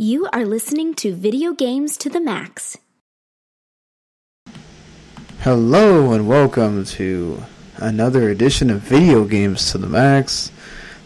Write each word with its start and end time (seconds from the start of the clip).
You 0.00 0.28
are 0.32 0.46
listening 0.46 0.94
to 0.94 1.12
Video 1.12 1.52
Games 1.52 1.96
to 1.96 2.08
the 2.08 2.20
Max. 2.20 2.78
Hello 5.40 6.12
and 6.12 6.28
welcome 6.28 6.84
to 6.84 7.42
another 7.78 8.30
edition 8.30 8.70
of 8.70 8.80
Video 8.80 9.24
Games 9.24 9.72
to 9.72 9.78
the 9.78 9.88
Max. 9.88 10.52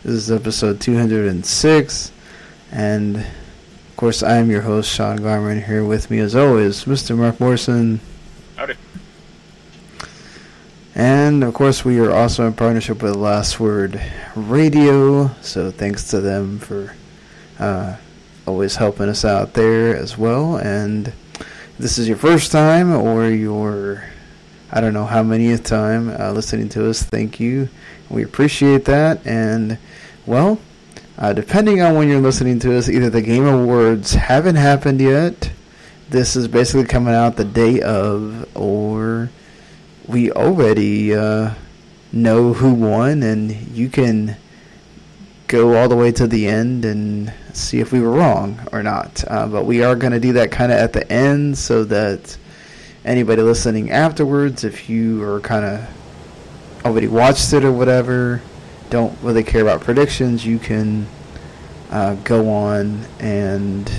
This 0.03 0.13
is 0.13 0.31
episode 0.31 0.79
206, 0.83 2.13
and 2.71 3.17
of 3.17 3.97
course, 3.97 4.23
I 4.23 4.37
am 4.37 4.51
your 4.51 4.61
host, 4.61 4.95
Sean 4.95 5.21
Garmer. 5.21 5.65
Here 5.65 5.87
with 5.87 6.11
me, 6.11 6.19
as 6.19 6.37
always, 6.37 6.85
Mr. 6.85 7.17
Marc 7.17 7.41
Morrison. 7.41 7.99
Howdy. 8.57 8.75
And 10.95 11.43
of 11.43 11.55
course, 11.55 11.83
we 11.83 11.99
are 11.99 12.13
also 12.13 12.47
in 12.47 12.53
partnership 12.53 13.03
with 13.03 13.17
Last 13.17 13.59
Word 13.59 13.99
Radio, 14.37 15.29
so 15.41 15.71
thanks 15.71 16.11
to 16.11 16.21
them 16.21 16.59
for 16.59 16.95
uh, 17.59 17.97
always 18.47 18.77
helping 18.77 19.09
us 19.09 19.25
out 19.25 19.55
there 19.55 19.97
as 19.97 20.19
well. 20.19 20.57
And 20.57 21.13
this 21.79 21.99
is 21.99 22.09
your 22.09 22.17
first 22.17 22.53
time 22.53 22.93
or 22.93 23.29
your, 23.29 24.05
I 24.71 24.81
don't 24.81 24.95
know 24.95 25.07
how 25.07 25.23
many 25.23 25.57
time 25.59 26.09
uh, 26.11 26.33
listening 26.33 26.69
to 26.71 26.89
us, 26.89 27.03
thank 27.03 27.41
you. 27.41 27.69
We 28.11 28.23
appreciate 28.23 28.85
that. 28.87 29.27
And, 29.27 29.79
well, 30.27 30.59
uh, 31.19 31.33
depending 31.33 31.81
on 31.81 31.95
when 31.95 32.09
you're 32.09 32.21
listening 32.21 32.59
to 32.61 32.77
us, 32.77 32.89
either 32.89 33.11
the 33.11 33.23
Game 33.23 33.47
Awards 33.47 34.15
haven't 34.15 34.57
happened 34.57 35.01
yet. 35.01 35.53
This 36.09 36.37
is 36.37 36.49
basically 36.49 36.87
coming 36.87 37.15
out 37.15 37.37
the 37.37 37.45
day 37.45 37.81
of, 37.81 38.49
or 38.57 39.31
we 40.07 40.31
already 40.33 41.15
uh, 41.15 41.55
know 42.13 42.53
who 42.53 42.75
won, 42.75 43.23
and 43.23 43.51
you 43.51 43.89
can 43.89 44.37
go 45.53 45.77
all 45.77 45.87
the 45.87 45.95
way 45.95 46.11
to 46.11 46.27
the 46.27 46.49
end 46.49 46.87
and 46.87 47.31
see 47.53 47.79
if 47.79 47.93
we 47.93 48.01
were 48.01 48.11
wrong 48.11 48.59
or 48.73 48.83
not. 48.83 49.23
Uh, 49.29 49.47
but 49.47 49.67
we 49.67 49.85
are 49.85 49.95
going 49.95 50.15
to 50.15 50.19
do 50.19 50.33
that 50.33 50.51
kind 50.51 50.73
of 50.73 50.79
at 50.79 50.95
the 50.95 51.13
end 51.13 51.59
so 51.59 51.85
that 51.85 52.39
anybody 53.05 53.43
listening 53.43 53.91
afterwards, 53.91 54.65
if 54.65 54.89
you 54.89 55.23
are 55.23 55.41
kind 55.41 55.65
of 55.67 56.85
already 56.87 57.07
watched 57.07 57.53
it 57.53 57.65
or 57.65 57.71
whatever, 57.73 58.41
don't 58.89 59.17
really 59.21 59.45
care 59.45 59.61
about 59.61 59.83
predictions, 59.83 60.45
you 60.45 60.59
can 60.59 61.07
uh, 61.91 62.15
go 62.25 62.49
on 62.49 63.05
and 63.21 63.93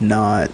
not 0.00 0.50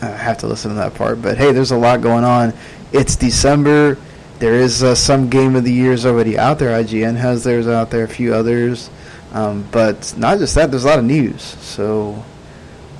uh, 0.00 0.16
have 0.16 0.38
to 0.38 0.46
listen 0.46 0.70
to 0.70 0.76
that 0.76 0.94
part. 0.94 1.20
But 1.20 1.36
hey, 1.36 1.52
there's 1.52 1.70
a 1.70 1.76
lot 1.76 2.00
going 2.00 2.24
on. 2.24 2.54
It's 2.92 3.14
December. 3.14 3.98
There 4.40 4.54
is 4.54 4.82
uh, 4.82 4.94
some 4.94 5.28
game 5.28 5.54
of 5.54 5.64
the 5.64 5.72
years 5.72 6.06
already 6.06 6.38
out 6.38 6.58
there. 6.58 6.70
IGN 6.82 7.16
has 7.16 7.44
theirs 7.44 7.68
out 7.68 7.90
there. 7.90 8.04
A 8.04 8.08
few 8.08 8.34
others. 8.34 8.88
Um, 9.32 9.68
but 9.70 10.14
not 10.16 10.38
just 10.38 10.54
that, 10.54 10.70
there's 10.70 10.84
a 10.84 10.88
lot 10.88 10.98
of 10.98 11.04
news. 11.04 11.42
So 11.42 12.24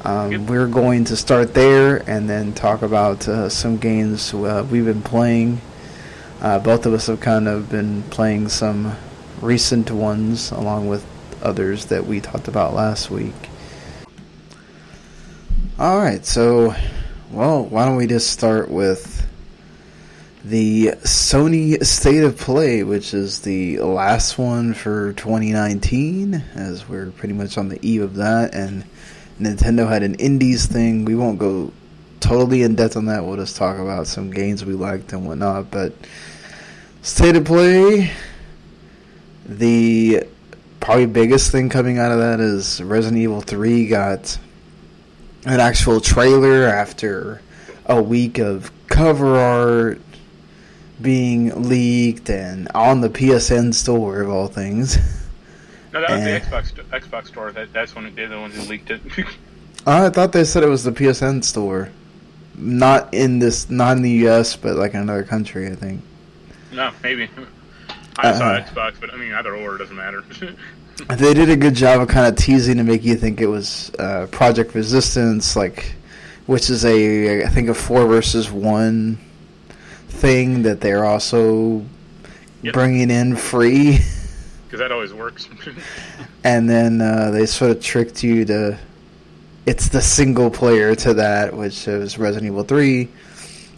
um, 0.04 0.32
Yep. 0.32 0.40
we're 0.42 0.66
going 0.68 1.04
to 1.06 1.16
start 1.16 1.54
there 1.54 2.08
and 2.08 2.28
then 2.28 2.52
talk 2.52 2.82
about 2.82 3.26
uh, 3.26 3.48
some 3.48 3.78
games 3.78 4.32
uh, 4.34 4.66
we've 4.70 4.84
been 4.84 5.00
playing. 5.02 5.60
Uh, 6.42 6.58
both 6.58 6.84
of 6.84 6.92
us 6.92 7.06
have 7.06 7.20
kind 7.20 7.48
of 7.48 7.70
been 7.70 8.02
playing 8.04 8.48
some 8.50 8.94
recent 9.40 9.90
ones 9.90 10.50
along 10.52 10.88
with 10.88 11.04
others 11.42 11.86
that 11.86 12.06
we 12.06 12.20
talked 12.20 12.48
about 12.48 12.74
last 12.74 13.10
week. 13.10 13.34
All 15.78 15.98
right, 15.98 16.24
so, 16.26 16.74
well, 17.30 17.64
why 17.64 17.86
don't 17.86 17.96
we 17.96 18.06
just 18.06 18.30
start 18.30 18.70
with 18.70 19.19
the 20.44 20.92
Sony 21.02 21.84
State 21.84 22.24
of 22.24 22.38
Play, 22.38 22.82
which 22.82 23.12
is 23.12 23.40
the 23.40 23.78
last 23.80 24.38
one 24.38 24.72
for 24.72 25.12
2019, 25.12 26.42
as 26.54 26.88
we're 26.88 27.10
pretty 27.10 27.34
much 27.34 27.58
on 27.58 27.68
the 27.68 27.78
eve 27.86 28.02
of 28.02 28.14
that, 28.16 28.54
and 28.54 28.84
Nintendo 29.38 29.88
had 29.88 30.02
an 30.02 30.14
Indies 30.14 30.66
thing. 30.66 31.04
We 31.04 31.14
won't 31.14 31.38
go 31.38 31.72
totally 32.20 32.62
in 32.62 32.74
depth 32.74 32.96
on 32.96 33.06
that. 33.06 33.24
We'll 33.24 33.36
just 33.36 33.56
talk 33.56 33.78
about 33.78 34.06
some 34.06 34.30
games 34.30 34.64
we 34.64 34.72
liked 34.72 35.12
and 35.12 35.26
whatnot. 35.26 35.70
But 35.70 35.92
State 37.02 37.36
of 37.36 37.44
Play, 37.44 38.10
the 39.44 40.24
probably 40.80 41.06
biggest 41.06 41.52
thing 41.52 41.68
coming 41.68 41.98
out 41.98 42.12
of 42.12 42.18
that 42.18 42.40
is 42.40 42.82
Resident 42.82 43.20
Evil 43.20 43.42
3 43.42 43.88
got 43.88 44.38
an 45.44 45.60
actual 45.60 46.00
trailer 46.00 46.64
after 46.64 47.42
a 47.86 48.02
week 48.02 48.38
of 48.38 48.70
cover 48.88 49.38
art 49.38 50.00
being 51.02 51.68
leaked 51.68 52.30
and 52.30 52.68
on 52.74 53.00
the 53.00 53.08
PSN 53.08 53.74
store 53.74 54.20
of 54.22 54.30
all 54.30 54.48
things. 54.48 54.96
No, 55.92 56.00
that 56.00 56.10
was 56.10 56.22
the 56.22 56.40
Xbox 56.40 56.72
Xbox 57.02 57.26
store. 57.28 57.52
That 57.52 57.72
that's 57.72 57.94
when 57.94 58.14
they're 58.14 58.28
the 58.28 58.38
ones 58.38 58.54
who 58.54 58.62
leaked 58.62 58.90
it. 58.90 59.00
I 59.86 60.08
thought 60.10 60.32
they 60.32 60.44
said 60.44 60.62
it 60.62 60.68
was 60.68 60.84
the 60.84 60.92
PSN 60.92 61.42
store, 61.42 61.90
not 62.54 63.12
in 63.14 63.38
this, 63.38 63.70
not 63.70 63.96
in 63.96 64.02
the 64.02 64.10
U.S., 64.10 64.54
but 64.56 64.76
like 64.76 64.94
in 64.94 65.00
another 65.00 65.24
country. 65.24 65.66
I 65.66 65.74
think. 65.74 66.02
no, 66.72 66.92
maybe. 67.02 67.28
I 68.18 68.32
saw 68.32 68.44
Uh-uh. 68.50 68.62
Xbox, 68.62 69.00
but 69.00 69.12
I 69.12 69.16
mean 69.16 69.32
either 69.32 69.54
or 69.56 69.76
it 69.76 69.78
doesn't 69.78 69.96
matter. 69.96 70.24
They 71.08 71.32
did 71.32 71.48
a 71.48 71.56
good 71.56 71.74
job 71.74 72.02
of 72.02 72.08
kind 72.08 72.26
of 72.26 72.36
teasing 72.36 72.76
to 72.76 72.82
make 72.84 73.02
you 73.04 73.16
think 73.16 73.40
it 73.40 73.46
was 73.46 73.90
uh, 73.98 74.26
Project 74.30 74.74
Resistance, 74.74 75.56
like, 75.56 75.94
which 76.44 76.68
is 76.68 76.84
a 76.84 77.42
I 77.42 77.48
think 77.48 77.70
a 77.70 77.74
four 77.74 78.06
versus 78.06 78.50
one 78.50 79.18
thing 80.10 80.62
that 80.62 80.80
they're 80.80 81.04
also 81.04 81.84
Yep. 82.62 82.74
bringing 82.74 83.10
in 83.10 83.36
free. 83.36 83.98
Because 84.66 84.78
that 84.78 84.92
always 84.92 85.12
works. 85.12 85.48
and 86.44 86.70
then 86.70 87.00
uh, 87.00 87.32
they 87.32 87.44
sort 87.44 87.72
of 87.72 87.82
tricked 87.82 88.22
you 88.22 88.44
to 88.44 88.78
it's 89.66 89.88
the 89.88 90.00
single 90.00 90.48
player 90.48 90.94
to 90.94 91.14
that 91.14 91.56
which 91.56 91.88
is 91.88 92.18
resident 92.18 92.46
evil 92.52 92.62
3 92.62 93.08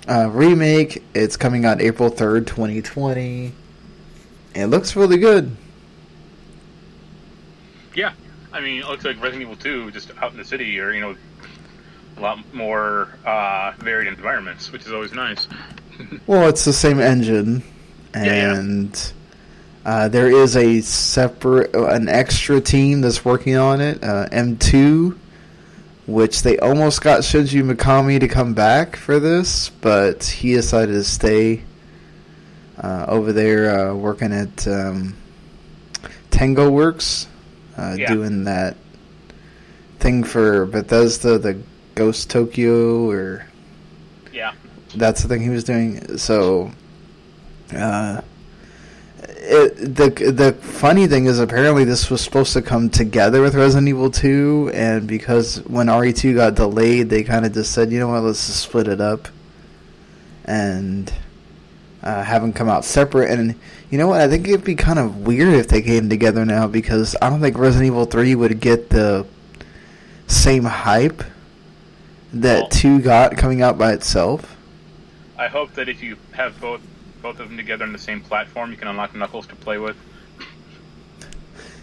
uh, 0.07 0.29
remake 0.31 1.03
it's 1.15 1.35
coming 1.35 1.65
out 1.65 1.81
april 1.81 2.11
3rd 2.11 2.47
2020 2.47 3.53
it 4.55 4.67
looks 4.67 4.95
really 4.95 5.17
good 5.17 5.57
yeah, 7.95 8.13
I 8.53 8.61
mean 8.61 8.81
it 8.83 8.89
looks 8.89 9.05
like 9.05 9.17
Resident 9.21 9.43
Evil 9.43 9.57
2 9.57 9.91
just 9.91 10.11
out 10.21 10.33
in 10.33 10.39
the 10.39 10.45
city, 10.45 10.79
or 10.81 10.93
you 10.93 11.01
know, 11.01 11.15
a 12.17 12.21
lot 12.21 12.55
more 12.55 13.09
uh, 13.25 13.73
varied 13.79 14.09
environments, 14.09 14.73
which 14.73 14.87
is 14.87 14.93
always 14.93 15.13
nice. 15.13 15.47
Well 16.27 16.49
it's 16.49 16.65
the 16.65 16.73
same 16.73 17.01
engine 17.01 17.63
Yeah, 18.15 18.25
yeah. 18.25 18.59
and 18.59 19.13
Uh, 19.85 20.07
there 20.09 20.31
is 20.31 20.57
a 20.57 20.81
separate 20.81 21.75
an 21.75 22.09
extra 22.09 22.61
team 22.61 23.01
that's 23.01 23.25
working 23.25 23.57
on 23.57 23.81
it 23.81 24.03
uh, 24.05 24.27
m2 24.31 25.17
which 26.07 26.43
they 26.43 26.59
almost 26.59 27.01
got 27.01 27.21
Shinji 27.23 27.63
Mikami 27.63 28.19
to 28.21 28.27
come 28.29 28.55
back 28.55 28.97
for 28.97 29.21
this, 29.21 29.71
but 29.81 30.25
he 30.25 30.53
decided 30.55 30.93
to 30.95 31.05
stay 31.05 31.63
uh, 32.83 33.05
over 33.09 33.33
there 33.33 33.91
uh, 33.91 33.95
working 33.95 34.33
at 34.33 34.67
um, 34.67 35.15
Tango 36.31 36.69
Works, 36.71 37.29
uh, 37.79 37.95
Yeah. 37.97 38.13
doing 38.13 38.45
that 38.45 38.77
thing 40.01 40.25
for 40.25 40.67
Bethesda, 40.67 41.39
the 41.39 41.57
Ghost 41.95 42.29
Tokyo, 42.29 43.09
or 43.09 43.47
Yeah. 43.47 43.52
That's 44.95 45.23
the 45.23 45.29
thing 45.29 45.43
he 45.43 45.49
was 45.49 45.65
doing. 45.65 46.19
So, 46.19 46.71
uh, 47.75 48.21
it, 49.45 49.95
the 49.97 50.11
the 50.31 50.53
funny 50.53 51.07
thing 51.07 51.27
is 51.27 51.39
apparently 51.41 51.85
this 51.85 52.11
was 52.11 52.21
supposed 52.21 52.53
to 52.53 52.63
come 52.63 52.91
together 52.91 53.43
with 53.43 53.55
Resident 53.55 53.89
Evil 53.89 54.11
2, 54.11 54.71
and 54.75 55.07
because 55.07 55.59
when 55.67 55.87
RE2 55.89 56.35
got 56.35 56.55
delayed, 56.55 57.11
they 57.11 57.23
kind 57.23 57.45
of 57.45 57.53
just 57.53 57.73
said, 57.73 57.91
you 57.91 57.99
know 57.99 58.09
what, 58.09 58.23
let's 58.23 58.47
just 58.47 58.61
split 58.61 58.89
it 58.89 59.01
up, 59.01 59.29
and 60.45 61.13
uh, 62.03 62.23
have 62.23 62.43
them 62.43 62.53
come 62.53 62.69
out 62.69 62.85
separate. 62.85 63.31
And 63.31 63.55
you 63.91 63.99
know 63.99 64.09
what, 64.09 64.21
I 64.21 64.29
think 64.29 64.47
it'd 64.49 64.65
be 64.65 64.75
kind 64.75 64.99
of 64.99 65.19
weird 65.27 65.55
if 65.55 65.69
they 65.69 65.83
came 65.83 66.09
together 66.09 66.45
now 66.45 66.67
because 66.67 67.17
I 67.21 67.31
don't 67.31 67.41
think 67.41 67.59
Resident 67.59 67.87
Evil 67.87 68.05
3 68.05 68.35
would 68.35 68.61
get 68.61 68.91
the 68.91 69.27
same 70.27 70.65
hype 70.65 71.23
that 72.33 72.61
Well- 72.61 72.69
2 72.69 73.01
got 73.01 73.37
coming 73.37 73.63
out 73.63 73.77
by 73.79 73.93
itself. 73.93 74.52
I 75.39 75.49
hope 75.49 75.75
that 75.75 75.89
if 75.89 76.03
you 76.03 76.17
have 76.33 76.61
both 76.61 76.81
both 77.23 77.39
of 77.39 77.49
them 77.49 77.57
together 77.57 77.85
on 77.85 77.93
the 77.93 77.99
same 77.99 78.21
platform, 78.21 78.71
you 78.71 78.77
can 78.77 78.89
unlock 78.89 79.15
Knuckles 79.15 79.47
to 79.47 79.57
play 79.57 79.79
with. 79.79 79.97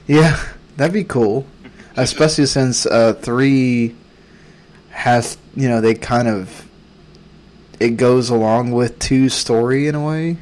Yeah, 0.06 0.42
that'd 0.76 0.94
be 0.94 1.04
cool, 1.04 1.48
especially 1.96 2.46
since 2.46 2.86
uh, 2.86 3.14
three 3.14 3.96
has 4.90 5.38
you 5.56 5.70
know 5.70 5.82
they 5.82 5.94
kind 5.94 6.28
of 6.28 6.68
it 7.80 7.92
goes 7.92 8.30
along 8.30 8.72
with 8.72 9.00
two 9.00 9.30
story 9.30 9.88
in 9.88 9.96
a 9.96 10.06
way. 10.06 10.38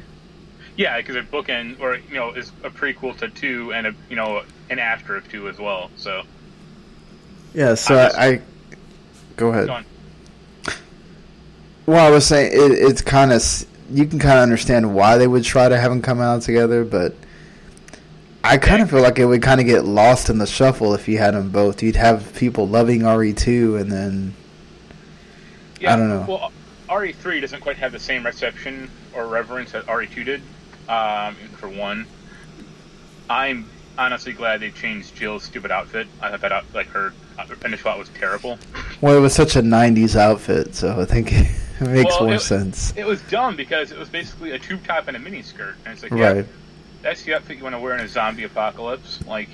Yeah, 0.76 0.96
because 0.96 1.16
it 1.16 1.30
bookend 1.30 1.80
or 1.80 1.96
you 1.96 2.14
know 2.14 2.32
is 2.32 2.50
a 2.62 2.70
prequel 2.70 3.16
to 3.18 3.28
two 3.28 3.72
and 3.72 3.86
a 3.86 3.94
you 4.08 4.16
know 4.16 4.42
an 4.70 4.78
after 4.78 5.16
of 5.16 5.28
two 5.30 5.48
as 5.48 5.58
well. 5.58 5.90
So 5.96 6.22
Yeah, 7.54 7.74
so 7.74 7.96
I 7.96 8.06
I, 8.06 8.26
I 8.26 8.40
go 9.36 9.48
ahead. 9.50 9.66
go 9.66 9.74
on. 9.74 9.84
Well, 11.88 12.06
I 12.06 12.10
was 12.10 12.26
saying 12.26 12.52
it, 12.52 12.72
it's 12.72 13.00
kind 13.00 13.32
of 13.32 13.42
you 13.90 14.04
can 14.04 14.18
kind 14.18 14.36
of 14.36 14.42
understand 14.42 14.94
why 14.94 15.16
they 15.16 15.26
would 15.26 15.42
try 15.42 15.70
to 15.70 15.78
have 15.78 15.90
them 15.90 16.02
come 16.02 16.20
out 16.20 16.42
together, 16.42 16.84
but 16.84 17.14
I 18.44 18.58
kind 18.58 18.82
of 18.82 18.90
feel 18.90 19.00
like 19.00 19.18
it 19.18 19.24
would 19.24 19.40
kind 19.40 19.58
of 19.58 19.66
get 19.66 19.86
lost 19.86 20.28
in 20.28 20.36
the 20.36 20.46
shuffle 20.46 20.92
if 20.92 21.08
you 21.08 21.16
had 21.16 21.32
them 21.32 21.48
both. 21.48 21.82
You'd 21.82 21.96
have 21.96 22.34
people 22.34 22.68
loving 22.68 23.06
RE 23.06 23.32
two, 23.32 23.76
and 23.76 23.90
then 23.90 24.34
Yeah, 25.80 25.94
I 25.94 25.96
don't 25.96 26.10
know. 26.10 26.26
Well, 26.28 26.52
RE3 26.90 27.40
doesn't 27.40 27.62
quite 27.62 27.78
have 27.78 27.92
the 27.92 27.98
same 27.98 28.26
reception 28.26 28.90
or 29.14 29.26
reverence 29.26 29.72
that 29.72 29.86
RE2 29.86 30.24
did. 30.26 30.42
Um, 30.90 31.36
for 31.56 31.70
one, 31.70 32.06
I'm 33.30 33.64
honestly 33.96 34.34
glad 34.34 34.60
they 34.60 34.72
changed 34.72 35.16
Jill's 35.16 35.44
stupid 35.44 35.70
outfit. 35.70 36.06
I 36.20 36.28
thought 36.28 36.42
that 36.42 36.52
out, 36.52 36.66
like 36.74 36.88
her 36.88 37.14
outfit 37.38 37.98
was 37.98 38.08
terrible. 38.18 38.58
well, 39.00 39.16
it 39.16 39.20
was 39.20 39.34
such 39.34 39.56
a 39.56 39.62
'90s 39.62 40.16
outfit, 40.16 40.74
so 40.74 41.00
I 41.00 41.04
think 41.04 41.32
it 41.32 41.46
makes 41.88 42.10
Well, 42.18 42.24
more 42.24 42.34
it- 42.34 42.40
sense. 42.40 42.92
It 42.96 43.06
was 43.06 43.20
dumb 43.22 43.56
because 43.56 43.92
it 43.92 43.98
was 43.98 44.08
basically 44.08 44.52
a 44.52 44.58
tube 44.58 44.84
top 44.86 45.08
and 45.08 45.16
a 45.16 45.20
mini 45.20 45.42
skirt, 45.42 45.76
and 45.84 45.94
it's 45.94 46.02
like, 46.02 46.12
yeah, 46.12 46.32
Right? 46.32 46.46
that's 47.02 47.22
the 47.22 47.34
outfit 47.34 47.56
you 47.58 47.62
want 47.62 47.74
to 47.74 47.80
wear 47.80 47.94
in 47.94 48.00
a 48.00 48.08
zombie 48.08 48.44
apocalypse, 48.44 49.20
like 49.26 49.48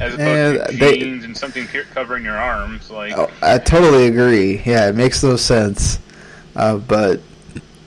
as 0.00 0.14
opposed 0.14 0.20
Yeah, 0.58 0.66
to 0.66 0.76
they- 0.76 0.98
jeans 0.98 1.24
and 1.24 1.36
something 1.36 1.66
covering 1.94 2.24
your 2.24 2.36
arms. 2.36 2.90
Like, 2.90 3.16
Oh, 3.16 3.30
I 3.42 3.58
totally 3.58 4.06
agree. 4.08 4.62
Yeah, 4.64 4.88
it 4.88 4.94
makes 4.94 5.22
no 5.22 5.36
sense. 5.36 5.98
Uh, 6.54 6.76
but 6.76 7.20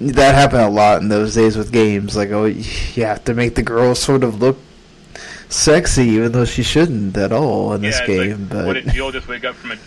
that 0.01 0.33
happened 0.35 0.61
a 0.61 0.69
lot 0.69 1.01
in 1.01 1.09
those 1.09 1.35
days 1.35 1.55
with 1.57 1.71
games. 1.71 2.15
Like, 2.15 2.31
oh, 2.31 2.45
you 2.45 3.05
have 3.05 3.23
to 3.25 3.33
make 3.33 3.55
the 3.55 3.61
girl 3.63 3.93
sort 3.95 4.23
of 4.23 4.39
look 4.41 4.57
sexy, 5.49 6.05
even 6.05 6.31
though 6.31 6.45
she 6.45 6.63
shouldn't 6.63 7.17
at 7.17 7.31
all 7.33 7.73
in 7.73 7.83
yeah, 7.83 7.89
this 7.89 7.99
game. 8.07 8.41
like, 8.41 8.49
but 8.49 8.65
what 8.65 8.73
did 8.73 8.89
Jill 8.89 9.11
just 9.11 9.27
wake 9.27 9.43
up 9.43 9.55
from 9.55 9.71
a? 9.71 9.77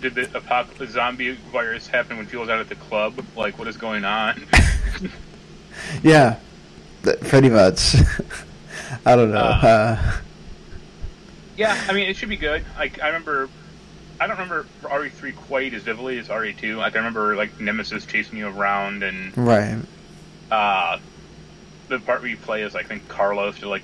Did 0.00 0.14
the 0.16 0.36
apocalypse 0.36 0.92
zombie 0.92 1.32
virus 1.52 1.86
happen 1.86 2.18
when 2.18 2.28
Jill 2.28 2.40
was 2.40 2.50
out 2.50 2.58
at 2.58 2.68
the 2.68 2.74
club? 2.74 3.24
Like, 3.36 3.58
what 3.58 3.68
is 3.68 3.76
going 3.76 4.04
on? 4.04 4.44
yeah, 6.02 6.38
pretty 7.02 7.48
much. 7.48 7.94
I 9.06 9.16
don't 9.16 9.30
know. 9.30 9.38
Uh, 9.38 9.60
Uh, 9.62 10.20
Yeah, 11.56 11.84
I 11.88 11.92
mean, 11.92 12.08
it 12.08 12.16
should 12.16 12.28
be 12.28 12.36
good. 12.36 12.64
Like, 12.76 13.00
I 13.00 13.06
remember, 13.06 13.48
I 14.20 14.26
don't 14.26 14.38
remember 14.38 14.66
RE3 14.82 15.36
quite 15.36 15.72
as 15.72 15.82
vividly 15.82 16.18
as 16.18 16.28
RE2. 16.28 16.76
Like, 16.76 16.94
I 16.94 16.98
remember 16.98 17.36
like 17.36 17.60
Nemesis 17.60 18.04
chasing 18.04 18.38
you 18.38 18.48
around, 18.48 19.02
and 19.02 19.36
right. 19.38 19.78
uh, 20.50 20.98
the 21.88 22.00
part 22.00 22.20
where 22.20 22.30
you 22.30 22.36
play 22.36 22.62
as 22.62 22.74
like, 22.74 22.86
I 22.86 22.88
think 22.88 23.08
Carlos 23.08 23.60
to 23.60 23.68
like 23.68 23.82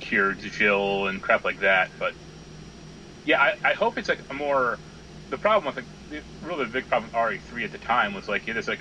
cure 0.00 0.32
Jill 0.32 1.06
and 1.08 1.20
crap 1.22 1.44
like 1.44 1.60
that. 1.60 1.90
But 1.98 2.14
yeah, 3.24 3.40
I, 3.40 3.56
I 3.64 3.72
hope 3.74 3.98
it's 3.98 4.08
like 4.08 4.20
a 4.30 4.34
more. 4.34 4.78
The 5.30 5.38
problem 5.38 5.72
with 5.74 5.84
like, 5.84 5.92
the 6.10 6.46
really 6.46 6.66
big 6.66 6.88
problem 6.88 7.10
with 7.12 7.14
RE3 7.52 7.64
at 7.64 7.72
the 7.72 7.78
time 7.78 8.14
was 8.14 8.28
like, 8.28 8.46
yeah, 8.46 8.54
this 8.54 8.66
like 8.66 8.80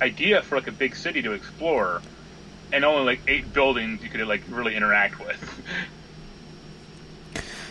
idea 0.00 0.42
for 0.42 0.54
like 0.54 0.68
a 0.68 0.72
big 0.72 0.94
city 0.94 1.22
to 1.22 1.32
explore, 1.32 2.00
and 2.72 2.84
only 2.84 3.04
like 3.04 3.20
eight 3.26 3.52
buildings 3.52 4.02
you 4.02 4.08
could 4.08 4.26
like 4.28 4.42
really 4.50 4.76
interact 4.76 5.18
with. 5.18 5.62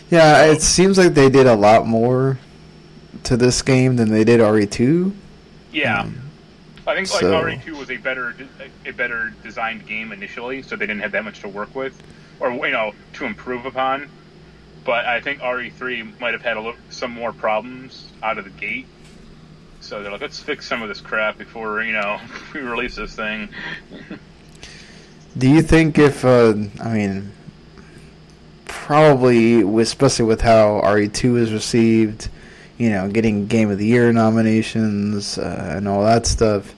Yeah, 0.10 0.44
So- 0.46 0.52
it 0.52 0.62
seems 0.62 0.98
like 0.98 1.14
they 1.14 1.30
did 1.30 1.46
a 1.48 1.56
lot 1.56 1.86
more 1.86 2.40
to 3.26 3.38
this 3.38 3.62
game 3.62 3.96
than 3.96 4.10
they 4.10 4.24
did 4.24 4.40
RE2. 4.40 5.14
Yeah, 5.72 6.02
Um, 6.02 6.20
I 6.88 6.96
think 6.96 7.12
like 7.12 7.22
so- 7.22 7.44
RE2 7.44 7.78
was 7.78 7.92
a 7.92 7.98
better 7.98 8.36
a 8.86 8.92
better 8.92 9.32
designed 9.44 9.86
game 9.86 10.12
initially, 10.12 10.64
so 10.64 10.76
they 10.76 10.88
didn't 10.88 11.02
have 11.04 11.12
that 11.12 11.24
much 11.24 11.42
to 11.42 11.48
work 11.48 11.76
with, 11.76 12.02
or 12.40 12.52
you 12.52 12.72
know, 12.72 12.94
to 13.14 13.26
improve 13.26 13.66
upon. 13.66 14.10
But 14.86 15.06
I 15.06 15.20
think 15.22 15.40
RE3 15.42 16.20
might 16.20 16.34
have 16.34 16.42
had 16.42 16.58
little, 16.58 16.76
some 16.90 17.12
more 17.12 17.34
problems 17.34 18.12
out 18.24 18.38
of 18.38 18.46
the 18.46 18.50
gate. 18.52 18.88
So 19.82 20.02
they're 20.02 20.12
like, 20.12 20.22
let's 20.22 20.40
fix 20.40 20.68
some 20.68 20.82
of 20.82 20.90
this 20.90 21.02
crap 21.02 21.38
before 21.38 21.84
you 21.84 21.94
know 21.94 22.20
we 22.54 22.62
release 22.62 22.96
this 22.96 23.16
thing. 23.16 23.50
Do 25.38 25.50
you 25.50 25.62
think 25.62 25.98
if 25.98 26.26
uh, 26.26 26.56
I 26.82 26.94
mean, 26.94 27.32
probably 28.90 29.62
especially 29.82 30.26
with 30.26 30.42
how 30.42 30.82
RE2 30.84 31.38
is 31.38 31.54
received, 31.54 32.30
you 32.80 32.90
know, 32.90 33.08
getting 33.08 33.46
Game 33.46 33.70
of 33.70 33.78
the 33.78 33.86
Year 33.86 34.12
nominations 34.12 35.38
uh, 35.38 35.74
and 35.76 35.88
all 35.88 36.04
that 36.04 36.26
stuff. 36.26 36.74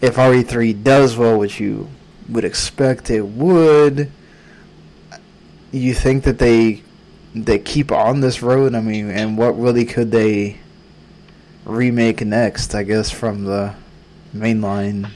If 0.00 0.16
RE3 0.16 0.82
does 0.82 1.16
well, 1.16 1.38
which 1.38 1.60
you 1.60 1.88
would 2.28 2.44
expect 2.44 3.10
it 3.10 3.20
would, 3.20 4.10
you 5.78 5.94
think 5.94 6.24
that 6.24 6.38
they 6.38 6.82
they 7.34 7.58
keep 7.58 7.90
on 7.92 8.20
this 8.20 8.42
road? 8.42 8.74
I 8.74 8.80
mean, 8.80 9.10
and 9.10 9.36
what 9.38 9.58
really 9.58 9.84
could 9.84 10.10
they 10.10 10.58
remake 11.64 12.24
next? 12.24 12.74
I 12.74 12.82
guess 12.82 13.10
from 13.10 13.44
the 13.44 13.74
mainline. 14.34 15.10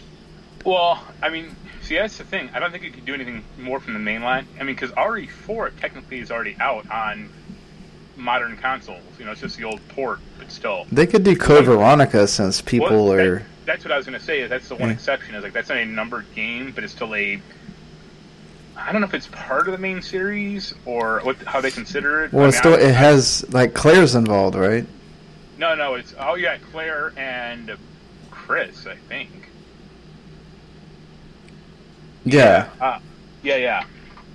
Well, 0.65 1.03
I 1.23 1.29
mean, 1.29 1.55
see, 1.83 1.97
that's 1.97 2.19
the 2.19 2.25
thing. 2.25 2.51
I 2.55 2.59
don't 2.59 2.71
think 2.73 2.85
you 2.85 2.91
could 2.91 3.05
do 3.05 3.15
anything 3.15 3.45
more 3.59 3.81
from 3.81 3.93
the 3.93 3.99
main 4.01 4.23
line. 4.23 4.47
I 4.59 4.65
mean, 4.65 4.75
because 4.75 4.91
RE4 4.93 5.79
technically 5.81 6.19
is 6.21 6.31
already 6.31 6.57
out 6.61 6.91
on 6.91 7.31
modern 8.17 8.57
consoles. 8.57 9.03
You 9.19 9.27
know, 9.27 9.33
it's 9.33 9.41
just 9.43 9.57
the 9.59 9.65
old 9.65 9.87
port, 9.89 10.21
but 10.39 10.51
still. 10.51 10.87
They 10.91 11.07
could 11.07 11.23
do 11.23 11.37
Code 11.37 11.67
Veronica 11.67 12.27
since 12.27 12.61
people 12.61 12.89
Well, 12.89 13.17
that- 13.17 13.27
are. 13.27 13.43
that's 13.65 13.85
what 13.85 13.93
I 13.93 13.97
was 13.97 14.07
going 14.07 14.19
to 14.19 14.25
say. 14.25 14.41
Is 14.41 14.51
that's 14.51 14.69
the 14.69 14.75
one 14.75 14.89
Yeah. 14.89 14.95
exception. 14.95 15.35
Is 15.35 15.43
like 15.45 15.53
that's 15.53 15.69
not 15.69 15.79
a 15.79 15.85
numbered 15.87 16.25
game, 16.35 16.73
but 16.75 16.83
it's 16.83 16.93
still 16.95 17.15
a. 17.15 17.41
I 18.77 18.93
don't 18.93 19.01
know 19.01 19.07
if 19.07 19.15
it's 19.15 19.29
part 19.29 19.67
of 19.69 19.73
the 19.73 19.79
main 19.79 20.03
series 20.03 20.75
or 20.85 21.21
what 21.23 21.37
how 21.39 21.61
they 21.61 21.71
consider 21.71 22.25
it. 22.25 22.33
I 22.33 22.37
Well, 22.37 22.45
mean, 22.47 22.53
still 22.53 22.75
it 22.75 22.95
has 22.95 23.45
like 23.53 23.75
Claire's 23.75 24.15
involved, 24.15 24.55
right? 24.57 24.87
No, 25.59 25.75
no, 25.75 25.95
it's 25.95 26.15
oh 26.19 26.35
yeah, 26.35 26.59
Claire 26.71 27.13
and 27.17 27.77
Chris, 28.31 28.87
I 28.87 28.97
think. 28.97 29.31
Yeah. 32.25 32.69
Uh, 32.81 32.99
yeah, 33.43 33.57
yeah. 33.57 33.85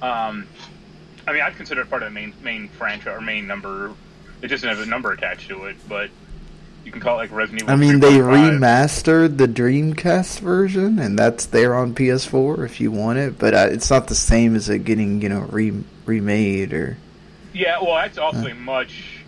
Um, 0.02 0.48
I 1.28 1.34
mean, 1.34 1.42
I'd 1.42 1.56
consider 1.56 1.82
it 1.82 1.90
part 1.90 2.02
of 2.04 2.10
the 2.10 2.14
main 2.14 2.34
main 2.42 2.68
franchise 2.70 3.16
or 3.16 3.22
main 3.22 3.46
number. 3.46 3.94
It 4.42 4.48
just 4.48 4.64
doesn't 4.64 4.70
have 4.70 4.80
a 4.80 4.90
number 4.90 5.12
attached 5.12 5.48
to 5.50 5.66
it, 5.66 5.78
but 5.88 6.10
you 6.86 6.92
can 6.92 7.02
call 7.02 7.16
it 7.16 7.24
like 7.24 7.32
Resident 7.32 7.64
Evil. 7.64 7.74
I 7.74 7.78
mean, 7.78 8.00
they 8.00 8.14
3.5. 8.18 8.60
remastered 8.60 9.38
the 9.38 9.48
Dreamcast 9.48 10.40
version, 10.40 11.00
and 11.00 11.18
that's 11.18 11.46
there 11.46 11.76
on 11.76 11.94
PS4 11.94 12.66
if 12.66 12.82
you 12.82 12.92
want 12.92 13.20
it. 13.20 13.38
But 13.38 13.54
uh, 13.54 13.68
it's 13.72 13.90
not 13.90 14.08
the 14.08 14.16
same 14.16 14.56
as 14.56 14.70
it 14.70 14.80
getting 14.80 15.22
you 15.22 15.30
know 15.30 15.42
re- 15.42 15.84
remade 16.06 16.74
or. 16.74 16.98
Yeah, 17.54 17.80
well, 17.82 17.96
that's 17.96 18.18
also 18.18 18.48
a 18.48 18.56
much 18.56 19.20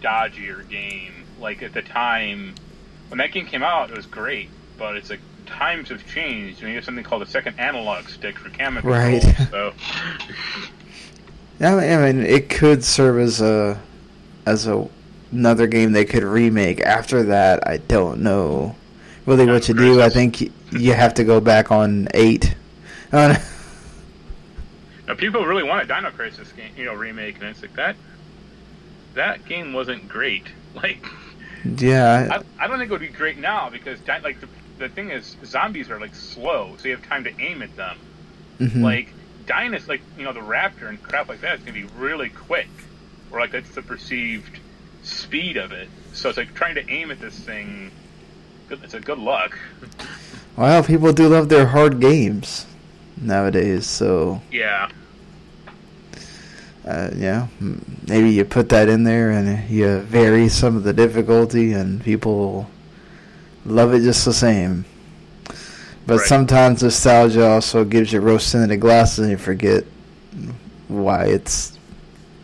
dodgier 0.00 0.68
game. 0.68 1.12
Like 1.40 1.62
at 1.62 1.72
the 1.72 1.82
time 1.82 2.54
when 3.08 3.18
that 3.18 3.32
game 3.32 3.46
came 3.46 3.62
out, 3.62 3.90
it 3.90 3.96
was 3.96 4.06
great, 4.06 4.48
but 4.78 4.96
it's 4.96 5.10
like 5.10 5.20
times 5.46 5.88
have 5.90 6.06
changed. 6.06 6.60
and 6.60 6.68
you 6.70 6.76
have 6.76 6.84
something 6.84 7.04
called 7.04 7.22
a 7.22 7.26
second 7.26 7.58
analog 7.60 8.08
stick 8.08 8.38
for 8.38 8.48
camera 8.48 8.82
Right. 8.82 9.20
control. 9.22 9.46
So 9.50 9.72
Yeah, 11.60 11.76
I 11.76 12.12
mean, 12.12 12.24
it 12.24 12.48
could 12.48 12.82
serve 12.84 13.18
as 13.18 13.40
a 13.40 13.80
as 14.46 14.66
a 14.66 14.88
another 15.32 15.66
game 15.66 15.92
they 15.92 16.04
could 16.04 16.22
remake. 16.22 16.80
After 16.80 17.22
that, 17.24 17.66
I 17.66 17.78
don't 17.78 18.20
know 18.22 18.76
really 19.26 19.46
what 19.46 19.68
you 19.68 19.74
do. 19.74 20.02
I 20.02 20.08
think 20.08 20.40
you 20.72 20.92
have 20.92 21.14
to 21.14 21.24
go 21.24 21.40
back 21.40 21.70
on 21.70 22.08
eight. 22.14 22.54
Now, 25.06 25.14
people 25.14 25.44
really 25.44 25.62
want 25.62 25.82
a 25.82 25.86
Dino 25.86 26.10
Crisis 26.10 26.50
game, 26.52 26.72
you 26.76 26.84
know, 26.86 26.94
remake, 26.94 27.36
and 27.36 27.44
it's 27.44 27.60
like 27.62 27.74
that. 27.74 27.96
That 29.14 29.44
game 29.44 29.72
wasn't 29.72 30.08
great. 30.08 30.46
Like, 30.74 31.06
yeah, 31.62 32.26
I, 32.58 32.64
I 32.64 32.66
don't 32.66 32.78
think 32.78 32.90
it 32.90 32.92
would 32.92 33.00
be 33.00 33.06
great 33.06 33.38
now 33.38 33.70
because 33.70 34.00
like 34.08 34.40
the, 34.40 34.48
the 34.78 34.88
thing 34.88 35.10
is, 35.10 35.36
zombies 35.44 35.88
are 35.88 36.00
like 36.00 36.16
slow, 36.16 36.74
so 36.78 36.88
you 36.88 36.96
have 36.96 37.06
time 37.06 37.22
to 37.22 37.40
aim 37.40 37.62
at 37.62 37.76
them. 37.76 37.96
mhm. 38.58 38.82
like 38.82 39.12
Dynus, 39.46 39.86
like 39.86 40.02
you 40.18 40.24
know, 40.24 40.32
the 40.32 40.40
Raptor 40.40 40.88
and 40.88 41.00
crap 41.00 41.28
like 41.28 41.42
that 41.42 41.58
is 41.58 41.60
gonna 41.60 41.74
be 41.74 41.84
really 41.96 42.28
quick, 42.28 42.66
or 43.30 43.38
like 43.38 43.52
that's 43.52 43.72
the 43.72 43.82
perceived 43.82 44.58
speed 45.04 45.56
of 45.56 45.72
it. 45.72 45.88
So 46.12 46.28
it's 46.28 46.38
like 46.38 46.54
trying 46.54 46.74
to 46.74 46.88
aim 46.90 47.10
at 47.10 47.20
this 47.20 47.38
thing. 47.38 47.90
It's 48.70 48.94
a 48.94 49.00
good 49.00 49.18
luck. 49.18 49.56
Well, 50.56 50.82
people 50.82 51.12
do 51.12 51.28
love 51.28 51.48
their 51.48 51.66
hard 51.66 52.00
games 52.00 52.66
nowadays, 53.20 53.86
so 53.86 54.40
Yeah, 54.50 54.88
uh, 56.86 57.10
yeah, 57.16 57.46
maybe 58.06 58.30
you 58.30 58.44
put 58.44 58.68
that 58.70 58.88
in 58.88 59.04
there 59.04 59.30
and 59.30 59.68
you 59.70 60.00
vary 60.00 60.48
some 60.48 60.76
of 60.76 60.82
the 60.84 60.92
difficulty, 60.92 61.72
and 61.72 62.02
people 62.02 62.68
love 63.64 63.94
it 63.94 64.00
just 64.00 64.24
the 64.24 64.32
same. 64.32 64.84
But 66.06 66.18
Right. 66.18 66.26
sometimes 66.26 66.82
nostalgia 66.82 67.46
also 67.46 67.84
gives 67.84 68.12
you 68.12 68.20
rose 68.20 68.50
tinted 68.50 68.80
glasses, 68.80 69.20
and 69.20 69.30
you 69.30 69.36
forget 69.38 69.84
why 70.88 71.24
it's 71.24 71.72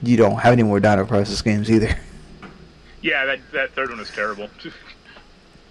you 0.03 0.17
don't 0.17 0.39
have 0.39 0.53
any 0.53 0.63
more 0.63 0.81
Dino 0.81 1.05
Crisis 1.05 1.43
games 1.43 1.71
either. 1.71 1.95
Yeah, 3.03 3.25
that 3.27 3.39
that 3.53 3.71
third 3.73 3.91
one 3.91 3.99
was 3.99 4.11
terrible. 4.11 4.49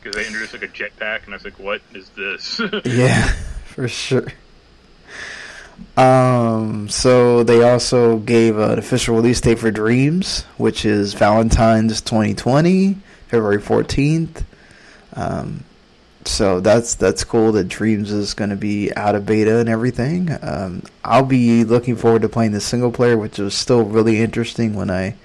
Because 0.01 0.15
they 0.15 0.27
introduced 0.27 0.53
like 0.53 0.63
a 0.63 0.67
jetpack, 0.69 1.25
and 1.25 1.33
I 1.33 1.35
was 1.35 1.43
like, 1.43 1.59
"What 1.59 1.81
is 1.93 2.07
this?" 2.11 2.61
yeah, 2.85 3.27
for 3.65 3.89
sure. 3.89 4.27
Um, 5.97 6.87
so 6.87 7.43
they 7.43 7.63
also 7.69 8.19
gave 8.19 8.57
an 8.57 8.79
official 8.79 9.15
release 9.15 9.41
date 9.41 9.59
for 9.59 9.71
Dreams, 9.71 10.43
which 10.57 10.85
is 10.85 11.13
Valentine's 11.13 11.99
2020, 11.99 12.97
February 13.27 13.57
14th. 13.57 14.43
Um, 15.15 15.65
so 16.25 16.59
that's 16.59 16.95
that's 16.95 17.23
cool 17.23 17.51
that 17.53 17.67
Dreams 17.67 18.11
is 18.11 18.33
going 18.33 18.51
to 18.51 18.55
be 18.55 18.93
out 18.95 19.15
of 19.15 19.25
beta 19.25 19.57
and 19.59 19.67
everything. 19.67 20.29
Um, 20.41 20.83
I'll 21.03 21.25
be 21.25 21.63
looking 21.63 21.95
forward 21.95 22.21
to 22.21 22.29
playing 22.29 22.51
the 22.51 22.61
single 22.61 22.91
player, 22.91 23.17
which 23.17 23.37
was 23.37 23.55
still 23.55 23.83
really 23.83 24.21
interesting 24.21 24.75
when 24.75 24.89
I 24.89 25.15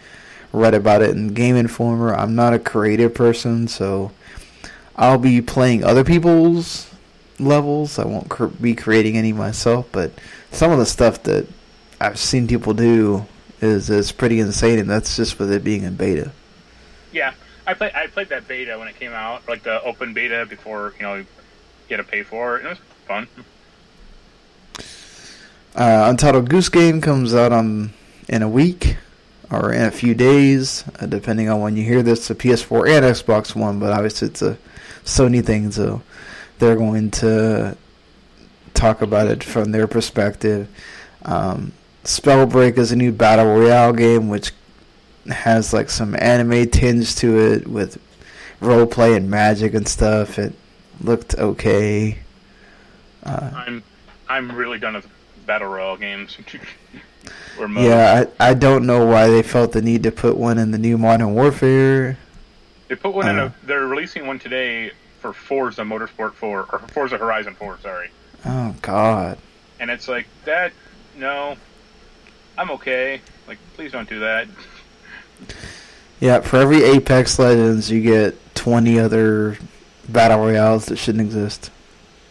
read 0.55 0.75
about 0.75 1.03
it 1.03 1.11
in 1.11 1.35
Game 1.35 1.57
Informer. 1.57 2.15
I'm 2.15 2.35
not 2.35 2.55
a 2.55 2.59
creative 2.59 3.15
person, 3.15 3.69
so 3.69 4.13
I'll 4.97 5.19
be 5.19 5.43
playing 5.43 5.85
other 5.85 6.05
people's 6.05 6.91
levels. 7.39 7.99
I 7.99 8.05
won't 8.07 8.29
cr- 8.29 8.47
be 8.47 8.75
creating 8.75 9.17
any 9.17 9.33
myself, 9.33 9.89
but 9.93 10.13
some 10.53 10.71
of 10.71 10.79
the 10.79 10.87
stuff 10.87 11.23
that 11.25 11.47
I've 12.01 12.19
seen 12.19 12.47
people 12.47 12.75
do 12.75 13.27
is 13.61 13.91
is 13.91 14.13
pretty 14.13 14.41
insane, 14.41 14.79
and 14.79 14.89
that's 14.89 15.17
just 15.17 15.39
with 15.39 15.53
it 15.53 15.65
being 15.65 15.83
in 15.83 15.97
beta. 15.97 16.33
Yeah, 17.13 17.35
I 17.67 17.75
played 17.75 17.93
I 17.95 18.07
played 18.07 18.29
that 18.29 18.47
beta 18.47 18.79
when 18.79 18.89
it 18.89 18.99
came 18.99 19.13
out, 19.13 19.49
like 19.49 19.63
the 19.63 19.83
open 19.83 20.15
beta 20.15 20.47
before 20.49 20.95
you 20.99 21.03
know 21.03 21.15
you 21.17 21.27
had 21.89 21.97
to 21.97 22.05
pay 22.05 22.23
for 22.23 22.59
it. 22.59 22.65
It 22.65 22.69
was 22.69 22.79
fun. 23.07 23.29
Uh, 25.75 26.07
Untitled 26.09 26.49
Goose 26.49 26.69
Game 26.69 27.01
comes 27.01 27.35
out 27.35 27.51
on 27.51 27.93
in 28.29 28.43
a 28.43 28.49
week 28.49 28.97
or 29.51 29.73
in 29.73 29.83
a 29.83 29.91
few 29.91 30.15
days, 30.15 30.85
uh, 31.01 31.07
depending 31.07 31.49
on 31.49 31.61
when 31.61 31.77
you 31.77 31.85
hear 31.85 32.03
this. 32.03 32.29
The 32.29 32.35
PS4 32.35 32.89
and 32.89 33.05
Xbox 33.05 33.55
One, 33.55 33.79
but 33.79 33.93
obviously 33.93 34.29
it's 34.29 34.43
a 34.43 34.59
Sony 35.05 35.45
thing, 35.45 35.71
so 35.71 36.03
they're 36.59 36.77
going 36.77 37.11
to 37.13 37.77
talk 38.75 39.03
about 39.03 39.29
it 39.29 39.45
from 39.45 39.73
their 39.73 39.87
perspective. 39.87 40.69
Um, 41.25 41.73
Spellbreak 42.05 42.77
is 42.77 42.93
a 42.93 42.97
new 42.97 43.13
battle 43.13 43.47
royale 43.47 43.93
game 43.93 44.29
which 44.29 44.53
has 45.27 45.73
like 45.73 45.89
some 45.89 46.15
anime 46.19 46.69
tinge 46.69 47.17
to 47.17 47.39
it 47.39 47.67
with 47.67 47.99
role 48.61 48.87
play 48.87 49.15
and 49.17 49.31
magic 49.31 49.75
and 49.75 49.89
stuff. 49.89 50.39
It 50.39 50.55
looked 51.01 51.35
okay. 51.37 52.19
Uh, 53.23 53.51
I'm 53.55 53.83
I'm 54.29 54.55
really 54.55 54.79
done 54.79 54.95
with 54.95 55.09
battle 55.47 55.69
royale 55.69 55.97
games. 55.97 56.37
yeah, 57.59 58.25
I 58.41 58.51
I 58.51 58.55
don't 58.55 58.87
know 58.87 59.07
why 59.07 59.29
they 59.29 59.43
felt 59.43 59.73
the 59.73 59.83
need 59.83 60.03
to 60.05 60.13
put 60.13 60.37
one 60.37 60.59
in 60.59 60.71
the 60.71 60.79
new 60.79 60.99
Modern 60.99 61.35
Warfare. 61.35 62.19
They 62.89 62.97
put 62.97 63.15
one 63.15 63.27
uh, 63.27 63.31
in. 63.31 63.39
A, 63.39 63.55
they're 63.65 63.87
releasing 63.87 64.27
one 64.27 64.39
today 64.39 64.93
for 65.21 65.33
Forza 65.33 65.83
Motorsport 65.83 66.35
4 66.35 66.69
or 66.71 66.79
Forza 66.89 67.17
Horizon 67.17 67.55
4. 67.55 67.79
Sorry. 67.81 68.11
Oh 68.45 68.75
God. 68.83 69.39
And 69.81 69.91
it's 69.91 70.07
like 70.09 70.27
that. 70.45 70.73
No, 71.17 71.57
I'm 72.59 72.71
okay. 72.73 73.21
Like, 73.47 73.59
please 73.75 73.93
don't 73.93 74.09
do 74.09 74.21
that. 74.21 74.49
Yeah, 76.21 76.41
for 76.41 76.59
every 76.59 76.83
Apex 76.83 77.39
Legends, 77.39 77.91
you 77.91 78.01
get 78.01 78.55
20 78.55 78.99
other 78.99 79.59
battle 80.09 80.39
royales 80.39 80.87
that 80.87 80.97
shouldn't 80.97 81.23
exist. 81.23 81.71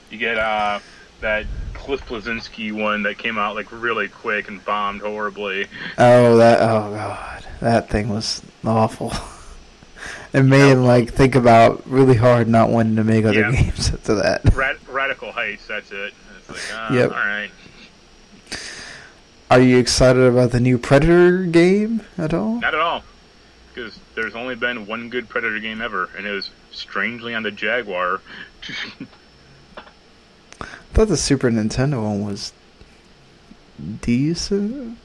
You 0.10 0.18
get 0.18 0.38
uh, 0.38 0.80
that 1.22 1.46
Cliff 1.84 2.06
Bleszinski 2.06 2.72
one 2.72 3.04
that 3.04 3.18
came 3.18 3.38
out 3.38 3.56
like 3.56 3.70
really 3.72 4.08
quick 4.08 4.48
and 4.48 4.64
bombed 4.64 5.02
horribly. 5.02 5.68
Oh, 5.98 6.38
that 6.38 6.62
oh 6.62 6.92
god, 6.94 7.46
that 7.60 7.90
thing 7.90 8.08
was 8.08 8.42
awful. 8.64 9.12
it 10.34 10.44
made 10.44 10.72
him 10.72 10.86
like 10.86 11.14
think 11.14 11.36
about 11.36 11.86
really 11.86 12.16
hard 12.16 12.48
not 12.48 12.70
wanting 12.70 12.96
to 12.96 13.04
make 13.04 13.26
other 13.26 13.42
yeah. 13.42 13.52
games 13.52 13.90
after 13.94 14.16
that. 14.16 14.56
Rad- 14.56 14.78
Radical 14.88 15.34
Heights, 15.34 15.68
that's 15.68 15.92
it. 15.92 16.14
It's 16.38 16.72
like, 16.72 16.92
uh, 16.92 16.94
yep. 16.94 17.12
all 17.12 17.18
right. 17.18 17.52
Are 19.52 19.60
you 19.60 19.78
excited 19.78 20.24
about 20.24 20.52
the 20.52 20.62
new 20.62 20.78
Predator 20.78 21.44
game 21.44 22.02
at 22.18 22.34
all? 22.34 22.62
Not 22.62 22.74
at 22.74 22.80
all, 22.80 23.04
because 23.74 24.00
there's 24.16 24.36
only 24.36 24.56
been 24.56 24.88
one 24.88 25.10
good 25.10 25.28
Predator 25.28 25.60
game 25.60 25.82
ever, 25.82 26.10
and 26.18 26.26
it 26.26 26.32
was 26.32 26.50
strangely 26.72 27.36
on 27.36 27.44
the 27.44 27.52
Jaguar. 27.52 28.22
I 30.94 30.96
thought 30.96 31.08
the 31.08 31.18
Super 31.18 31.50
Nintendo 31.50 32.04
one 32.04 32.24
was 32.24 32.54
decent 34.02 35.00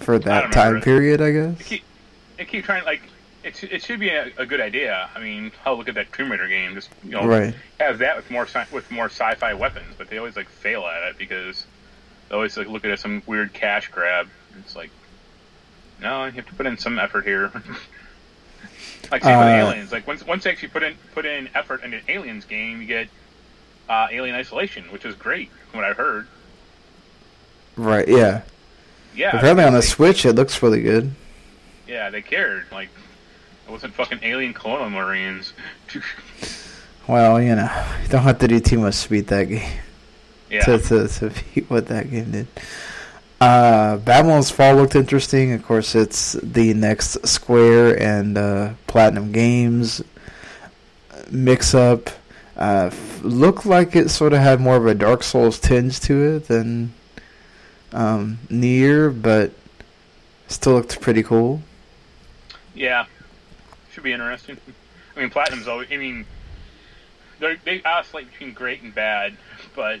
for 0.00 0.18
that 0.18 0.52
time 0.52 0.82
period. 0.82 1.22
I 1.22 1.30
guess. 1.30 1.60
It 1.60 1.64
keep, 1.64 1.82
it 2.36 2.48
keep 2.48 2.64
trying 2.66 2.84
like 2.84 3.00
it, 3.42 3.64
it 3.64 3.82
should 3.82 4.00
be 4.00 4.10
a, 4.10 4.30
a, 4.36 4.44
good 4.44 4.60
idea. 4.60 5.08
I 5.14 5.18
mean, 5.18 5.50
oh 5.64 5.76
look 5.76 5.88
at 5.88 5.94
that 5.94 6.12
Tomb 6.12 6.30
Raider 6.30 6.46
game. 6.46 6.74
Just 6.74 6.90
you 7.04 7.12
know, 7.12 7.26
right. 7.26 7.54
have 7.80 8.00
that 8.00 8.16
with 8.16 8.30
more 8.30 8.46
sci- 8.46 8.66
with 8.70 8.90
more 8.90 9.06
sci-fi 9.06 9.54
weapons, 9.54 9.94
but 9.96 10.10
they 10.10 10.18
always 10.18 10.36
like 10.36 10.50
fail 10.50 10.82
at 10.82 11.08
it 11.08 11.16
because 11.16 11.64
they 12.28 12.34
always 12.34 12.58
like 12.58 12.68
look 12.68 12.84
at 12.84 12.90
it 12.90 12.92
as 12.92 13.00
some 13.00 13.22
weird 13.24 13.54
cash 13.54 13.88
grab. 13.88 14.28
It's 14.58 14.76
like, 14.76 14.90
no, 16.02 16.26
you 16.26 16.32
have 16.32 16.46
to 16.48 16.54
put 16.54 16.66
in 16.66 16.76
some 16.76 16.98
effort 16.98 17.24
here. 17.24 17.50
like 19.10 19.22
same 19.22 19.38
uh, 19.38 19.40
with 19.40 19.48
aliens. 19.48 19.90
Like 19.90 20.06
once 20.06 20.26
once 20.26 20.44
you 20.44 20.50
actually 20.50 20.68
put 20.68 20.82
in 20.82 20.96
put 21.14 21.24
in 21.24 21.48
effort 21.54 21.82
in 21.82 21.94
an 21.94 22.02
aliens 22.08 22.44
game, 22.44 22.82
you 22.82 22.86
get 22.86 23.08
uh, 23.88 24.08
Alien 24.10 24.36
Isolation, 24.36 24.84
which 24.84 25.04
is 25.04 25.14
great 25.14 25.50
from 25.70 25.80
what 25.80 25.88
I've 25.88 25.96
heard. 25.96 26.26
Right. 27.76 28.06
Yeah. 28.06 28.42
Yeah. 29.14 29.36
Apparently 29.36 29.64
on 29.64 29.74
the 29.74 29.82
Switch, 29.82 30.24
it 30.24 30.34
looks 30.34 30.62
really 30.62 30.82
good. 30.82 31.12
Yeah, 31.86 32.10
they 32.10 32.22
cared. 32.22 32.66
Like 32.70 32.88
it 33.66 33.70
wasn't 33.70 33.94
fucking 33.94 34.20
alien 34.22 34.54
colonial 34.54 34.90
marines. 34.90 35.52
well, 37.08 37.40
you 37.40 37.54
know, 37.54 37.70
you 38.02 38.08
don't 38.08 38.22
have 38.22 38.38
to 38.38 38.48
do 38.48 38.60
too 38.60 38.78
much 38.78 39.02
to 39.02 39.10
beat 39.10 39.26
that 39.28 39.44
game. 39.44 39.78
Yeah. 40.50 40.64
To, 40.64 40.78
to, 40.78 41.08
to 41.08 41.32
beat 41.54 41.70
what 41.70 41.88
that 41.88 42.10
game 42.10 42.30
did. 42.30 42.46
Uh, 43.40 43.96
Babylon's 43.96 44.50
Fall 44.50 44.76
looked 44.76 44.94
interesting. 44.94 45.52
Of 45.52 45.64
course, 45.64 45.94
it's 45.94 46.34
the 46.34 46.74
next 46.74 47.26
Square 47.26 48.00
and 48.00 48.38
uh, 48.38 48.74
Platinum 48.86 49.32
Games 49.32 50.02
mix 51.30 51.74
up. 51.74 52.10
Uh, 52.62 52.92
looked 53.24 53.66
like 53.66 53.96
it 53.96 54.08
sort 54.08 54.32
of 54.32 54.38
had 54.38 54.60
more 54.60 54.76
of 54.76 54.86
a 54.86 54.94
Dark 54.94 55.24
Souls 55.24 55.58
tinge 55.58 55.98
to 55.98 56.36
it 56.36 56.46
than 56.46 56.92
um, 57.92 58.38
NieR, 58.48 59.10
but 59.20 59.50
still 60.46 60.74
looked 60.74 61.00
pretty 61.00 61.24
cool. 61.24 61.60
Yeah, 62.72 63.06
should 63.90 64.04
be 64.04 64.12
interesting. 64.12 64.58
I 65.16 65.20
mean, 65.20 65.28
Platinum's 65.28 65.66
always. 65.66 65.88
I 65.90 65.96
mean, 65.96 66.24
they 67.40 67.56
they 67.64 67.82
oscillate 67.82 68.30
between 68.30 68.52
great 68.52 68.80
and 68.80 68.94
bad, 68.94 69.36
but 69.74 69.98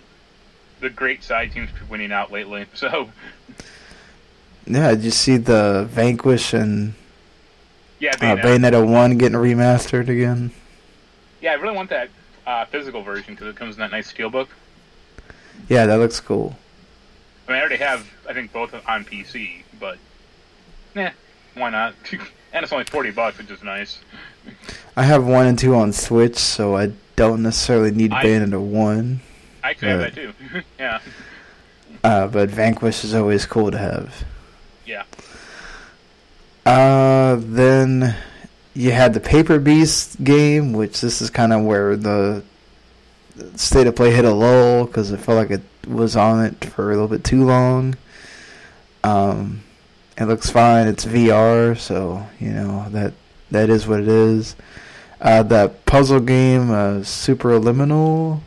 the 0.78 0.88
great 0.88 1.24
side 1.24 1.52
seems 1.52 1.68
to 1.72 1.80
be 1.80 1.86
winning 1.90 2.12
out 2.12 2.30
lately. 2.30 2.66
So. 2.76 3.10
Yeah, 4.68 4.92
did 4.92 5.02
you 5.02 5.10
see 5.10 5.36
the 5.36 5.88
Vanquish 5.90 6.54
and 6.54 6.94
yeah, 7.98 8.12
Bayonetta. 8.12 8.38
Uh, 8.38 8.42
Bayonetta 8.44 8.88
one 8.88 9.18
getting 9.18 9.36
remastered 9.36 10.08
again? 10.08 10.52
Yeah, 11.40 11.50
I 11.50 11.54
really 11.54 11.74
want 11.74 11.90
that 11.90 12.08
uh, 12.46 12.64
physical 12.66 13.02
version 13.02 13.34
because 13.34 13.48
it 13.48 13.56
comes 13.56 13.76
in 13.76 13.80
that 13.80 13.90
nice 13.90 14.12
steelbook. 14.12 14.48
Yeah, 15.68 15.86
that 15.86 15.96
looks 15.96 16.20
cool. 16.20 16.56
I 17.46 17.52
mean, 17.52 17.58
I 17.58 17.60
already 17.60 17.76
have, 17.76 18.08
I 18.28 18.32
think, 18.32 18.52
both 18.52 18.74
on 18.86 19.04
PC, 19.04 19.62
but 19.78 19.98
yeah, 20.94 21.12
why 21.54 21.70
not? 21.70 21.94
and 22.52 22.62
it's 22.62 22.72
only 22.72 22.84
forty 22.84 23.10
bucks, 23.10 23.38
which 23.38 23.50
is 23.50 23.62
nice. 23.62 23.98
I 24.96 25.04
have 25.04 25.26
one 25.26 25.46
and 25.46 25.58
two 25.58 25.74
on 25.74 25.92
Switch, 25.92 26.36
so 26.36 26.76
I 26.76 26.92
don't 27.16 27.42
necessarily 27.42 27.90
need 27.90 28.12
I, 28.12 28.24
Bayonetta 28.24 28.60
one. 28.60 29.20
I 29.62 29.74
could 29.74 29.88
have 29.88 30.00
that 30.00 30.14
too. 30.14 30.32
yeah. 30.78 31.00
Uh, 32.02 32.26
but 32.26 32.50
Vanquish 32.50 33.04
is 33.04 33.14
always 33.14 33.46
cool 33.46 33.70
to 33.70 33.78
have. 33.78 34.24
Yeah. 34.84 35.04
Uh, 36.66 37.36
then 37.38 38.16
you 38.74 38.92
had 38.92 39.14
the 39.14 39.20
Paper 39.20 39.58
Beast 39.58 40.22
game, 40.22 40.72
which 40.72 41.00
this 41.00 41.20
is 41.20 41.30
kind 41.30 41.52
of 41.52 41.62
where 41.62 41.96
the 41.96 42.42
state 43.56 43.86
of 43.86 43.96
play 43.96 44.10
hit 44.10 44.24
a 44.24 44.32
lull 44.32 44.86
because 44.86 45.10
it 45.10 45.18
felt 45.18 45.36
like 45.36 45.50
it 45.50 45.62
was 45.86 46.16
on 46.16 46.44
it 46.44 46.64
for 46.64 46.90
a 46.90 46.94
little 46.94 47.08
bit 47.08 47.24
too 47.24 47.44
long. 47.44 47.96
Um, 49.04 49.62
it 50.16 50.24
looks 50.24 50.50
fine. 50.50 50.86
It's 50.86 51.04
VR, 51.04 51.76
so 51.76 52.26
you 52.38 52.50
know 52.50 52.88
that 52.90 53.12
that 53.50 53.70
is 53.70 53.86
what 53.86 54.00
it 54.00 54.08
is. 54.08 54.56
Uh, 55.20 55.42
that 55.44 55.86
puzzle 55.86 56.20
game, 56.20 56.70
uh, 56.70 56.98
Superliminal, 56.98 58.40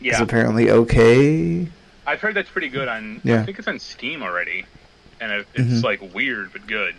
yeah. 0.00 0.14
is 0.14 0.20
apparently 0.20 0.70
okay. 0.70 1.68
I've 2.06 2.20
heard 2.20 2.34
that's 2.34 2.50
pretty 2.50 2.68
good 2.68 2.88
on. 2.88 3.20
Yeah. 3.24 3.40
I 3.40 3.44
think 3.44 3.58
it's 3.58 3.68
on 3.68 3.78
Steam 3.78 4.22
already, 4.22 4.66
and 5.20 5.32
it, 5.32 5.46
it's 5.54 5.68
mm-hmm. 5.68 5.84
like 5.84 6.14
weird 6.14 6.52
but 6.52 6.66
good. 6.66 6.94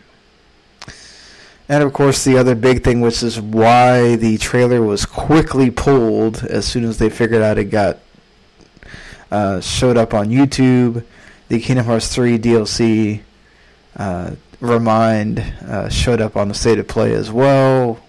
And 1.69 1.83
of 1.83 1.91
course, 1.93 2.23
the 2.23 2.37
other 2.37 2.55
big 2.55 2.83
thing, 2.83 3.01
which 3.01 3.21
is 3.21 3.39
why 3.39 4.15
the 4.15 4.37
trailer 4.37 4.81
was 4.81 5.05
quickly 5.05 5.69
pulled 5.69 6.43
as 6.43 6.65
soon 6.65 6.85
as 6.85 6.97
they 6.97 7.09
figured 7.09 7.41
out 7.41 7.57
it 7.57 7.65
got 7.65 7.99
uh, 9.31 9.59
showed 9.59 9.97
up 9.97 10.13
on 10.13 10.29
YouTube, 10.29 11.03
the 11.49 11.59
Kingdom 11.59 11.85
Hearts 11.85 12.13
3 12.13 12.39
DLC 12.39 13.21
uh, 13.97 14.35
Remind 14.59 15.39
uh, 15.67 15.87
showed 15.87 16.19
up 16.19 16.35
on 16.35 16.47
the 16.47 16.55
state 16.55 16.79
of 16.79 16.87
play 16.87 17.13
as 17.13 17.31
well, 17.31 17.99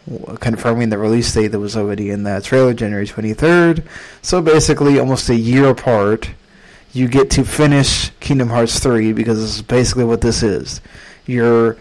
confirming 0.40 0.88
the 0.88 0.96
release 0.96 1.30
date 1.34 1.48
that 1.48 1.60
was 1.60 1.76
already 1.76 2.08
in 2.08 2.22
that 2.22 2.42
trailer, 2.42 2.72
January 2.72 3.06
23rd. 3.06 3.86
So 4.22 4.40
basically, 4.40 4.98
almost 4.98 5.28
a 5.28 5.34
year 5.34 5.68
apart, 5.68 6.30
you 6.94 7.06
get 7.06 7.30
to 7.32 7.44
finish 7.44 8.08
Kingdom 8.20 8.48
Hearts 8.48 8.78
3 8.78 9.12
because 9.12 9.38
this 9.38 9.56
is 9.56 9.62
basically 9.62 10.04
what 10.04 10.22
this 10.22 10.42
is. 10.42 10.80
You're 11.26 11.76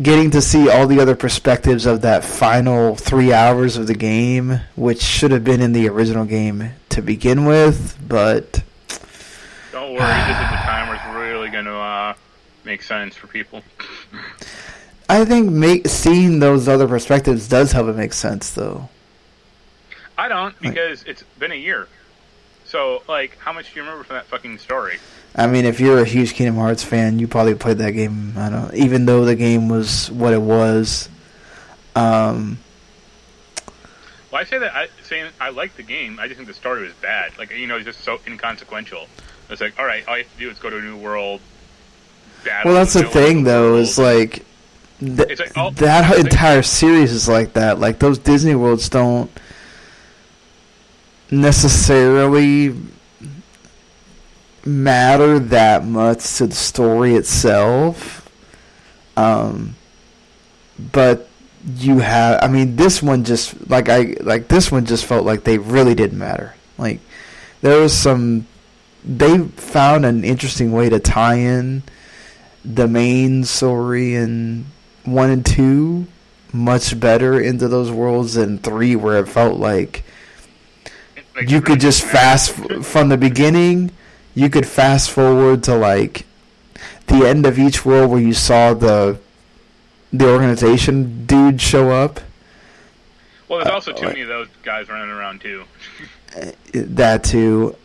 getting 0.00 0.30
to 0.32 0.40
see 0.40 0.68
all 0.68 0.86
the 0.86 1.00
other 1.00 1.14
perspectives 1.16 1.86
of 1.86 2.02
that 2.02 2.24
final 2.24 2.96
three 2.96 3.32
hours 3.32 3.76
of 3.76 3.86
the 3.86 3.94
game, 3.94 4.60
which 4.76 5.02
should 5.02 5.30
have 5.30 5.44
been 5.44 5.60
in 5.60 5.72
the 5.72 5.88
original 5.88 6.24
game 6.24 6.72
to 6.90 7.02
begin 7.02 7.44
with, 7.44 7.96
but. 8.06 8.62
Don't 9.72 9.94
worry, 9.94 9.98
this 9.98 10.36
is 10.36 10.50
the 10.50 10.56
time 10.64 10.88
where 10.88 10.96
it's 10.96 11.16
really 11.16 11.50
going 11.50 11.64
to 11.64 11.76
uh, 11.76 12.14
make 12.64 12.82
sense 12.82 13.14
for 13.14 13.26
people. 13.26 13.62
I 15.08 15.24
think 15.24 15.50
make, 15.50 15.86
seeing 15.88 16.38
those 16.38 16.66
other 16.68 16.88
perspectives 16.88 17.48
does 17.48 17.72
help 17.72 17.88
it 17.88 17.96
make 17.96 18.12
sense, 18.12 18.50
though. 18.52 18.88
I 20.16 20.28
don't 20.28 20.58
because 20.60 21.00
like, 21.00 21.10
it's 21.10 21.22
been 21.38 21.52
a 21.52 21.56
year. 21.56 21.88
So, 22.64 23.02
like, 23.08 23.36
how 23.38 23.52
much 23.52 23.72
do 23.72 23.80
you 23.80 23.82
remember 23.82 24.04
from 24.04 24.16
that 24.16 24.26
fucking 24.26 24.58
story? 24.58 24.98
I 25.34 25.46
mean, 25.46 25.64
if 25.64 25.80
you're 25.80 26.00
a 26.00 26.04
huge 26.04 26.34
Kingdom 26.34 26.56
Hearts 26.56 26.84
fan, 26.84 27.18
you 27.18 27.26
probably 27.26 27.54
played 27.54 27.78
that 27.78 27.92
game. 27.92 28.34
I 28.36 28.50
don't, 28.50 28.74
even 28.74 29.04
though 29.06 29.24
the 29.24 29.34
game 29.34 29.68
was 29.68 30.10
what 30.10 30.32
it 30.32 30.40
was. 30.40 31.08
Um, 31.96 32.58
well, 34.30 34.40
I 34.40 34.44
say 34.44 34.58
that 34.58 34.74
I 34.74 34.88
saying 35.02 35.30
I 35.40 35.50
like 35.50 35.76
the 35.76 35.82
game. 35.82 36.18
I 36.18 36.26
just 36.26 36.36
think 36.36 36.48
the 36.48 36.54
story 36.54 36.82
was 36.82 36.92
bad. 36.94 37.36
Like, 37.38 37.52
you 37.52 37.66
know, 37.66 37.76
it's 37.76 37.84
just 37.84 38.00
so 38.00 38.20
inconsequential. 38.26 39.08
It's 39.50 39.60
like, 39.60 39.78
all 39.78 39.84
right, 39.84 40.06
all 40.08 40.16
you 40.16 40.24
have 40.24 40.32
to 40.32 40.38
do 40.38 40.50
is 40.50 40.58
go 40.58 40.70
to 40.70 40.78
a 40.78 40.80
new 40.80 40.96
world, 40.96 41.40
well, 42.64 42.74
that's 42.74 42.94
the 42.94 43.04
thing, 43.04 43.44
though, 43.44 43.76
is 43.76 43.98
like, 43.98 44.44
th- 45.00 45.38
like 45.38 45.52
oh, 45.56 45.70
that 45.70 46.18
entire 46.18 46.62
series 46.62 47.12
is 47.12 47.28
like 47.28 47.54
that. 47.54 47.78
Like 47.78 47.98
those 47.98 48.18
Disney 48.18 48.54
worlds 48.54 48.88
don't 48.88 49.30
necessarily 51.30 52.76
matter 54.66 55.38
that 55.38 55.84
much 55.84 56.36
to 56.36 56.46
the 56.46 56.54
story 56.54 57.14
itself. 57.14 58.28
Um, 59.16 59.76
but 60.92 61.28
you 61.76 61.98
have, 61.98 62.42
I 62.42 62.48
mean, 62.48 62.76
this 62.76 63.02
one 63.02 63.24
just 63.24 63.70
like 63.70 63.88
I 63.88 64.14
like 64.20 64.48
this 64.48 64.70
one 64.70 64.86
just 64.86 65.04
felt 65.04 65.24
like 65.24 65.44
they 65.44 65.58
really 65.58 65.94
didn't 65.94 66.18
matter. 66.18 66.54
Like 66.78 67.00
there 67.60 67.80
was 67.80 67.96
some, 67.96 68.46
they 69.04 69.38
found 69.38 70.04
an 70.04 70.24
interesting 70.24 70.72
way 70.72 70.88
to 70.88 70.98
tie 70.98 71.36
in 71.36 71.82
the 72.64 72.88
main 72.88 73.44
story 73.44 74.14
in 74.14 74.66
one 75.04 75.30
and 75.30 75.44
two 75.44 76.06
much 76.52 76.98
better 76.98 77.40
into 77.40 77.68
those 77.68 77.90
worlds 77.90 78.34
than 78.34 78.58
three, 78.58 78.96
where 78.96 79.18
it 79.18 79.28
felt 79.28 79.58
like, 79.58 80.04
like 81.34 81.50
you 81.50 81.60
could 81.60 81.80
just 81.80 82.02
fast 82.02 82.52
from 82.84 83.08
the 83.08 83.16
beginning. 83.16 83.90
You 84.34 84.50
could 84.50 84.66
fast 84.66 85.10
forward 85.10 85.62
to 85.64 85.76
like 85.76 86.26
the 87.06 87.26
end 87.26 87.46
of 87.46 87.58
each 87.58 87.84
world 87.84 88.10
where 88.10 88.20
you 88.20 88.32
saw 88.32 88.74
the 88.74 89.18
the 90.12 90.28
organization 90.28 91.26
dude 91.26 91.60
show 91.60 91.90
up. 91.90 92.20
Well, 93.48 93.58
there's 93.58 93.70
also 93.70 93.92
uh, 93.92 93.96
too 93.96 94.06
like, 94.06 94.14
many 94.14 94.22
of 94.22 94.28
those 94.28 94.48
guys 94.62 94.88
running 94.88 95.10
around 95.10 95.40
too. 95.40 95.64
that 96.72 97.24
too 97.24 97.76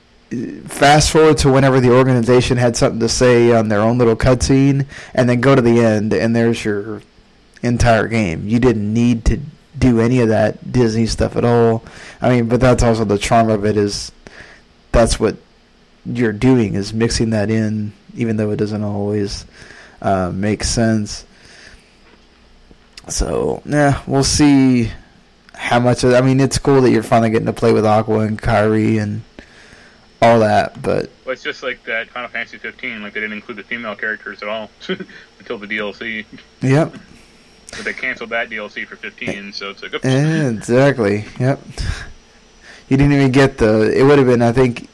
fast 0.68 1.12
forward 1.12 1.38
to 1.40 1.52
whenever 1.52 1.80
the 1.80 1.92
organization 1.92 2.58
had 2.58 2.76
something 2.76 3.00
to 3.00 3.10
say 3.10 3.52
on 3.52 3.68
their 3.68 3.82
own 3.82 3.98
little 3.98 4.16
cutscene, 4.16 4.86
and 5.14 5.30
then 5.30 5.42
go 5.42 5.56
to 5.56 5.62
the 5.62 5.80
end, 5.80 6.14
and 6.14 6.36
there's 6.36 6.64
your 6.64 7.02
entire 7.64 8.08
game. 8.08 8.48
You 8.48 8.60
didn't 8.60 8.94
need 8.94 9.26
to 9.26 9.40
do 9.78 10.00
any 10.00 10.20
of 10.20 10.30
that 10.30 10.72
Disney 10.72 11.06
stuff 11.06 11.36
at 11.36 11.46
all. 11.46 11.84
I 12.22 12.30
mean, 12.30 12.48
but 12.48 12.60
that's 12.60 12.84
also 12.84 13.06
the 13.06 13.18
charm 13.18 13.50
of 13.50 13.66
it 13.66 13.78
is 13.78 14.12
that's 14.92 15.20
what 15.20 15.38
you're 16.12 16.34
doing 16.34 16.76
is 16.76 16.94
mixing 16.94 17.32
that 17.32 17.50
in, 17.50 17.94
even 18.16 18.38
though 18.38 18.52
it 18.52 18.58
doesn't 18.58 18.84
always 18.84 19.46
uh, 20.02 20.32
make 20.34 20.64
sense. 20.64 21.26
So, 23.08 23.62
yeah, 23.66 24.02
we'll 24.08 24.24
see 24.24 24.92
how 25.54 25.80
much 25.80 26.04
of. 26.04 26.14
I 26.14 26.22
mean, 26.22 26.40
it's 26.40 26.58
cool 26.58 26.82
that 26.82 26.92
you're 26.92 27.04
finally 27.04 27.32
getting 27.32 27.48
to 27.48 27.54
play 27.54 27.74
with 27.74 27.86
Aqua 27.86 28.20
and 28.20 28.40
Kairi 28.40 29.02
and 29.02 29.22
all 30.22 30.40
that, 30.40 30.82
but 30.82 31.10
well, 31.26 31.34
it's 31.34 31.44
just 31.44 31.64
like 31.64 31.84
that 31.86 32.10
Final 32.10 32.30
Fantasy 32.30 32.58
15. 32.58 33.02
Like 33.02 33.14
they 33.14 33.20
didn't 33.22 33.34
include 33.34 33.58
the 33.58 33.64
female 33.64 33.96
characters 33.96 34.42
at 34.42 34.50
all 34.50 34.70
until 35.40 35.58
the 35.58 35.68
DLC. 35.68 36.26
Yep. 36.62 36.94
But 37.72 37.86
they 37.86 37.94
canceled 37.94 38.32
that 38.32 38.50
DLC 38.50 38.86
for 38.86 38.96
15, 38.96 39.54
so 39.54 39.70
it's 39.70 39.82
like 39.82 39.94
oops. 39.94 40.06
Exactly. 40.06 41.26
Yep. 41.40 41.60
You 42.90 42.98
didn't 42.98 43.14
even 43.14 43.32
get 43.32 43.58
the. 43.58 43.98
It 43.98 44.04
would 44.04 44.18
have 44.18 44.28
been, 44.28 44.42
I 44.42 44.52
think, 44.52 44.90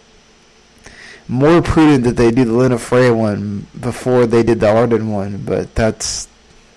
more 1.28 1.62
prudent 1.62 2.04
that 2.04 2.18
they 2.18 2.32
do 2.32 2.46
the 2.46 2.52
Lunafreya 2.52 3.16
one 3.16 3.68
before 3.80 4.26
they 4.26 4.44
did 4.44 4.60
the 4.60 4.68
Ardyn 4.68 5.12
one, 5.12 5.38
but 5.38 5.74
that's 5.76 6.28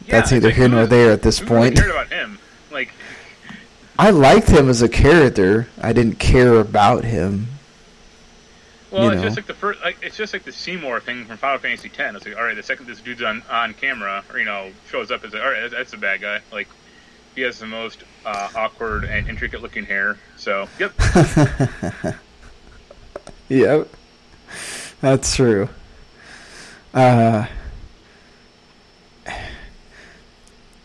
yeah, 0.06 0.20
that's 0.20 0.32
either 0.32 0.48
like, 0.48 0.56
here 0.56 0.68
nor 0.68 0.87
there 0.87 1.12
at 1.12 1.22
this 1.22 1.40
point. 1.40 1.76
Cared 1.76 1.90
about 1.90 2.08
him, 2.08 2.38
like. 2.70 2.90
I 3.98 4.11
liked 4.11 4.48
him 4.48 4.68
as 4.68 4.80
a 4.80 4.88
character. 4.88 5.68
I 5.82 5.92
didn't 5.92 6.20
care 6.20 6.54
about 6.54 7.04
him. 7.04 7.48
Well, 8.90 9.04
you 9.04 9.11
it's 9.11 9.16
know. 9.16 9.24
just 9.24 9.37
like 9.37 9.46
the 9.46 9.54
first. 9.54 9.80
Like, 9.82 9.98
it's 10.02 10.16
just 10.16 10.32
like 10.32 10.44
the 10.44 10.52
Seymour 10.52 11.00
thing 11.00 11.24
from 11.26 11.37
Final 11.37 11.58
Fantasy 11.58 11.88
X. 11.88 12.16
It's 12.16 12.26
like, 12.26 12.37
all 12.37 12.44
right, 12.44 12.56
the 12.56 12.62
second 12.62 12.87
this 12.87 13.00
dude's 13.00 13.22
on 13.22 13.42
on 13.50 13.74
camera, 13.74 14.24
or 14.32 14.38
you 14.38 14.44
know, 14.44 14.70
shows 14.88 15.11
up, 15.11 15.24
it's 15.24 15.34
like, 15.34 15.42
all 15.42 15.50
right, 15.50 15.70
that's 15.70 15.92
a 15.92 15.98
bad 15.98 16.20
guy. 16.20 16.40
Like, 16.50 16.68
he 17.34 17.42
has 17.42 17.58
the 17.58 17.66
most 17.66 18.04
uh, 18.24 18.48
awkward 18.54 19.04
and 19.04 19.28
intricate 19.28 19.61
looking 19.61 19.84
hair. 19.84 20.16
So, 20.37 20.68
yep. 20.78 20.92
yep. 23.48 23.88
That's 25.00 25.34
true. 25.34 25.68
Uh. 26.92 27.46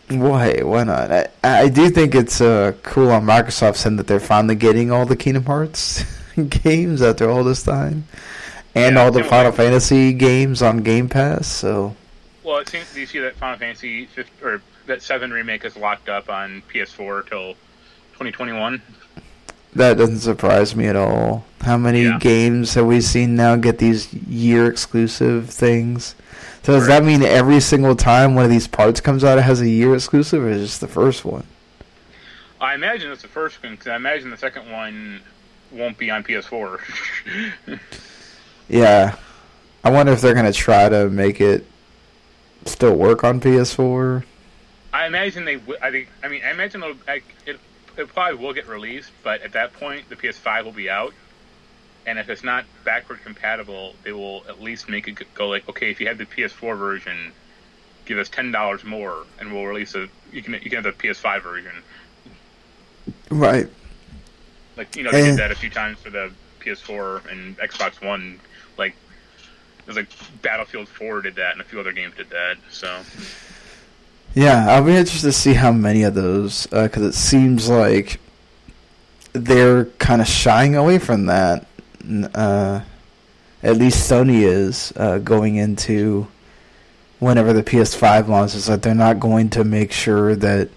Why? 0.08 0.60
Why 0.62 0.84
not? 0.84 1.10
I, 1.10 1.28
I 1.42 1.68
do 1.68 1.88
think 1.90 2.14
it's 2.14 2.40
uh, 2.40 2.72
cool 2.82 3.10
on 3.10 3.24
Microsoft 3.24 3.76
saying 3.76 3.96
that 3.96 4.06
they're 4.06 4.20
finally 4.20 4.54
getting 4.54 4.90
all 4.92 5.06
the 5.06 5.16
Kingdom 5.16 5.44
Hearts. 5.44 6.04
games 6.62 7.02
after 7.02 7.30
all 7.30 7.44
this 7.44 7.62
time, 7.62 8.04
and 8.74 8.96
yeah, 8.96 9.02
all 9.02 9.10
the 9.10 9.24
Final 9.24 9.52
Fantasy 9.52 10.12
games 10.12 10.62
on 10.62 10.78
Game 10.78 11.08
Pass. 11.08 11.46
So, 11.46 11.94
well, 12.42 12.58
it 12.58 12.68
seems. 12.68 12.92
Do 12.92 13.00
you 13.00 13.06
see 13.06 13.20
that 13.20 13.36
Final 13.36 13.58
Fantasy 13.58 14.06
5, 14.06 14.26
or 14.42 14.62
that 14.86 15.02
Seven 15.02 15.30
remake 15.30 15.64
is 15.64 15.76
locked 15.76 16.08
up 16.08 16.28
on 16.28 16.62
PS4 16.72 17.28
till 17.28 17.54
2021? 18.14 18.82
That 19.74 19.96
doesn't 19.98 20.20
surprise 20.20 20.76
me 20.76 20.86
at 20.86 20.96
all. 20.96 21.44
How 21.62 21.76
many 21.76 22.04
yeah. 22.04 22.18
games 22.18 22.74
have 22.74 22.86
we 22.86 23.00
seen 23.00 23.34
now 23.34 23.56
get 23.56 23.78
these 23.78 24.12
year 24.14 24.66
exclusive 24.66 25.50
things? 25.50 26.14
So 26.62 26.72
does 26.72 26.88
right. 26.88 27.00
that 27.00 27.04
mean 27.04 27.22
every 27.22 27.60
single 27.60 27.96
time 27.96 28.34
one 28.34 28.44
of 28.44 28.50
these 28.50 28.68
parts 28.68 29.00
comes 29.00 29.24
out, 29.24 29.38
it 29.38 29.42
has 29.42 29.60
a 29.60 29.68
year 29.68 29.94
exclusive, 29.94 30.42
or 30.42 30.48
is 30.48 30.62
it 30.62 30.66
just 30.66 30.80
the 30.80 30.88
first 30.88 31.24
one? 31.24 31.44
I 32.60 32.74
imagine 32.74 33.10
it's 33.10 33.22
the 33.22 33.28
first 33.28 33.62
one 33.62 33.72
because 33.72 33.88
I 33.88 33.96
imagine 33.96 34.30
the 34.30 34.36
second 34.36 34.70
one 34.70 35.20
won't 35.72 35.98
be 35.98 36.10
on 36.10 36.22
PS4. 36.22 36.80
yeah, 38.68 39.16
I 39.82 39.90
wonder 39.90 40.12
if 40.12 40.20
they're 40.20 40.34
gonna 40.34 40.52
try 40.52 40.88
to 40.88 41.10
make 41.10 41.40
it 41.40 41.66
still 42.64 42.94
work 42.96 43.24
on 43.24 43.40
PS4. 43.40 44.24
I 44.92 45.06
imagine 45.06 45.44
they. 45.44 45.56
W- 45.56 45.78
I 45.82 45.90
think. 45.90 46.08
I 46.22 46.28
mean, 46.28 46.42
I 46.44 46.52
imagine 46.52 46.80
like, 47.06 47.24
it. 47.46 47.58
It 47.96 48.08
probably 48.08 48.44
will 48.44 48.52
get 48.52 48.66
released, 48.66 49.10
but 49.22 49.42
at 49.42 49.52
that 49.52 49.72
point, 49.74 50.08
the 50.08 50.16
PS5 50.16 50.64
will 50.64 50.72
be 50.72 50.90
out. 50.90 51.14
And 52.06 52.18
if 52.18 52.28
it's 52.28 52.44
not 52.44 52.64
backward 52.84 53.22
compatible, 53.24 53.94
they 54.02 54.12
will 54.12 54.44
at 54.48 54.60
least 54.60 54.88
make 54.88 55.08
it 55.08 55.34
go 55.34 55.48
like, 55.48 55.68
okay, 55.68 55.90
if 55.90 56.00
you 56.00 56.08
have 56.08 56.18
the 56.18 56.26
PS4 56.26 56.76
version, 56.76 57.32
give 58.04 58.18
us 58.18 58.28
ten 58.28 58.52
dollars 58.52 58.84
more, 58.84 59.24
and 59.38 59.52
we'll 59.52 59.64
release 59.64 59.94
a. 59.94 60.08
You 60.32 60.42
can 60.42 60.54
you 60.54 60.70
can 60.70 60.82
have 60.82 60.84
the 60.84 60.92
PS5 60.92 61.42
version. 61.42 61.72
Right. 63.30 63.68
Like 64.76 64.96
you 64.96 65.02
know, 65.02 65.12
they 65.12 65.22
did 65.22 65.38
that 65.38 65.50
a 65.50 65.54
few 65.54 65.70
times 65.70 65.98
for 65.98 66.10
the 66.10 66.30
PS4 66.60 67.30
and 67.30 67.56
Xbox 67.58 68.04
One. 68.04 68.38
Like 68.76 68.94
it 69.78 69.86
was 69.86 69.96
like 69.96 70.08
Battlefield 70.42 70.88
4 70.88 71.22
did 71.22 71.36
that, 71.36 71.52
and 71.52 71.60
a 71.60 71.64
few 71.64 71.80
other 71.80 71.92
games 71.92 72.14
did 72.16 72.30
that. 72.30 72.56
So. 72.70 73.00
Yeah, 74.34 74.66
I'll 74.68 74.84
be 74.84 74.96
interested 74.96 75.28
to 75.28 75.32
see 75.32 75.54
how 75.54 75.70
many 75.70 76.02
of 76.02 76.14
those, 76.14 76.66
because 76.66 77.02
uh, 77.02 77.08
it 77.08 77.14
seems 77.14 77.68
like 77.68 78.18
they're 79.32 79.84
kind 79.84 80.20
of 80.20 80.26
shying 80.26 80.74
away 80.74 80.98
from 80.98 81.26
that. 81.26 81.66
Uh, 82.34 82.80
at 83.62 83.76
least 83.76 84.10
Sony 84.10 84.42
is 84.42 84.92
uh, 84.96 85.18
going 85.18 85.54
into 85.54 86.26
whenever 87.20 87.52
the 87.52 87.62
PS5 87.62 88.26
launches. 88.26 88.66
That 88.66 88.82
they're 88.82 88.94
not 88.94 89.20
going 89.20 89.50
to 89.50 89.62
make 89.62 89.92
sure 89.92 90.34
that 90.34 90.68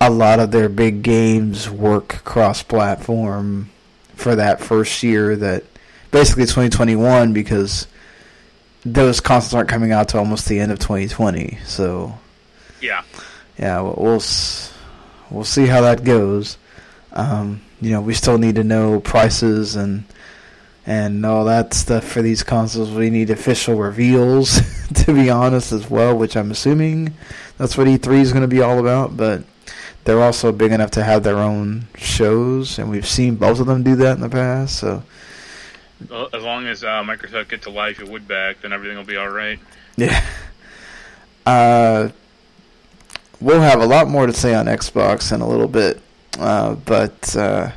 a 0.00 0.10
lot 0.10 0.38
of 0.38 0.52
their 0.52 0.68
big 0.68 1.02
games 1.02 1.68
work 1.68 2.24
cross-platform 2.24 3.70
for 4.14 4.36
that 4.36 4.60
first 4.60 5.02
year 5.02 5.34
that 5.34 5.64
basically 6.12 6.44
2021 6.44 7.32
because 7.32 7.88
those 8.84 9.20
consoles 9.20 9.54
aren't 9.54 9.68
coming 9.68 9.90
out 9.90 10.08
to 10.10 10.18
almost 10.18 10.48
the 10.48 10.60
end 10.60 10.70
of 10.70 10.78
2020. 10.78 11.58
So 11.64 12.16
Yeah. 12.80 13.02
yeah, 13.58 13.80
we'll 13.80 13.94
we'll, 13.96 14.22
we'll 15.30 15.44
see 15.44 15.66
how 15.66 15.80
that 15.82 16.04
goes. 16.04 16.58
Um, 17.12 17.62
you 17.80 17.90
know, 17.90 18.00
we 18.00 18.14
still 18.14 18.38
need 18.38 18.56
to 18.56 18.64
know 18.64 19.00
prices 19.00 19.76
and 19.76 20.04
and 20.86 21.26
all 21.26 21.44
that 21.44 21.74
stuff 21.74 22.04
for 22.04 22.22
these 22.22 22.42
consoles. 22.42 22.90
We 22.90 23.10
need 23.10 23.28
official 23.30 23.76
reveals, 23.76 24.60
to 24.94 25.12
be 25.12 25.28
honest, 25.28 25.72
as 25.72 25.88
well. 25.90 26.16
Which 26.16 26.36
I'm 26.36 26.50
assuming 26.50 27.12
that's 27.58 27.76
what 27.76 27.86
E3 27.86 28.20
is 28.20 28.32
going 28.32 28.42
to 28.42 28.48
be 28.48 28.62
all 28.62 28.78
about. 28.78 29.16
But 29.16 29.44
they're 30.04 30.22
also 30.22 30.52
big 30.52 30.72
enough 30.72 30.92
to 30.92 31.04
have 31.04 31.22
their 31.24 31.36
own 31.38 31.86
shows, 31.96 32.78
and 32.78 32.90
we've 32.90 33.06
seen 33.06 33.36
both 33.36 33.60
of 33.60 33.66
them 33.66 33.82
do 33.82 33.96
that 33.96 34.12
in 34.14 34.20
the 34.22 34.28
past. 34.30 34.78
So 34.78 35.02
Well, 36.08 36.28
As 36.32 36.42
long 36.42 36.66
as 36.66 36.82
uh, 36.82 37.02
Microsoft 37.02 37.48
gets 37.50 37.66
Elijah 37.66 38.06
Wood 38.06 38.26
back, 38.26 38.62
then 38.62 38.72
everything 38.72 38.96
will 38.96 39.04
be 39.04 39.16
all 39.16 39.28
right. 39.28 39.58
Yeah. 39.96 40.24
Uh, 41.46 42.10
we'll 43.40 43.60
have 43.60 43.80
a 43.80 43.86
lot 43.86 44.08
more 44.08 44.26
to 44.26 44.32
say 44.32 44.54
on 44.54 44.66
Xbox 44.66 45.32
in 45.32 45.40
a 45.40 45.48
little 45.48 45.68
bit. 45.68 46.00
Uh, 46.38 46.74
but 46.74 47.36
uh, 47.36 47.70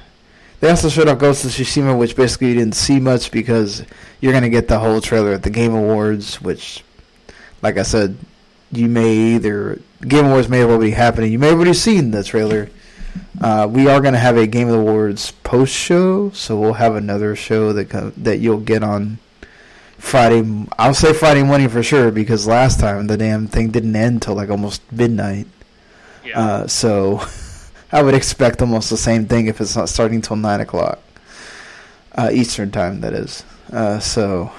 they 0.60 0.69
also 0.69 0.89
showed 0.89 1.08
off 1.08 1.19
Ghost 1.19 1.45
of 1.45 1.52
Tsushima, 1.52 1.97
which 1.97 2.15
basically 2.15 2.50
you 2.50 2.56
didn't 2.56 2.76
see 2.76 3.00
much 3.00 3.32
because 3.32 3.84
you're 4.19 4.34
going 4.34 4.43
to 4.43 4.50
get 4.50 4.67
the 4.67 4.80
whole 4.80 5.02
trailer 5.02 5.32
at 5.32 5.43
the 5.43 5.50
Game 5.50 5.74
Awards, 5.74 6.41
which, 6.41 6.84
like 7.62 7.78
I 7.78 7.84
said, 7.84 8.17
you 8.71 8.88
may 8.88 9.13
either. 9.36 9.80
Game 10.02 10.26
Awards 10.26 10.50
may 10.50 10.63
well 10.65 10.80
be 10.80 10.91
happening. 10.91 11.32
You 11.32 11.39
may 11.39 11.47
have 11.47 11.58
already 11.58 11.74
seen 11.74 12.12
the 12.12 12.24
trailer. 12.24 12.69
Uh, 13.39 13.67
we 13.69 13.88
are 13.88 14.00
going 14.00 14.13
to 14.13 14.19
have 14.19 14.38
a 14.38 14.47
Game 14.47 14.67
of 14.67 14.74
the 14.74 14.80
Awards 14.80 15.32
post 15.43 15.74
show, 15.74 16.30
so 16.32 16.60
we'll 16.60 16.74
have 16.74 16.95
another 16.95 17.36
show 17.36 17.74
that 17.74 17.89
co- 17.89 18.12
that 18.17 18.38
you'll 18.38 18.60
get 18.60 18.84
on 18.84 19.17
Friday. 20.02 20.66
I'll 20.78 20.96
say 20.96 21.14
Friday 21.14 21.44
morning 21.44 21.70
for 21.70 21.84
sure 21.84 22.12
because 22.12 22.48
last 22.48 22.80
time 22.80 23.08
the 23.08 23.18
damn 23.18 23.48
thing 23.48 23.70
didn't 23.70 23.96
end 23.96 24.24
till 24.24 24.36
like 24.36 24.50
almost 24.50 24.82
midnight. 24.92 25.48
Yeah. 26.26 26.40
Uh, 26.40 26.68
so 26.68 27.24
I 27.92 28.02
would 28.02 28.16
expect 28.16 28.62
almost 28.62 28.90
the 28.90 28.98
same 28.98 29.28
thing 29.28 29.48
if 29.48 29.62
it's 29.62 29.76
not 29.76 29.90
starting 29.90 30.22
till 30.22 30.36
nine 30.36 30.60
o'clock 30.60 31.00
uh, 32.14 32.30
Eastern 32.34 32.72
time. 32.72 33.02
That 33.02 33.14
is. 33.14 33.44
Uh, 33.72 34.00
so 34.00 34.52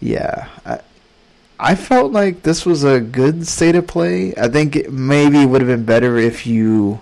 yeah, 0.00 0.48
I, 0.66 0.80
I 1.58 1.74
felt 1.76 2.12
like 2.12 2.42
this 2.42 2.66
was 2.66 2.82
a 2.82 3.00
good 3.00 3.46
state 3.46 3.76
of 3.76 3.86
play. 3.86 4.34
I 4.36 4.48
think 4.48 4.74
it 4.76 4.92
maybe 4.92 5.42
it 5.42 5.46
would 5.46 5.60
have 5.60 5.68
been 5.68 5.84
better 5.84 6.18
if 6.18 6.46
you 6.46 7.00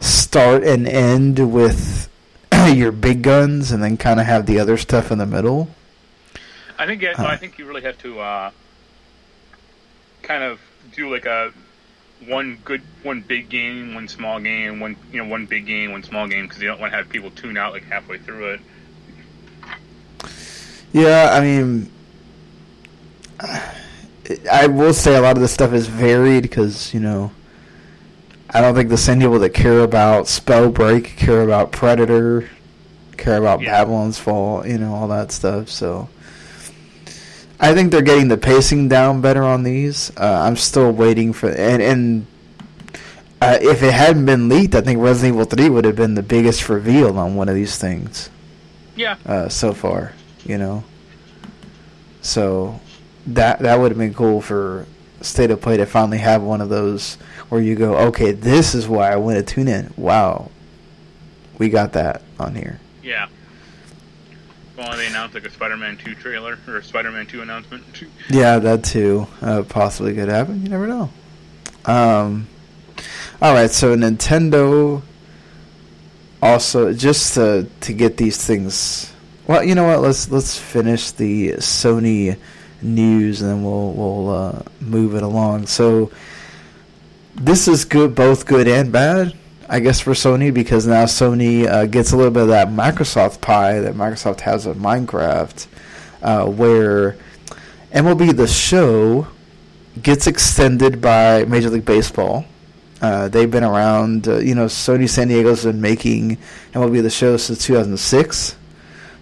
start 0.00 0.62
and 0.62 0.86
end 0.86 1.52
with 1.52 2.08
your 2.74 2.92
big 2.92 3.22
guns 3.22 3.70
and 3.70 3.82
then 3.82 3.96
kind 3.96 4.20
of 4.20 4.26
have 4.26 4.46
the 4.46 4.58
other 4.58 4.76
stuff 4.76 5.10
in 5.10 5.18
the 5.18 5.26
middle. 5.26 5.68
I 6.78 6.86
think 6.86 7.02
yeah, 7.02 7.14
uh, 7.18 7.24
I 7.26 7.36
think 7.36 7.58
you 7.58 7.66
really 7.66 7.82
have 7.82 7.98
to 7.98 8.20
uh, 8.20 8.50
kind 10.22 10.42
of 10.42 10.60
do 10.94 11.10
like 11.10 11.26
a 11.26 11.52
one 12.26 12.58
good, 12.64 12.82
one 13.02 13.20
big 13.20 13.48
game, 13.48 13.94
one 13.94 14.08
small 14.08 14.40
game, 14.40 14.80
one 14.80 14.96
you 15.12 15.22
know 15.22 15.28
one 15.28 15.46
big 15.46 15.66
game, 15.66 15.92
one 15.92 16.02
small 16.02 16.26
game 16.28 16.46
because 16.46 16.60
you 16.60 16.68
don't 16.68 16.80
want 16.80 16.92
to 16.92 16.96
have 16.96 17.08
people 17.08 17.30
tune 17.30 17.56
out 17.56 17.72
like 17.72 17.84
halfway 17.84 18.18
through 18.18 18.54
it. 18.54 18.60
Yeah, 20.92 21.30
I 21.32 21.40
mean, 21.40 21.90
I 24.50 24.66
will 24.66 24.94
say 24.94 25.16
a 25.16 25.20
lot 25.20 25.36
of 25.36 25.42
this 25.42 25.52
stuff 25.52 25.72
is 25.72 25.86
varied 25.86 26.42
because 26.42 26.94
you 26.94 27.00
know, 27.00 27.32
I 28.50 28.60
don't 28.60 28.74
think 28.74 28.88
the 28.88 28.96
same 28.96 29.20
people 29.20 29.38
that 29.40 29.50
care 29.50 29.80
about 29.80 30.24
Spellbreak 30.26 31.16
care 31.16 31.42
about 31.42 31.70
Predator, 31.72 32.48
care 33.16 33.36
about 33.36 33.60
Yeah. 33.60 33.72
Babylon's 33.72 34.18
Fall, 34.18 34.66
you 34.66 34.78
know, 34.78 34.94
all 34.94 35.08
that 35.08 35.32
stuff. 35.32 35.68
So, 35.68 36.08
I 37.60 37.74
think 37.74 37.90
they're 37.92 38.02
getting 38.02 38.28
the 38.28 38.36
pacing 38.38 38.88
down 38.88 39.20
better 39.20 39.42
on 39.42 39.64
these. 39.64 40.12
Uh, 40.16 40.40
I'm 40.42 40.56
still 40.56 40.90
waiting 40.92 41.32
for 41.32 41.48
and 41.50 41.82
and. 41.82 42.26
Uh, 43.40 43.56
if 43.62 43.84
it 43.84 43.92
hadn't 43.94 44.26
been 44.26 44.48
leaked, 44.48 44.74
I 44.74 44.80
think 44.80 45.00
Resident 45.00 45.34
Evil 45.36 45.44
3 45.44 45.68
would 45.68 45.84
have 45.84 45.94
been 45.94 46.14
the 46.14 46.24
biggest 46.24 46.68
reveal 46.68 47.16
on 47.20 47.36
one 47.36 47.48
of 47.48 47.54
these 47.54 47.78
things 47.78 48.30
Yeah, 48.96 49.14
uh, 49.24 49.48
so 49.48 49.72
far, 49.72 50.12
you 50.44 50.58
know. 50.58 50.82
So 52.20 52.80
that 53.28 53.60
that 53.60 53.78
would 53.78 53.92
have 53.92 53.98
been 53.98 54.12
cool 54.14 54.40
for 54.40 54.86
State 55.20 55.52
of 55.52 55.60
Play 55.60 55.76
to 55.76 55.86
finally 55.86 56.18
have 56.18 56.42
one 56.42 56.60
of 56.60 56.68
those 56.68 57.16
where 57.48 57.60
you 57.60 57.74
go, 57.74 57.96
okay, 58.08 58.32
this 58.32 58.74
is 58.74 58.86
why 58.88 59.10
I 59.12 59.16
want 59.16 59.36
to 59.36 59.42
tune 59.42 59.68
in. 59.68 59.92
Wow, 59.96 60.50
we 61.58 61.68
got 61.68 61.92
that 61.94 62.22
on 62.38 62.54
here. 62.54 62.80
yeah. 63.02 63.28
Well, 64.76 64.96
they 64.96 65.08
announced 65.08 65.34
like 65.34 65.44
a 65.44 65.50
Spider-Man 65.50 65.96
2 65.96 66.14
trailer 66.14 66.56
or 66.68 66.76
a 66.76 66.84
Spider-Man 66.84 67.26
2 67.26 67.42
announcement. 67.42 67.82
Yeah, 68.30 68.60
that 68.60 68.84
too 68.84 69.26
uh, 69.42 69.64
possibly 69.68 70.14
could 70.14 70.28
happen. 70.28 70.62
You 70.62 70.68
never 70.68 70.86
know. 70.86 71.10
Um, 71.84 72.46
all 73.42 73.54
right, 73.54 73.72
so 73.72 73.96
Nintendo 73.96 75.02
also 76.40 76.92
just 76.92 77.34
to 77.34 77.68
to 77.80 77.92
get 77.92 78.18
these 78.18 78.44
things. 78.44 79.12
Well, 79.48 79.64
you 79.64 79.74
know 79.74 79.84
what? 79.88 80.00
Let's 80.00 80.30
let's 80.30 80.56
finish 80.56 81.10
the 81.10 81.54
Sony 81.54 82.36
news 82.80 83.42
and 83.42 83.50
then 83.50 83.64
we'll 83.64 83.92
we'll 83.94 84.30
uh, 84.30 84.62
move 84.80 85.16
it 85.16 85.24
along. 85.24 85.66
So 85.66 86.12
this 87.40 87.68
is 87.68 87.84
good, 87.84 88.14
both 88.14 88.46
good 88.46 88.66
and 88.66 88.90
bad, 88.90 89.34
I 89.68 89.80
guess, 89.80 90.00
for 90.00 90.12
Sony 90.12 90.52
because 90.52 90.86
now 90.86 91.04
Sony 91.04 91.66
uh, 91.66 91.86
gets 91.86 92.12
a 92.12 92.16
little 92.16 92.32
bit 92.32 92.42
of 92.42 92.48
that 92.48 92.68
Microsoft 92.68 93.40
pie 93.40 93.80
that 93.80 93.94
Microsoft 93.94 94.40
has 94.40 94.66
with 94.66 94.78
Minecraft, 94.78 95.66
uh, 96.22 96.46
where 96.46 97.16
MLB 97.92 98.36
The 98.36 98.46
Show 98.46 99.28
gets 100.02 100.26
extended 100.26 101.00
by 101.00 101.44
Major 101.44 101.70
League 101.70 101.84
Baseball. 101.84 102.44
Uh, 103.00 103.28
they've 103.28 103.50
been 103.50 103.64
around, 103.64 104.26
uh, 104.26 104.38
you 104.38 104.54
know, 104.54 104.66
Sony 104.66 105.08
San 105.08 105.28
Diego's 105.28 105.64
been 105.64 105.80
making 105.80 106.38
MLB 106.72 107.02
The 107.02 107.10
Show 107.10 107.36
since 107.36 107.64
2006. 107.64 108.56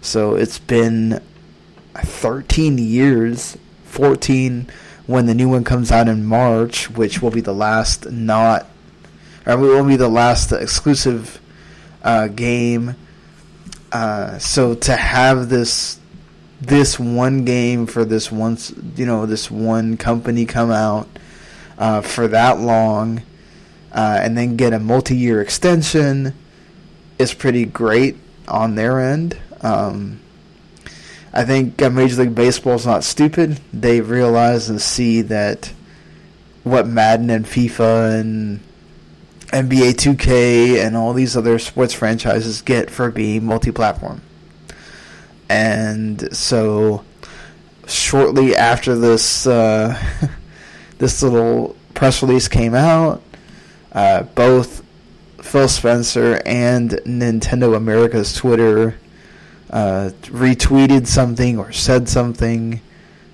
So 0.00 0.36
it's 0.36 0.58
been 0.58 1.20
13 1.94 2.78
years, 2.78 3.58
14 3.84 4.70
when 5.06 5.26
the 5.26 5.34
new 5.34 5.48
one 5.48 5.64
comes 5.64 5.92
out 5.92 6.08
in 6.08 6.24
March, 6.24 6.90
which 6.90 7.22
will 7.22 7.30
be 7.30 7.40
the 7.40 7.54
last 7.54 8.10
not, 8.10 8.66
or 9.46 9.56
will 9.56 9.84
be 9.84 9.96
the 9.96 10.08
last 10.08 10.52
exclusive 10.52 11.40
uh, 12.02 12.28
game. 12.28 12.96
Uh, 13.92 14.38
so 14.38 14.74
to 14.74 14.96
have 14.96 15.48
this 15.48 15.98
this 16.60 16.98
one 16.98 17.44
game 17.44 17.86
for 17.86 18.04
this 18.04 18.32
one, 18.32 18.56
you 18.96 19.06
know, 19.06 19.26
this 19.26 19.50
one 19.50 19.96
company 19.96 20.46
come 20.46 20.70
out 20.70 21.08
uh, 21.78 22.00
for 22.00 22.26
that 22.28 22.58
long, 22.58 23.22
uh, 23.92 24.18
and 24.22 24.36
then 24.36 24.56
get 24.56 24.72
a 24.72 24.78
multi-year 24.78 25.40
extension 25.40 26.34
is 27.18 27.34
pretty 27.34 27.64
great 27.64 28.16
on 28.48 28.74
their 28.74 29.00
end. 29.00 29.38
Um, 29.60 30.20
I 31.36 31.44
think 31.44 31.78
Major 31.92 32.22
League 32.22 32.34
Baseball 32.34 32.76
is 32.76 32.86
not 32.86 33.04
stupid. 33.04 33.60
They 33.70 34.00
realize 34.00 34.70
and 34.70 34.80
see 34.80 35.20
that 35.20 35.70
what 36.64 36.88
Madden 36.88 37.28
and 37.28 37.44
FIFA 37.44 38.20
and 38.20 38.60
NBA 39.48 39.96
2K 39.96 40.82
and 40.82 40.96
all 40.96 41.12
these 41.12 41.36
other 41.36 41.58
sports 41.58 41.92
franchises 41.92 42.62
get 42.62 42.90
for 42.90 43.10
being 43.10 43.44
multi-platform. 43.44 44.22
And 45.50 46.34
so, 46.34 47.04
shortly 47.86 48.56
after 48.56 48.96
this, 48.96 49.46
uh, 49.46 49.94
this 50.98 51.22
little 51.22 51.76
press 51.92 52.22
release 52.22 52.48
came 52.48 52.74
out, 52.74 53.22
uh, 53.92 54.22
both 54.22 54.82
Phil 55.42 55.68
Spencer 55.68 56.40
and 56.46 56.92
Nintendo 57.04 57.76
America's 57.76 58.32
Twitter 58.32 58.96
uh, 59.70 60.10
retweeted 60.22 61.06
something 61.06 61.58
or 61.58 61.72
said 61.72 62.08
something 62.08 62.80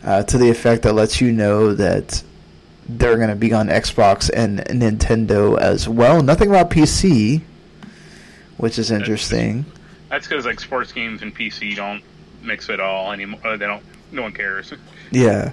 uh, 0.05 0.23
to 0.25 0.39
the 0.39 0.51
effect 0.51 0.83
that 0.83 0.95
lets 0.95 1.21
you 1.21 1.33
know 1.33 1.75
that 1.75 2.23
they're 2.89 3.17
going 3.17 3.29
to 3.29 3.37
be 3.37 3.53
on 3.53 3.69
Xbox 3.69 4.31
and 4.33 4.61
Nintendo 4.61 5.59
as 5.59 5.89
well. 5.89 6.23
Nothing 6.23 6.51
about 6.51 6.71
PC, 6.71 7.43
which 8.57 8.79
is 8.79 8.91
interesting. 8.91 9.65
That's 10.09 10.27
because 10.27 10.45
like 10.45 10.61
sports 10.61 10.93
games 10.93 11.23
and 11.23 11.35
PC 11.35 11.77
don't 11.77 12.03
mix 12.43 12.69
at 12.69 12.81
all 12.81 13.13
anymore. 13.13 13.41
Uh, 13.45 13.57
they 13.57 13.67
don't. 13.67 13.83
No 14.11 14.23
one 14.23 14.33
cares. 14.33 14.73
Yeah, 15.15 15.53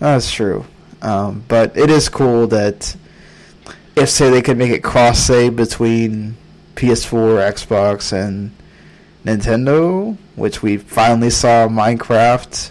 that's 0.00 0.32
true. 0.32 0.64
Um, 1.00 1.44
but 1.46 1.76
it 1.76 1.90
is 1.90 2.08
cool 2.08 2.48
that 2.48 2.96
if 3.94 4.08
say 4.08 4.30
they 4.30 4.42
could 4.42 4.58
make 4.58 4.72
it 4.72 4.82
cross 4.82 5.20
save 5.20 5.54
between 5.54 6.36
PS4, 6.74 7.52
Xbox, 7.52 8.12
and 8.12 8.50
Nintendo, 9.24 10.16
which 10.36 10.62
we 10.62 10.76
finally 10.76 11.30
saw 11.30 11.68
Minecraft 11.68 12.70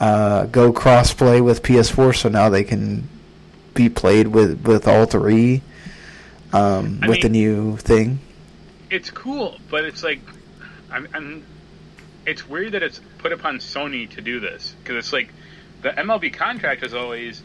uh, 0.00 0.46
go 0.46 0.72
crossplay 0.72 1.42
with 1.42 1.62
PS4, 1.62 2.16
so 2.16 2.28
now 2.28 2.48
they 2.48 2.64
can 2.64 3.08
be 3.74 3.88
played 3.88 4.28
with 4.28 4.66
with 4.66 4.86
all 4.88 5.06
three 5.06 5.62
um, 6.52 7.00
with 7.06 7.22
the 7.22 7.28
new 7.28 7.76
thing. 7.76 8.18
it's 8.90 9.10
cool, 9.10 9.58
but 9.70 9.84
it's 9.84 10.02
like 10.02 10.20
I'm, 10.90 11.08
I'm 11.14 11.44
it's 12.26 12.48
weird 12.48 12.72
that 12.72 12.82
it's 12.82 13.00
put 13.18 13.32
upon 13.32 13.58
Sony 13.58 14.08
to 14.10 14.20
do 14.20 14.40
this 14.40 14.74
because 14.82 14.96
it's 14.96 15.12
like 15.12 15.30
the 15.82 15.90
MLB 15.90 16.32
contract 16.34 16.84
is 16.84 16.94
always 16.94 17.42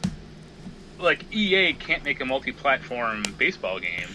like 1.00 1.32
EA 1.32 1.74
can't 1.74 2.04
make 2.04 2.22
a 2.22 2.26
multi-platform 2.26 3.24
baseball 3.38 3.80
game. 3.80 4.08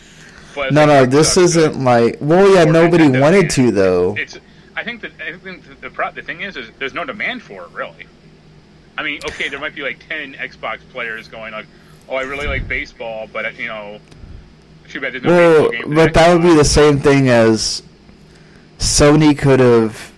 But 0.54 0.72
no, 0.72 0.86
no, 0.86 1.06
this 1.06 1.36
isn't 1.36 1.82
like. 1.82 2.18
Well, 2.20 2.54
yeah, 2.54 2.64
nobody 2.64 3.04
Nintendo 3.04 3.20
wanted 3.20 3.50
to 3.50 3.70
though. 3.70 4.16
It's. 4.16 4.38
I 4.74 4.84
think 4.84 5.02
that 5.02 5.12
I 5.20 5.36
think 5.36 5.64
the 5.80 5.88
the, 5.88 6.12
the 6.14 6.22
thing 6.22 6.40
is, 6.40 6.56
is 6.56 6.70
there's 6.78 6.94
no 6.94 7.04
demand 7.04 7.42
for 7.42 7.64
it 7.64 7.70
really. 7.70 8.06
I 8.96 9.02
mean, 9.02 9.20
okay, 9.24 9.48
there 9.48 9.60
might 9.60 9.74
be 9.74 9.82
like 9.82 10.06
ten 10.08 10.34
Xbox 10.34 10.80
players 10.90 11.28
going 11.28 11.52
like, 11.52 11.66
"Oh, 12.08 12.16
I 12.16 12.22
really 12.22 12.46
like 12.46 12.68
baseball," 12.68 13.28
but 13.32 13.58
you 13.58 13.68
know, 13.68 14.00
too 14.88 15.00
bad 15.00 15.14
there's 15.14 15.24
no 15.24 15.30
well, 15.30 15.70
but 15.94 16.14
that 16.14 16.32
would 16.32 16.42
be 16.42 16.54
the 16.54 16.64
same 16.64 16.98
thing 16.98 17.28
as 17.28 17.82
Sony 18.78 19.36
could 19.36 19.60
have. 19.60 20.12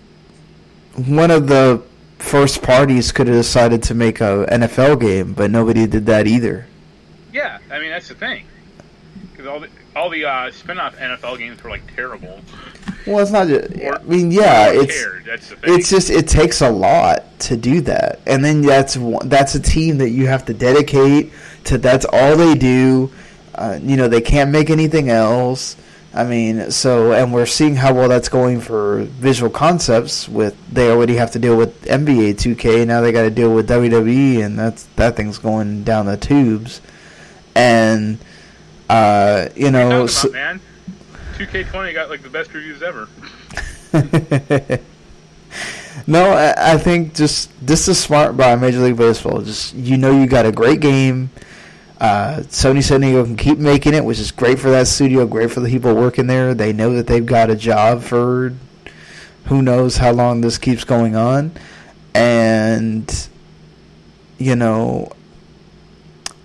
One 1.07 1.31
of 1.31 1.49
the 1.49 1.83
first 2.18 2.62
parties 2.62 3.12
could 3.12 3.27
have 3.27 3.37
decided 3.37 3.83
to 3.85 3.94
make 3.94 4.20
a 4.20 4.47
NFL 4.51 5.01
game, 5.01 5.35
but 5.35 5.51
nobody 5.51 5.87
did 5.87 6.07
that 6.07 6.27
either. 6.27 6.66
Yeah, 7.33 7.59
I 7.70 7.79
mean 7.79 7.90
that's 7.90 8.09
the 8.09 8.14
thing. 8.14 8.47
Because 9.31 9.47
all 9.47 9.61
the 9.61 9.68
all 9.96 10.11
the 10.11 10.24
uh, 10.24 10.50
spin-off 10.50 10.96
NFL 10.96 11.38
games 11.38 11.62
were 11.62 11.70
like 11.70 11.94
terrible. 11.94 12.40
Well, 13.07 13.18
it's 13.18 13.30
not. 13.30 13.48
Just, 13.48 13.74
I 13.74 14.02
mean, 14.04 14.30
yeah, 14.30 14.70
it's 14.72 15.52
it's 15.62 15.90
just 15.90 16.11
it 16.11 16.26
takes 16.26 16.62
a 16.62 16.70
lot 16.70 17.38
to 17.40 17.57
do 17.57 17.80
that, 17.83 18.20
and 18.26 18.44
then 18.44 18.62
that's 18.62 18.96
that's 19.24 19.54
a 19.54 19.61
team 19.61 19.98
that 19.98 20.11
you 20.11 20.26
have 20.26 20.46
to 20.46 20.54
dedicate 20.54 21.33
to. 21.64 21.76
That's 21.78 22.07
all 22.11 22.37
they 22.37 22.54
do. 22.54 23.12
Uh, 23.54 23.78
you 23.83 23.96
know, 23.96 24.09
they 24.09 24.20
can't 24.20 24.50
make 24.50 24.70
anything 24.70 25.11
else. 25.11 25.76
I 26.14 26.24
mean, 26.24 26.70
so 26.70 27.12
and 27.12 27.33
we're 27.33 27.44
seeing 27.44 27.76
how 27.76 27.92
well 27.92 28.09
that's 28.09 28.28
going 28.28 28.61
for 28.61 29.02
Visual 29.02 29.50
Concepts. 29.50 30.28
With 30.28 30.57
they 30.72 30.90
already 30.90 31.16
have 31.16 31.33
to 31.33 31.38
deal 31.38 31.57
with 31.57 31.85
NBA 31.85 32.35
2K, 32.35 32.87
now 32.87 33.00
they 33.00 33.12
got 33.12 33.22
to 33.22 33.30
deal 33.30 33.52
with 33.52 33.68
WWE, 33.68 34.42
and 34.42 34.59
that's 34.59 34.85
that 34.96 35.16
thing's 35.16 35.38
going 35.38 35.85
down 35.85 36.07
the 36.07 36.16
tubes. 36.16 36.80
And 37.54 38.18
uh, 38.88 39.49
you 39.55 39.70
know, 39.70 40.07
so, 40.07 40.29
about, 40.29 40.35
man, 40.35 40.61
2K20 41.35 41.94
got 41.94 42.11
like 42.11 42.23
the 42.23 42.31
best 42.31 42.53
reviews 42.55 42.83
ever. 42.83 43.09
no, 46.07 46.31
I, 46.33 46.75
I 46.75 46.79
think 46.79 47.14
just 47.14 47.51
this 47.64 47.88
is 47.88 47.99
smart 47.99 48.37
by 48.37 48.55
Major 48.57 48.81
League 48.81 48.97
Baseball. 48.97 49.42
Just 49.42 49.75
you 49.75 49.97
know, 49.97 50.11
you 50.11 50.27
got 50.27 50.47
a 50.47 50.53
great 50.53 50.81
game 50.81 51.31
uh, 52.05 52.42
Sony 52.49 52.83
San 52.83 53.01
Diego 53.01 53.25
can 53.25 53.37
keep 53.37 53.59
making 53.59 53.94
it, 53.94 54.05
which 54.05 54.18
is 54.18 54.31
great 54.31 54.59
for 54.59 54.70
that 54.70 54.87
studio, 54.87 55.27
great 55.27 55.51
for 55.51 55.61
the 55.61 55.68
people 55.68 55.94
working 55.94 56.27
there. 56.27 56.53
They 56.53 56.73
know 56.73 56.92
that 56.94 57.07
they've 57.07 57.25
got 57.25 57.51
a 57.51 57.57
job 57.57 58.03
for 58.03 58.53
who 59.44 59.62
knows 59.62 59.97
how 59.97 60.12
long 60.12 60.40
this 60.40 60.59
keeps 60.59 60.85
going 60.85 61.16
on. 61.16 61.53
And, 62.14 63.29
you 64.38 64.55
know, 64.55 65.12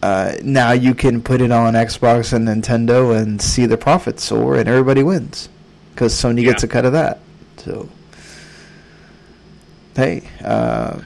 uh, 0.02 0.36
now 0.44 0.72
you 0.72 0.94
can 0.94 1.22
put 1.22 1.42
it 1.42 1.52
on 1.52 1.74
Xbox 1.74 2.32
and 2.32 2.48
Nintendo 2.48 3.18
and 3.18 3.42
see 3.42 3.66
the 3.66 3.78
profits 3.78 4.24
soar, 4.24 4.56
and 4.56 4.70
everybody 4.70 5.04
wins 5.04 5.50
because 5.94 6.14
Sony 6.14 6.44
yeah. 6.44 6.52
gets 6.52 6.64
a 6.64 6.68
cut 6.68 6.86
of 6.86 6.94
that. 6.94 7.20
So, 7.58 7.90
hey, 9.96 10.24
uh, 10.44 11.02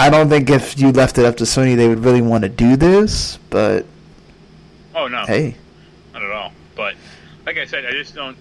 I 0.00 0.10
don't 0.10 0.28
think 0.28 0.50
if 0.50 0.78
you 0.78 0.90
left 0.90 1.18
it 1.18 1.24
up 1.24 1.36
to 1.36 1.44
Sony, 1.44 1.76
they 1.76 1.88
would 1.88 2.00
really 2.00 2.22
want 2.22 2.42
to 2.42 2.48
do 2.48 2.74
this. 2.74 3.38
But 3.50 3.86
oh 4.96 5.06
no, 5.06 5.24
hey, 5.24 5.54
not 6.12 6.24
at 6.24 6.30
all. 6.32 6.52
But 6.74 6.96
like 7.46 7.58
I 7.58 7.66
said, 7.66 7.86
I 7.86 7.92
just 7.92 8.16
don't. 8.16 8.36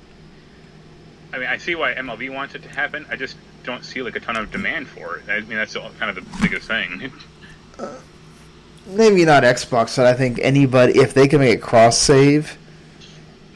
I 1.34 1.38
mean, 1.38 1.48
I 1.48 1.58
see 1.58 1.76
why 1.76 1.94
MLB 1.94 2.34
wants 2.34 2.56
it 2.56 2.64
to 2.64 2.70
happen. 2.70 3.06
I 3.10 3.16
just 3.16 3.38
don't 3.64 3.86
see 3.86 4.02
like 4.02 4.16
a 4.16 4.20
ton 4.20 4.38
of 4.38 4.52
demand 4.52 4.88
for 4.88 5.18
it. 5.18 5.30
I 5.30 5.42
mean, 5.42 5.58
that's 5.58 5.76
kind 5.76 6.10
of 6.10 6.16
the 6.16 6.26
biggest 6.42 6.68
thing. 6.68 7.12
Maybe 8.88 9.26
not 9.26 9.44
Xbox, 9.44 9.96
but 9.96 10.06
I 10.06 10.14
think 10.14 10.40
anybody, 10.42 11.00
if 11.00 11.14
they 11.14 11.28
can 11.28 11.40
make 11.40 11.56
it 11.56 11.62
cross 11.62 11.98
save. 11.98 12.58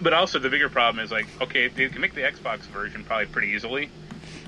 But 0.01 0.13
also, 0.13 0.39
the 0.39 0.49
bigger 0.49 0.69
problem 0.69 1.03
is 1.03 1.11
like, 1.11 1.27
okay, 1.41 1.67
they 1.67 1.89
can 1.89 1.99
make 1.99 2.13
the 2.13 2.21
Xbox 2.21 2.61
version 2.61 3.03
probably 3.03 3.25
pretty 3.25 3.49
easily. 3.49 3.89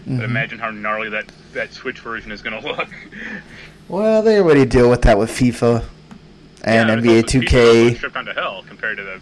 Mm-hmm. 0.01 0.17
But 0.17 0.25
imagine 0.25 0.59
how 0.59 0.71
gnarly 0.71 1.09
that, 1.09 1.25
that 1.53 1.73
Switch 1.73 1.99
version 1.99 2.31
is 2.31 2.41
going 2.41 2.61
to 2.61 2.67
look. 2.67 2.89
Well, 3.87 4.21
they 4.21 4.39
already 4.39 4.65
deal 4.65 4.89
with 4.89 5.01
that 5.03 5.17
with 5.17 5.31
FIFA 5.31 5.83
and 6.63 6.89
yeah, 6.89 6.95
NBA 6.95 7.23
2K. 7.23 7.95
Stripped 7.95 8.15
onto 8.15 8.33
hell 8.33 8.63
compared 8.67 8.97
to 8.97 9.03
the, 9.03 9.21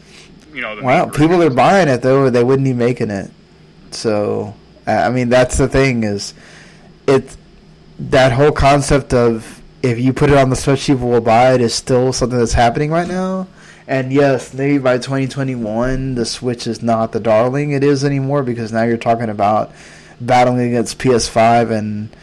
you 0.54 0.62
know. 0.62 0.76
The 0.76 0.84
well, 0.84 1.10
people 1.10 1.42
are 1.42 1.50
buying 1.50 1.88
it 1.88 2.02
though, 2.02 2.24
or 2.24 2.30
they 2.30 2.44
wouldn't 2.44 2.66
be 2.66 2.74
making 2.74 3.12
it. 3.12 3.32
So, 3.92 4.56
I 4.88 5.10
mean, 5.10 5.30
that's 5.30 5.58
the 5.58 5.68
thing 5.68 6.04
is, 6.04 6.34
it 7.08 7.36
that 8.00 8.32
whole 8.32 8.52
concept 8.52 9.14
of 9.14 9.62
if 9.86 10.00
you 10.00 10.14
put 10.14 10.32
it 10.32 10.38
on 10.38 10.50
the 10.50 10.56
Switch, 10.56 10.88
people 10.88 11.10
will 11.10 11.22
buy 11.22 11.54
it 11.54 11.62
is 11.62 11.74
still 11.74 12.12
something 12.12 12.40
that's 12.40 12.54
happening 12.54 12.90
right 12.90 13.08
now. 13.08 13.48
And 13.88 14.12
yes, 14.12 14.54
maybe 14.54 14.80
by 14.80 14.98
2021, 14.98 16.16
the 16.16 16.26
Switch 16.26 16.66
is 16.66 16.82
not 16.82 17.12
the 17.12 17.20
darling 17.20 17.72
it 17.72 17.84
is 17.84 18.04
anymore 18.04 18.42
because 18.42 18.72
now 18.72 18.84
you're 18.84 18.98
talking 18.98 19.30
about 19.30 19.72
battling 20.20 20.70
against 20.70 20.98
PS5 20.98 21.70
and 21.70 22.16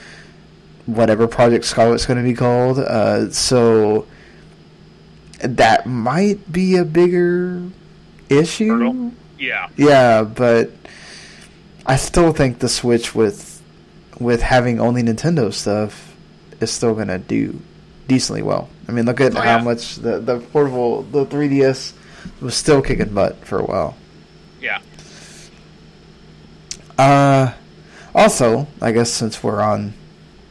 whatever 0.87 1.29
Project 1.29 1.64
Scarlett's 1.64 2.05
going 2.05 2.16
to 2.16 2.29
be 2.29 2.35
called. 2.35 2.81
Uh, 2.81 3.31
so 3.31 4.07
that 5.38 5.87
might 5.87 6.53
be 6.53 6.77
a 6.77 6.85
bigger 6.85 7.62
issue. 8.29 9.12
Yeah. 9.38 9.68
Yeah, 9.77 10.25
but 10.25 10.72
I 11.87 11.94
still 11.94 12.33
think 12.33 12.59
the 12.59 12.68
Switch 12.68 13.14
with 13.14 13.51
with 14.18 14.42
having 14.42 14.79
only 14.79 15.03
Nintendo 15.03 15.53
stuff 15.53 16.12
is 16.62 16.70
still 16.70 16.94
going 16.94 17.09
to 17.09 17.18
do 17.18 17.61
decently 18.09 18.42
well. 18.42 18.68
I 18.88 18.92
mean, 18.92 19.07
look 19.07 19.20
at 19.20 19.37
oh, 19.37 19.40
how 19.40 19.59
yeah. 19.59 19.62
much 19.62 19.96
the 19.96 20.18
the 20.18 20.40
portable 20.40 21.03
the 21.03 21.27
3DS 21.27 21.92
was 22.40 22.55
still 22.55 22.83
kicking 22.83 23.12
butt 23.14 23.44
for 23.44 23.59
a 23.59 23.64
while. 23.64 23.96
Yeah. 24.61 24.81
Uh 26.98 27.53
also, 28.14 28.66
I 28.81 28.92
guess 28.92 29.11
since 29.11 29.42
we're 29.42 29.62
on 29.62 29.94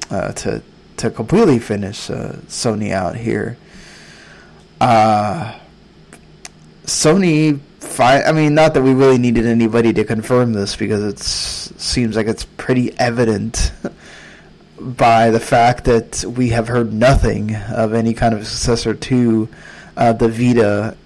uh, 0.09 0.31
to 0.33 0.63
to 0.97 1.09
completely 1.11 1.59
finish 1.59 2.09
uh, 2.09 2.33
Sony 2.47 2.91
out 2.91 3.15
here, 3.15 3.57
uh, 4.79 5.57
Sony. 6.85 7.59
Fi- 7.79 8.23
I 8.23 8.31
mean, 8.31 8.53
not 8.53 8.73
that 8.75 8.83
we 8.83 8.93
really 8.93 9.17
needed 9.17 9.45
anybody 9.45 9.91
to 9.93 10.03
confirm 10.03 10.53
this 10.53 10.75
because 10.75 11.03
it 11.03 11.19
seems 11.19 12.15
like 12.15 12.27
it's 12.27 12.45
pretty 12.45 12.97
evident 12.99 13.73
by 14.81 15.29
the 15.29 15.39
fact 15.39 15.85
that 15.85 16.23
we 16.25 16.49
have 16.49 16.67
heard 16.67 16.91
nothing 16.91 17.55
of 17.55 17.93
any 17.93 18.13
kind 18.13 18.33
of 18.33 18.47
successor 18.47 18.93
to 18.93 19.47
uh, 19.95 20.13
the 20.13 20.27
Vita 20.27 20.97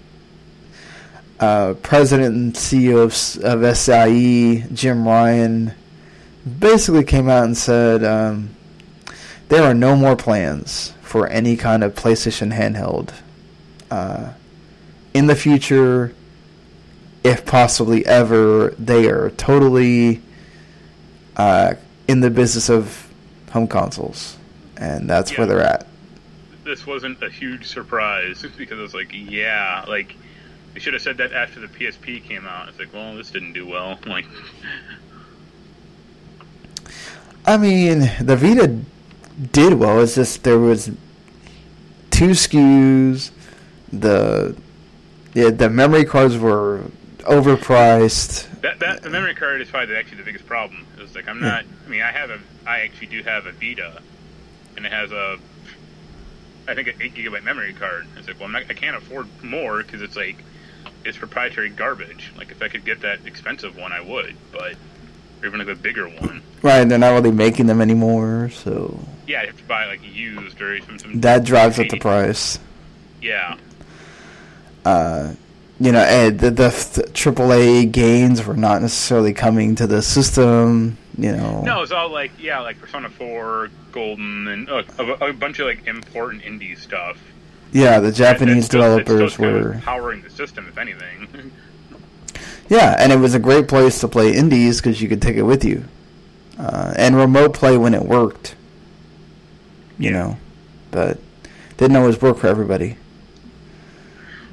uh, 1.38 1.74
president 1.82 2.34
and 2.34 2.54
CEO 2.54 3.02
of, 3.04 3.44
of 3.44 3.76
SIE, 3.76 4.66
Jim 4.72 5.06
Ryan, 5.06 5.74
basically 6.58 7.04
came 7.04 7.28
out 7.28 7.44
and 7.44 7.56
said 7.56 8.02
um, 8.02 8.50
there 9.48 9.62
are 9.62 9.74
no 9.74 9.96
more 9.96 10.16
plans 10.16 10.94
for 11.02 11.28
any 11.28 11.56
kind 11.56 11.84
of 11.84 11.94
PlayStation 11.94 12.54
handheld 12.54 13.12
uh, 13.90 14.32
in 15.12 15.26
the 15.26 15.36
future. 15.36 16.14
If 17.22 17.44
possibly 17.44 18.06
ever, 18.06 18.70
they 18.78 19.08
are 19.08 19.30
totally 19.30 20.22
uh, 21.36 21.74
in 22.08 22.20
the 22.20 22.30
business 22.30 22.70
of 22.70 23.05
home 23.50 23.66
consoles, 23.66 24.36
and 24.76 25.08
that's 25.08 25.32
yeah. 25.32 25.38
where 25.38 25.46
they're 25.46 25.62
at. 25.62 25.86
This 26.64 26.86
wasn't 26.86 27.22
a 27.22 27.30
huge 27.30 27.66
surprise 27.66 28.44
because 28.56 28.78
I 28.78 28.82
was 28.82 28.94
like, 28.94 29.12
yeah, 29.12 29.84
like 29.88 30.16
they 30.74 30.80
should 30.80 30.92
have 30.92 31.02
said 31.02 31.16
that 31.18 31.32
after 31.32 31.60
the 31.60 31.68
PSP 31.68 32.22
came 32.22 32.46
out. 32.46 32.68
It's 32.68 32.78
like, 32.78 32.92
well, 32.92 33.16
this 33.16 33.30
didn't 33.30 33.52
do 33.52 33.66
well. 33.66 33.98
Like, 34.06 34.26
I 37.46 37.56
mean, 37.56 38.10
the 38.20 38.36
Vita 38.36 38.78
did 39.52 39.74
well. 39.74 40.00
It's 40.00 40.16
just 40.16 40.42
there 40.42 40.58
was 40.58 40.90
two 42.10 42.30
SKUs. 42.30 43.30
The 43.92 44.56
yeah, 45.34 45.50
the 45.50 45.70
memory 45.70 46.04
cards 46.04 46.38
were 46.38 46.84
overpriced. 47.18 48.60
That, 48.62 48.78
that 48.80 49.02
the 49.02 49.10
memory 49.10 49.34
card 49.34 49.60
is 49.60 49.68
probably 49.68 49.96
actually 49.96 50.18
the 50.18 50.24
biggest 50.24 50.46
problem. 50.46 50.86
It's 50.98 51.14
like 51.14 51.28
I'm 51.28 51.40
not. 51.40 51.64
I 51.84 51.88
mean, 51.88 52.02
I 52.02 52.10
have 52.10 52.30
a. 52.30 52.38
I 52.66 52.80
actually 52.80 53.08
do 53.08 53.22
have 53.22 53.46
a 53.46 53.52
Vita, 53.52 54.02
and 54.76 54.84
it 54.84 54.92
has 54.92 55.12
a. 55.12 55.38
I 56.68 56.74
think 56.74 56.88
an 56.88 56.94
eight 57.00 57.14
gigabyte 57.14 57.44
memory 57.44 57.72
card. 57.72 58.06
It's 58.16 58.26
like, 58.26 58.38
well, 58.40 58.46
I'm 58.46 58.52
not, 58.52 58.64
I 58.68 58.74
can't 58.74 58.96
afford 58.96 59.28
more 59.44 59.82
because 59.82 60.02
it's 60.02 60.16
like 60.16 60.36
it's 61.04 61.16
proprietary 61.16 61.68
garbage. 61.68 62.32
Like 62.36 62.50
if 62.50 62.60
I 62.60 62.68
could 62.68 62.84
get 62.84 63.02
that 63.02 63.24
expensive 63.24 63.76
one, 63.76 63.92
I 63.92 64.00
would, 64.00 64.36
but 64.52 64.74
or 65.40 65.46
even 65.46 65.58
like 65.60 65.68
a 65.68 65.74
bigger 65.74 66.08
one. 66.08 66.42
Right, 66.62 66.84
they're 66.84 66.98
not 66.98 67.12
really 67.12 67.30
making 67.30 67.66
them 67.66 67.80
anymore, 67.80 68.50
so. 68.50 68.98
Yeah, 69.26 69.42
you 69.42 69.48
have 69.48 69.56
to 69.58 69.64
buy 69.64 69.86
like 69.86 70.00
used 70.02 70.60
or 70.60 70.80
some. 70.80 70.98
some 70.98 71.20
that 71.20 71.44
drives 71.44 71.78
up 71.78 71.88
the 71.88 71.98
price. 71.98 72.58
Yeah. 73.20 73.56
Uh, 74.84 75.34
you 75.78 75.92
know, 75.92 76.00
and 76.00 76.38
the, 76.40 76.50
the, 76.50 76.68
AAA 76.68 77.92
gains 77.92 78.44
were 78.46 78.56
not 78.56 78.80
necessarily 78.82 79.34
coming 79.34 79.74
to 79.76 79.86
the 79.86 80.00
system. 80.02 80.96
You 81.18 81.32
know, 81.32 81.62
No, 81.62 81.82
it's 81.82 81.92
all 81.92 82.10
like 82.10 82.32
yeah, 82.38 82.60
like 82.60 82.78
Persona 82.78 83.08
Four, 83.08 83.70
Golden, 83.92 84.48
and 84.48 84.68
uh, 84.68 84.82
a, 84.98 85.04
a 85.28 85.32
bunch 85.32 85.58
of 85.58 85.66
like 85.66 85.86
important 85.86 86.42
indie 86.42 86.78
stuff. 86.78 87.18
yeah, 87.72 88.00
the 88.00 88.12
Japanese 88.12 88.66
still- 88.66 88.82
developers 88.98 89.38
were 89.38 89.80
powering 89.82 90.22
the 90.22 90.30
system, 90.30 90.66
if 90.68 90.76
anything. 90.78 91.52
Yeah, 92.68 92.96
and 92.98 93.12
it 93.12 93.16
was 93.16 93.34
a 93.34 93.38
great 93.38 93.68
place 93.68 94.00
to 94.00 94.08
play 94.08 94.34
indies 94.34 94.80
because 94.80 95.00
you 95.00 95.08
could 95.08 95.22
take 95.22 95.36
it 95.36 95.42
with 95.42 95.64
you, 95.64 95.84
uh, 96.58 96.92
and 96.96 97.14
remote 97.16 97.54
play 97.54 97.78
when 97.78 97.94
it 97.94 98.02
worked. 98.02 98.54
You 99.98 100.10
know, 100.10 100.36
but 100.90 101.18
didn't 101.76 101.96
always 101.96 102.20
work 102.20 102.38
for 102.38 102.48
everybody. 102.48 102.96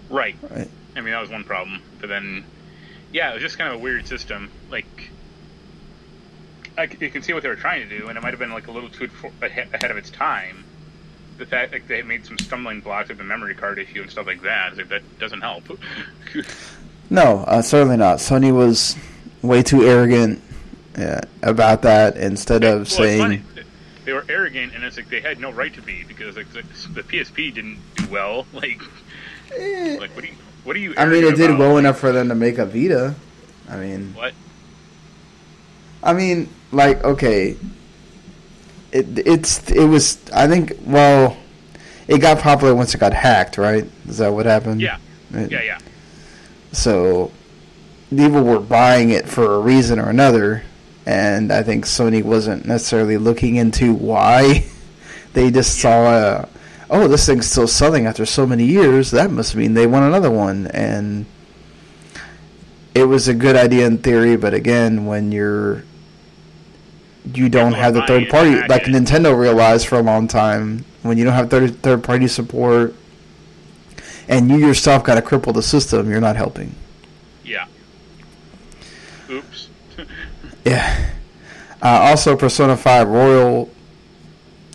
right. 0.10 0.36
Right. 0.50 0.70
I 0.96 1.02
mean, 1.02 1.12
that 1.12 1.22
was 1.22 1.30
one 1.30 1.44
problem. 1.44 1.82
But 2.00 2.10
then, 2.10 2.44
yeah, 3.12 3.32
it 3.32 3.36
was 3.36 3.44
just 3.44 3.58
kind 3.58 3.74
of 3.74 3.80
a 3.80 3.84
weird 3.84 4.08
system. 4.08 4.52
Like, 4.70 5.10
I 6.78 6.84
you 7.00 7.10
can 7.10 7.22
see 7.22 7.34
what 7.34 7.44
they 7.44 7.50
were 7.50 7.56
trying 7.56 7.88
to 7.88 8.00
do, 8.00 8.08
and 8.08 8.18
it 8.18 8.22
might 8.22 8.32
have 8.32 8.40
been 8.40 8.52
like 8.52 8.68
a 8.68 8.72
little 8.72 8.90
too 8.90 9.10
ahead, 9.42 9.92
of 9.92 9.98
its 9.98 10.10
time. 10.10 10.66
The 11.38 11.46
fact 11.46 11.72
like 11.72 11.88
they 11.88 12.02
made 12.04 12.26
some 12.26 12.38
stumbling 12.38 12.82
blocks 12.82 13.10
with 13.10 13.18
the 13.18 13.24
memory 13.24 13.56
card 13.56 13.80
issue 13.80 14.02
and 14.02 14.12
stuff 14.12 14.28
like 14.28 14.42
that. 14.44 14.78
Like, 14.78 14.90
that 14.90 15.20
doesn't 15.20 15.42
help. 15.42 15.64
No, 17.10 17.44
uh, 17.48 17.62
certainly 17.62 17.98
not. 17.98 18.18
Sony 18.18 18.52
was 18.52 18.96
way 19.44 19.62
too 19.62 19.84
arrogant 19.84 20.42
uh, 20.98 21.22
about 21.44 21.84
that. 21.84 22.18
Instead 22.18 22.64
of 22.64 22.84
it's 22.84 22.96
saying. 22.96 23.44
They 24.06 24.14
were 24.14 24.26
arrogant, 24.28 24.74
and 24.74 24.84
it's 24.84 24.98
like 24.98 25.10
they 25.10 25.22
had 25.22 25.40
no 25.40 25.52
right 25.52 25.74
to 25.76 25.82
be 25.82 26.04
because 26.04 26.36
like 26.36 26.52
the, 26.52 26.64
the 26.90 27.04
PSP 27.04 27.54
didn't 27.54 27.80
do 27.96 28.08
well. 28.08 28.46
Like, 28.54 28.82
like 30.00 30.16
what 30.16 30.24
do 30.24 30.28
you 30.28 30.36
what 30.64 30.74
do 30.74 30.80
you? 30.80 30.94
I 30.98 31.06
mean, 31.06 31.24
it 31.24 31.36
did 31.36 31.50
about? 31.52 31.60
well 31.60 31.78
enough 31.78 32.00
for 32.00 32.12
them 32.12 32.30
to 32.30 32.36
make 32.36 32.58
a 32.58 32.66
Vita. 32.66 33.16
I 33.70 33.78
mean, 33.78 34.14
What? 34.16 34.34
I 36.02 36.14
mean, 36.14 36.50
like, 36.72 37.04
okay, 37.04 37.56
it 38.92 39.06
it's 39.26 39.70
it 39.72 39.86
was. 39.86 40.20
I 40.34 40.48
think 40.48 40.74
well, 40.86 41.38
it 42.08 42.20
got 42.20 42.40
popular 42.40 42.76
once 42.76 42.94
it 42.94 42.98
got 43.00 43.14
hacked, 43.14 43.58
right? 43.58 43.90
Is 44.08 44.18
that 44.18 44.34
what 44.34 44.46
happened? 44.46 44.82
Yeah, 44.82 44.98
It- 45.34 45.52
yeah, 45.52 45.62
yeah. 45.64 45.78
So 46.72 47.32
people 48.10 48.44
were 48.44 48.60
buying 48.60 49.12
it 49.12 49.28
for 49.28 49.56
a 49.56 49.60
reason 49.60 50.00
or 50.00 50.10
another, 50.10 50.64
and 51.06 51.52
I 51.54 51.64
think 51.64 51.86
Sony 51.86 52.24
wasn't 52.24 52.66
necessarily 52.66 53.18
looking 53.18 53.56
into 53.56 53.94
why. 53.94 54.66
they 55.34 55.50
just 55.52 55.80
saw, 55.80 56.04
uh, 56.06 56.46
oh, 56.94 57.08
this 57.08 57.26
thing's 57.26 57.50
still 57.50 57.68
selling 57.68 58.06
after 58.06 58.26
so 58.26 58.46
many 58.46 58.66
years. 58.66 59.12
That 59.12 59.32
must 59.32 59.56
mean 59.56 59.74
they 59.74 59.88
want 59.88 60.06
another 60.06 60.30
one, 60.30 60.68
and 60.68 61.26
it 62.94 63.06
was 63.06 63.28
a 63.28 63.34
good 63.34 63.56
idea 63.56 63.88
in 63.88 63.98
theory. 63.98 64.38
But 64.38 64.54
again, 64.54 65.06
when 65.06 65.32
you're 65.32 65.84
you 67.34 67.50
don't 67.50 67.74
have 67.74 67.96
the 67.96 68.04
third 68.04 68.30
party, 68.30 68.56
like 68.68 68.84
Nintendo 68.84 69.38
realized 69.38 69.88
for 69.88 69.98
a 69.98 70.04
long 70.04 70.28
time, 70.28 70.86
when 71.02 71.18
you 71.18 71.24
don't 71.24 71.34
have 71.34 71.50
third 71.50 71.82
third 71.82 72.04
party 72.04 72.28
support, 72.28 72.94
and 74.30 74.50
you 74.50 74.58
yourself 74.58 75.04
got 75.04 75.16
to 75.16 75.22
cripple 75.22 75.54
the 75.54 75.64
system, 75.64 76.10
you're 76.10 76.22
not 76.22 76.36
helping. 76.36 76.76
Yeah. 77.44 77.66
Oops. 79.30 79.70
Yeah. 80.66 81.12
Uh, 81.82 82.00
also, 82.04 82.38
Persona 82.38 82.78
5 82.78 83.10
Royal 83.10 83.70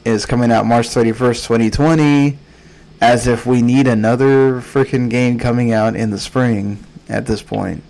is 0.08 0.26
coming 0.26 0.50
out 0.50 0.66
March 0.66 0.88
31st, 0.88 1.46
2020. 1.46 2.38
As 3.00 3.28
if 3.28 3.46
we 3.46 3.62
need 3.62 3.86
another 3.86 4.54
freaking 4.60 5.08
game 5.08 5.38
coming 5.38 5.72
out 5.72 5.94
in 5.94 6.10
the 6.10 6.18
spring 6.18 6.84
at 7.08 7.26
this 7.26 7.40
point. 7.42 7.84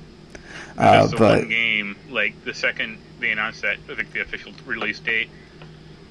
Uh, 0.76 1.00
That's 1.00 1.12
the 1.12 1.16
but 1.16 1.38
one 1.38 1.48
game. 1.48 1.96
Like 2.10 2.44
the 2.44 2.52
second 2.52 2.98
they 3.18 3.30
announced 3.30 3.62
that, 3.62 3.78
I 3.90 3.94
think 3.94 4.12
the 4.12 4.20
official 4.20 4.52
release 4.66 5.00
date, 5.00 5.30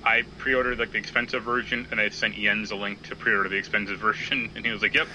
I 0.04 0.24
pre-ordered 0.39 0.80
like 0.80 0.91
the 0.93 0.98
expensive 0.98 1.43
version, 1.43 1.88
and 1.91 2.00
I 2.00 2.10
sent 2.10 2.34
Jens 2.36 2.72
a 2.72 2.76
link 2.76 3.04
to 3.04 3.15
pre-order 3.15 3.50
the 3.50 3.56
expensive 3.56 4.00
version, 4.08 4.50
and 4.56 4.65
he 4.65 4.72
was 4.72 4.82
like, 4.82 4.96
"Yep, 4.96 5.08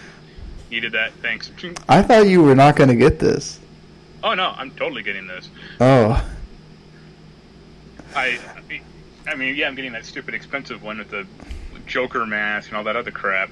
needed 0.70 0.92
that. 0.92 1.12
Thanks." 1.14 1.50
I 1.88 2.02
thought 2.02 2.28
you 2.28 2.42
were 2.42 2.54
not 2.54 2.76
going 2.76 2.88
to 2.88 2.96
get 2.96 3.18
this. 3.18 3.58
oh 4.22 4.34
no, 4.34 4.54
I'm 4.56 4.70
totally 4.72 5.02
getting 5.02 5.26
this. 5.26 5.50
Oh. 5.80 6.24
I, 8.14 8.38
I 9.26 9.34
mean, 9.34 9.54
yeah, 9.56 9.68
I'm 9.68 9.74
getting 9.74 9.92
that 9.92 10.04
stupid 10.04 10.34
expensive 10.34 10.82
one 10.82 10.98
with 10.98 11.10
the 11.10 11.26
Joker 11.86 12.26
mask 12.26 12.68
and 12.68 12.76
all 12.76 12.84
that 12.84 12.96
other 12.96 13.10
crap. 13.10 13.50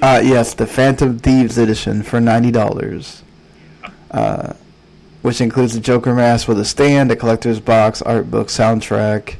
Uh, 0.00 0.20
yes, 0.24 0.54
the 0.54 0.66
Phantom 0.66 1.18
Thieves 1.18 1.58
edition 1.58 2.02
for 2.02 2.20
$90. 2.20 3.22
Uh, 4.10 4.54
which 5.22 5.40
includes 5.40 5.74
the 5.74 5.80
Joker 5.80 6.14
mask 6.14 6.48
with 6.48 6.58
a 6.60 6.64
stand, 6.64 7.10
a 7.10 7.16
collector's 7.16 7.60
box, 7.60 8.00
art 8.02 8.30
book, 8.30 8.48
soundtrack. 8.48 9.34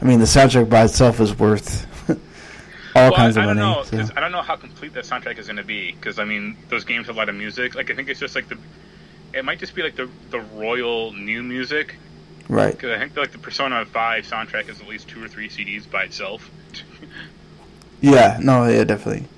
I 0.00 0.04
mean, 0.04 0.18
the 0.18 0.26
soundtrack 0.26 0.68
by 0.68 0.84
itself 0.84 1.20
is 1.20 1.38
worth 1.38 1.86
all 2.10 2.16
well, 2.94 3.12
kinds 3.12 3.36
I, 3.36 3.44
of 3.44 3.50
I 3.50 3.54
don't 3.54 3.62
money. 3.62 3.76
know. 3.90 4.04
so. 4.06 4.12
I 4.16 4.20
don't 4.20 4.32
know 4.32 4.42
how 4.42 4.56
complete 4.56 4.92
that 4.94 5.04
soundtrack 5.04 5.38
is 5.38 5.46
going 5.46 5.56
to 5.56 5.64
be. 5.64 5.92
Because 5.92 6.18
I 6.18 6.24
mean, 6.24 6.56
those 6.68 6.84
games 6.84 7.06
have 7.06 7.16
a 7.16 7.18
lot 7.18 7.28
of 7.28 7.34
music. 7.34 7.74
Like 7.74 7.90
I 7.90 7.94
think 7.94 8.08
it's 8.08 8.20
just 8.20 8.34
like 8.34 8.48
the. 8.48 8.58
It 9.32 9.44
might 9.44 9.58
just 9.58 9.74
be 9.74 9.82
like 9.82 9.96
the 9.96 10.10
the 10.30 10.40
royal 10.40 11.12
new 11.12 11.42
music. 11.42 11.96
Right. 12.48 12.72
Because 12.72 12.90
I 12.90 12.98
think 12.98 13.16
like 13.16 13.32
the 13.32 13.38
Persona 13.38 13.84
Five 13.86 14.24
soundtrack 14.26 14.68
is 14.68 14.80
at 14.80 14.86
least 14.88 15.08
two 15.08 15.22
or 15.22 15.28
three 15.28 15.48
CDs 15.48 15.88
by 15.90 16.04
itself. 16.04 16.50
Yeah, 18.04 18.38
no, 18.42 18.66
yeah, 18.68 18.82
definitely. 18.82 19.28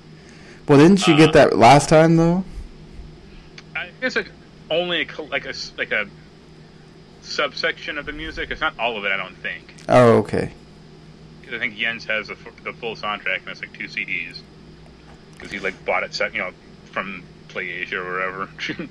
Well, 0.67 0.79
didn't 0.79 1.05
you 1.05 1.13
Uh, 1.13 1.17
get 1.17 1.33
that 1.33 1.55
last 1.55 1.87
time 1.87 2.17
though? 2.17 2.43
I 3.75 3.89
guess 4.01 4.15
like 4.15 4.31
only 4.71 5.07
a, 5.07 5.21
like 5.21 5.45
a 5.45 5.53
like 5.77 5.91
a 5.91 6.07
subsection 7.21 7.99
of 7.99 8.07
the 8.07 8.11
music. 8.11 8.49
It's 8.49 8.61
not 8.61 8.77
all 8.79 8.97
of 8.97 9.05
it. 9.05 9.11
I 9.11 9.17
don't 9.17 9.35
think. 9.37 9.75
Oh, 9.87 10.17
okay. 10.17 10.51
I 11.53 11.59
think 11.59 11.77
Jens 11.77 12.05
has 12.05 12.29
the, 12.29 12.37
the 12.63 12.73
full 12.73 12.95
soundtrack, 12.95 13.41
and 13.41 13.49
it's 13.49 13.61
like 13.61 13.73
two 13.73 13.85
CDs. 13.87 14.39
Because 15.35 15.51
he 15.51 15.59
like 15.59 15.85
bought 15.85 16.01
it 16.01 16.15
set, 16.15 16.33
you 16.33 16.39
know, 16.39 16.51
from 16.91 17.21
PlayAsia 17.49 17.93
or 17.93 18.03
wherever. 18.03 18.49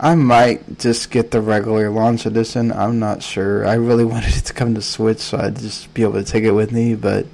I 0.00 0.14
might 0.14 0.78
just 0.78 1.10
get 1.10 1.30
the 1.30 1.40
regular 1.40 1.90
launch 1.90 2.26
edition. 2.26 2.72
I'm 2.72 2.98
not 2.98 3.22
sure. 3.22 3.66
I 3.66 3.74
really 3.74 4.04
wanted 4.12 4.36
it 4.36 4.44
to 4.46 4.52
come 4.52 4.74
to 4.74 4.82
Switch, 4.82 5.18
so 5.18 5.38
I'd 5.38 5.56
just 5.56 5.92
be 5.94 6.02
able 6.02 6.14
to 6.14 6.24
take 6.24 6.44
it 6.44 6.52
with 6.52 6.72
me. 6.72 6.94
But 6.94 7.24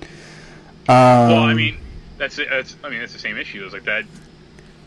um, 0.86 1.30
well, 1.30 1.42
I 1.42 1.54
mean, 1.54 1.78
that's 2.18 2.36
that's 2.36 2.76
I 2.84 2.90
mean 2.90 3.00
that's 3.00 3.12
the 3.12 3.18
same 3.18 3.36
issue. 3.36 3.64
It's 3.64 3.72
like 3.72 3.84
that. 3.84 4.04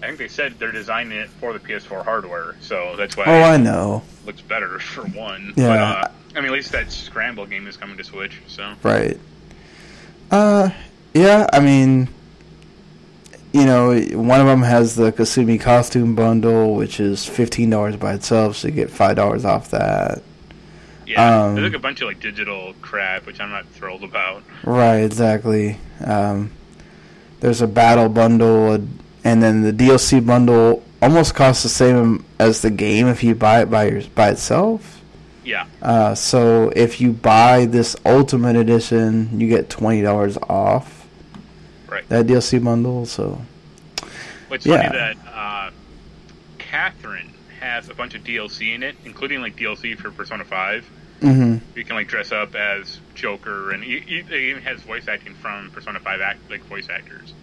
I 0.02 0.06
think 0.06 0.20
they 0.20 0.28
said 0.28 0.60
they're 0.60 0.72
designing 0.72 1.18
it 1.18 1.30
for 1.30 1.54
the 1.54 1.60
PS4 1.60 2.04
hardware, 2.04 2.56
so 2.62 2.96
that's 2.96 3.18
why 3.18 3.24
oh, 3.26 3.42
I 3.42 3.58
know. 3.58 4.04
looks 4.26 4.42
better 4.42 4.80
for 4.80 5.02
one. 5.02 5.54
Yeah. 5.56 5.68
But, 5.68 5.80
uh, 5.80 6.12
I 6.36 6.42
mean, 6.42 6.52
at 6.52 6.52
least 6.52 6.72
that 6.74 6.92
Scramble 6.92 7.48
game 7.48 7.66
is 7.66 7.78
coming 7.78 7.98
to 7.98 8.04
Switch, 8.04 8.40
so. 8.48 8.74
Right. 8.84 9.20
Uh, 10.30 10.70
yeah. 11.16 11.48
I 11.52 11.60
mean, 11.60 12.10
you 13.54 13.66
know, 13.66 13.98
one 14.18 14.40
of 14.42 14.48
them 14.48 14.62
has 14.62 14.96
the 14.96 15.12
Kasumi 15.12 15.60
costume 15.60 16.16
bundle, 16.16 16.76
which 16.76 17.00
is 17.00 17.26
fifteen 17.26 17.70
dollars 17.70 17.96
by 17.96 18.14
itself, 18.14 18.58
so 18.58 18.68
you 18.68 18.74
get 18.74 18.90
five 18.90 19.16
dollars 19.16 19.46
off 19.46 19.72
that. 19.72 20.22
Yeah, 21.06 21.46
Um, 21.46 21.56
there's 21.56 21.72
like 21.72 21.80
a 21.80 21.82
bunch 21.82 22.02
of 22.02 22.08
like 22.08 22.20
digital 22.20 22.74
crap, 22.82 23.26
which 23.26 23.40
I'm 23.40 23.50
not 23.50 23.66
thrilled 23.68 24.04
about. 24.04 24.44
Right, 24.64 24.98
exactly. 24.98 25.78
Um, 26.04 26.52
there's 27.40 27.62
a 27.62 27.68
battle 27.68 28.10
bundle, 28.10 28.74
and 29.24 29.42
then 29.44 29.62
the 29.62 29.72
DLC 29.72 30.26
bundle 30.26 30.84
almost 31.02 31.34
costs 31.36 31.64
the 31.64 31.70
same 31.70 32.26
as 32.40 32.62
the 32.62 32.72
game 32.72 33.08
if 33.08 33.24
you 33.24 33.36
buy 33.36 33.62
it 33.62 33.70
by 33.70 33.88
your, 33.88 34.02
by 34.16 34.30
itself. 34.30 35.02
Yeah, 35.46 35.66
Uh, 35.82 36.14
so 36.14 36.74
if 36.76 37.00
you 37.00 37.14
buy 37.14 37.66
this 37.68 37.96
Ultimate 38.06 38.58
Edition, 38.58 39.40
you 39.40 39.48
get 39.48 39.70
twenty 39.70 40.02
dollars 40.02 40.38
off 40.50 40.97
right. 41.98 42.10
that 42.10 42.26
DLC 42.28 42.64
bundle. 42.64 43.06
So 43.06 43.42
It's 44.52 44.66
yeah. 44.66 44.78
funny 44.90 44.98
that 44.98 45.18
uh, 45.34 45.72
Catherine 46.58 47.34
has 47.60 47.90
a 47.90 47.94
bunch 47.94 48.14
of 48.16 48.24
DLC 48.24 48.74
in 48.76 48.84
it, 48.84 48.96
including 49.06 49.42
like 49.42 49.56
DLC 49.56 49.98
for 49.98 50.12
Persona 50.12 50.46
Five. 50.46 50.86
hmm 51.22 51.58
You 51.76 51.84
can 51.84 51.96
like 51.96 52.08
dress 52.08 52.32
up 52.32 52.56
as 52.56 53.00
Joker, 53.16 53.72
and 53.72 53.84
he, 53.84 54.00
he, 54.00 54.18
it 54.20 54.32
even 54.32 54.64
has 54.64 54.82
voice 54.82 55.08
acting 55.08 55.34
from 55.36 55.72
Persona 55.72 56.00
Five 56.00 56.22
act 56.22 56.40
like 56.50 56.64
voice 56.66 56.88
actors. 56.90 57.34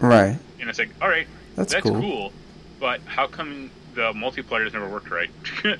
right, 0.00 0.38
And 0.60 0.70
it's 0.70 0.78
like, 0.78 0.90
all 1.02 1.08
right, 1.08 1.26
That's 1.56 1.72
that's, 1.72 1.82
cool. 1.82 2.00
cool. 2.00 2.32
but 2.80 3.00
how 3.02 3.26
come 3.26 3.70
the 3.94 4.12
multiplayer 4.12 4.64
has 4.64 4.72
never 4.72 4.88
worked 4.88 5.10
right? 5.10 5.30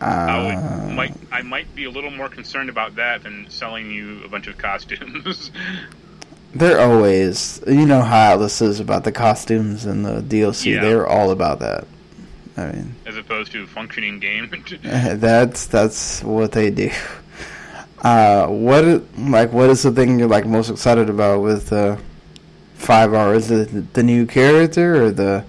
I 0.00 0.54
uh, 0.54 0.86
would, 0.86 0.94
might 0.96 1.14
I 1.30 1.42
might 1.42 1.72
be 1.74 1.84
a 1.84 1.90
little 1.90 2.10
more 2.10 2.28
concerned 2.28 2.68
about 2.68 2.96
that 2.96 3.22
than 3.22 3.48
selling 3.50 3.90
you 3.90 4.24
a 4.24 4.28
bunch 4.28 4.46
of 4.48 4.58
costumes. 4.58 5.50
they're 6.54 6.80
always 6.80 7.60
you 7.66 7.86
know 7.86 8.02
how 8.02 8.36
this 8.36 8.60
is 8.62 8.80
about 8.80 9.04
the 9.04 9.12
costumes 9.12 9.84
and 9.86 10.04
the 10.04 10.20
DLC. 10.22 10.74
Yeah. 10.74 10.80
They're 10.82 11.06
all 11.06 11.30
about 11.30 11.60
that. 11.60 11.86
I 12.56 12.66
mean. 12.72 12.94
as 13.04 13.16
opposed 13.16 13.50
to 13.52 13.64
a 13.64 13.66
functioning 13.66 14.20
game. 14.20 14.48
That's 14.82 15.66
that's 15.66 16.22
what 16.22 16.52
they 16.52 16.70
do. 16.70 16.90
Uh, 18.00 18.46
what 18.48 18.84
like 19.18 19.52
what 19.52 19.70
is 19.70 19.82
the 19.82 19.90
thing 19.90 20.18
you're 20.18 20.28
like 20.28 20.46
most 20.46 20.70
excited 20.70 21.08
about 21.08 21.40
with 21.40 21.72
uh, 21.72 21.96
five 22.74 23.12
R? 23.14 23.34
Is 23.34 23.50
it 23.50 23.94
the 23.94 24.02
new 24.02 24.26
character 24.26 25.02
or 25.04 25.10
the 25.10 25.44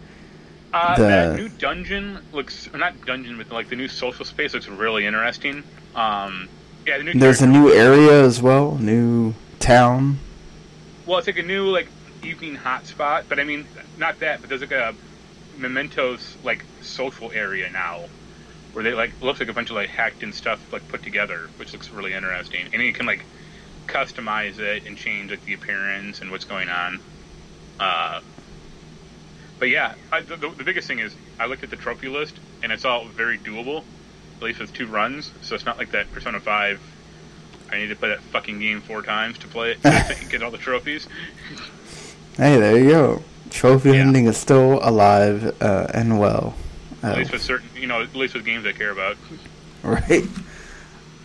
Uh, 0.74 0.96
The- 0.98 1.38
new 1.38 1.50
dungeon 1.50 2.18
looks 2.34 2.68
or 2.74 2.78
not 2.80 2.94
dungeon, 3.06 3.38
but 3.38 3.52
like 3.52 3.70
the 3.70 3.76
new 3.76 3.88
social 3.88 4.26
space 4.26 4.54
looks 4.54 4.68
really 4.68 5.06
interesting. 5.06 5.64
Um, 5.96 6.50
yeah, 6.88 6.98
the 6.98 7.04
new 7.04 7.14
There's 7.14 7.42
a 7.42 7.48
new 7.48 7.72
area 7.72 8.24
as 8.24 8.42
well, 8.42 8.78
new 8.80 9.34
town. 9.60 10.18
Well, 11.06 11.18
it's 11.20 11.28
like 11.28 11.38
a 11.38 11.44
new 11.44 11.68
like 11.68 11.90
evening 12.24 12.58
hotspot, 12.58 13.24
but 13.28 13.40
I 13.40 13.44
mean 13.44 13.68
not 13.98 14.20
that, 14.20 14.42
but 14.42 14.50
there's 14.50 14.62
like 14.62 14.72
a 14.72 14.94
mementos 15.58 16.38
like 16.44 16.66
social 16.82 17.32
area 17.32 17.70
now 17.70 18.10
where 18.74 18.84
they 18.84 18.94
like 18.94 19.14
looks 19.22 19.40
like 19.40 19.50
a 19.50 19.54
bunch 19.54 19.70
of 19.70 19.76
like 19.76 19.90
hacked 19.90 20.24
in 20.24 20.34
stuff 20.34 20.72
like 20.72 20.88
put 20.88 21.04
together, 21.04 21.50
which 21.58 21.74
looks 21.74 21.92
really 21.92 22.14
interesting, 22.14 22.68
and 22.74 22.82
you 22.82 22.94
can 22.94 23.06
like 23.06 23.26
customize 23.88 24.60
it 24.60 24.86
and 24.86 24.98
change 24.98 25.32
like 25.32 25.44
the 25.46 25.54
appearance 25.54 26.22
and 26.22 26.32
what's 26.32 26.46
going 26.46 26.70
on. 26.70 27.00
Uh, 27.80 28.20
but 29.60 29.70
yeah, 29.70 29.96
I, 30.12 30.22
the, 30.22 30.38
the, 30.38 30.50
the 30.58 30.64
biggest 30.64 30.88
thing 30.88 31.00
is 31.00 31.16
I 31.40 31.46
looked 31.46 31.64
at 31.64 31.70
the 31.70 31.76
trophy 31.78 32.08
list 32.08 32.40
and 32.64 32.72
it's 32.72 32.86
all 32.86 33.08
very 33.08 33.38
doable, 33.40 33.84
at 34.42 34.46
least 34.46 34.60
with 34.60 34.74
two 34.74 34.88
runs. 34.88 35.32
So 35.42 35.56
it's 35.56 35.66
not 35.66 35.78
like 35.78 35.92
that 35.92 36.12
Persona 36.12 36.40
Five. 36.40 36.95
I 37.72 37.78
need 37.78 37.88
to 37.88 37.96
play 37.96 38.10
that 38.10 38.22
fucking 38.22 38.60
game 38.60 38.82
four 38.82 39.02
times 39.02 39.38
to 39.40 39.48
play 39.48 39.72
it 39.72 39.82
to 39.84 40.26
get 40.30 40.44
all 40.44 40.52
the 40.52 40.58
trophies. 40.58 41.08
Hey, 42.38 42.60
there 42.60 42.78
you 42.78 42.90
go. 42.90 43.24
Trophy 43.50 43.92
Yeah. 43.92 44.04
hunting 44.04 44.26
is 44.26 44.36
still 44.36 44.80
alive 44.86 45.56
uh, 45.62 45.88
and 45.94 46.20
well. 46.20 46.54
At 47.02 47.14
Uh, 47.14 47.18
least 47.20 47.32
with 47.32 47.42
certain, 47.42 47.70
you 47.80 47.88
know, 47.88 48.02
at 48.02 48.14
least 48.14 48.34
with 48.34 48.44
games 48.44 48.66
I 48.66 48.74
care 48.74 48.92
about. 48.92 49.16
right. 49.84 50.26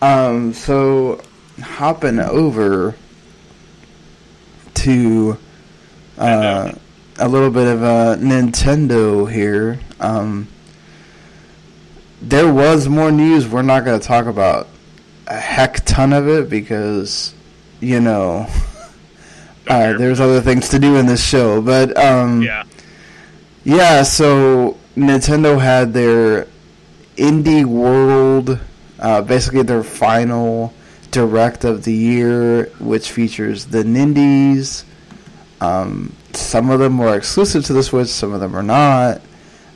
Um. 0.01 0.53
So, 0.53 1.19
hopping 1.61 2.17
over 2.19 2.95
to 4.75 5.37
uh, 6.17 6.71
a 7.19 7.27
little 7.27 7.51
bit 7.51 7.67
of 7.67 7.83
uh, 7.83 8.15
Nintendo 8.17 9.29
here. 9.29 9.81
Um. 9.99 10.47
There 12.21 12.53
was 12.53 12.87
more 12.87 13.11
news. 13.11 13.49
We're 13.49 13.63
not 13.63 13.83
going 13.83 13.99
to 13.99 14.07
talk 14.07 14.27
about 14.27 14.69
a 15.31 15.39
heck 15.39 15.85
ton 15.85 16.11
of 16.11 16.27
it 16.27 16.49
because, 16.49 17.33
you 17.79 18.01
know, 18.01 18.47
uh, 19.67 19.93
there's 19.93 20.19
other 20.19 20.41
things 20.41 20.69
to 20.69 20.79
do 20.79 20.97
in 20.97 21.05
this 21.05 21.25
show. 21.25 21.61
But 21.61 21.97
um, 21.97 22.41
yeah, 22.41 22.65
yeah, 23.63 24.03
so 24.03 24.77
Nintendo 24.97 25.59
had 25.59 25.93
their 25.93 26.47
Indie 27.15 27.63
World, 27.63 28.59
uh, 28.99 29.21
basically 29.21 29.63
their 29.63 29.83
final 29.83 30.73
direct 31.11 31.63
of 31.63 31.85
the 31.85 31.93
year, 31.93 32.65
which 32.79 33.11
features 33.11 33.65
the 33.65 33.83
Nindies. 33.83 34.83
Um, 35.61 36.13
some 36.33 36.69
of 36.69 36.79
them 36.79 36.97
were 36.97 37.15
exclusive 37.15 37.65
to 37.65 37.73
the 37.73 37.83
Switch, 37.83 38.09
some 38.09 38.33
of 38.33 38.41
them 38.41 38.55
are 38.55 38.63
not. 38.63 39.21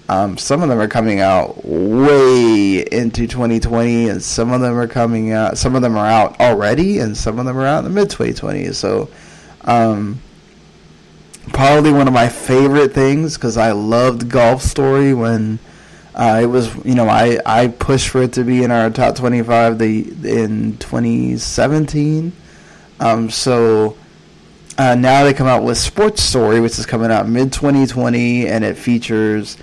Um, 0.08 0.38
some 0.38 0.62
of 0.62 0.70
them 0.70 0.80
are 0.80 0.88
coming 0.88 1.20
out 1.20 1.66
way 1.66 2.86
into 2.92 3.26
2020, 3.28 4.10
and 4.10 4.22
some 4.22 4.52
of 4.52 4.62
them 4.62 4.78
are 4.78 4.88
coming 4.88 5.32
out. 5.32 5.58
Some 5.58 5.76
of 5.76 5.82
them 5.82 5.98
are 5.98 6.06
out 6.06 6.40
already, 6.40 7.00
and 7.00 7.18
some 7.18 7.40
of 7.40 7.46
them 7.46 7.58
are 7.58 7.66
out 7.66 7.80
in 7.80 7.86
the 7.86 7.90
mid 7.90 8.10
2020s. 8.10 8.76
So, 8.76 9.10
um, 9.62 10.22
probably 11.48 11.92
one 11.92 12.08
of 12.08 12.14
my 12.14 12.30
favorite 12.30 12.94
things 12.94 13.36
because 13.36 13.58
I 13.58 13.72
loved 13.72 14.30
Golf 14.30 14.62
Story 14.62 15.16
when 15.16 15.58
uh, 16.14 16.40
it 16.44 16.48
was. 16.48 16.74
You 16.86 16.94
know, 16.94 17.08
I 17.10 17.40
I 17.44 17.70
pushed 17.70 18.10
for 18.10 18.22
it 18.22 18.34
to 18.34 18.44
be 18.44 18.64
in 18.64 18.70
our 18.70 18.92
top 18.92 19.16
25 19.16 19.80
the 19.80 20.02
in 20.24 20.78
2017. 20.78 22.32
Um, 23.00 23.30
so. 23.30 23.98
Uh, 24.78 24.94
now 24.94 25.24
they 25.24 25.34
come 25.34 25.48
out 25.48 25.64
with 25.64 25.78
Sports 25.78 26.22
Story, 26.22 26.60
which 26.60 26.78
is 26.78 26.86
coming 26.86 27.10
out 27.10 27.30
mid 27.30 27.54
2020, 27.54 28.46
and 28.46 28.66
it 28.66 28.78
features 28.78 29.56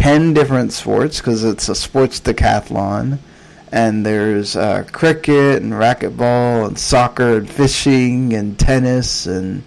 10 0.00 0.32
different 0.34 0.72
sports 0.72 1.18
because 1.18 1.44
it's 1.44 1.68
a 1.68 1.74
sports 1.74 2.20
decathlon. 2.20 3.18
And 3.70 4.06
there's 4.06 4.56
uh, 4.56 4.84
cricket 4.92 5.62
and 5.62 5.72
racquetball 5.72 6.66
and 6.68 6.78
soccer 6.78 7.36
and 7.36 7.50
fishing 7.50 8.32
and 8.32 8.58
tennis 8.58 9.26
and 9.26 9.62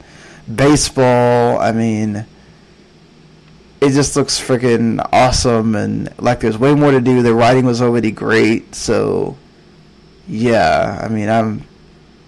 baseball. 0.53 1.59
I 1.59 1.71
mean, 1.71 2.25
it 3.79 3.89
just 3.91 4.15
looks 4.15 4.39
freaking 4.39 5.07
awesome 5.11 5.75
and 5.75 6.09
like 6.19 6.39
there's 6.39 6.57
way 6.57 6.73
more 6.73 6.91
to 6.91 7.01
do. 7.01 7.21
The 7.21 7.34
writing 7.36 7.65
was 7.65 7.82
already 7.82 8.09
great, 8.11 8.73
so 8.73 9.38
yeah. 10.27 10.99
I 11.03 11.07
mean, 11.07 11.29
I'm 11.29 11.63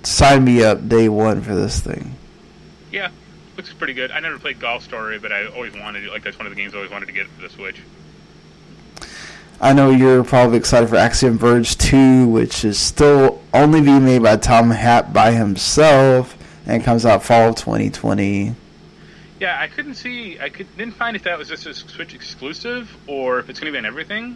sign 0.04 0.43
me 0.43 0.64
up 0.64 0.88
day 0.88 1.10
one 1.10 1.41
for 1.41 1.56
this 1.56 1.80
thing. 1.80 2.16
yeah, 2.91 3.10
looks 3.64 3.74
pretty 3.74 3.93
good. 3.93 4.11
I 4.11 4.20
never 4.20 4.38
played 4.38 4.59
Golf 4.59 4.84
Story, 4.84 5.20
but 5.20 5.32
I 5.32 5.47
always 5.47 5.74
wanted 5.74 6.03
it. 6.03 6.09
Like 6.09 6.24
that's 6.24 6.38
one 6.38 6.45
of 6.45 6.53
the 6.53 6.61
games 6.61 6.74
I 6.74 6.78
always 6.78 6.91
wanted 6.91 7.05
to 7.05 7.14
get 7.14 7.28
for 7.28 7.41
the 7.41 7.49
Switch. 7.49 7.80
I 9.61 9.72
know 9.72 9.91
you're 9.91 10.24
probably 10.26 10.57
excited 10.57 10.89
for 10.89 10.97
Axiom 10.97 11.38
Verge 11.38 11.78
2, 11.78 12.28
which 12.28 12.66
is 12.66 12.78
still 12.78 13.41
only 13.53 13.80
being 13.80 14.03
made 14.03 14.22
by 14.22 14.36
Tom 14.36 14.72
Happ 14.72 15.14
by 15.14 15.32
himself 15.32 16.38
and 16.66 16.84
comes 16.84 17.05
out 17.05 17.24
fall 17.24 17.49
of 17.49 17.55
2020. 17.55 18.53
Yeah, 19.39 19.57
I 19.57 19.68
couldn't 19.68 19.95
see. 19.95 20.38
I 20.39 20.49
could, 20.49 20.68
didn't 20.78 20.95
find 20.95 21.16
if 21.16 21.24
that 21.24 21.38
was 21.38 21.47
just 21.47 21.66
a 21.66 21.74
Switch 21.74 22.14
exclusive 22.14 22.93
or 23.07 23.39
if 23.39 23.49
it's 23.49 23.59
going 23.59 23.72
to 23.72 23.76
be 23.76 23.78
on 23.78 23.86
everything. 23.86 24.36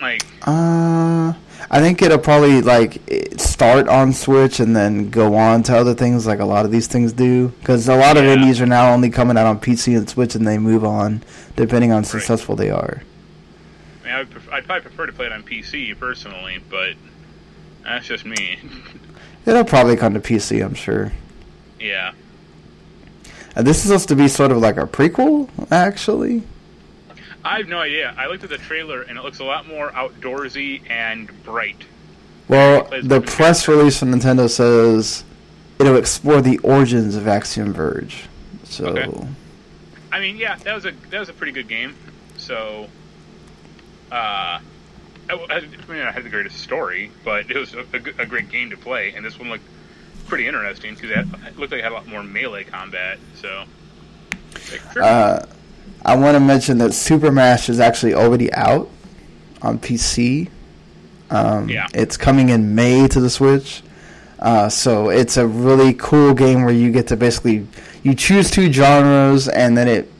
Like, 0.00 0.22
Uh, 0.46 1.32
I 1.70 1.80
think 1.80 2.00
it'll 2.02 2.18
probably 2.18 2.60
like 2.62 3.00
start 3.38 3.88
on 3.88 4.12
Switch 4.12 4.60
and 4.60 4.76
then 4.76 5.10
go 5.10 5.34
on 5.34 5.62
to 5.64 5.76
other 5.76 5.94
things 5.94 6.26
like 6.26 6.38
a 6.38 6.44
lot 6.44 6.64
of 6.64 6.70
these 6.70 6.86
things 6.86 7.12
do. 7.12 7.48
Because 7.60 7.88
a 7.88 7.96
lot 7.96 8.16
of 8.16 8.24
Yeah. 8.24 8.34
indies 8.34 8.60
are 8.60 8.66
now 8.66 8.92
only 8.92 9.10
coming 9.10 9.36
out 9.36 9.46
on 9.46 9.58
PC 9.58 9.94
and 9.96 10.08
Switch, 10.08 10.34
and 10.34 10.46
they 10.46 10.58
move 10.58 10.84
on 10.84 11.22
depending 11.56 11.90
on 11.92 12.02
how 12.04 12.08
successful 12.08 12.54
they 12.56 12.70
are. 12.70 13.02
I 14.02 14.06
mean, 14.06 14.14
I 14.14 14.18
would 14.20 14.30
pref- 14.30 14.48
I'd 14.52 14.66
probably 14.66 14.82
prefer 14.82 15.06
to 15.06 15.12
play 15.12 15.26
it 15.26 15.32
on 15.32 15.42
PC 15.42 15.94
personally, 15.98 16.58
but 16.70 16.92
that's 17.82 18.06
just 18.06 18.24
me. 18.26 18.58
It'll 19.46 19.64
probably 19.64 19.96
come 19.96 20.14
to 20.14 20.20
PC, 20.20 20.64
I'm 20.64 20.74
sure. 20.74 21.12
yeah. 21.80 22.12
Uh, 23.56 23.62
this 23.62 23.78
is 23.78 23.84
supposed 23.84 24.08
to 24.08 24.14
be 24.16 24.28
sort 24.28 24.50
of 24.52 24.58
like 24.58 24.76
a 24.76 24.86
prequel, 24.86 25.48
actually. 25.72 26.42
I 27.46 27.58
have 27.58 27.68
no 27.68 27.78
idea. 27.78 28.12
I 28.18 28.26
looked 28.26 28.42
at 28.42 28.50
the 28.50 28.58
trailer 28.58 29.02
and 29.02 29.16
it 29.16 29.22
looks 29.22 29.38
a 29.38 29.44
lot 29.44 29.68
more 29.68 29.90
outdoorsy 29.92 30.82
and 30.90 31.30
bright. 31.44 31.80
Well, 32.48 32.88
the 33.02 33.20
press 33.20 33.68
release 33.68 33.98
from 33.98 34.12
Nintendo 34.12 34.50
says 34.50 35.22
it'll 35.78 35.96
explore 35.96 36.40
the 36.40 36.58
origins 36.58 37.14
of 37.14 37.28
Axiom 37.28 37.72
Verge. 37.72 38.24
So, 38.64 38.86
Okay. 38.86 39.28
I 40.10 40.18
mean, 40.18 40.36
yeah, 40.38 40.56
that 40.56 40.74
was 40.74 40.86
a 40.86 40.92
that 41.10 41.20
was 41.20 41.28
a 41.28 41.32
pretty 41.32 41.52
good 41.52 41.68
game. 41.68 41.94
So, 42.36 42.88
uh, 44.10 44.58
I, 44.58 44.60
I 45.28 45.60
mean, 45.60 46.02
I 46.02 46.10
had 46.10 46.24
the 46.24 46.30
greatest 46.30 46.58
story, 46.58 47.10
but 47.24 47.50
it 47.50 47.56
was 47.56 47.74
a, 47.74 47.80
a, 47.92 48.22
a 48.22 48.26
great 48.26 48.48
game 48.48 48.70
to 48.70 48.76
play, 48.76 49.12
and 49.14 49.24
this 49.24 49.38
one 49.38 49.50
looked 49.50 49.64
pretty 50.26 50.46
interesting 50.46 50.94
because 50.94 51.10
it, 51.10 51.26
it 51.46 51.58
looked 51.58 51.72
like 51.72 51.80
it 51.80 51.84
had 51.84 51.92
a 51.92 51.94
lot 51.94 52.06
more 52.06 52.22
melee 52.22 52.64
combat. 52.64 53.18
So, 53.34 53.64
like, 54.70 54.92
sure. 54.92 55.02
uh, 55.02 55.46
I 56.04 56.16
want 56.16 56.34
to 56.36 56.40
mention 56.40 56.78
that 56.78 56.92
Super 56.94 57.32
Mash 57.32 57.68
is 57.68 57.80
actually 57.80 58.14
already 58.14 58.52
out 58.52 58.88
on 59.62 59.78
PC. 59.78 60.48
Um, 61.30 61.68
Yeah. 61.68 61.88
It's 61.94 62.16
coming 62.16 62.50
in 62.50 62.74
May 62.74 63.08
to 63.08 63.20
the 63.20 63.30
Switch. 63.30 63.82
Uh, 64.38 64.68
so 64.68 65.08
it's 65.08 65.36
a 65.36 65.46
really 65.46 65.94
cool 65.94 66.34
game 66.34 66.62
where 66.62 66.74
you 66.74 66.90
get 66.92 67.06
to 67.08 67.16
basically 67.16 67.66
you 68.02 68.14
choose 68.14 68.50
two 68.50 68.70
genres 68.72 69.48
and 69.48 69.76
then 69.76 69.88
it 69.88 70.12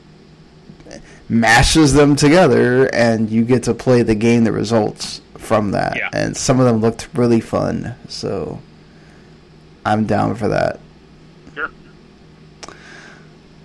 mashes 1.29 1.93
them 1.93 2.15
together 2.15 2.87
and 2.93 3.29
you 3.29 3.43
get 3.45 3.63
to 3.63 3.73
play 3.73 4.01
the 4.01 4.15
game 4.15 4.43
that 4.45 4.51
results 4.53 5.21
from 5.37 5.71
that. 5.71 5.95
Yeah. 5.95 6.09
And 6.13 6.35
some 6.35 6.59
of 6.59 6.65
them 6.65 6.77
looked 6.77 7.07
really 7.13 7.39
fun. 7.39 7.95
So 8.07 8.59
I'm 9.85 10.05
down 10.05 10.35
for 10.35 10.47
that. 10.49 10.79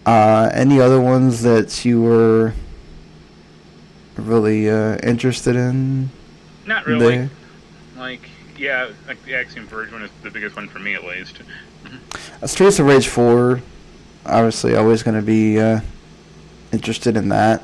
Uh, 0.04 0.50
any 0.52 0.80
other 0.80 1.00
ones 1.00 1.42
that 1.42 1.84
you 1.84 2.02
were 2.02 2.54
really 4.16 4.68
uh, 4.68 4.96
interested 5.02 5.56
in? 5.56 6.10
Not 6.66 6.86
really. 6.86 7.16
there? 7.18 7.30
Like, 7.96 8.28
yeah, 8.58 8.90
like 9.06 9.22
the 9.24 9.34
Axiom 9.34 9.66
Verge 9.66 9.92
one 9.92 10.02
is 10.02 10.10
the 10.22 10.30
biggest 10.30 10.56
one 10.56 10.68
for 10.68 10.78
me 10.78 10.94
at 10.94 11.04
least. 11.04 11.40
Uh, 12.42 12.46
Streets 12.46 12.78
of 12.78 12.86
Rage 12.86 13.08
4, 13.08 13.60
obviously, 14.26 14.74
always 14.76 15.02
going 15.02 15.16
to 15.16 15.22
be 15.22 15.60
uh, 15.60 15.80
interested 16.72 17.16
in 17.16 17.28
that. 17.28 17.62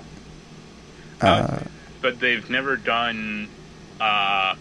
Uh, 1.21 1.59
but 2.01 2.21
they've 2.21 2.49
never 2.49 2.77
done 2.77 3.49
uh, 4.01 4.55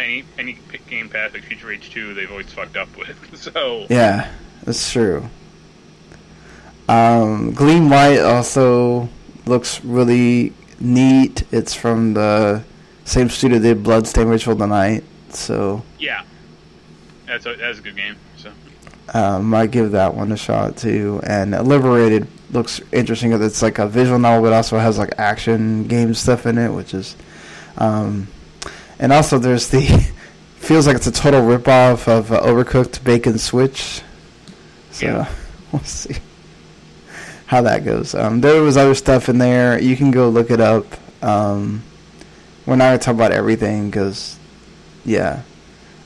any 0.00 0.24
any 0.38 0.58
game 0.88 1.08
pass 1.08 1.32
like 1.32 1.44
Future 1.44 1.70
Age 1.70 1.90
Two. 1.90 2.14
They've 2.14 2.30
always 2.30 2.52
fucked 2.52 2.76
up 2.76 2.88
with. 2.96 3.16
So 3.36 3.86
yeah, 3.88 4.32
that's 4.64 4.90
true. 4.90 5.28
Um, 6.88 7.52
Gleamlight 7.52 8.24
also 8.24 9.08
looks 9.44 9.84
really 9.84 10.52
neat. 10.78 11.42
It's 11.52 11.74
from 11.74 12.14
the 12.14 12.64
same 13.04 13.28
studio 13.28 13.58
that 13.58 13.74
did 13.74 13.82
Bloodstained 13.82 14.30
Ritual 14.30 14.52
of 14.52 14.58
the 14.58 14.66
Night. 14.66 15.04
So, 15.30 15.82
yeah, 15.98 16.22
that's 17.26 17.46
a 17.46 17.54
that's 17.56 17.78
a 17.78 17.82
good 17.82 17.96
game. 17.96 18.16
So 18.36 18.52
uh, 19.14 19.40
might 19.40 19.70
give 19.70 19.92
that 19.92 20.14
one 20.14 20.32
a 20.32 20.36
shot 20.36 20.76
too. 20.76 21.20
And 21.24 21.52
Liberated 21.66 22.28
looks 22.50 22.80
interesting 22.92 23.30
because 23.30 23.46
it's 23.46 23.62
like 23.62 23.78
a 23.78 23.88
visual 23.88 24.18
novel, 24.18 24.42
but 24.42 24.52
also 24.52 24.78
has 24.78 24.98
like 24.98 25.18
action 25.18 25.86
game 25.88 26.14
stuff 26.14 26.46
in 26.46 26.58
it, 26.58 26.72
which 26.72 26.94
is. 26.94 27.16
Um, 27.78 28.28
and 28.98 29.12
also, 29.12 29.38
there's 29.38 29.68
the 29.68 29.82
feels 30.56 30.86
like 30.86 30.96
it's 30.96 31.06
a 31.06 31.12
total 31.12 31.42
ripoff 31.42 32.08
of 32.08 32.32
uh, 32.32 32.40
Overcooked 32.40 33.04
Bacon 33.04 33.38
Switch. 33.38 34.02
So 34.90 35.06
Yeah. 35.06 35.32
we'll 35.72 35.82
see 35.82 36.16
how 37.46 37.62
that 37.62 37.84
goes. 37.84 38.14
Um, 38.14 38.40
there 38.40 38.60
was 38.62 38.76
other 38.76 38.94
stuff 38.94 39.28
in 39.28 39.38
there. 39.38 39.80
You 39.80 39.96
can 39.96 40.10
go 40.10 40.28
look 40.28 40.50
it 40.50 40.60
up. 40.60 40.84
Um, 41.22 41.82
we're 42.66 42.76
not 42.76 42.86
gonna 42.86 42.98
talk 42.98 43.14
about 43.14 43.32
everything 43.32 43.88
because, 43.88 44.38
yeah. 45.04 45.42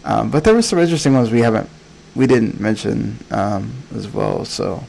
Um, 0.04 0.30
but 0.30 0.44
there 0.44 0.54
were 0.54 0.62
some 0.62 0.78
interesting 0.78 1.14
ones 1.14 1.30
we 1.30 1.40
haven't, 1.40 1.68
we 2.14 2.26
didn't 2.26 2.60
mention 2.60 3.16
um, 3.30 3.72
as 3.94 4.08
well. 4.08 4.44
So, 4.44 4.84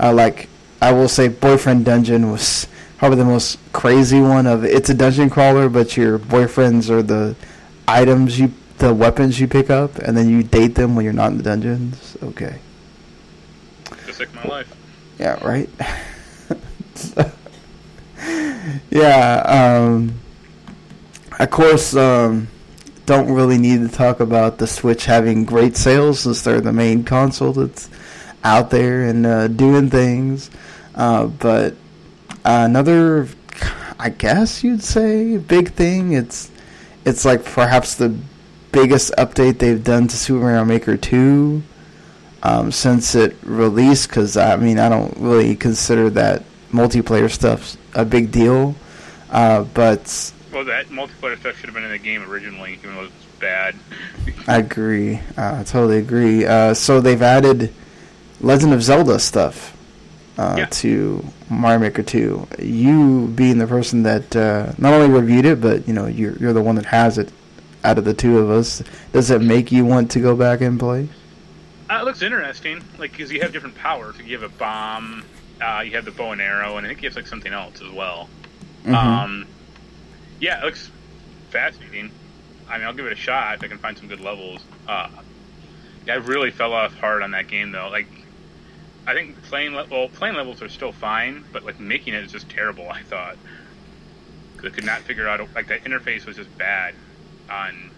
uh, 0.00 0.12
like 0.12 0.48
I 0.82 0.92
will 0.92 1.08
say, 1.08 1.28
Boyfriend 1.28 1.84
Dungeon 1.84 2.30
was 2.30 2.66
probably 2.98 3.18
the 3.18 3.24
most 3.24 3.58
crazy 3.72 4.20
one 4.20 4.46
of. 4.46 4.64
It's 4.64 4.90
a 4.90 4.94
dungeon 4.94 5.30
crawler, 5.30 5.68
but 5.68 5.96
your 5.96 6.18
boyfriends 6.18 6.90
are 6.90 7.02
the 7.02 7.36
items 7.86 8.38
you, 8.38 8.52
the 8.78 8.92
weapons 8.92 9.38
you 9.38 9.46
pick 9.46 9.70
up, 9.70 9.96
and 9.98 10.16
then 10.16 10.28
you 10.28 10.42
date 10.42 10.74
them 10.74 10.96
when 10.96 11.04
you're 11.04 11.14
not 11.14 11.30
in 11.30 11.38
the 11.38 11.44
dungeons. 11.44 12.16
Okay. 12.22 12.58
Just 14.06 14.20
like 14.20 14.34
my 14.34 14.44
life. 14.44 14.75
Yeah, 15.18 15.42
right. 15.46 15.68
So- 16.94 17.30
yeah, 18.90 19.42
um, 19.84 20.14
of 21.38 21.50
course, 21.50 21.94
um, 21.94 22.48
don't 23.04 23.30
really 23.32 23.58
need 23.58 23.88
to 23.88 23.88
talk 23.88 24.20
about 24.20 24.58
the 24.58 24.66
Switch 24.66 25.04
having 25.04 25.44
great 25.44 25.76
sales 25.76 26.20
since 26.20 26.42
they're 26.42 26.60
the 26.60 26.72
main 26.72 27.04
console 27.04 27.52
that's 27.52 27.88
out 28.42 28.70
there 28.70 29.04
and 29.04 29.26
uh, 29.26 29.48
doing 29.48 29.90
things. 29.90 30.50
Uh, 30.94 31.26
but 31.26 31.74
another, 32.44 33.28
I 33.98 34.10
guess 34.10 34.64
you'd 34.64 34.82
say, 34.82 35.36
big 35.36 35.72
thing. 35.72 36.12
It's 36.12 36.50
it's 37.04 37.24
like 37.24 37.44
perhaps 37.44 37.94
the 37.94 38.16
biggest 38.72 39.12
update 39.16 39.58
they've 39.58 39.82
done 39.82 40.08
to 40.08 40.16
Super 40.16 40.40
Mario 40.40 40.64
Maker 40.64 40.96
Two 40.96 41.62
um, 42.46 42.70
since 42.72 43.14
it 43.14 43.36
released. 43.42 44.08
Because 44.08 44.36
I 44.36 44.56
mean, 44.56 44.78
I 44.78 44.88
don't 44.88 45.16
really 45.18 45.56
consider 45.56 46.10
that 46.10 46.42
multiplayer 46.72 47.30
stuff 47.30 47.76
a 47.94 48.04
big 48.04 48.30
deal. 48.30 48.74
Uh, 49.30 49.64
but 49.74 50.32
Well, 50.52 50.64
that 50.64 50.86
multiplayer 50.88 51.38
stuff 51.40 51.56
should 51.56 51.66
have 51.66 51.74
been 51.74 51.84
in 51.84 51.90
the 51.90 51.98
game 51.98 52.22
originally, 52.22 52.74
even 52.74 52.94
though 52.94 53.04
it's 53.04 53.24
bad. 53.40 53.74
I 54.46 54.58
agree. 54.58 55.16
Uh, 55.36 55.58
I 55.60 55.64
totally 55.64 55.98
agree. 55.98 56.44
Uh, 56.46 56.74
so 56.74 57.00
they've 57.00 57.20
added 57.22 57.72
Legend 58.40 58.72
of 58.72 58.82
Zelda 58.82 59.18
stuff 59.18 59.76
uh, 60.38 60.54
Yeah. 60.58 60.66
to 60.66 61.24
Mario 61.50 61.80
Maker 61.80 62.02
2. 62.02 62.48
You 62.60 63.26
being 63.34 63.58
the 63.58 63.66
person 63.66 64.02
that 64.04 64.36
uh, 64.36 64.72
not 64.78 64.92
only 64.92 65.08
reviewed 65.10 65.44
it, 65.46 65.60
but 65.60 65.86
you 65.88 65.94
know 65.94 66.06
you're 66.06 66.36
you're 66.38 66.52
the 66.52 66.62
one 66.62 66.76
that 66.76 66.86
has 66.86 67.18
it. 67.18 67.32
Out 67.84 67.98
of 67.98 68.04
the 68.04 68.14
two 68.14 68.38
of 68.40 68.50
us, 68.50 68.82
does 69.12 69.30
it 69.30 69.40
make 69.40 69.70
you 69.70 69.84
want 69.84 70.10
to 70.12 70.20
go 70.20 70.34
back 70.34 70.60
and 70.60 70.78
play? 70.78 71.08
Uh, 71.88 71.98
it 72.00 72.04
looks 72.04 72.22
interesting, 72.22 72.82
like 72.98 73.12
because 73.12 73.30
you 73.30 73.40
have 73.42 73.52
different 73.52 73.76
powers. 73.76 74.18
You 74.18 74.38
have 74.38 74.42
a 74.50 74.54
bomb, 74.56 75.24
uh, 75.60 75.82
you 75.84 75.92
have 75.92 76.04
the 76.04 76.10
bow 76.10 76.32
and 76.32 76.40
arrow, 76.40 76.76
and 76.76 76.86
I 76.86 76.88
think 76.90 77.02
you 77.02 77.08
have 77.08 77.16
like 77.16 77.26
something 77.28 77.52
else 77.52 77.80
as 77.80 77.90
well. 77.92 78.28
Mhm. 78.84 78.94
Um, 78.94 79.46
yeah, 80.40 80.60
it 80.60 80.64
looks 80.64 80.90
fascinating. 81.50 82.10
I 82.68 82.78
mean, 82.78 82.86
I'll 82.86 82.92
give 82.92 83.06
it 83.06 83.12
a 83.12 83.16
shot 83.16 83.54
if 83.54 83.62
I 83.64 83.68
can 83.68 83.78
find 83.78 83.96
some 83.96 84.08
good 84.08 84.20
levels. 84.20 84.60
Uh, 84.88 85.08
yeah, 86.06 86.14
I 86.14 86.16
really 86.16 86.50
fell 86.50 86.72
off 86.72 86.94
hard 86.94 87.22
on 87.22 87.30
that 87.32 87.46
game 87.46 87.70
though. 87.70 87.88
Like, 87.88 88.08
I 89.06 89.14
think 89.14 89.40
playing 89.44 89.74
le- 89.76 89.86
well, 89.86 90.08
playing 90.08 90.34
levels 90.34 90.62
are 90.62 90.68
still 90.68 90.90
fine, 90.92 91.44
but 91.52 91.64
like 91.64 91.78
making 91.78 92.14
it 92.14 92.24
is 92.24 92.32
just 92.32 92.48
terrible. 92.48 92.88
I 92.90 93.02
thought 93.02 93.36
'Cause 94.56 94.66
I 94.66 94.74
could 94.74 94.84
not 94.86 95.02
figure 95.02 95.28
out 95.28 95.46
like 95.54 95.68
that 95.68 95.84
interface 95.84 96.26
was 96.26 96.34
just 96.36 96.56
bad 96.58 96.94
on 97.50 97.90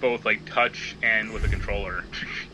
both 0.00 0.24
like 0.24 0.44
touch 0.46 0.96
and 1.02 1.32
with 1.32 1.44
a 1.44 1.48
controller. 1.48 2.04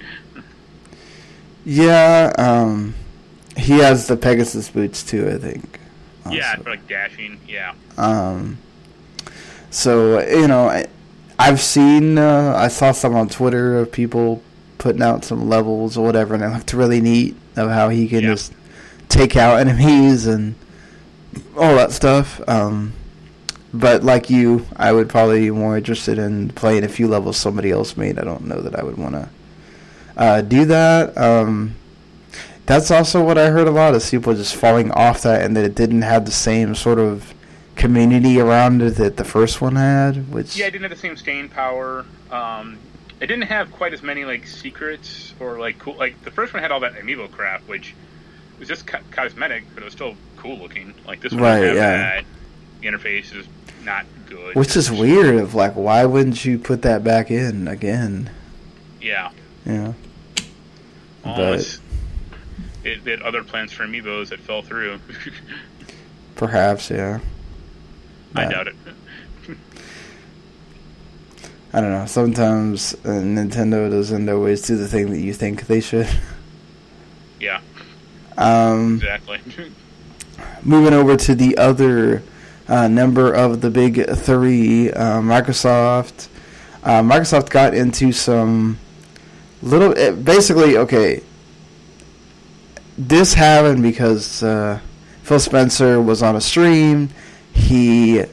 Yeah, 1.65 2.33
um, 2.39 2.95
he 3.57 3.79
has 3.79 4.07
the 4.09 4.17
Pegasus 4.17 4.69
boots 4.71 5.03
too. 5.03 5.29
I 5.29 5.39
think. 5.39 5.79
yeah, 6.31 6.57
for 6.57 6.71
like 6.71 6.87
dashing. 6.89 7.41
Yeah. 7.49 7.75
Um, 7.97 8.59
so 9.71 10.21
you 10.21 10.49
know, 10.49 10.69
I, 10.69 10.87
I've 11.39 11.61
seen, 11.61 12.19
uh, 12.19 12.55
I 12.57 12.69
saw 12.69 12.93
some 12.93 13.15
on 13.15 13.29
Twitter 13.29 13.79
of 13.79 13.93
people 13.93 14.43
putting 14.79 15.03
out 15.03 15.25
some 15.25 15.49
levels 15.49 15.97
or 15.97 16.05
whatever, 16.05 16.35
and 16.35 16.43
it 16.43 16.49
looked 16.49 16.73
really 16.73 17.01
neat 17.01 17.37
of 17.57 17.71
how 17.71 17.89
he 17.89 18.09
can 18.09 18.23
Yeah. 18.23 18.31
just 18.31 18.53
take 19.09 19.37
out 19.37 19.61
enemies 19.61 20.27
and 20.27 20.55
all 21.57 21.77
that 21.77 21.93
stuff. 21.93 22.41
Um, 22.49 22.93
but 23.73 24.03
like 24.03 24.29
you, 24.31 24.67
I 24.77 24.93
would 24.93 25.09
probably 25.09 25.41
be 25.41 25.51
more 25.51 25.77
interested 25.77 26.19
in 26.19 26.49
playing 26.51 26.83
a 26.85 26.89
few 26.89 27.07
levels 27.09 27.37
somebody 27.37 27.71
else 27.71 27.97
made. 27.97 28.19
I 28.19 28.25
don't 28.25 28.47
know 28.47 28.61
that 28.61 28.75
I 28.75 28.83
would 28.83 28.99
want 28.99 29.15
to 29.15 29.29
uh, 30.17 30.41
do 30.43 30.65
that. 30.67 31.17
Um, 31.17 31.75
that's 32.67 32.91
also 32.91 33.25
what 33.25 33.39
I 33.39 33.51
heard 33.51 33.67
a 33.67 33.71
lot 33.71 33.95
is 33.95 34.09
people 34.11 34.35
just 34.35 34.55
falling 34.55 34.91
off 34.93 35.23
that, 35.23 35.43
and 35.43 35.57
that 35.57 35.65
it 35.65 35.75
didn't 35.75 36.03
have 36.03 36.25
the 36.25 36.31
same 36.33 36.75
sort 36.75 36.99
of 36.99 37.35
community 37.75 38.39
around 38.41 38.83
it 38.83 38.91
that 38.97 39.17
the 39.17 39.25
first 39.25 39.61
one 39.61 39.77
had. 39.77 40.33
Which 40.33 40.57
Yeah, 40.57 40.67
it 40.67 40.71
didn't 40.73 40.83
have 40.83 40.91
the 40.93 40.97
same 40.97 41.17
staying 41.17 41.49
power. 41.49 42.05
Um, 42.31 42.79
it 43.21 43.27
didn't 43.27 43.45
have 43.45 43.71
quite 43.73 43.93
as 43.93 44.03
many 44.03 44.25
like 44.25 44.47
secrets 44.47 45.35
or 45.41 45.59
like 45.59 45.79
cool. 45.79 45.95
Like 45.95 46.23
the 46.23 46.31
first 46.31 46.53
one 46.55 46.63
had 46.63 46.71
all 46.73 46.81
that 46.81 46.95
amiibo 46.95 47.31
crap, 47.31 47.63
which 47.69 47.95
was 48.59 48.69
just 48.69 48.87
co- 48.87 48.99
cosmetic, 49.11 49.65
but 49.75 49.83
it 49.83 49.85
was 49.85 49.93
still 49.95 50.15
cool 50.37 50.59
looking. 50.59 50.95
Like 51.07 51.21
this 51.21 51.33
one 51.33 51.43
Right, 51.43 51.65
yeah. 51.65 51.75
that. 51.75 52.25
The 52.81 52.87
interface 52.89 53.35
is 53.35 53.47
not 53.85 54.07
good. 54.29 54.55
which 54.57 54.77
is 54.77 54.91
weird. 54.91 55.37
Of 55.37 55.55
like, 55.55 55.75
why 55.75 56.05
wouldn't 56.05 56.45
you 56.45 56.59
put 56.59 56.83
that 56.83 57.03
back 57.05 57.31
in 57.31 57.67
again? 57.69 58.31
Yeah. 59.01 59.31
Yeah, 59.67 59.93
But- 61.25 61.79
it, 62.85 63.01
it 63.07 63.07
had 63.07 63.23
other 63.23 63.45
plans 63.45 63.73
for 63.73 63.85
amiibos 63.85 64.31
that 64.31 64.41
fell 64.41 64.63
through. 64.63 64.99
perhaps. 66.37 66.91
Yeah, 66.91 67.21
I 68.35 68.47
doubt 68.47 68.67
it. 68.69 68.75
I 71.75 71.81
don't 71.81 71.91
know. 71.91 72.05
Sometimes 72.07 72.93
uh, 72.95 73.09
Nintendo 73.09 73.89
doesn't 73.91 74.29
always 74.29 74.61
do 74.63 74.77
the 74.77 74.87
thing 74.89 75.11
that 75.11 75.21
you 75.21 75.33
think 75.35 75.67
they 75.67 75.81
should. 75.81 76.09
Yeah, 77.41 77.61
Um, 78.39 78.97
exactly. 78.99 79.41
moving 80.63 80.93
over 80.95 81.17
to 81.17 81.35
the 81.35 81.57
other 81.59 82.23
uh, 82.69 82.87
number 82.87 83.33
of 83.33 83.61
the 83.63 83.69
big 83.69 84.09
three, 84.15 84.93
uh, 84.93 85.19
Microsoft. 85.21 86.29
Uh, 86.85 87.01
Microsoft 87.03 87.51
got 87.51 87.75
into 87.75 88.13
some 88.13 88.79
little, 89.63 89.97
eh, 89.97 90.11
basically, 90.11 90.77
okay. 90.77 91.23
This 92.99 93.35
happened 93.35 93.83
because 93.83 94.43
uh, 94.43 94.81
Phil 95.23 95.41
Spencer 95.41 96.01
was 96.01 96.23
on 96.23 96.37
a 96.37 96.41
stream. 96.41 97.09
He 97.55 98.25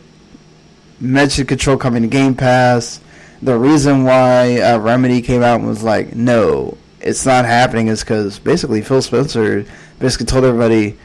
mentioned 0.99 1.47
Control 1.47 1.77
coming 1.77 2.01
to 2.01 2.07
Game 2.07 2.35
Pass. 2.35 2.99
The 3.41 3.57
reason 3.57 4.03
why 4.03 4.59
uh, 4.59 4.79
Remedy 4.79 5.21
came 5.21 5.41
out 5.41 5.59
and 5.59 5.67
was 5.67 5.81
like, 5.81 6.13
"No, 6.13 6.77
it's 6.99 7.25
not 7.25 7.45
happening," 7.45 7.87
is 7.87 8.01
because 8.01 8.37
basically 8.37 8.81
Phil 8.81 9.01
Spencer 9.01 9.65
basically 9.97 10.25
told 10.25 10.43
everybody, 10.43 10.97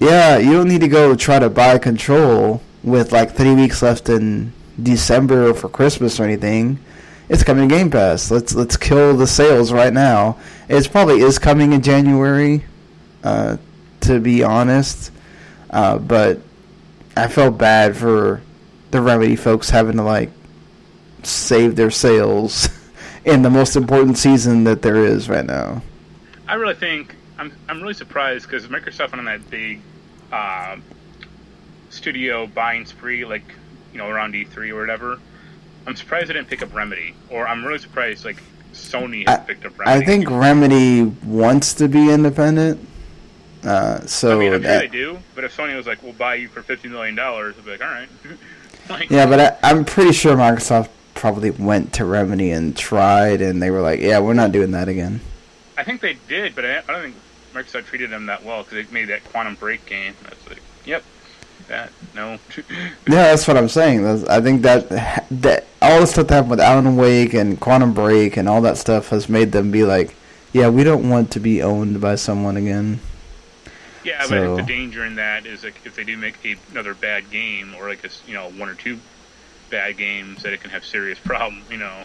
yeah, 0.00 0.36
you 0.36 0.52
don't 0.52 0.68
need 0.68 0.80
to 0.82 0.88
go 0.88 1.14
try 1.14 1.38
to 1.38 1.48
buy 1.48 1.78
Control 1.78 2.60
with 2.82 3.12
like 3.12 3.34
three 3.34 3.54
weeks 3.54 3.82
left 3.82 4.08
in 4.08 4.52
December 4.82 5.54
for 5.54 5.68
Christmas 5.68 6.20
or 6.20 6.24
anything. 6.24 6.78
It's 7.28 7.42
coming 7.42 7.68
to 7.68 7.74
Game 7.74 7.90
Pass. 7.90 8.30
Let's 8.30 8.54
let's 8.54 8.76
kill 8.76 9.16
the 9.16 9.26
sales 9.26 9.72
right 9.72 9.92
now. 9.92 10.38
It 10.68 10.88
probably 10.92 11.20
is 11.20 11.38
coming 11.38 11.72
in 11.72 11.82
January, 11.82 12.64
uh, 13.24 13.56
to 14.02 14.20
be 14.20 14.44
honest. 14.44 15.10
Uh, 15.70 15.98
but 15.98 16.40
I 17.16 17.26
felt 17.26 17.58
bad 17.58 17.96
for 17.96 18.42
the 18.92 19.00
Remedy 19.00 19.34
folks 19.34 19.70
having 19.70 19.96
to 19.96 20.04
like 20.04 20.30
save 21.24 21.74
their 21.74 21.90
sales 21.90 22.68
in 23.24 23.42
the 23.42 23.50
most 23.50 23.74
important 23.74 24.18
season 24.18 24.64
that 24.64 24.82
there 24.82 25.04
is 25.04 25.28
right 25.28 25.44
now. 25.44 25.82
I 26.46 26.54
really 26.54 26.74
think 26.74 27.16
I'm 27.38 27.52
I'm 27.68 27.82
really 27.82 27.94
surprised 27.94 28.48
because 28.48 28.66
Microsoft 28.68 29.10
went 29.10 29.14
on 29.14 29.24
that 29.24 29.50
big 29.50 29.80
uh, 30.30 30.76
studio 31.90 32.46
buying 32.46 32.86
spree, 32.86 33.24
like 33.24 33.44
you 33.92 33.98
know 33.98 34.08
around 34.08 34.34
E3 34.34 34.70
or 34.70 34.78
whatever. 34.78 35.18
I'm 35.86 35.96
surprised 35.96 36.28
they 36.28 36.34
didn't 36.34 36.48
pick 36.48 36.62
up 36.62 36.74
Remedy, 36.74 37.14
or 37.30 37.46
I'm 37.46 37.64
really 37.64 37.78
surprised 37.78 38.24
like 38.24 38.42
Sony 38.72 39.26
has 39.28 39.38
I- 39.38 39.42
picked 39.42 39.64
up 39.64 39.78
Remedy. 39.78 40.02
I 40.02 40.06
think 40.06 40.30
Remedy 40.30 41.04
wants 41.24 41.74
to 41.74 41.88
be 41.88 42.10
independent. 42.10 42.86
Uh, 43.64 44.00
so 44.06 44.36
I 44.36 44.38
mean, 44.38 44.52
I'm 44.52 44.62
sure 44.62 44.70
that- 44.70 44.80
they 44.80 44.86
do, 44.88 45.18
but 45.34 45.44
if 45.44 45.56
Sony 45.56 45.76
was 45.76 45.86
like, 45.86 46.02
"We'll 46.02 46.12
buy 46.12 46.36
you 46.36 46.48
for 46.48 46.62
fifty 46.62 46.88
million 46.88 47.14
dollars," 47.14 47.54
I'd 47.58 47.64
be 47.64 47.70
like, 47.72 47.82
"All 47.82 47.88
right." 47.90 48.08
like, 48.88 49.10
yeah, 49.10 49.26
but 49.26 49.40
I, 49.40 49.70
I'm 49.70 49.84
pretty 49.84 50.12
sure 50.12 50.36
Microsoft 50.36 50.88
probably 51.14 51.50
went 51.50 51.92
to 51.94 52.04
Remedy 52.04 52.50
and 52.50 52.76
tried, 52.76 53.40
and 53.40 53.62
they 53.62 53.70
were 53.70 53.80
like, 53.80 54.00
"Yeah, 54.00 54.20
we're 54.20 54.34
not 54.34 54.52
doing 54.52 54.72
that 54.72 54.88
again." 54.88 55.20
I 55.78 55.82
think 55.84 56.00
they 56.00 56.16
did, 56.28 56.54
but 56.54 56.64
I, 56.64 56.78
I 56.78 56.82
don't 56.82 57.02
think 57.02 57.16
Microsoft 57.54 57.86
treated 57.86 58.10
them 58.10 58.26
that 58.26 58.44
well 58.44 58.62
because 58.62 58.86
they 58.86 58.92
made 58.92 59.08
that 59.08 59.24
Quantum 59.24 59.54
Break 59.56 59.84
game. 59.86 60.14
That's 60.22 60.48
like, 60.48 60.60
yep, 60.84 61.02
that 61.68 61.90
no. 62.14 62.38
yeah, 62.68 62.84
that's 63.06 63.46
what 63.46 63.56
I'm 63.56 63.68
saying. 63.68 64.02
That's, 64.02 64.24
I 64.24 64.40
think 64.40 64.62
that 64.62 64.88
that 65.30 65.66
all 65.82 66.00
the 66.00 66.06
stuff 66.06 66.28
that 66.28 66.34
happened 66.34 66.50
with 66.50 66.60
Alan 66.60 66.96
Wake 66.96 67.34
and 67.34 67.60
Quantum 67.60 67.92
Break 67.92 68.36
and 68.36 68.48
all 68.48 68.62
that 68.62 68.78
stuff 68.78 69.08
has 69.10 69.28
made 69.28 69.52
them 69.52 69.70
be 69.70 69.84
like, 69.84 70.14
"Yeah, 70.52 70.68
we 70.68 70.84
don't 70.84 71.08
want 71.08 71.30
to 71.32 71.40
be 71.40 71.62
owned 71.62 72.00
by 72.00 72.16
someone 72.16 72.56
again." 72.56 73.00
Yeah, 74.04 74.22
so. 74.22 74.28
but 74.28 74.38
I 74.38 74.46
think 74.46 74.56
the 74.68 74.74
danger 74.74 75.04
in 75.04 75.16
that 75.16 75.46
is 75.46 75.64
like 75.64 75.80
if 75.84 75.96
they 75.96 76.04
do 76.04 76.16
make 76.16 76.36
a, 76.44 76.56
another 76.70 76.94
bad 76.94 77.30
game 77.30 77.74
or 77.76 77.88
like 77.88 78.04
a, 78.04 78.10
you 78.26 78.34
know 78.34 78.50
one 78.50 78.68
or 78.68 78.74
two 78.74 78.98
bad 79.70 79.96
games 79.96 80.42
that 80.44 80.52
it 80.52 80.60
can 80.60 80.70
have 80.70 80.84
serious 80.84 81.18
problem. 81.24 81.62
You 81.70 81.78
know. 81.78 82.04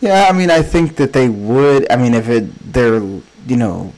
Yeah, 0.00 0.28
I 0.28 0.32
mean, 0.32 0.50
I 0.50 0.62
think 0.62 0.96
that 0.96 1.12
they 1.12 1.28
would. 1.28 1.90
I 1.90 1.96
mean, 1.96 2.14
if 2.14 2.28
it 2.28 2.72
they're 2.72 3.00
you 3.00 3.56
know 3.56 3.92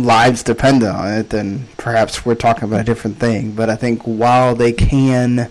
lives 0.00 0.42
depend 0.42 0.82
on 0.82 1.12
it, 1.12 1.30
then 1.30 1.68
perhaps 1.76 2.24
we're 2.24 2.34
talking 2.34 2.64
about 2.64 2.80
a 2.80 2.84
different 2.84 3.18
thing. 3.18 3.52
But 3.52 3.70
I 3.70 3.76
think 3.76 4.02
while 4.02 4.54
they 4.54 4.72
can, 4.72 5.50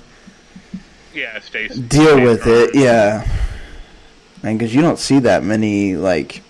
yeah, 1.13 1.39
stay, 1.39 1.67
deal 1.67 2.21
with 2.21 2.47
it, 2.47 2.71
yeah, 2.73 3.27
and 4.43 4.59
because 4.59 4.73
you 4.73 4.81
don't 4.81 4.99
see 4.99 5.19
that 5.19 5.43
many 5.43 5.95
like 5.95 6.43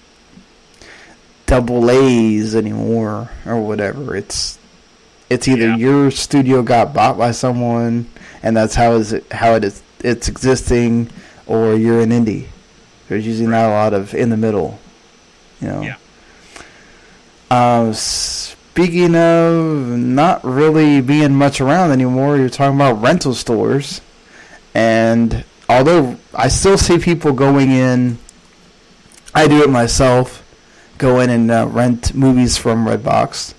double 1.45 1.89
A's 1.89 2.55
anymore 2.55 3.29
or 3.45 3.61
whatever. 3.61 4.15
It's 4.15 4.57
it's 5.29 5.47
either 5.47 5.69
yeah. 5.69 5.75
your 5.77 6.11
studio 6.11 6.63
got 6.63 6.93
bought 6.93 7.17
by 7.17 7.31
someone 7.31 8.09
and 8.43 8.55
that's 8.55 8.75
how 8.75 8.93
is 8.93 9.13
it 9.13 9.31
how 9.31 9.55
it 9.55 9.63
is 9.63 9.81
it's 10.01 10.29
existing, 10.29 11.09
or 11.45 11.73
you're 11.75 11.99
an 12.01 12.11
indie. 12.11 12.47
There's 13.07 13.25
usually 13.25 13.47
right. 13.47 13.63
not 13.63 13.69
a 13.69 13.73
lot 13.73 13.93
of 13.93 14.13
in 14.13 14.29
the 14.29 14.37
middle, 14.37 14.79
you 15.61 15.67
know. 15.67 15.81
Yeah. 15.81 15.95
Uh, 17.49 17.91
speaking 17.93 19.15
of 19.15 19.97
not 19.97 20.43
really 20.43 21.01
being 21.01 21.33
much 21.33 21.59
around 21.59 21.91
anymore, 21.91 22.37
you're 22.37 22.49
talking 22.49 22.75
about 22.75 23.01
rental 23.01 23.33
stores, 23.33 24.01
and 24.75 25.43
although 25.67 26.17
I 26.33 26.47
still 26.49 26.77
see 26.77 26.99
people 26.99 27.33
going 27.33 27.71
in, 27.71 28.19
I 29.33 29.47
do 29.47 29.63
it 29.63 29.69
myself, 29.69 30.43
go 30.97 31.19
in 31.19 31.29
and 31.29 31.49
uh, 31.49 31.67
rent 31.67 32.13
movies 32.13 32.57
from 32.57 32.85
Redbox. 32.85 33.53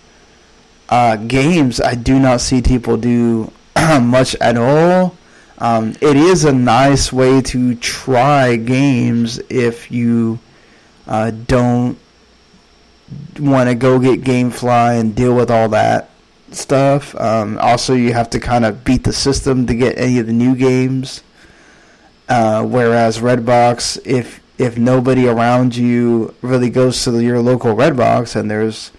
Uh, 0.89 1.17
games, 1.17 1.81
I 1.81 1.95
do 1.95 2.19
not 2.19 2.41
see 2.41 2.63
people 2.63 2.97
do 2.97 3.53
much 4.01 4.35
at 4.37 4.57
all. 4.57 5.17
Um, 5.59 5.91
it 6.01 6.17
is 6.17 6.45
a 6.45 6.53
nice 6.53 7.13
way 7.13 7.43
to 7.43 7.75
try 7.75 8.57
games 8.57 9.39
if 9.51 9.91
you 9.91 10.39
uh, 11.07 11.31
don't 11.31 11.99
want 13.39 13.69
to 13.69 13.75
go 13.75 13.99
get 13.99 14.23
GameFly 14.23 15.01
and 15.01 15.15
deal 15.15 15.35
with 15.35 15.51
all 15.51 15.69
that 15.71 16.11
stuff. 16.53 17.15
Um, 17.17 17.59
also, 17.59 17.95
you 17.95 18.13
have 18.13 18.31
to 18.31 18.41
kind 18.41 18.65
of 18.65 18.85
beat 18.85 19.05
the 19.05 19.13
system 19.13 19.67
to 19.67 19.75
get 19.75 19.99
any 19.99 20.19
of 20.19 20.27
the 20.27 20.33
new 20.33 20.55
games. 20.55 21.23
Uh, 22.29 22.65
whereas 22.65 23.19
Redbox, 23.19 24.01
if 24.05 24.41
if 24.59 24.77
nobody 24.77 25.27
around 25.27 25.75
you 25.75 26.35
really 26.43 26.71
goes 26.71 27.03
to 27.05 27.19
your 27.21 27.41
local 27.41 27.75
Redbox 27.75 28.37
and 28.37 28.51
there's 28.51 28.93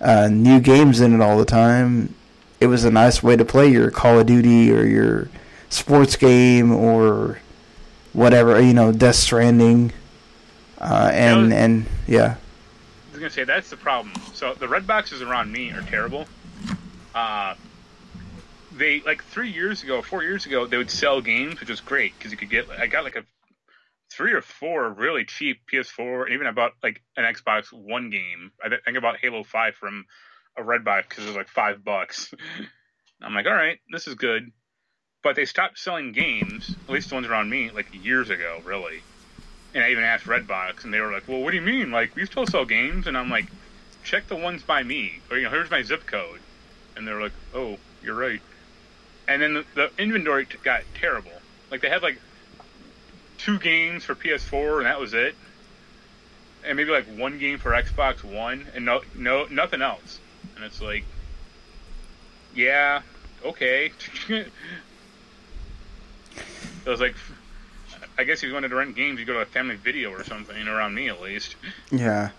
uh, 0.00 0.28
new 0.28 0.58
games 0.58 1.00
in 1.00 1.14
it 1.14 1.20
all 1.20 1.38
the 1.38 1.44
time, 1.44 2.14
it 2.60 2.66
was 2.66 2.84
a 2.84 2.90
nice 2.90 3.22
way 3.22 3.36
to 3.36 3.44
play 3.44 3.68
your 3.68 3.90
Call 3.90 4.18
of 4.18 4.26
Duty 4.26 4.72
or 4.72 4.84
your 4.84 5.28
sports 5.68 6.16
game 6.16 6.72
or 6.72 7.40
whatever, 8.12 8.60
you 8.60 8.74
know, 8.74 8.90
Death 8.90 9.16
Stranding, 9.16 9.92
uh, 10.78 11.10
and 11.12 11.52
and 11.52 11.86
yeah. 12.06 12.36
Was 13.22 13.36
gonna 13.36 13.46
say 13.46 13.52
that's 13.52 13.70
the 13.70 13.76
problem. 13.76 14.12
So 14.34 14.54
the 14.54 14.66
red 14.66 14.86
boxes 14.86 15.22
around 15.22 15.52
me 15.52 15.70
are 15.70 15.82
terrible. 15.82 16.26
Uh, 17.14 17.54
they 18.76 19.00
like 19.00 19.22
three 19.22 19.50
years 19.50 19.84
ago, 19.84 20.02
four 20.02 20.24
years 20.24 20.46
ago, 20.46 20.66
they 20.66 20.76
would 20.76 20.90
sell 20.90 21.20
games, 21.20 21.60
which 21.60 21.70
was 21.70 21.80
great 21.80 22.12
because 22.18 22.32
you 22.32 22.38
could 22.38 22.50
get. 22.50 22.66
I 22.70 22.88
got 22.88 23.04
like 23.04 23.14
a 23.14 23.24
three 24.10 24.32
or 24.32 24.42
four 24.42 24.90
really 24.90 25.24
cheap 25.24 25.60
PS4, 25.72 26.24
and 26.24 26.34
even 26.34 26.48
about 26.48 26.72
like 26.82 27.00
an 27.16 27.24
Xbox 27.24 27.72
One 27.72 28.10
game. 28.10 28.50
I 28.60 28.70
think 28.84 28.98
about 28.98 29.18
Halo 29.18 29.44
Five 29.44 29.76
from 29.76 30.06
a 30.56 30.64
red 30.64 30.84
box 30.84 31.06
because 31.08 31.24
it 31.24 31.28
was 31.28 31.36
like 31.36 31.48
five 31.48 31.84
bucks. 31.84 32.34
I'm 33.22 33.34
like, 33.34 33.46
all 33.46 33.52
right, 33.52 33.78
this 33.92 34.08
is 34.08 34.16
good. 34.16 34.50
But 35.22 35.36
they 35.36 35.44
stopped 35.44 35.78
selling 35.78 36.10
games, 36.10 36.74
at 36.88 36.92
least 36.92 37.10
the 37.10 37.14
ones 37.14 37.28
around 37.28 37.48
me, 37.48 37.70
like 37.72 37.86
years 37.92 38.30
ago, 38.30 38.58
really. 38.64 39.00
And 39.74 39.82
I 39.82 39.90
even 39.90 40.04
asked 40.04 40.26
Redbox, 40.26 40.84
and 40.84 40.92
they 40.92 41.00
were 41.00 41.12
like, 41.12 41.26
"Well, 41.26 41.40
what 41.40 41.50
do 41.50 41.56
you 41.56 41.62
mean? 41.62 41.90
Like, 41.90 42.14
we 42.14 42.26
still 42.26 42.46
sell 42.46 42.64
games?" 42.64 43.06
And 43.06 43.16
I'm 43.16 43.30
like, 43.30 43.46
"Check 44.04 44.28
the 44.28 44.36
ones 44.36 44.62
by 44.62 44.82
me, 44.82 45.20
or 45.30 45.36
you 45.36 45.44
know, 45.44 45.50
here's 45.50 45.70
my 45.70 45.82
zip 45.82 46.06
code." 46.06 46.40
And 46.96 47.06
they're 47.06 47.20
like, 47.20 47.32
"Oh, 47.54 47.78
you're 48.02 48.14
right." 48.14 48.40
And 49.28 49.40
then 49.40 49.54
the, 49.54 49.64
the 49.74 49.90
inventory 49.98 50.46
got 50.62 50.82
terrible. 50.94 51.32
Like 51.70 51.80
they 51.80 51.88
had 51.88 52.02
like 52.02 52.18
two 53.38 53.58
games 53.58 54.04
for 54.04 54.14
PS4, 54.14 54.78
and 54.78 54.86
that 54.86 55.00
was 55.00 55.14
it. 55.14 55.34
And 56.64 56.76
maybe 56.76 56.90
like 56.90 57.06
one 57.06 57.38
game 57.38 57.58
for 57.58 57.70
Xbox 57.72 58.22
One, 58.22 58.66
and 58.74 58.84
no, 58.84 59.00
no, 59.14 59.46
nothing 59.46 59.82
else. 59.82 60.20
And 60.54 60.64
it's 60.64 60.80
like, 60.80 61.04
yeah, 62.54 63.02
okay. 63.44 63.92
It 66.84 66.88
was 66.88 67.00
like, 67.00 67.14
I 68.18 68.24
guess 68.24 68.38
if 68.38 68.48
you 68.48 68.54
wanted 68.54 68.68
to 68.68 68.76
rent 68.76 68.94
games, 68.94 69.18
you 69.18 69.24
go 69.24 69.34
to 69.34 69.40
a 69.40 69.46
family 69.46 69.76
video 69.76 70.10
or 70.10 70.24
something, 70.24 70.68
around 70.68 70.94
me 70.94 71.08
at 71.08 71.20
least. 71.20 71.56
Yeah. 71.90 72.30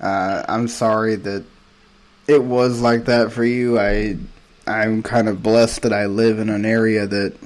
Uh, 0.00 0.44
I'm 0.48 0.68
sorry 0.68 1.16
that 1.16 1.44
it 2.26 2.42
was 2.42 2.80
like 2.80 3.04
that 3.04 3.32
for 3.32 3.44
you. 3.44 3.78
I 3.78 4.16
I'm 4.66 5.02
kind 5.02 5.28
of 5.28 5.42
blessed 5.42 5.82
that 5.82 5.92
I 5.92 6.06
live 6.06 6.38
in 6.38 6.48
an 6.48 6.64
area 6.64 7.06
that 7.06 7.36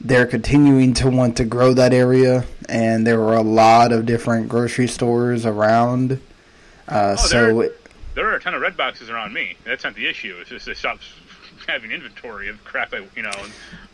they're 0.00 0.26
continuing 0.26 0.94
to 0.94 1.10
want 1.10 1.36
to 1.38 1.44
grow 1.44 1.72
that 1.74 1.92
area, 1.92 2.44
and 2.68 3.06
there 3.06 3.18
were 3.18 3.34
a 3.34 3.42
lot 3.42 3.92
of 3.92 4.04
different 4.04 4.48
grocery 4.48 4.88
stores 4.88 5.46
around. 5.46 6.20
Uh, 6.88 7.16
oh, 7.18 7.22
so 7.22 7.58
there, 7.58 7.70
there 8.14 8.28
are 8.28 8.34
a 8.34 8.40
ton 8.40 8.54
of 8.54 8.60
red 8.60 8.76
boxes 8.76 9.08
around 9.08 9.32
me. 9.32 9.56
That's 9.64 9.84
not 9.84 9.94
the 9.94 10.06
issue. 10.06 10.36
It's 10.40 10.50
just 10.50 10.66
the 10.66 10.74
shops 10.74 11.04
having 11.68 11.92
inventory 11.92 12.48
of 12.48 12.62
crap, 12.64 12.92
I, 12.92 13.06
you 13.16 13.22
know, 13.22 13.32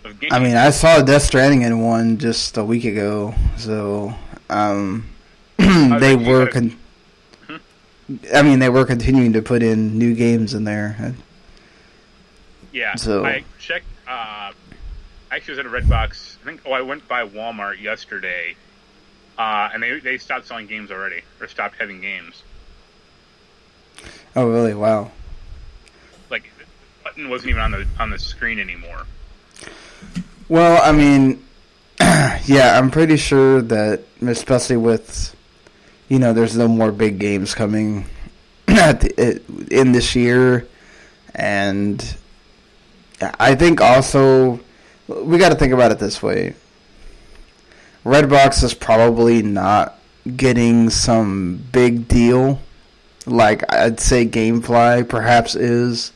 of. 0.08 0.24
I 0.30 0.38
mean, 0.38 0.56
I 0.56 0.70
saw 0.70 1.00
Death 1.02 1.22
Stranding 1.22 1.62
in 1.62 1.80
one 1.80 2.18
just 2.18 2.56
a 2.56 2.64
week 2.64 2.84
ago, 2.84 3.34
so 3.56 4.14
um, 4.50 5.08
they 5.56 6.16
were. 6.16 6.48
Con- 6.48 6.76
hmm? 7.46 7.56
I 8.34 8.42
mean, 8.42 8.58
they 8.58 8.68
were 8.68 8.84
continuing 8.84 9.32
to 9.34 9.42
put 9.42 9.62
in 9.62 9.98
new 9.98 10.14
games 10.14 10.54
in 10.54 10.64
there. 10.64 11.14
Yeah. 12.72 12.96
So 12.96 13.24
I 13.24 13.44
checked. 13.58 13.86
Uh, 14.06 14.52
actually, 15.30 15.52
was 15.52 15.58
at 15.60 15.66
a 15.66 15.68
Redbox. 15.68 16.36
I 16.42 16.44
think. 16.44 16.62
Oh, 16.66 16.72
I 16.72 16.82
went 16.82 17.06
by 17.08 17.26
Walmart 17.26 17.80
yesterday, 17.80 18.56
uh, 19.38 19.70
and 19.72 19.82
they 19.82 19.98
they 20.00 20.18
stopped 20.18 20.46
selling 20.46 20.66
games 20.66 20.90
already, 20.90 21.22
or 21.40 21.48
stopped 21.48 21.76
having 21.78 22.00
games. 22.00 22.42
Oh, 24.36 24.48
really? 24.48 24.74
Wow 24.74 25.10
Like, 26.30 26.44
the 26.58 26.64
button 27.02 27.28
wasn't 27.28 27.50
even 27.50 27.62
on 27.62 27.70
the 27.72 27.86
on 27.98 28.10
the 28.10 28.18
screen 28.18 28.58
anymore. 28.58 29.06
Well, 30.48 30.80
I 30.82 30.92
mean, 30.92 31.44
yeah, 32.00 32.78
I'm 32.78 32.90
pretty 32.90 33.16
sure 33.16 33.62
that, 33.62 34.04
especially 34.22 34.76
with, 34.76 35.34
you 36.08 36.18
know, 36.18 36.32
there's 36.32 36.56
no 36.56 36.68
more 36.68 36.92
big 36.92 37.18
games 37.18 37.54
coming 37.54 38.06
in 38.68 39.92
this 39.92 40.16
year, 40.16 40.66
and 41.34 42.16
I 43.38 43.54
think 43.54 43.80
also 43.80 44.60
we 45.06 45.38
got 45.38 45.50
to 45.50 45.54
think 45.54 45.72
about 45.72 45.92
it 45.92 45.98
this 45.98 46.22
way. 46.22 46.54
Redbox 48.04 48.62
is 48.64 48.74
probably 48.74 49.42
not 49.42 49.98
getting 50.36 50.90
some 50.90 51.62
big 51.72 52.08
deal 52.08 52.60
like 53.30 53.70
I'd 53.72 54.00
say 54.00 54.26
GameFly 54.26 55.08
perhaps 55.08 55.54
is 55.54 56.12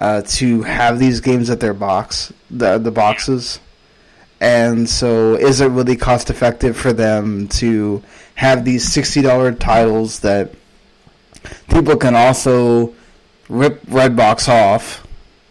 uh, 0.00 0.22
to 0.22 0.62
have 0.62 0.98
these 0.98 1.20
games 1.20 1.50
at 1.50 1.60
their 1.60 1.74
box, 1.74 2.32
the 2.50 2.78
the 2.78 2.90
boxes. 2.90 3.60
And 4.40 4.88
so, 4.88 5.34
is 5.34 5.60
it 5.60 5.68
really 5.68 5.96
cost 5.96 6.30
effective 6.30 6.74
for 6.74 6.94
them 6.94 7.46
to 7.48 8.02
have 8.36 8.64
these 8.64 8.90
sixty 8.90 9.20
dollar 9.20 9.52
titles 9.52 10.20
that 10.20 10.54
people 11.68 11.96
can 11.96 12.14
also 12.14 12.94
rip 13.50 13.82
Redbox 13.82 14.48
off? 14.48 15.06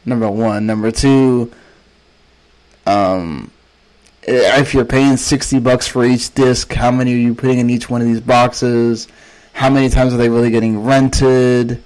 Number 0.06 0.30
one, 0.30 0.66
number 0.66 0.89
two. 0.89 1.52
Um, 2.88 3.52
if 4.24 4.74
you're 4.74 4.86
paying 4.86 5.18
sixty 5.18 5.60
bucks 5.60 5.88
for 5.88 6.04
each 6.04 6.34
disc, 6.34 6.74
how 6.74 6.89
many 6.89 7.14
are 7.14 7.18
you 7.18 7.36
putting 7.36 7.60
in 7.60 7.70
each 7.70 7.88
one 7.91 8.02
of 8.02 8.08
these 8.08 8.22
boxes? 8.22 9.08
How 9.54 9.70
many 9.70 9.89
times 9.89 10.14
are 10.14 10.18
they 10.18 10.30
really 10.30 10.50
getting 10.50 10.84
rented? 10.84 11.84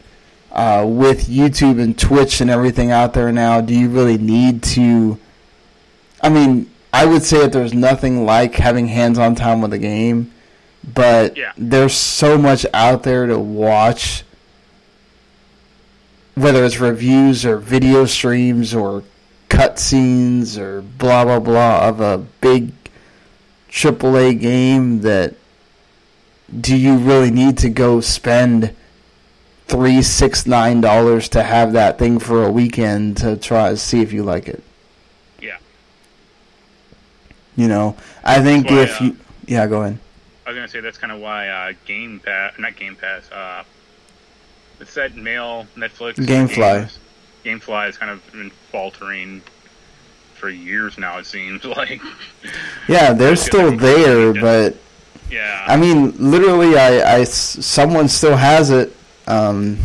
Uh, 0.54 0.86
with 0.88 1.28
YouTube 1.28 1.82
and 1.82 1.97
Twitch 1.97 2.39
and 2.39 2.49
everything 2.49 2.91
out 2.91 3.14
there 3.14 3.32
now, 3.32 3.60
do 3.60 3.74
you 3.74 3.89
really 3.89 4.18
need 4.18 4.62
to? 4.64 5.18
I 6.22 6.30
mean, 6.30 6.70
I 6.93 7.06
would 7.06 7.24
say 7.24 7.39
that 7.39 7.51
there's 7.51 7.74
nothing 7.74 8.24
like 8.26 8.56
having 8.56 8.88
hands-on 8.88 9.36
time 9.36 9.62
with 9.62 9.74
a 9.74 9.80
game, 9.80 10.32
but 10.93 11.36
Yeah. 11.36 11.51
there's 11.58 11.93
so 11.95 12.38
much 12.38 12.66
out 12.74 13.04
there 13.04 13.26
to 13.26 13.39
watch. 13.39 14.24
Whether 16.36 16.64
it's 16.66 16.80
reviews 16.80 17.45
or 17.45 17.58
video 17.58 18.06
streams 18.06 18.74
or 18.74 19.04
cutscenes 19.49 20.58
or 20.58 20.82
blah 20.82 21.24
blah 21.26 21.39
blah 21.39 21.88
of 21.88 21.99
a 22.01 22.18
big 22.41 22.72
AAA 23.72 24.39
game 24.39 25.01
that 25.01 25.36
do 26.60 26.76
you 26.76 26.95
really 26.95 27.30
need 27.30 27.58
to 27.60 27.70
go 27.70 28.01
spend 28.01 28.74
three 29.66 30.01
six 30.01 30.45
nine 30.45 30.82
dollars 30.82 31.30
to 31.30 31.41
have 31.43 31.74
that 31.74 31.97
thing 31.97 32.20
for 32.20 32.43
a 32.45 32.51
weekend 32.51 33.18
to 33.18 33.38
try 33.38 33.70
to 33.70 33.78
see 33.78 34.01
if 34.01 34.11
you 34.14 34.24
like 34.24 34.47
it 34.47 34.64
Yeah. 35.41 35.57
you 37.55 37.68
know 37.68 37.95
i 38.24 38.41
think 38.41 38.70
if 38.72 38.99
yeah. 39.01 39.07
you 39.07 39.18
yeah 39.47 39.68
go 39.68 39.82
ahead 39.84 39.97
I 40.45 40.49
was 40.49 40.57
gonna 40.57 40.68
say 40.68 40.82
that's 40.82 40.97
kind 40.97 41.14
of 41.14 41.22
why 41.22 41.47
uh, 41.47 41.72
Game 41.86 42.20
Pass, 42.20 42.59
not 42.59 42.76
Game 42.76 42.97
Pass, 42.97 43.32
uh, 43.32 43.64
it's 44.82 44.93
that 44.95 45.16
mail 45.16 45.66
Netflix 45.78 46.16
Gamefly. 46.16 46.82
games. 46.82 46.99
Gamefly 47.45 47.86
has 47.86 47.97
kind 47.97 48.11
of 48.11 48.30
been 48.34 48.49
faltering 48.70 49.41
for 50.36 50.49
years 50.49 50.97
now. 50.97 51.18
It 51.20 51.26
seems 51.28 51.64
like, 51.80 52.01
yeah 52.89 53.14
they're 53.14 53.38
still 53.38 53.72
there 53.78 54.34
but 54.34 54.76
yeah, 55.32 55.64
i 55.66 55.78
mean 55.78 56.14
literally 56.18 56.78
I, 56.78 57.20
I 57.20 57.24
someone 57.24 58.09
still 58.09 58.36
has 58.36 58.70
it 58.70 58.93
um 59.28 59.78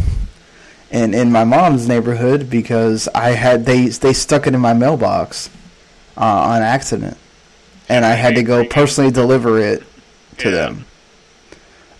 in 0.90 1.14
in 1.14 1.30
my 1.30 1.44
mom's 1.44 1.86
neighborhood 1.88 2.48
because 2.50 3.08
i 3.14 3.30
had 3.30 3.64
they 3.66 3.86
they 3.88 4.12
stuck 4.12 4.46
it 4.46 4.54
in 4.54 4.60
my 4.60 4.72
mailbox 4.74 5.50
uh, 6.16 6.20
on 6.22 6.62
accident 6.62 7.16
and 7.88 8.04
i 8.04 8.10
had 8.14 8.34
to 8.34 8.42
go 8.42 8.64
personally 8.64 9.10
deliver 9.10 9.58
it 9.58 9.82
to 10.38 10.50
Yeah. 10.50 10.56
them 10.68 10.84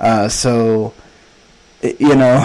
uh 0.01 0.29
so 0.29 0.93
you 1.83 2.15
know 2.17 2.37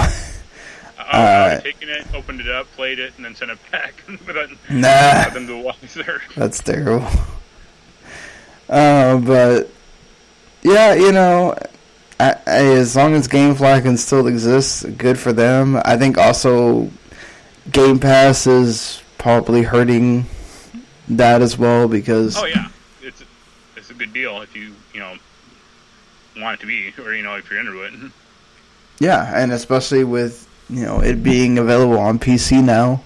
uh, 0.99 1.53
was 1.53 1.63
taking 1.63 1.89
it, 1.89 2.07
opened 2.13 2.39
it 2.39 2.49
up, 2.49 2.65
played 2.71 2.97
it, 2.99 3.13
and 3.17 3.25
then 3.25 3.35
sent 3.35 3.51
it 3.51 3.59
back 3.71 3.93
without 4.27 4.49
Nah. 4.69 5.29
them 5.29 5.45
to 5.47 5.61
watch 5.61 5.93
there. 5.93 6.21
That's 6.35 6.59
terrible. 6.59 7.07
Uh, 8.69 9.17
but 9.17 9.69
yeah, 10.63 10.93
you 10.93 11.11
know, 11.11 11.55
I, 12.23 12.29
I, 12.47 12.63
as 12.77 12.95
long 12.95 13.13
as 13.15 13.27
GameFly 13.27 13.81
can 13.83 13.97
still 13.97 14.27
exist, 14.27 14.97
good 14.97 15.17
for 15.19 15.33
them. 15.33 15.77
I 15.83 15.97
think 15.97 16.17
also 16.17 16.89
Game 17.71 17.99
Pass 17.99 18.47
is 18.47 19.01
probably 19.17 19.63
hurting 19.63 20.25
that 21.09 21.41
as 21.41 21.57
well 21.57 21.87
because 21.87 22.37
Oh 22.37 22.45
yeah, 22.45 22.67
it's 23.01 23.23
it's 23.75 23.89
a 23.89 23.93
good 23.93 24.13
deal 24.13 24.41
if 24.41 24.55
you 24.55 24.73
you 24.93 24.99
know 24.99 25.15
want 26.39 26.55
it 26.59 26.61
to 26.61 26.67
be, 26.67 26.93
or 27.03 27.13
you 27.13 27.23
know 27.23 27.35
if 27.35 27.49
you're 27.49 27.59
into 27.59 27.81
it. 27.83 27.93
yeah, 28.99 29.31
and 29.41 29.51
especially 29.51 30.03
with 30.03 30.47
you 30.69 30.83
know 30.83 31.01
it 31.01 31.23
being 31.23 31.57
available 31.57 31.99
on 31.99 32.19
PC 32.19 32.63
now. 32.63 33.01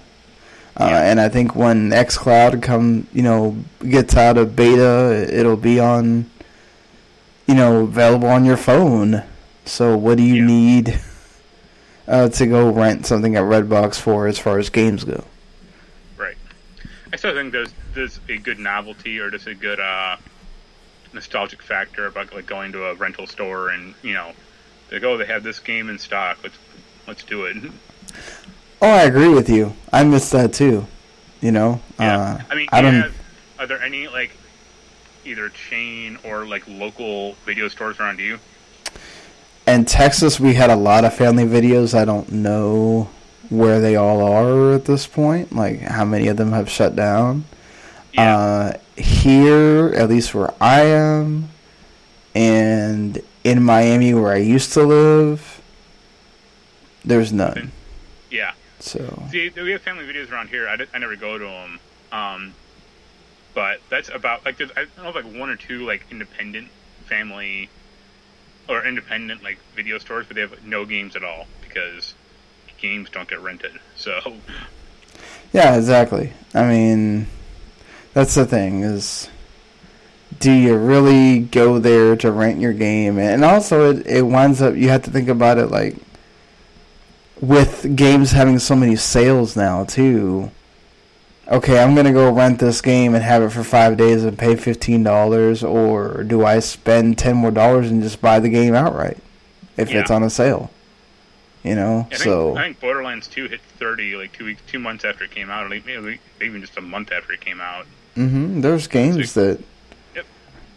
Uh, 0.80 0.86
Yeah. 0.90 1.10
And 1.10 1.20
I 1.20 1.28
think 1.28 1.56
when 1.56 1.90
XCloud 1.90 2.62
come, 2.62 3.08
you 3.12 3.22
know, 3.22 3.56
gets 3.88 4.16
out 4.16 4.38
of 4.38 4.54
beta, 4.54 5.26
it'll 5.28 5.56
be 5.56 5.80
on, 5.80 6.30
you 7.48 7.54
know, 7.54 7.80
available 7.82 8.28
on 8.28 8.44
your 8.44 8.56
phone. 8.58 9.24
So 9.64 9.96
what 9.96 10.16
do 10.18 10.22
you 10.22 10.36
Yeah. 10.36 10.46
need 10.46 11.00
uh, 12.06 12.28
to 12.28 12.46
go 12.46 12.70
rent 12.70 13.06
something 13.06 13.34
at 13.36 13.42
Redbox 13.42 13.98
for 13.98 14.26
as 14.28 14.38
far 14.38 14.58
as 14.58 14.70
games 14.70 15.02
go? 15.04 15.24
Right. 16.16 16.36
I 17.12 17.16
still 17.16 17.34
think 17.34 17.52
there's 17.52 17.72
there's 17.94 18.20
a 18.28 18.36
good 18.36 18.58
novelty 18.58 19.18
or 19.18 19.30
just 19.30 19.46
a 19.46 19.54
good 19.54 19.80
uh, 19.80 20.16
nostalgic 21.12 21.62
factor 21.62 22.06
about 22.06 22.32
like 22.34 22.46
going 22.46 22.70
to 22.72 22.84
a 22.86 22.94
rental 22.94 23.26
store 23.26 23.70
and 23.70 23.94
you 24.02 24.12
know 24.12 24.32
they 24.90 24.98
go 25.00 25.16
they 25.16 25.24
have 25.26 25.42
this 25.42 25.58
game 25.58 25.88
in 25.88 25.98
stock 25.98 26.38
let's 26.42 26.56
let's 27.06 27.24
do 27.24 27.44
it. 27.44 27.56
Oh, 28.80 28.86
I 28.88 29.02
agree 29.02 29.28
with 29.28 29.48
you. 29.50 29.74
I 29.92 30.04
miss 30.04 30.30
that 30.30 30.52
too. 30.52 30.86
You 31.40 31.50
know, 31.50 31.80
Yeah. 31.98 32.16
uh, 32.20 32.40
I 32.48 32.54
mean, 32.54 32.68
I 32.70 32.80
don't. 32.80 32.94
have, 32.94 33.14
are 33.58 33.66
there 33.66 33.82
any 33.82 34.06
like 34.06 34.30
either 35.28 35.48
chain 35.50 36.18
or 36.24 36.46
like 36.46 36.66
local 36.66 37.34
video 37.44 37.68
stores 37.68 38.00
around 38.00 38.18
you? 38.18 38.38
In 39.66 39.84
Texas, 39.84 40.40
we 40.40 40.54
had 40.54 40.70
a 40.70 40.76
lot 40.76 41.04
of 41.04 41.14
family 41.14 41.44
videos. 41.44 41.94
I 41.96 42.04
don't 42.04 42.32
know 42.32 43.10
where 43.50 43.80
they 43.80 43.96
all 43.96 44.22
are 44.22 44.72
at 44.74 44.86
this 44.86 45.06
point. 45.06 45.54
Like 45.54 45.80
how 45.80 46.04
many 46.04 46.28
of 46.28 46.36
them 46.36 46.52
have 46.52 46.68
shut 46.70 46.96
down. 46.96 47.44
Yeah. 48.14 48.36
Uh, 48.38 48.72
here, 48.96 49.92
at 49.94 50.08
least 50.08 50.34
where 50.34 50.52
I 50.60 50.80
am, 50.80 51.50
and 52.34 53.22
in 53.44 53.62
Miami 53.62 54.14
where 54.14 54.32
I 54.32 54.38
used 54.38 54.72
to 54.72 54.82
live, 54.82 55.60
there's 57.04 57.32
none. 57.32 57.72
yeah. 58.30 58.52
So 58.80 59.24
See, 59.30 59.50
we 59.56 59.72
have 59.72 59.82
family 59.82 60.04
videos 60.04 60.30
around 60.30 60.48
here. 60.48 60.68
I, 60.68 60.78
I 60.94 60.98
never 60.98 61.16
go 61.16 61.36
to 61.36 61.44
them. 61.44 61.80
Um, 62.12 62.54
but 63.58 63.80
that's 63.90 64.08
about 64.08 64.44
like 64.44 64.56
there's 64.56 64.70
I 64.76 64.84
don't 64.84 65.02
know 65.02 65.10
like 65.10 65.36
one 65.36 65.50
or 65.50 65.56
two 65.56 65.84
like 65.84 66.06
independent 66.12 66.68
family 67.06 67.68
or 68.68 68.86
independent 68.86 69.42
like 69.42 69.58
video 69.74 69.98
stores, 69.98 70.26
but 70.28 70.36
they 70.36 70.42
have 70.42 70.64
no 70.64 70.84
games 70.84 71.16
at 71.16 71.24
all 71.24 71.48
because 71.60 72.14
games 72.80 73.10
don't 73.10 73.28
get 73.28 73.40
rented. 73.40 73.72
So 73.96 74.20
yeah, 75.52 75.76
exactly. 75.76 76.32
I 76.54 76.68
mean, 76.68 77.26
that's 78.14 78.36
the 78.36 78.46
thing 78.46 78.82
is. 78.82 79.28
Do 80.38 80.52
you 80.52 80.76
really 80.76 81.40
go 81.40 81.80
there 81.80 82.14
to 82.14 82.30
rent 82.30 82.60
your 82.60 82.72
game? 82.72 83.18
And 83.18 83.44
also, 83.44 83.90
it, 83.90 84.06
it 84.06 84.22
winds 84.22 84.62
up, 84.62 84.76
you 84.76 84.88
have 84.90 85.02
to 85.02 85.10
think 85.10 85.28
about 85.28 85.58
it 85.58 85.66
like 85.66 85.96
with 87.40 87.96
games 87.96 88.30
having 88.30 88.60
so 88.60 88.76
many 88.76 88.94
sales 88.94 89.56
now 89.56 89.82
too. 89.82 90.52
Okay, 91.50 91.82
I'm 91.82 91.94
gonna 91.94 92.12
go 92.12 92.30
rent 92.30 92.58
this 92.58 92.80
game 92.82 93.14
and 93.14 93.24
have 93.24 93.42
it 93.42 93.50
for 93.50 93.64
five 93.64 93.96
days 93.96 94.22
and 94.24 94.38
pay 94.38 94.54
fifteen 94.54 95.02
dollars, 95.02 95.64
or 95.64 96.22
do 96.24 96.44
I 96.44 96.58
spend 96.58 97.16
ten 97.16 97.36
more 97.36 97.50
dollars 97.50 97.90
and 97.90 98.02
just 98.02 98.20
buy 98.20 98.38
the 98.38 98.50
game 98.50 98.74
outright 98.74 99.16
if 99.76 99.90
Yeah. 99.90 100.00
it's 100.00 100.10
on 100.10 100.22
a 100.22 100.28
sale? 100.30 100.70
You 101.64 101.74
know, 101.74 102.00
I 102.00 102.14
think, 102.14 102.22
so 102.22 102.56
I 102.56 102.62
think 102.64 102.80
Borderlands 102.80 103.26
2 103.28 103.48
hit 103.48 103.60
30 103.78 104.14
like 104.16 104.32
two 104.32 104.44
weeks, 104.44 104.62
two 104.68 104.78
months 104.78 105.04
after 105.04 105.24
it 105.24 105.30
came 105.32 105.50
out, 105.50 105.64
or 105.66 105.68
like, 105.70 105.84
maybe 105.86 106.18
even 106.40 106.60
just 106.60 106.76
a 106.76 106.80
month 106.80 107.10
after 107.12 107.32
it 107.32 107.40
came 107.40 107.60
out. 107.60 107.86
Mm-hmm. 108.16 108.60
there's 108.60 108.86
games 108.86 109.34
that, 109.34 109.58
Yep. 110.14 110.26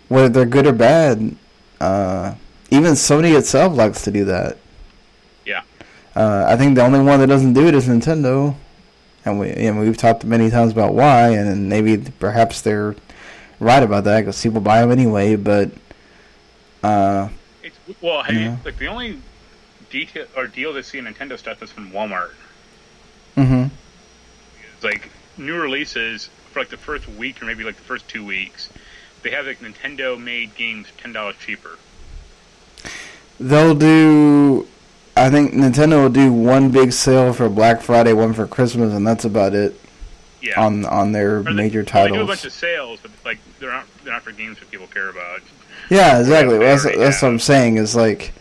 whether 0.08 0.30
they're 0.30 0.46
good 0.46 0.66
or 0.68 0.74
bad, 0.74 1.36
uh, 1.80 2.34
even 2.72 2.94
Sony 2.94 3.38
itself 3.38 3.76
likes 3.76 4.02
to 4.04 4.12
do 4.12 4.26
that. 4.26 4.58
Yeah. 5.46 5.62
Uh, 6.16 6.46
I 6.48 6.56
think 6.58 6.76
the 6.76 6.84
only 6.84 7.00
one 7.00 7.20
that 7.20 7.28
doesn't 7.28 7.54
do 7.54 7.68
it 7.68 7.76
is 7.76 7.88
Nintendo, 7.88 8.56
and 9.26 9.40
we 9.40 9.50
and 9.50 9.80
we've 9.80 9.98
talked 9.98 10.24
many 10.24 10.50
times 10.50 10.72
about 10.72 10.94
why, 10.94 11.30
and 11.30 11.70
maybe 11.70 11.98
perhaps 12.20 12.62
they're 12.62 12.96
right 13.60 13.84
about 13.84 14.04
that 14.06 14.22
because 14.22 14.42
people 14.42 14.62
buy 14.62 14.82
them 14.82 14.92
anyway. 14.92 15.36
But 15.36 15.72
uh, 16.84 17.30
It's, 17.64 17.78
well, 18.02 18.24
you, 18.32 18.58
like 18.66 18.78
the 18.78 18.88
only 18.88 19.20
detail 19.90 20.26
or 20.36 20.48
deal 20.48 20.74
they 20.74 20.82
see 20.82 20.98
in 20.98 21.06
Nintendo 21.06 21.38
stuff 21.38 21.62
is 21.62 21.72
from 21.72 21.92
Walmart. 21.92 22.32
Mm-hmm. 23.38 23.68
It's 24.74 24.84
like 24.84 25.10
new 25.38 25.56
releases 25.56 26.30
for 26.52 26.60
like 26.60 26.70
the 26.70 26.78
first 26.78 27.08
week 27.08 27.42
or 27.42 27.46
maybe 27.46 27.64
like 27.64 27.76
the 27.76 27.84
first 27.84 28.08
two 28.08 28.26
weeks. 28.26 28.70
They 29.24 29.30
have 29.32 29.46
like 29.46 29.60
Nintendo 29.60 30.20
made 30.22 30.56
games 30.56 30.88
ten 30.98 31.14
dollars 31.14 31.36
cheaper. 31.40 31.78
they'll 33.40 33.76
do. 33.76 34.68
I 35.26 35.30
think 35.30 35.54
Nintendo 35.54 36.02
will 36.04 36.10
do 36.10 36.32
one 36.32 36.70
big 36.72 36.92
sale 36.94 37.34
for 37.34 37.50
Black 37.50 37.82
Friday, 37.82 38.14
one 38.14 38.34
for 38.34 38.48
Christmas, 38.48 38.94
and 38.94 39.06
that's 39.06 39.26
about 39.26 39.54
it 39.54 39.80
Yeah. 40.42 40.60
on 40.62 40.86
on 40.86 41.12
their 41.12 41.42
they- 41.44 41.52
major 41.52 41.84
titles. 41.84 42.12
They 42.12 42.18
do 42.18 42.24
a 42.24 42.28
bunch 42.28 42.46
of 42.46 42.52
sales, 42.54 43.00
but 43.02 43.12
like 43.26 43.38
they're 43.60 43.72
not 43.72 43.86
they're 44.04 44.14
not 44.14 44.24
for 44.24 44.32
games 44.32 44.58
that 44.60 44.72
people 44.72 44.88
care 44.88 45.10
about. 45.10 45.42
Yeah, 45.90 46.20
exactly. 46.20 46.58
they 46.58 46.66
that's 46.66 46.86
already 46.86 47.00
that's 47.00 47.22
what. 47.22 47.28
I'm 47.30 47.40
saying. 47.40 47.78
Is 47.78 47.96
like 47.96 48.34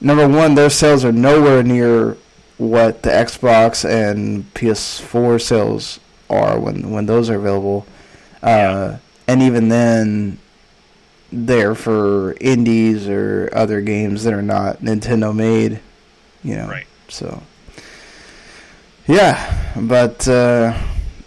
number 0.00 0.28
one, 0.28 0.54
their 0.54 0.70
sales 0.70 1.04
are 1.04 1.12
nowhere 1.12 1.62
near 1.62 2.16
what 2.58 3.02
the 3.02 3.10
Xbox 3.10 3.88
and 3.88 4.52
PS4 4.54 5.38
sales 5.40 6.00
are 6.28 6.58
when 6.58 6.90
when 6.90 7.06
those 7.06 7.30
are 7.30 7.36
available. 7.36 7.86
Uh, 8.42 8.46
Yeah. 8.48 8.96
And 9.28 9.42
even 9.42 9.68
then, 9.70 10.38
they're 11.32 11.74
for 11.74 12.36
indies 12.40 13.08
or 13.08 13.48
other 13.52 13.80
games 13.80 14.22
that 14.24 14.32
are 14.32 14.42
not 14.42 14.82
Nintendo 14.82 15.34
made. 15.34 15.80
You 16.46 16.56
know, 16.56 16.68
Right. 16.68 16.86
so 17.08 17.42
yeah, 19.06 19.72
but 19.76 20.26
uh, 20.28 20.76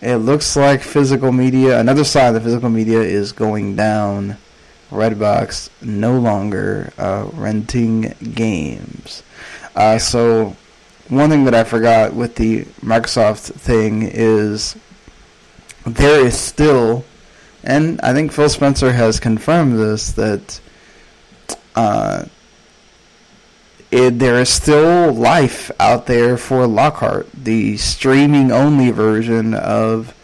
it 0.01 0.15
looks 0.17 0.55
like 0.55 0.81
physical 0.81 1.31
media. 1.31 1.79
Another 1.79 2.03
side 2.03 2.27
of 2.29 2.33
the 2.35 2.41
physical 2.41 2.69
media 2.69 2.99
is 3.01 3.31
going 3.31 3.75
down. 3.75 4.37
Redbox 4.91 5.69
no 5.81 6.17
longer 6.17 6.91
uh, 6.97 7.29
renting 7.33 8.13
games. 8.33 9.23
Uh, 9.75 9.97
So 9.99 10.55
one 11.09 11.29
thing 11.29 11.43
that 11.45 11.53
I 11.53 11.63
forgot 11.63 12.13
with 12.13 12.35
the 12.35 12.65
Microsoft 12.81 13.53
thing 13.53 14.03
is 14.03 14.75
there 15.85 16.25
is 16.25 16.37
still 16.37 17.03
and 17.63 17.99
I 18.01 18.13
think 18.13 18.31
Phil 18.31 18.47
Spencer 18.49 18.91
has 18.93 19.19
confirmed 19.19 19.77
this 19.77 20.11
that 20.13 20.59
uh, 21.75 22.25
it, 23.91 24.19
there 24.19 24.39
is 24.39 24.49
still 24.49 25.11
life 25.13 25.71
out 25.79 26.05
there 26.05 26.37
for 26.37 26.67
Lockhart, 26.67 27.31
the 27.31 27.77
streaming 27.77 28.51
only 28.51 28.91
version 28.91 29.53
of 29.53 30.15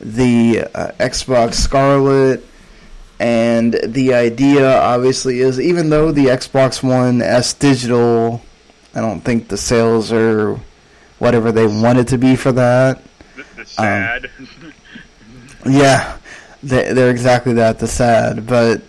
the 0.00 0.66
uh, 0.74 0.92
Xbox 0.98 1.54
Scarlett. 1.54 2.46
And 3.18 3.78
the 3.84 4.14
idea, 4.14 4.78
obviously, 4.80 5.40
is 5.40 5.60
even 5.60 5.90
though 5.90 6.10
the 6.10 6.26
Xbox 6.26 6.82
One 6.82 7.20
S 7.20 7.52
digital, 7.52 8.40
I 8.94 9.02
don't 9.02 9.20
think 9.20 9.48
the 9.48 9.58
sales 9.58 10.10
are 10.10 10.58
whatever 11.18 11.52
they 11.52 11.66
wanted 11.66 12.08
to 12.08 12.18
be 12.18 12.34
for 12.34 12.52
that. 12.52 13.02
The, 13.36 13.44
the 13.56 13.66
sad. 13.66 14.30
Um, 14.38 14.72
yeah, 15.66 16.16
they, 16.62 16.94
they're 16.94 17.10
exactly 17.10 17.52
that, 17.52 17.78
the 17.78 17.86
sad. 17.86 18.46
But 18.46 18.80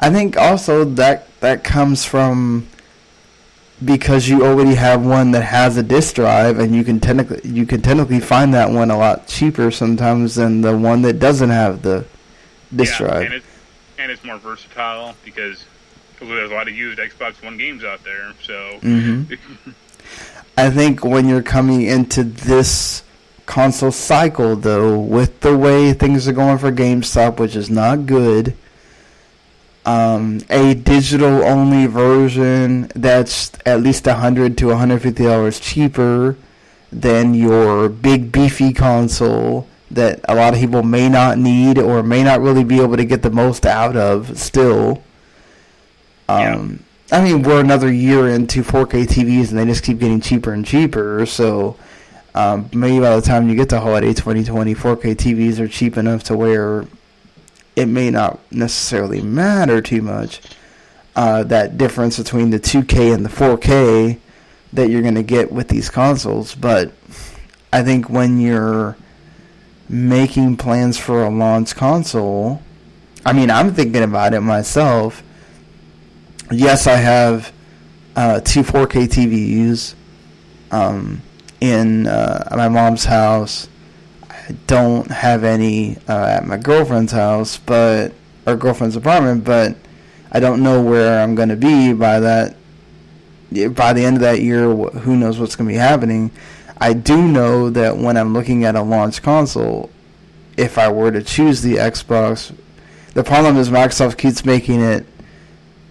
I 0.00 0.10
think 0.10 0.36
also 0.36 0.84
that 0.84 1.28
that 1.38 1.62
comes 1.62 2.04
from 2.04 2.66
because 3.84 4.28
you 4.28 4.44
already 4.44 4.74
have 4.74 5.04
one 5.04 5.30
that 5.32 5.42
has 5.42 5.76
a 5.76 5.82
disk 5.82 6.16
drive, 6.16 6.58
and 6.58 6.74
you 6.74 6.84
can 6.84 7.00
technically 7.00 7.40
you 7.48 7.66
can 7.66 7.82
technically 7.82 8.20
find 8.20 8.54
that 8.54 8.70
one 8.70 8.90
a 8.90 8.98
lot 8.98 9.26
cheaper 9.26 9.70
sometimes 9.70 10.34
than 10.34 10.60
the 10.60 10.76
one 10.76 11.02
that 11.02 11.18
doesn't 11.18 11.50
have 11.50 11.82
the 11.82 12.04
disk 12.74 12.98
yeah, 12.98 13.06
drive. 13.06 13.22
And, 13.26 13.34
it, 13.34 13.42
and 13.98 14.12
it's 14.12 14.24
more 14.24 14.38
versatile 14.38 15.14
because 15.24 15.64
there's 16.20 16.50
a 16.50 16.54
lot 16.54 16.68
of 16.68 16.74
used 16.74 16.98
Xbox 16.98 17.42
One 17.42 17.56
games 17.56 17.84
out 17.84 18.02
there. 18.04 18.32
So. 18.42 18.78
Mm-hmm. 18.80 19.70
I 20.56 20.70
think 20.70 21.04
when 21.04 21.28
you're 21.28 21.42
coming 21.42 21.82
into 21.82 22.24
this 22.24 23.04
console 23.46 23.92
cycle, 23.92 24.56
though, 24.56 24.98
with 24.98 25.40
the 25.40 25.56
way 25.56 25.92
things 25.92 26.26
are 26.26 26.32
going 26.32 26.58
for 26.58 26.72
GameStop, 26.72 27.38
which 27.38 27.54
is 27.54 27.70
not 27.70 28.06
good 28.06 28.56
um, 29.88 30.40
a 30.50 30.74
digital 30.74 31.42
only 31.44 31.86
version 31.86 32.92
that's 32.94 33.50
at 33.64 33.80
least 33.80 34.04
100 34.04 34.58
to 34.58 34.66
150 34.66 35.24
dollars 35.24 35.58
cheaper 35.58 36.36
than 36.92 37.32
your 37.32 37.88
big 37.88 38.30
beefy 38.30 38.74
console 38.74 39.66
that 39.90 40.20
a 40.28 40.34
lot 40.34 40.52
of 40.52 40.60
people 40.60 40.82
may 40.82 41.08
not 41.08 41.38
need 41.38 41.78
or 41.78 42.02
may 42.02 42.22
not 42.22 42.42
really 42.42 42.64
be 42.64 42.82
able 42.82 42.98
to 42.98 43.04
get 43.06 43.22
the 43.22 43.30
most 43.30 43.64
out 43.64 43.96
of 43.96 44.38
still. 44.38 45.02
Um, 46.28 46.84
yeah. 47.10 47.18
I 47.18 47.24
mean, 47.24 47.42
we're 47.42 47.60
another 47.60 47.90
year 47.90 48.28
into 48.28 48.62
4K 48.62 49.06
TVs 49.06 49.48
and 49.48 49.58
they 49.58 49.64
just 49.64 49.82
keep 49.82 50.00
getting 50.00 50.20
cheaper 50.20 50.52
and 50.52 50.66
cheaper. 50.66 51.24
So 51.24 51.78
um, 52.34 52.68
maybe 52.74 53.00
by 53.00 53.16
the 53.16 53.22
time 53.22 53.48
you 53.48 53.56
get 53.56 53.70
to 53.70 53.80
holiday 53.80 54.12
2020, 54.12 54.74
4K 54.74 55.14
TVs 55.14 55.58
are 55.60 55.68
cheap 55.68 55.96
enough 55.96 56.24
to 56.24 56.36
where 56.36 56.84
it 57.78 57.86
may 57.86 58.10
not 58.10 58.40
necessarily 58.50 59.22
matter 59.22 59.80
too 59.80 60.02
much. 60.02 60.40
Uh, 61.14 61.44
that 61.44 61.78
difference 61.78 62.18
between 62.18 62.50
the 62.50 62.58
2K 62.58 63.14
and 63.14 63.24
the 63.24 63.28
4K 63.28 64.18
that 64.72 64.90
you're 64.90 65.02
going 65.02 65.14
to 65.14 65.22
get 65.22 65.52
with 65.52 65.68
these 65.68 65.88
consoles, 65.88 66.56
but 66.56 66.92
I 67.72 67.82
think 67.82 68.10
when 68.10 68.40
you're 68.40 68.96
making 69.88 70.56
plans 70.56 70.98
for 70.98 71.22
a 71.22 71.30
launch 71.30 71.76
console, 71.76 72.62
I 73.24 73.32
mean, 73.32 73.48
I'm 73.48 73.72
thinking 73.72 74.02
about 74.02 74.34
it 74.34 74.40
myself. 74.40 75.22
Yes, 76.50 76.88
I 76.88 76.96
have 76.96 77.52
uh, 78.16 78.40
two 78.40 78.62
4K 78.62 79.06
TVs 79.06 79.94
um, 80.72 81.22
in 81.60 82.08
uh, 82.08 82.54
my 82.56 82.68
mom's 82.68 83.04
house 83.04 83.68
don't 84.66 85.10
have 85.10 85.44
any 85.44 85.96
uh, 86.08 86.26
at 86.26 86.46
my 86.46 86.56
girlfriend's 86.56 87.12
house, 87.12 87.58
but 87.58 88.12
or 88.46 88.56
girlfriend's 88.56 88.96
apartment, 88.96 89.44
but 89.44 89.76
I 90.32 90.40
don't 90.40 90.62
know 90.62 90.82
where 90.82 91.22
I'm 91.22 91.34
going 91.34 91.50
to 91.50 91.56
be 91.56 91.92
by 91.92 92.20
that. 92.20 92.56
By 93.50 93.92
the 93.94 94.04
end 94.04 94.16
of 94.16 94.22
that 94.22 94.42
year, 94.42 94.74
who 94.74 95.16
knows 95.16 95.38
what's 95.38 95.56
going 95.56 95.68
to 95.68 95.72
be 95.72 95.78
happening? 95.78 96.30
I 96.78 96.92
do 96.92 97.26
know 97.26 97.70
that 97.70 97.96
when 97.96 98.16
I'm 98.16 98.34
looking 98.34 98.64
at 98.64 98.74
a 98.74 98.82
launch 98.82 99.22
console, 99.22 99.90
if 100.56 100.76
I 100.76 100.90
were 100.90 101.10
to 101.10 101.22
choose 101.22 101.62
the 101.62 101.76
Xbox, 101.76 102.54
the 103.14 103.24
problem 103.24 103.56
is 103.56 103.70
Microsoft 103.70 104.18
keeps 104.18 104.44
making 104.44 104.80
it 104.80 105.06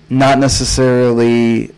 not 0.10 0.40
necessarily 0.40 1.74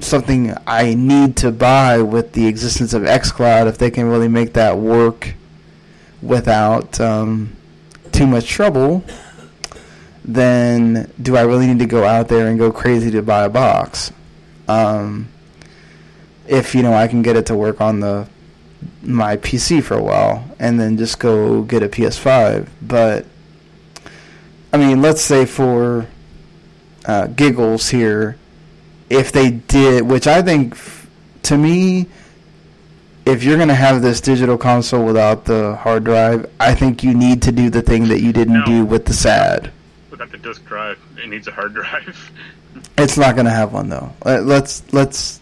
something 0.00 0.54
I 0.66 0.94
need 0.94 1.36
to 1.38 1.50
buy 1.50 2.02
with 2.02 2.32
the 2.32 2.46
existence 2.46 2.92
of 2.92 3.02
xCloud 3.02 3.66
if 3.66 3.78
they 3.78 3.90
can 3.90 4.06
really 4.06 4.28
make 4.28 4.52
that 4.52 4.76
work 4.76 5.34
without 6.22 7.00
um, 7.00 7.54
too 8.12 8.26
much 8.26 8.48
trouble, 8.48 9.04
then 10.24 11.10
do 11.20 11.36
I 11.36 11.42
really 11.42 11.66
need 11.66 11.78
to 11.78 11.86
go 11.86 12.04
out 12.04 12.28
there 12.28 12.48
and 12.48 12.58
go 12.58 12.72
crazy 12.72 13.10
to 13.12 13.22
buy 13.22 13.44
a 13.44 13.48
box? 13.48 14.12
Um, 14.68 15.28
if 16.46 16.74
you 16.74 16.82
know 16.82 16.92
I 16.92 17.08
can 17.08 17.22
get 17.22 17.36
it 17.36 17.46
to 17.46 17.56
work 17.56 17.80
on 17.80 18.00
the 18.00 18.28
my 19.02 19.36
PC 19.36 19.82
for 19.82 19.94
a 19.94 20.02
while 20.02 20.44
and 20.58 20.78
then 20.78 20.96
just 20.96 21.18
go 21.18 21.62
get 21.62 21.82
a 21.82 21.88
PS5. 21.88 22.68
But 22.82 23.26
I 24.72 24.78
mean, 24.78 25.00
let's 25.00 25.22
say 25.22 25.46
for 25.46 26.06
uh, 27.04 27.28
giggles 27.28 27.88
here, 27.90 28.36
if 29.08 29.32
they 29.32 29.50
did, 29.50 30.02
which 30.02 30.26
I 30.26 30.42
think 30.42 30.76
to 31.44 31.56
me 31.56 32.06
if 33.26 33.42
you're 33.42 33.56
going 33.56 33.68
to 33.68 33.74
have 33.74 34.02
this 34.02 34.20
digital 34.20 34.56
console 34.56 35.04
without 35.04 35.44
the 35.44 35.74
hard 35.74 36.04
drive, 36.04 36.48
I 36.60 36.74
think 36.74 37.02
you 37.02 37.12
need 37.12 37.42
to 37.42 37.52
do 37.52 37.68
the 37.68 37.82
thing 37.82 38.06
that 38.08 38.20
you 38.20 38.32
didn't 38.32 38.60
no. 38.60 38.64
do 38.64 38.84
with 38.84 39.04
the 39.04 39.12
SAD. 39.12 39.72
Without 40.10 40.30
the 40.30 40.38
disk 40.38 40.64
drive, 40.64 40.98
it 41.18 41.28
needs 41.28 41.48
a 41.48 41.50
hard 41.50 41.74
drive. 41.74 42.30
it's 42.98 43.18
not 43.18 43.34
going 43.34 43.46
to 43.46 43.50
have 43.50 43.72
one 43.72 43.88
though. 43.88 44.12
Let's 44.24 44.90
let's. 44.92 45.40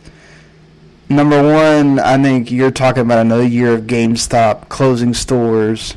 Number 1.11 1.43
one, 1.43 1.99
I 1.99 2.21
think 2.21 2.51
you're 2.51 2.71
talking 2.71 3.03
about 3.03 3.19
another 3.19 3.47
year 3.47 3.75
of 3.75 3.83
GameStop 3.83 4.71
closing 4.71 5.13
stores 5.13 5.95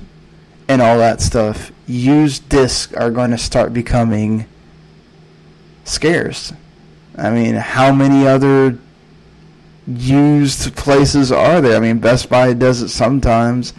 and 0.68 0.82
all 0.82 0.98
that 0.98 1.22
stuff. 1.22 1.72
Used 1.88 2.50
discs 2.50 2.94
are 2.94 3.10
going 3.10 3.32
to 3.32 3.38
start 3.38 3.74
becoming 3.74 4.46
scarce. 5.86 6.52
I 7.18 7.30
mean, 7.30 7.56
how 7.56 7.94
many 7.94 8.28
other 8.28 8.78
used 9.88 10.76
places 10.76 11.32
are 11.32 11.62
there? 11.62 11.78
I 11.78 11.80
mean, 11.80 12.00
Best 12.00 12.30
Buy 12.30 12.54
does 12.54 12.82
it 12.82 12.90
sometimes, 12.90 13.74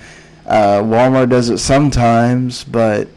uh, 0.47 0.81
Walmart 0.81 1.29
does 1.29 1.51
it 1.51 1.59
sometimes, 1.59 2.65
but 2.65 3.09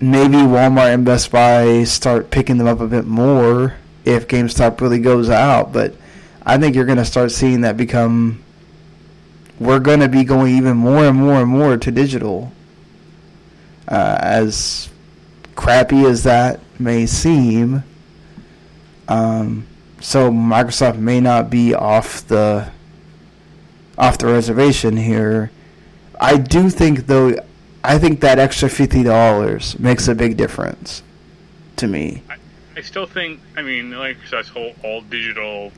maybe 0.00 0.36
Walmart 0.36 0.92
and 0.92 1.04
Best 1.04 1.30
Buy 1.30 1.84
start 1.84 2.30
picking 2.30 2.58
them 2.58 2.66
up 2.66 2.80
a 2.80 2.86
bit 2.86 3.06
more 3.06 3.76
if 4.04 4.28
GameStop 4.28 4.80
really 4.80 4.98
goes 4.98 5.30
out. 5.30 5.72
But 5.72 5.94
I 6.44 6.58
think 6.58 6.74
you're 6.74 6.84
going 6.84 6.98
to 6.98 7.04
start 7.04 7.30
seeing 7.32 7.62
that 7.62 7.76
become. 7.76 8.42
We're 9.58 9.78
going 9.78 10.00
to 10.00 10.08
be 10.08 10.24
going 10.24 10.56
even 10.56 10.76
more 10.76 11.04
and 11.04 11.16
more 11.16 11.34
and 11.34 11.48
more 11.48 11.76
to 11.76 11.90
digital. 11.90 12.52
Uh, 13.86 14.18
as 14.20 14.90
crappy 15.54 16.04
as 16.04 16.24
that 16.24 16.60
may 16.78 17.06
seem, 17.06 17.84
um, 19.08 19.66
so 20.02 20.30
Microsoft 20.30 20.98
may 20.98 21.20
not 21.20 21.48
be 21.48 21.74
off 21.74 22.26
the 22.26 22.68
off 23.96 24.18
the 24.18 24.26
reservation 24.26 24.96
here. 24.96 25.50
I 26.20 26.36
do 26.36 26.68
think 26.68 27.06
though 27.06 27.36
I 27.84 27.98
think 27.98 28.20
that 28.20 28.38
extra 28.38 28.68
fifty 28.68 29.02
dollars 29.02 29.78
makes 29.78 30.08
a 30.08 30.14
big 30.14 30.36
difference 30.36 31.02
to 31.76 31.86
me. 31.86 32.22
I, 32.28 32.36
I 32.76 32.80
still 32.82 33.06
think 33.06 33.40
I 33.56 33.62
mean 33.62 33.92
like 33.92 34.18
this 34.30 34.48
whole 34.48 34.74
all 34.82 35.02
digital 35.02 35.72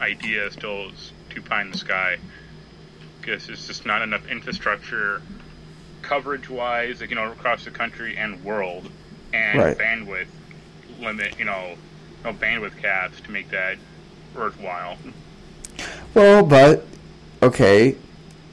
idea 0.00 0.50
still 0.50 0.88
is 0.88 1.12
too 1.30 1.42
pie 1.42 1.62
in 1.62 1.70
the 1.70 1.78
sky 1.78 2.16
because 3.20 3.46
there's 3.46 3.66
just 3.66 3.84
not 3.84 4.00
enough 4.00 4.26
infrastructure 4.28 5.20
coverage 6.00 6.48
wise, 6.48 7.00
like, 7.00 7.10
you 7.10 7.16
know, 7.16 7.30
across 7.30 7.64
the 7.64 7.70
country 7.70 8.16
and 8.16 8.42
world 8.42 8.90
and 9.34 9.58
right. 9.58 9.76
bandwidth 9.76 10.28
limit, 11.00 11.38
you 11.38 11.44
know, 11.44 11.76
bandwidth 12.32 12.76
caps 12.78 13.20
to 13.20 13.30
make 13.30 13.50
that 13.50 13.78
worthwhile. 14.34 14.96
Well, 16.14 16.44
but 16.44 16.86
okay, 17.42 17.96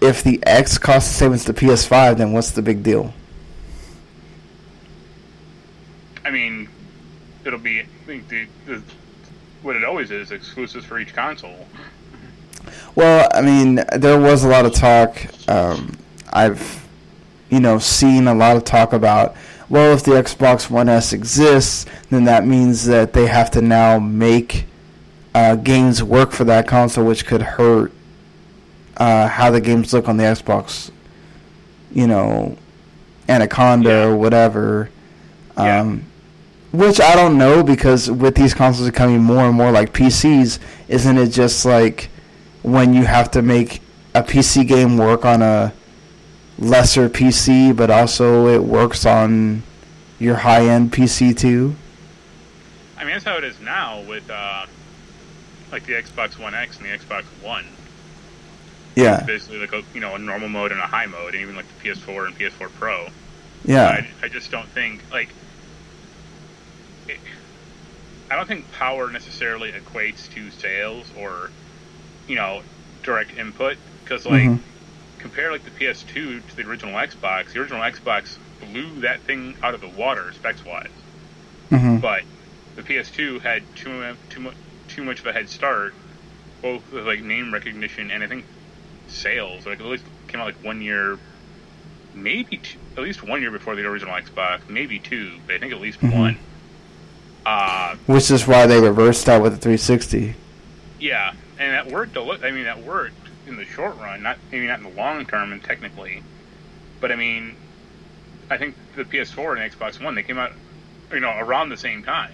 if 0.01 0.23
the 0.23 0.45
X 0.45 0.77
costs 0.77 1.11
the 1.11 1.17
same 1.17 1.33
as 1.33 1.45
the 1.45 1.53
PS5, 1.53 2.17
then 2.17 2.33
what's 2.33 2.51
the 2.51 2.61
big 2.61 2.83
deal? 2.83 3.13
I 6.23 6.31
mean, 6.31 6.67
it'll 7.43 7.59
be 7.59 7.81
I 7.81 7.85
think 8.05 8.27
the, 8.27 8.47
the 8.65 8.81
what 9.61 9.75
it 9.75 9.83
always 9.83 10.11
is 10.11 10.31
exclusives 10.31 10.85
for 10.85 10.99
each 10.99 11.13
console. 11.13 11.67
Well, 12.95 13.27
I 13.33 13.41
mean, 13.41 13.83
there 13.95 14.19
was 14.19 14.43
a 14.43 14.47
lot 14.47 14.65
of 14.65 14.73
talk. 14.73 15.19
Um, 15.47 15.97
I've, 16.31 16.87
you 17.49 17.59
know, 17.59 17.79
seen 17.79 18.27
a 18.27 18.33
lot 18.33 18.57
of 18.57 18.63
talk 18.63 18.93
about 18.93 19.35
well, 19.69 19.93
if 19.93 20.03
the 20.03 20.11
Xbox 20.11 20.69
One 20.69 20.89
S 20.89 21.13
exists, 21.13 21.85
then 22.09 22.25
that 22.25 22.45
means 22.45 22.85
that 22.85 23.13
they 23.13 23.27
have 23.27 23.49
to 23.51 23.61
now 23.61 23.99
make 23.99 24.65
uh, 25.33 25.55
games 25.55 26.03
work 26.03 26.31
for 26.31 26.43
that 26.45 26.67
console, 26.67 27.05
which 27.05 27.25
could 27.25 27.41
hurt 27.41 27.91
uh, 28.97 29.27
how 29.27 29.51
the 29.51 29.61
games 29.61 29.93
look 29.93 30.07
on 30.07 30.17
the 30.17 30.23
Xbox. 30.23 30.91
You 31.91 32.07
know, 32.07 32.57
Anaconda 33.27 33.89
yeah. 33.89 34.03
or 34.05 34.15
whatever. 34.15 34.89
Yeah. 35.57 35.81
Um, 35.81 36.05
which 36.71 36.99
I 36.99 37.15
don't 37.15 37.37
know 37.37 37.63
because 37.63 38.11
with 38.11 38.35
these 38.35 38.53
consoles 38.53 38.89
becoming 38.89 39.21
more 39.21 39.45
and 39.45 39.55
more 39.55 39.71
like 39.71 39.93
PCs, 39.93 40.59
isn't 40.89 41.17
it 41.17 41.27
just 41.27 41.65
like 41.65 42.09
when 42.63 42.93
you 42.93 43.05
have 43.05 43.31
to 43.31 43.41
make 43.41 43.81
a 44.13 44.21
PC 44.21 44.67
game 44.67 44.97
work 44.97 45.25
on 45.25 45.41
a 45.41 45.73
lesser 46.57 47.09
PC, 47.09 47.75
but 47.75 47.89
also 47.89 48.47
it 48.47 48.63
works 48.63 49.05
on 49.05 49.63
your 50.19 50.35
high 50.37 50.67
end 50.67 50.91
PC 50.91 51.37
too? 51.37 51.75
I 52.97 53.03
mean, 53.03 53.13
that's 53.13 53.25
how 53.25 53.37
it 53.37 53.43
is 53.43 53.59
now 53.59 54.01
with 54.01 54.29
uh, 54.29 54.65
like 55.71 55.85
the 55.85 55.93
Xbox 55.93 56.39
One 56.39 56.53
X 56.55 56.77
and 56.77 56.85
the 56.85 56.89
Xbox 56.97 57.23
One. 57.43 57.65
Yeah, 58.95 59.23
Basically, 59.25 59.57
like 59.59 59.73
a 59.73 59.83
you 59.93 59.99
know 59.99 60.15
a 60.15 60.19
normal 60.19 60.47
mode 60.47 60.71
and 60.71 60.79
a 60.79 60.85
high 60.87 61.05
mode, 61.05 61.33
and 61.33 61.41
even 61.43 61.55
like 61.57 61.65
the 61.83 61.89
PS4 61.89 62.27
and 62.27 62.37
PS4 62.39 62.69
Pro. 62.79 63.07
yeah, 63.65 63.87
I, 63.87 64.07
I 64.25 64.27
just 64.29 64.51
don't 64.51 64.69
think 64.69 65.01
like 65.11 65.27
it, 67.09 67.19
I 68.31 68.37
don't 68.37 68.47
think 68.47 68.71
power 68.71 69.11
necessarily 69.11 69.73
equates 69.73 70.31
to 70.33 70.49
sales 70.49 71.07
or 71.17 71.51
you 72.27 72.35
know 72.37 72.61
direct 73.03 73.37
input 73.37 73.75
because 74.03 74.25
like 74.25 74.43
Mhm. 74.43 74.59
Compare 75.25 75.51
like 75.51 75.63
the 75.65 75.71
PS2 75.71 76.13
to 76.47 76.55
the 76.55 76.61
original 76.67 76.93
Xbox. 76.93 77.51
The 77.53 77.59
original 77.59 77.81
Xbox 77.81 78.37
blew 78.61 79.01
that 79.01 79.21
thing 79.21 79.55
out 79.63 79.73
of 79.73 79.81
the 79.81 79.87
water 79.89 80.31
specs 80.33 80.63
wise, 80.63 80.87
hmm 81.69 81.97
but 81.97 82.21
the 82.75 82.83
PS2 82.83 83.41
had 83.41 83.63
too 83.75 84.15
too 84.29 84.39
much 84.41 84.53
too 84.87 85.03
much 85.03 85.19
of 85.21 85.25
a 85.25 85.33
head 85.33 85.49
start, 85.49 85.95
both 86.61 86.83
with 86.91 87.07
like 87.07 87.21
name 87.21 87.51
recognition 87.51 88.11
and 88.11 88.23
I 88.23 88.27
think 88.27 88.45
sales. 89.07 89.65
Like 89.65 89.79
at 89.79 89.85
least 89.87 90.03
came 90.27 90.39
out 90.41 90.45
like 90.45 90.63
one 90.63 90.79
year, 90.81 91.17
maybe 92.13 92.57
two, 92.57 92.77
at 92.95 93.01
least 93.01 93.23
one 93.23 93.41
year 93.41 93.49
before 93.51 93.75
the 93.75 93.83
original 93.85 94.13
Xbox, 94.13 94.69
maybe 94.69 94.99
two, 94.99 95.39
but 95.47 95.55
I 95.55 95.57
think 95.59 95.73
at 95.73 95.81
least 95.81 95.99
Mhm. 96.01 96.19
one. 96.19 96.37
Uh, 97.47 97.95
which 98.05 98.29
is 98.29 98.45
why 98.47 98.67
they 98.67 98.79
reversed 98.79 99.25
that 99.25 99.41
with 99.41 99.53
the 99.53 99.57
360. 99.59 100.35
yeah, 100.99 101.33
and 101.59 101.73
that 101.73 101.91
worked. 101.91 102.15
I 102.17 102.51
mean, 102.51 102.65
that 102.65 102.83
worked 102.83 103.24
in 103.47 103.55
the 103.57 103.65
short 103.65 103.97
run, 103.97 104.23
not 104.23 104.37
maybe 104.51 104.67
not 104.67 104.79
in 104.79 104.83
the 104.85 104.91
long 104.95 105.25
term, 105.25 105.51
and 105.51 105.63
technically, 105.63 106.23
but 106.99 107.11
I 107.11 107.15
mean, 107.15 107.55
I 108.49 108.57
think 108.57 108.75
the 108.95 109.03
PS4 109.03 109.59
and 109.59 109.71
Xbox 109.71 110.03
One 110.03 110.15
they 110.15 110.23
came 110.23 110.37
out, 110.37 110.51
you 111.11 111.19
know, 111.19 111.35
around 111.37 111.69
the 111.69 111.77
same 111.77 112.03
time. 112.03 112.31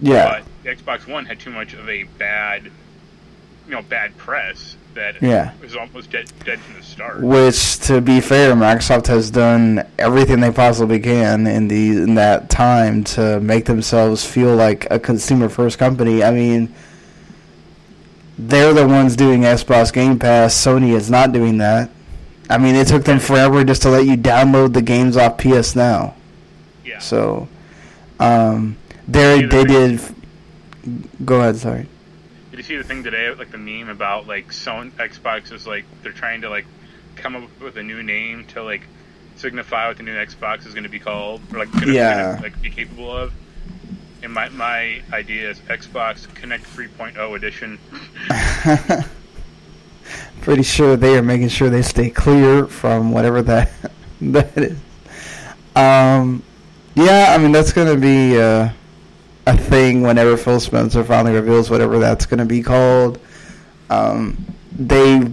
Yeah, 0.00 0.40
But 0.40 0.44
the 0.62 0.82
Xbox 0.82 1.06
One 1.06 1.24
had 1.24 1.40
too 1.40 1.50
much 1.50 1.72
of 1.72 1.88
a 1.88 2.02
bad, 2.02 2.64
you 2.64 3.72
know, 3.72 3.82
bad 3.82 4.16
press 4.18 4.76
that 4.94 5.20
Yeah. 5.22 5.52
was 5.62 5.74
almost 5.76 6.10
dead, 6.10 6.30
dead 6.44 6.58
from 6.60 6.76
the 6.80 6.82
start. 6.82 7.22
Which, 7.22 7.78
to 7.80 8.00
be 8.00 8.20
fair, 8.20 8.54
Microsoft 8.54 9.06
has 9.08 9.30
done 9.30 9.84
everything 9.98 10.40
they 10.40 10.50
possibly 10.50 10.98
can 11.00 11.46
in 11.46 11.68
the 11.68 11.88
in 12.02 12.14
that 12.16 12.48
time 12.50 13.04
to 13.04 13.40
make 13.40 13.64
themselves 13.66 14.24
feel 14.24 14.54
like 14.54 14.86
a 14.90 14.98
consumer-first 14.98 15.78
company. 15.78 16.22
I 16.24 16.30
mean, 16.30 16.74
they're 18.38 18.72
the 18.74 18.86
ones 18.86 19.16
doing 19.16 19.42
Xbox 19.42 19.92
Game 19.92 20.18
Pass. 20.18 20.54
Sony 20.54 20.92
is 20.94 21.10
not 21.10 21.32
doing 21.32 21.58
that. 21.58 21.90
I 22.48 22.58
mean, 22.58 22.74
it 22.76 22.86
took 22.86 23.04
them 23.04 23.18
forever 23.18 23.64
just 23.64 23.82
to 23.82 23.88
let 23.90 24.06
you 24.06 24.16
download 24.16 24.72
the 24.72 24.82
games 24.82 25.16
off 25.16 25.38
PS 25.38 25.74
Now. 25.74 26.14
Yeah. 26.84 26.98
So, 27.00 27.48
um, 28.20 28.76
they 29.08 29.40
Yeah, 29.40 29.46
they 29.48 29.64
the 29.64 30.00
did. 30.84 31.26
Go 31.26 31.40
ahead. 31.40 31.56
Sorry. 31.56 31.86
Did 32.50 32.58
you 32.58 32.62
see 32.62 32.76
the 32.76 32.84
thing 32.84 33.02
today, 33.02 33.32
like 33.34 33.50
the 33.50 33.58
meme 33.58 33.88
about 33.88 34.26
like 34.28 34.48
Sony 34.48 34.90
Xbox 34.92 35.52
is 35.52 35.66
like 35.66 35.84
they're 36.02 36.12
trying 36.12 36.42
to 36.42 36.48
like 36.50 36.66
come 37.16 37.34
up 37.34 37.60
with 37.60 37.76
a 37.76 37.82
new 37.82 38.02
name 38.02 38.44
to 38.48 38.62
like 38.62 38.82
signify 39.36 39.88
what 39.88 39.96
the 39.96 40.02
new 40.04 40.14
Xbox 40.14 40.66
is 40.66 40.72
going 40.72 40.84
to 40.84 40.88
be 40.88 41.00
called, 41.00 41.40
or 41.52 41.58
like 41.58 41.72
gonna, 41.72 41.92
Yeah. 41.92 42.32
gonna, 42.34 42.42
like 42.42 42.62
be 42.62 42.70
capable 42.70 43.10
of. 43.14 43.32
And 44.22 44.32
my 44.32 44.48
my 44.50 45.02
idea 45.12 45.50
is 45.50 45.58
Xbox 45.60 46.26
Kinect 46.28 46.62
3.0 46.62 47.36
edition. 47.36 47.78
Pretty 50.40 50.62
sure 50.62 50.96
they 50.96 51.16
are 51.16 51.22
making 51.22 51.48
sure 51.48 51.70
they 51.70 51.82
stay 51.82 52.10
clear 52.10 52.66
from 52.66 53.12
whatever 53.12 53.42
that 53.42 53.70
that 54.20 54.56
is. 54.56 54.78
Um, 55.74 56.42
yeah, 56.94 57.28
I 57.30 57.38
mean 57.38 57.52
that's 57.52 57.72
gonna 57.72 57.96
be 57.96 58.40
uh, 58.40 58.70
a 59.46 59.56
thing 59.56 60.02
whenever 60.02 60.36
Phil 60.36 60.60
Spencer 60.60 61.04
finally 61.04 61.34
reveals 61.34 61.70
whatever 61.70 61.98
that's 61.98 62.26
gonna 62.26 62.46
be 62.46 62.62
called. 62.62 63.18
Um, 63.90 64.44
they 64.72 65.30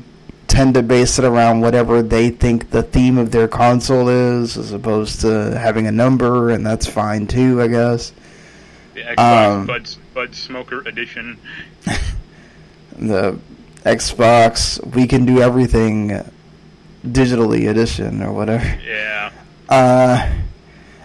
tend 0.47 0.75
to 0.75 0.83
base 0.83 1.17
it 1.17 1.25
around 1.25 1.61
whatever 1.61 2.03
they 2.03 2.29
think 2.29 2.69
the 2.69 2.83
theme 2.83 3.17
of 3.17 3.31
their 3.31 3.47
console 3.47 4.07
is, 4.07 4.55
as 4.55 4.71
opposed 4.71 5.21
to 5.21 5.57
having 5.57 5.87
a 5.87 5.91
number, 5.91 6.51
and 6.51 6.65
that's 6.65 6.85
fine 6.85 7.25
too, 7.25 7.59
I 7.59 7.67
guess. 7.67 8.11
The 8.93 9.01
Xbox 9.01 9.17
Um, 9.19 9.65
Bud 9.65 9.89
Bud 10.13 10.35
Smoker 10.35 10.81
edition. 10.87 11.37
the 12.97 13.39
Xbox 13.83 14.85
we 14.95 15.07
can 15.07 15.25
do 15.25 15.41
everything 15.41 16.23
digitally 17.05 17.69
edition 17.69 18.21
or 18.21 18.31
whatever. 18.31 18.79
Yeah. 18.85 19.31
Uh, 19.69 20.31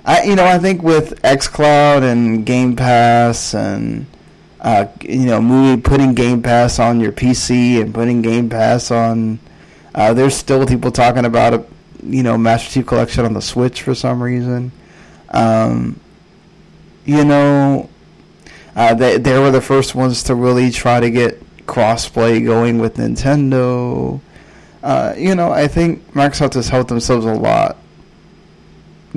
I 0.05 0.23
you 0.25 0.37
know 0.37 0.45
I 0.47 0.59
think 0.59 0.83
with 0.83 1.21
XCloud 1.23 2.03
and 2.03 2.45
Game 2.47 2.77
Pass 2.77 3.55
and 3.55 4.07
uh, 4.61 4.87
you 5.03 5.27
know 5.27 5.41
movie 5.41 5.81
putting 5.81 6.15
Game 6.15 6.43
Pass 6.43 6.79
on 6.79 7.01
your 7.01 7.13
PC 7.13 7.81
and 7.81 7.95
putting 7.95 8.23
Game 8.23 8.49
Pass 8.49 8.91
on 8.91 9.39
uh, 9.95 10.15
there's 10.15 10.35
still 10.35 10.67
people 10.67 10.91
talking 10.93 11.25
about 11.25 11.55
a 11.55 11.65
you 12.05 12.23
know 12.23 12.39
Master 12.39 12.71
Chief 12.71 12.87
Collection 12.87 13.25
on 13.25 13.33
the 13.33 13.43
Switch 13.43 13.83
for 13.83 13.95
some 13.95 14.23
reason. 14.23 14.71
Um, 15.31 15.99
you 17.09 17.25
know, 17.25 17.89
uh, 18.77 18.93
they 18.93 19.17
they 19.17 19.39
were 19.39 19.51
the 19.51 19.63
first 19.63 19.95
ones 19.95 20.23
to 20.25 20.35
really 20.35 20.71
try 20.71 21.01
to 21.01 21.11
get 21.11 21.43
crossplay 21.65 22.45
going 22.45 22.79
with 22.79 22.97
Nintendo. 22.97 24.21
Uh, 24.83 25.15
you 25.17 25.35
know, 25.35 25.51
I 25.51 25.69
think 25.69 26.13
Microsoft 26.13 26.53
has 26.53 26.69
helped 26.69 26.91
themselves 26.91 27.25
a 27.25 27.33
lot 27.33 27.79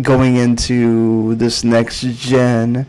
going 0.02 0.38
into 0.38 1.36
this 1.36 1.66
next 1.66 2.02
gen, 2.02 2.86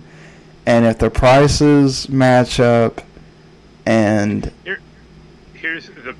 and 0.66 0.84
if 0.84 0.98
the 0.98 1.10
prices 1.10 2.08
match 2.08 2.60
up, 2.60 3.02
and 3.84 4.52
Here, 4.62 4.78
here's 5.54 5.86
the 5.88 6.14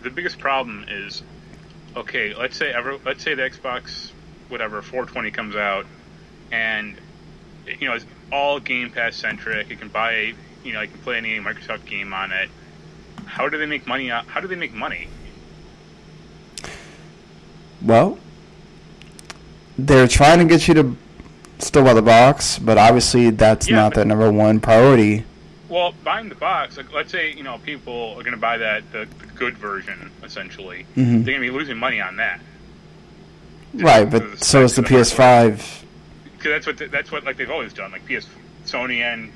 the 0.00 0.10
biggest 0.10 0.38
problem 0.38 0.86
is, 0.88 1.22
okay, 1.96 2.34
let's 2.34 2.56
say 2.56 2.72
ever 2.72 2.96
let's 3.04 3.22
say 3.22 3.34
the 3.34 3.42
Xbox 3.42 4.10
whatever 4.48 4.80
420 4.80 5.30
comes 5.32 5.54
out, 5.54 5.84
and 6.50 6.96
you 7.78 7.88
know 7.88 7.98
all 8.32 8.58
Game 8.58 8.90
Pass 8.90 9.14
centric. 9.16 9.68
You 9.70 9.76
can 9.76 9.88
buy, 9.88 10.34
you 10.64 10.72
know, 10.72 10.80
you 10.80 10.88
can 10.88 10.98
play 11.00 11.18
any 11.18 11.38
Microsoft 11.38 11.84
game 11.84 12.12
on 12.12 12.32
it. 12.32 12.48
How 13.26 13.48
do 13.48 13.58
they 13.58 13.66
make 13.66 13.86
money? 13.86 14.08
How 14.08 14.40
do 14.40 14.48
they 14.48 14.56
make 14.56 14.72
money? 14.74 15.08
well, 17.80 18.16
they're 19.76 20.06
trying 20.06 20.38
to 20.38 20.44
get 20.44 20.68
you 20.68 20.74
to 20.74 20.96
still 21.58 21.82
buy 21.82 21.94
the 21.94 22.02
box, 22.02 22.58
but 22.58 22.78
obviously 22.78 23.30
that's 23.30 23.68
Yeah, 23.68 23.76
not 23.76 23.94
their 23.94 24.04
number 24.04 24.30
one 24.30 24.60
priority. 24.60 25.24
Well, 25.68 25.92
buying 26.04 26.28
the 26.28 26.34
box, 26.34 26.76
like 26.76 26.92
let's 26.92 27.10
say 27.10 27.32
you 27.32 27.42
know 27.42 27.58
people 27.58 28.10
are 28.16 28.22
going 28.22 28.32
to 28.32 28.36
buy 28.36 28.58
that 28.58 28.90
the, 28.92 29.08
the 29.18 29.26
good 29.34 29.56
version 29.58 30.10
essentially. 30.22 30.86
Mhm. 30.96 31.24
They're 31.24 31.34
going 31.38 31.46
to 31.46 31.50
be 31.52 31.58
losing 31.58 31.78
money 31.78 32.00
on 32.00 32.16
that. 32.16 32.40
Right, 33.74 34.08
but 34.08 34.44
so 34.44 34.62
is 34.64 34.74
the 34.76 34.82
specs 34.84 35.12
of 35.12 35.16
hardware. 35.18 35.56
PS5. 35.56 35.81
Because 36.42 36.64
that's 36.64 36.66
what 36.80 36.90
that's 36.90 37.12
what 37.12 37.24
like 37.24 37.36
they've 37.36 37.50
always 37.50 37.72
done. 37.72 37.92
Like 37.92 38.04
PS, 38.06 38.26
Sony 38.66 38.98
and 38.98 39.32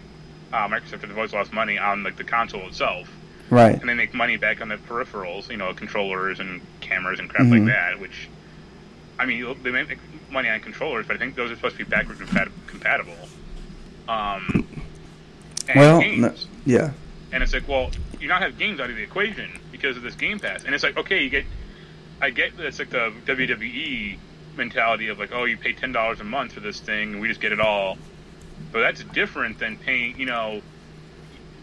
uh, 0.52 0.68
Microsoft 0.68 1.02
have 1.02 1.16
always 1.16 1.32
lost 1.32 1.52
money 1.52 1.78
on 1.78 2.02
like 2.02 2.16
the 2.16 2.24
console 2.24 2.66
itself, 2.66 3.08
Right. 3.50 3.78
and 3.78 3.88
they 3.88 3.94
make 3.94 4.14
money 4.14 4.36
back 4.36 4.60
on 4.60 4.68
the 4.68 4.76
peripherals, 4.76 5.48
you 5.50 5.56
know, 5.56 5.72
controllers 5.74 6.40
and 6.40 6.60
cameras 6.80 7.18
and 7.20 7.28
crap 7.28 7.46
Mhm. 7.46 7.50
like 7.50 7.64
that. 7.66 8.00
Which, 8.00 8.28
I 9.18 9.26
mean, 9.26 9.44
they 9.62 9.70
may 9.70 9.84
make 9.84 9.98
money 10.30 10.48
on 10.48 10.60
controllers, 10.60 11.06
but 11.06 11.16
I 11.16 11.18
think 11.18 11.34
those 11.36 11.50
are 11.50 11.56
supposed 11.56 11.76
to 11.78 11.84
be 11.84 11.88
backward 11.88 12.18
compat- 12.18 12.50
compatible. 12.66 13.28
Um, 14.08 14.66
and 15.68 15.80
Well, 15.80 16.00
games. 16.00 16.20
no- 16.22 16.34
yeah. 16.64 16.90
And 17.32 17.42
it's 17.42 17.52
like, 17.52 17.66
well, 17.68 17.90
you 18.20 18.28
not 18.28 18.42
have 18.42 18.56
games 18.58 18.78
out 18.80 18.88
of 18.90 18.96
the 18.96 19.02
equation 19.02 19.50
because 19.72 19.96
of 19.96 20.02
this 20.02 20.14
Game 20.14 20.38
Pass. 20.38 20.64
And 20.64 20.74
it's 20.74 20.84
like, 20.84 20.96
okay, 20.96 21.22
you 21.22 21.30
get, 21.30 21.44
I 22.20 22.30
get 22.30 22.52
it's 22.58 22.78
like 22.78 22.90
the 22.90 23.12
WWE 23.26 24.16
mentality 24.56 25.08
of 25.08 25.18
like, 25.18 25.30
oh, 25.32 25.44
you 25.44 25.56
pay 25.56 25.72
ten 25.72 25.92
dollars 25.92 26.20
a 26.20 26.24
month 26.24 26.52
for 26.52 26.60
this 26.60 26.80
thing, 26.80 27.12
and 27.12 27.20
we 27.20 27.28
just 27.28 27.40
get 27.40 27.52
it 27.52 27.60
all. 27.60 27.98
But 28.72 28.80
that's 28.80 29.02
different 29.04 29.58
than 29.58 29.76
paying. 29.76 30.18
You 30.18 30.26
know, 30.26 30.62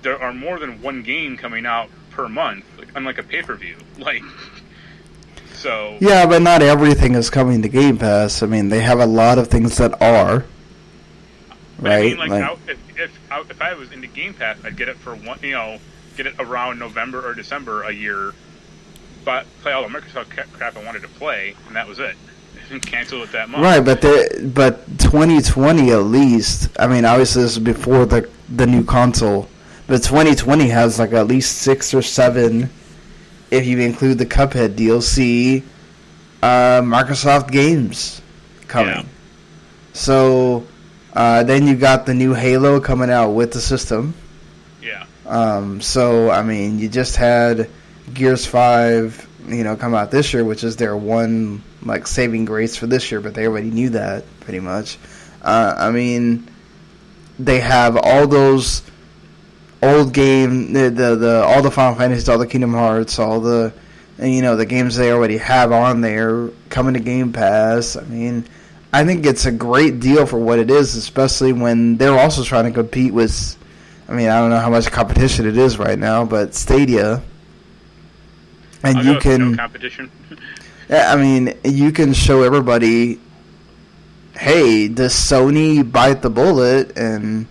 there 0.02 0.22
are 0.22 0.34
more 0.34 0.60
than 0.60 0.82
one 0.82 1.04
game 1.04 1.38
coming 1.38 1.66
out 1.66 1.90
per 2.12 2.28
month, 2.30 2.66
like, 2.78 2.90
unlike 2.96 3.18
a 3.18 3.24
pay 3.24 3.42
per 3.42 3.56
view. 3.56 3.78
Like, 3.98 4.24
so 5.56 5.98
Yeah, 6.02 6.26
but 6.26 6.42
not 6.42 6.62
everything 6.62 7.16
is 7.16 7.30
coming 7.30 7.62
to 7.62 7.70
Game 7.70 7.98
Pass. 7.98 8.44
I 8.44 8.48
mean, 8.48 8.70
they 8.70 8.82
have 8.82 9.00
a 9.00 9.06
lot 9.06 9.38
of 9.38 9.48
things 9.50 9.78
that 9.78 10.02
are. 10.02 10.46
But 11.80 11.92
I 11.92 11.96
Right? 11.96 12.04
mean, 12.06 12.18
like, 12.18 12.30
Like- 12.32 12.44
out, 12.44 12.60
if 12.68 12.78
if 12.98 13.20
out, 13.32 13.48
if 13.50 13.62
I 13.62 13.74
was 13.74 13.92
into 13.92 14.08
Game 14.08 14.34
Pass, 14.34 14.58
I'd 14.64 14.76
get 14.78 14.88
it 14.90 14.98
for 14.98 15.16
one. 15.16 15.40
You 15.42 15.52
know, 15.52 15.80
get 16.18 16.28
it 16.28 16.36
around 16.40 16.80
November 16.80 17.28
or 17.28 17.34
December 17.34 17.84
a 17.84 17.92
year, 17.92 18.34
but 19.26 19.46
play 19.62 19.72
all 19.72 19.82
the 19.88 19.90
Microsoft 19.90 20.30
crap 20.54 20.78
I 20.78 20.84
wanted 20.84 21.02
to 21.04 21.08
play, 21.08 21.56
and 21.68 21.76
that 21.76 21.88
was 21.88 22.00
it. 22.00 22.16
cancel 22.82 23.24
it 23.24 23.32
that 23.32 23.50
much. 23.50 23.62
Right, 23.62 23.80
but 23.80 24.02
they 24.02 24.28
but 24.44 24.86
2020 25.00 25.92
at 25.92 25.98
least. 25.98 26.70
I 26.80 26.88
mean, 26.88 27.06
obviously 27.06 27.44
this 27.44 27.54
is 27.54 27.60
before 27.60 28.06
the 28.06 28.30
the 28.50 28.68
new 28.68 28.84
console, 28.84 29.48
but 29.88 30.04
2020 30.04 30.68
has 30.70 31.00
like 31.00 31.14
at 31.14 31.28
least 31.28 31.60
six 31.60 31.94
or 31.94 32.02
seven, 32.02 32.70
if 33.52 33.66
you 33.66 33.80
include 33.80 34.18
the 34.18 34.26
Cuphead 34.26 34.76
DLC, 34.76 35.64
uh, 36.42 36.82
Microsoft 36.82 37.52
games 37.52 38.22
coming. 38.68 38.94
Yeah. 38.94 39.06
So 39.94 40.66
uh, 41.14 41.44
then 41.44 41.68
you 41.68 41.76
got 41.76 42.06
the 42.06 42.14
new 42.14 42.34
Halo 42.34 42.80
coming 42.80 43.10
out 43.10 43.32
with 43.32 43.54
the 43.54 43.62
system. 43.62 44.14
Yeah. 44.82 45.06
Um, 45.26 45.80
so 45.82 46.30
I 46.30 46.42
mean, 46.44 46.80
you 46.80 46.90
just 46.90 47.16
had 47.16 47.70
Gears 48.14 48.46
Five, 48.46 49.28
you 49.48 49.64
know, 49.64 49.76
come 49.76 49.94
out 49.94 50.12
this 50.12 50.34
year, 50.34 50.44
which 50.44 50.64
is 50.64 50.76
their 50.76 50.96
one 50.96 51.62
like 51.84 52.08
saving 52.08 52.46
grace 52.46 52.76
for 52.76 52.88
this 52.88 53.12
year, 53.12 53.22
but 53.22 53.34
they 53.34 53.48
already 53.48 53.72
knew 53.72 53.90
that 53.90 54.24
pretty 54.42 54.60
much. 54.60 54.98
Uh, 55.42 55.76
I 55.78 55.92
mean, 55.92 56.50
they 57.40 57.60
have 57.60 57.98
all 57.98 58.28
those 58.28 58.84
old 59.82 60.14
game, 60.14 60.74
the, 60.74 60.90
the 60.90 61.16
the 61.16 61.44
all 61.44 61.62
the 61.62 61.72
Final 61.72 61.96
Fantasy, 61.96 62.32
all 62.32 62.38
the 62.38 62.48
Kingdom 62.48 62.74
Hearts, 62.74 63.20
all 63.20 63.40
the 63.40 63.74
you 64.20 64.42
know 64.42 64.56
the 64.56 64.66
games 64.66 64.96
they 64.96 65.12
already 65.12 65.38
have 65.38 65.72
on 65.72 66.02
there 66.02 66.50
coming 66.70 66.94
to 66.94 67.00
Game 67.00 67.34
Pass. 67.34 67.96
I 67.96 68.04
mean. 68.04 68.46
I 68.96 69.06
think 69.06 69.26
it's 69.26 69.48
a 69.48 69.52
great 69.52 70.00
deal 70.00 70.28
for 70.28 70.38
what 70.38 70.60
it 70.60 70.70
is, 70.70 70.96
especially 70.96 71.52
when 71.52 71.98
they're 71.98 72.20
also 72.20 72.44
trying 72.44 72.66
to 72.66 72.72
compete 72.72 73.12
with 73.12 73.58
I 74.08 74.14
mean, 74.14 74.30
I 74.30 74.40
don't 74.40 74.50
know 74.50 74.60
how 74.60 74.70
much 74.70 74.92
competition 74.92 75.48
it 75.48 75.58
is 75.58 75.80
right 75.80 75.98
now, 75.98 76.26
but 76.26 76.54
Stadia, 76.54 77.22
and 78.84 78.98
I'll 78.98 79.04
you 79.06 79.14
with 79.16 79.26
no 79.26 79.32
can, 79.38 79.58
competition. 79.58 80.12
I 80.90 81.16
mean, 81.16 81.54
you 81.64 81.92
can 81.92 82.14
show 82.14 82.44
everybody, 82.44 83.20
hey, 84.38 84.88
does 84.90 85.14
Sony 85.14 85.90
bite 85.90 86.22
the 86.22 86.30
bullet, 86.30 86.98
and 86.98 87.48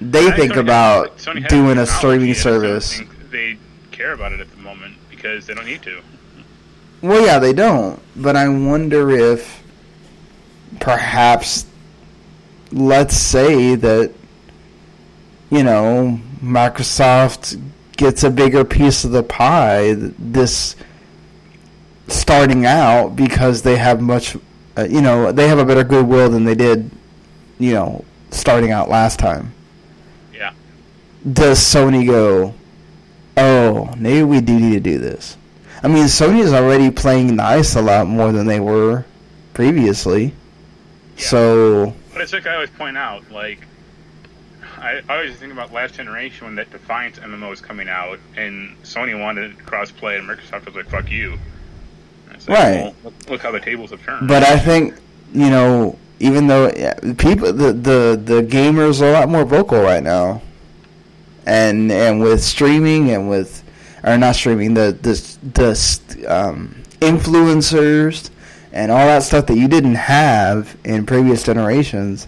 they 0.00 0.28
I 0.28 0.36
think 0.36 0.52
Sony 0.52 0.60
about 0.60 1.10
has- 1.12 1.24
has 1.24 1.44
doing 1.48 1.78
a 1.78 1.86
streaming 1.86 2.30
and 2.30 2.38
I 2.38 2.42
don't 2.42 2.60
service. 2.60 2.98
think 2.98 3.30
they 3.30 3.56
care 3.90 4.12
about 4.12 4.32
it 4.32 4.40
at 4.40 4.50
the 4.50 4.58
moment 4.62 4.94
because 5.10 5.46
they 5.46 5.54
don't 5.54 5.66
need 5.66 5.82
to. 5.82 6.00
Well, 7.02 7.24
yeah, 7.24 7.38
they 7.38 7.52
don't, 7.52 8.00
but 8.16 8.36
I 8.36 8.48
wonder 8.48 9.10
if 9.10 9.62
perhaps, 10.80 11.64
let's 12.72 13.16
say 13.16 13.74
that, 13.76 14.12
you 15.50 15.62
know, 15.62 16.20
Microsoft 16.42 17.60
gets 17.98 18.22
a 18.24 18.30
bigger 18.30 18.64
piece 18.64 19.04
of 19.04 19.10
the 19.10 19.22
pie 19.22 19.92
this 19.94 20.76
starting 22.06 22.64
out 22.64 23.14
because 23.16 23.60
they 23.62 23.76
have 23.76 24.00
much, 24.00 24.36
uh, 24.78 24.86
you 24.88 25.02
know, 25.02 25.30
they 25.32 25.48
have 25.48 25.58
a 25.58 25.64
better 25.64 25.84
goodwill 25.84 26.30
than 26.30 26.44
they 26.44 26.54
did, 26.54 26.90
you 27.58 27.74
know, 27.74 28.04
starting 28.30 28.70
out 28.70 28.88
last 28.88 29.18
time. 29.18 29.52
Yeah. 30.32 30.54
Does 31.30 31.58
Sony 31.58 32.06
go, 32.06 32.54
oh, 33.36 33.92
maybe 33.98 34.22
we 34.22 34.40
do 34.40 34.58
need 34.58 34.72
to 34.72 34.80
do 34.80 34.98
this? 34.98 35.36
I 35.82 35.88
mean, 35.88 36.04
Sony 36.04 36.40
is 36.40 36.52
already 36.52 36.90
playing 36.90 37.36
nice 37.36 37.76
a 37.76 37.82
lot 37.82 38.06
more 38.06 38.32
than 38.32 38.46
they 38.46 38.60
were 38.60 39.04
previously. 39.54 40.34
Yeah. 41.16 41.24
So, 41.26 41.94
But 42.12 42.22
it's 42.22 42.32
like 42.32 42.46
I 42.46 42.54
always 42.54 42.70
point 42.70 42.96
out, 42.96 43.28
like 43.30 43.60
I, 44.80 45.02
I 45.08 45.16
always 45.16 45.36
think 45.36 45.52
about 45.52 45.72
last 45.72 45.94
generation 45.94 46.46
when 46.46 46.54
that 46.56 46.70
Defiance 46.70 47.18
MMO 47.18 47.50
was 47.50 47.60
coming 47.60 47.88
out, 47.88 48.18
and 48.36 48.80
Sony 48.82 49.18
wanted 49.18 49.56
crossplay, 49.58 50.18
and 50.18 50.28
Microsoft 50.28 50.66
was 50.66 50.74
like, 50.74 50.88
"Fuck 50.88 51.10
you." 51.10 51.38
Like, 52.30 52.48
Right. 52.48 52.74
well, 52.76 52.94
look, 53.04 53.30
look 53.30 53.40
how 53.42 53.50
the 53.50 53.60
tables 53.60 53.90
have 53.90 54.02
turned. 54.04 54.28
but 54.28 54.42
I 54.42 54.58
think 54.58 54.94
you 55.32 55.50
know, 55.50 55.98
even 56.20 56.46
though 56.46 56.70
yeah, 56.76 56.94
people, 57.18 57.52
the 57.52 57.72
the 57.72 58.20
the 58.22 58.42
gamers 58.42 59.00
are 59.02 59.08
a 59.10 59.12
lot 59.12 59.28
more 59.28 59.44
vocal 59.44 59.80
right 59.80 60.02
now, 60.02 60.42
and 61.46 61.90
and 61.92 62.20
with 62.20 62.42
streaming 62.42 63.10
and 63.10 63.28
with 63.28 63.62
or 64.04 64.16
not 64.16 64.36
streaming 64.36 64.74
the 64.74 64.96
the 65.02 65.12
the 65.54 66.26
um, 66.28 66.82
influencers 67.00 68.30
and 68.72 68.92
all 68.92 69.06
that 69.06 69.22
stuff 69.22 69.46
that 69.46 69.56
you 69.56 69.66
didn't 69.68 69.94
have 69.96 70.76
in 70.84 71.04
previous 71.06 71.42
generations. 71.42 72.26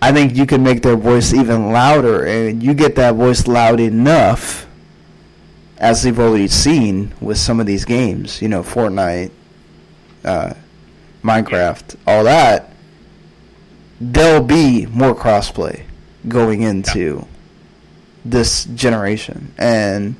I 0.00 0.12
think 0.12 0.36
you 0.36 0.46
can 0.46 0.62
make 0.62 0.82
their 0.82 0.96
voice 0.96 1.34
even 1.34 1.72
louder, 1.72 2.24
and 2.24 2.62
you 2.62 2.74
get 2.74 2.94
that 2.96 3.14
voice 3.16 3.48
loud 3.48 3.80
enough, 3.80 4.66
as 5.76 6.04
we've 6.04 6.18
already 6.18 6.48
seen 6.48 7.14
with 7.20 7.38
some 7.38 7.58
of 7.58 7.66
these 7.66 7.84
games. 7.84 8.40
You 8.40 8.48
know, 8.48 8.62
Fortnite, 8.62 9.32
uh, 10.24 10.54
Minecraft, 11.22 11.96
all 12.06 12.24
that. 12.24 12.72
There'll 14.00 14.44
be 14.44 14.86
more 14.86 15.14
crossplay 15.14 15.82
going 16.28 16.62
into 16.62 17.26
this 18.24 18.64
generation, 18.66 19.52
and 19.58 20.14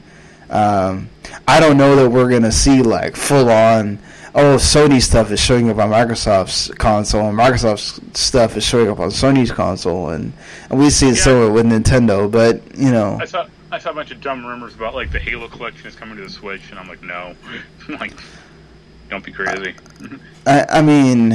um, 0.50 1.08
I 1.46 1.60
don't 1.60 1.76
know 1.76 1.94
that 1.96 2.10
we're 2.10 2.30
gonna 2.30 2.50
see 2.50 2.82
like 2.82 3.14
full 3.14 3.48
on. 3.48 4.00
Oh, 4.40 4.54
Sony 4.56 5.02
stuff 5.02 5.32
is 5.32 5.40
showing 5.40 5.68
up 5.68 5.78
on 5.78 5.90
Microsoft's 5.90 6.72
console, 6.74 7.28
and 7.28 7.36
Microsoft's 7.36 8.00
stuff 8.16 8.56
is 8.56 8.62
showing 8.62 8.88
up 8.88 9.00
on 9.00 9.08
Sony's 9.08 9.50
console, 9.50 10.10
and, 10.10 10.32
and 10.70 10.78
we 10.78 10.90
see 10.90 11.08
it 11.08 11.16
Yeah. 11.16 11.22
so 11.22 11.52
with 11.52 11.66
Nintendo. 11.66 12.30
But 12.30 12.62
you 12.76 12.92
know, 12.92 13.18
I 13.20 13.24
saw 13.24 13.48
I 13.72 13.78
saw 13.78 13.90
a 13.90 13.94
bunch 13.94 14.12
of 14.12 14.20
dumb 14.20 14.46
rumors 14.46 14.76
about 14.76 14.94
like 14.94 15.10
the 15.10 15.18
Halo 15.18 15.48
collection 15.48 15.88
is 15.88 15.96
coming 15.96 16.16
to 16.18 16.22
the 16.22 16.30
Switch, 16.30 16.70
and 16.70 16.78
I'm 16.78 16.86
like, 16.86 17.02
no, 17.02 17.34
like, 17.88 18.12
don't 19.10 19.24
be 19.24 19.32
crazy. 19.32 19.74
I, 20.46 20.66
I 20.70 20.82
mean, 20.82 21.32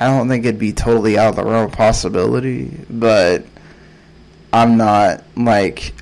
I 0.00 0.06
don't 0.06 0.28
think 0.28 0.44
it'd 0.44 0.58
be 0.58 0.72
totally 0.72 1.18
out 1.18 1.28
of 1.28 1.36
the 1.36 1.44
realm 1.44 1.66
of 1.66 1.72
possibility, 1.72 2.84
but 2.90 3.44
I'm 4.52 4.76
not 4.76 5.22
like 5.36 5.92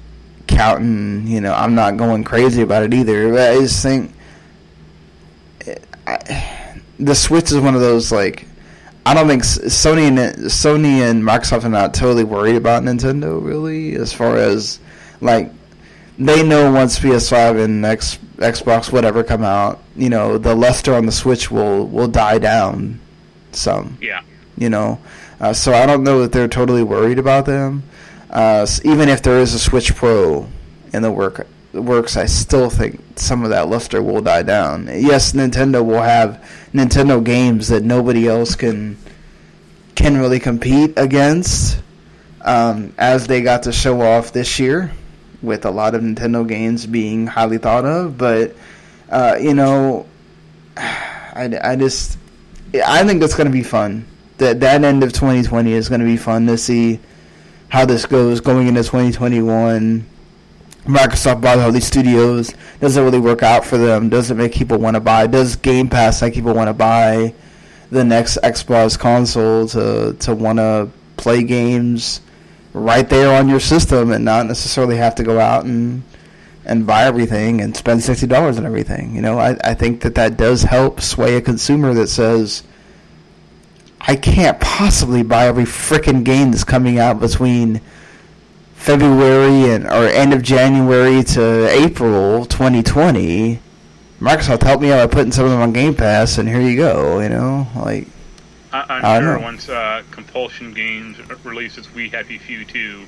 counting. 0.46 1.26
You 1.26 1.42
know, 1.42 1.52
I'm 1.52 1.74
not 1.74 1.98
going 1.98 2.24
crazy 2.24 2.62
about 2.62 2.84
it 2.84 2.94
either. 2.94 3.30
But 3.32 3.50
I 3.50 3.58
just 3.58 3.82
think 3.82 4.14
I, 6.06 6.80
the 6.98 7.14
Switch 7.14 7.52
is 7.52 7.58
one 7.58 7.74
of 7.74 7.80
those 7.80 8.12
like. 8.12 8.46
I 9.04 9.14
don't 9.14 9.28
think 9.28 9.44
Sony 9.44 10.08
and 10.08 10.18
Sony 10.46 11.08
and 11.08 11.22
Microsoft 11.22 11.64
are 11.64 11.68
not 11.68 11.94
totally 11.94 12.24
worried 12.24 12.56
about 12.56 12.82
Nintendo 12.82 13.42
really, 13.44 13.94
as 13.94 14.12
far 14.12 14.36
as 14.36 14.80
like 15.20 15.52
they 16.18 16.42
know 16.42 16.72
once 16.72 16.98
PS5 16.98 17.62
and 17.62 17.84
X, 17.84 18.18
Xbox 18.36 18.90
whatever 18.90 19.22
come 19.22 19.44
out, 19.44 19.80
you 19.94 20.08
know, 20.08 20.38
the 20.38 20.54
luster 20.54 20.94
on 20.94 21.06
the 21.06 21.12
Switch 21.12 21.50
will 21.50 21.86
will 21.86 22.08
die 22.08 22.38
down 22.38 23.00
some, 23.52 23.96
yeah, 24.00 24.22
you 24.58 24.70
know. 24.70 24.98
Uh, 25.38 25.52
so 25.52 25.72
I 25.72 25.86
don't 25.86 26.02
know 26.02 26.22
that 26.22 26.32
they're 26.32 26.48
totally 26.48 26.82
worried 26.82 27.18
about 27.18 27.46
them. 27.46 27.82
Uh, 28.30 28.66
even 28.84 29.08
if 29.08 29.22
there 29.22 29.38
is 29.38 29.54
a 29.54 29.58
Switch 29.58 29.94
Pro 29.94 30.48
in 30.92 31.02
the 31.02 31.12
work 31.12 31.46
works, 31.72 32.16
I 32.16 32.26
still 32.26 32.70
think 32.70 33.00
some 33.16 33.44
of 33.44 33.50
that 33.50 33.68
luster 33.68 34.02
will 34.02 34.20
die 34.20 34.42
down. 34.42 34.86
Yes, 34.86 35.32
Nintendo 35.32 35.84
will 35.84 36.02
have 36.02 36.44
Nintendo 36.72 37.22
games 37.22 37.68
that 37.68 37.82
nobody 37.82 38.28
else 38.28 38.54
can 38.54 38.96
can 39.94 40.18
really 40.18 40.38
compete 40.38 40.92
against, 40.98 41.80
um, 42.42 42.92
as 42.98 43.26
they 43.26 43.40
got 43.40 43.62
to 43.62 43.72
show 43.72 44.02
off 44.02 44.32
this 44.32 44.58
year 44.58 44.92
with 45.42 45.64
a 45.64 45.70
lot 45.70 45.94
of 45.94 46.02
Nintendo 46.02 46.46
games 46.46 46.86
being 46.86 47.26
highly 47.26 47.58
thought 47.58 47.84
of. 47.84 48.18
But 48.18 48.54
uh, 49.08 49.36
you 49.40 49.54
know, 49.54 50.06
I, 50.76 51.58
I 51.62 51.76
just 51.76 52.18
I 52.86 53.04
think 53.04 53.22
it's 53.22 53.34
going 53.34 53.46
to 53.46 53.52
be 53.52 53.62
fun. 53.62 54.06
That 54.38 54.60
that 54.60 54.84
end 54.84 55.02
of 55.02 55.12
2020 55.12 55.72
is 55.72 55.88
going 55.88 56.00
to 56.00 56.06
be 56.06 56.16
fun 56.16 56.46
to 56.46 56.58
see 56.58 57.00
how 57.68 57.84
this 57.84 58.06
goes 58.06 58.40
going 58.40 58.68
into 58.68 58.82
2021. 58.82 60.06
Microsoft 60.86 61.40
bought 61.40 61.58
all 61.58 61.72
these 61.72 61.86
studios. 61.86 62.54
Does 62.80 62.96
it 62.96 63.02
really 63.02 63.18
work 63.18 63.42
out 63.42 63.64
for 63.64 63.76
them? 63.76 64.08
Does 64.08 64.30
it 64.30 64.34
make 64.34 64.52
people 64.52 64.78
want 64.78 64.94
to 64.94 65.00
buy? 65.00 65.26
Does 65.26 65.56
Game 65.56 65.88
Pass 65.88 66.22
make 66.22 66.34
people 66.34 66.54
want 66.54 66.68
to 66.68 66.74
buy 66.74 67.34
the 67.90 68.04
next 68.04 68.38
Xbox 68.42 68.98
console 68.98 69.66
to 69.68 70.14
to 70.20 70.34
want 70.34 70.58
to 70.58 70.88
play 71.16 71.42
games 71.42 72.20
right 72.72 73.08
there 73.08 73.36
on 73.36 73.48
your 73.48 73.60
system 73.60 74.12
and 74.12 74.24
not 74.24 74.46
necessarily 74.46 74.96
have 74.96 75.14
to 75.16 75.22
go 75.22 75.40
out 75.40 75.64
and 75.64 76.02
and 76.64 76.86
buy 76.86 77.04
everything 77.04 77.60
and 77.60 77.76
spend 77.76 78.02
sixty 78.02 78.26
dollars 78.26 78.58
on 78.58 78.66
everything? 78.66 79.14
You 79.14 79.22
know, 79.22 79.38
I 79.38 79.56
I 79.64 79.74
think 79.74 80.00
that 80.02 80.14
that 80.14 80.36
does 80.36 80.62
help 80.62 81.00
sway 81.00 81.36
a 81.36 81.40
consumer 81.40 81.94
that 81.94 82.08
says. 82.08 82.62
I 84.08 84.14
can't 84.14 84.60
possibly 84.60 85.24
buy 85.24 85.48
every 85.48 85.64
frickin' 85.64 86.22
game 86.22 86.52
that's 86.52 86.62
coming 86.62 87.00
out 87.00 87.18
between 87.18 87.80
February 88.76 89.70
and 89.72 89.86
or 89.86 90.06
end 90.06 90.32
of 90.32 90.42
January 90.42 91.22
to 91.24 91.68
April 91.68 92.46
2020. 92.46 93.58
Microsoft 94.20 94.62
helped 94.62 94.82
me 94.82 94.92
out 94.92 95.08
by 95.08 95.12
putting 95.14 95.32
some 95.32 95.44
of 95.44 95.50
them 95.50 95.60
on 95.60 95.72
Game 95.72 95.94
Pass, 95.94 96.38
and 96.38 96.48
here 96.48 96.60
you 96.60 96.76
go. 96.76 97.20
You 97.20 97.28
know, 97.28 97.66
like 97.74 98.06
I, 98.72 98.84
I'm 98.88 99.04
I 99.04 99.20
sure 99.20 99.38
know. 99.38 99.42
once 99.44 99.68
uh, 99.68 100.02
Compulsion 100.10 100.72
Games 100.72 101.18
releases 101.44 101.92
We 101.92 102.08
Happy 102.08 102.38
Few 102.38 102.64
2, 102.64 103.04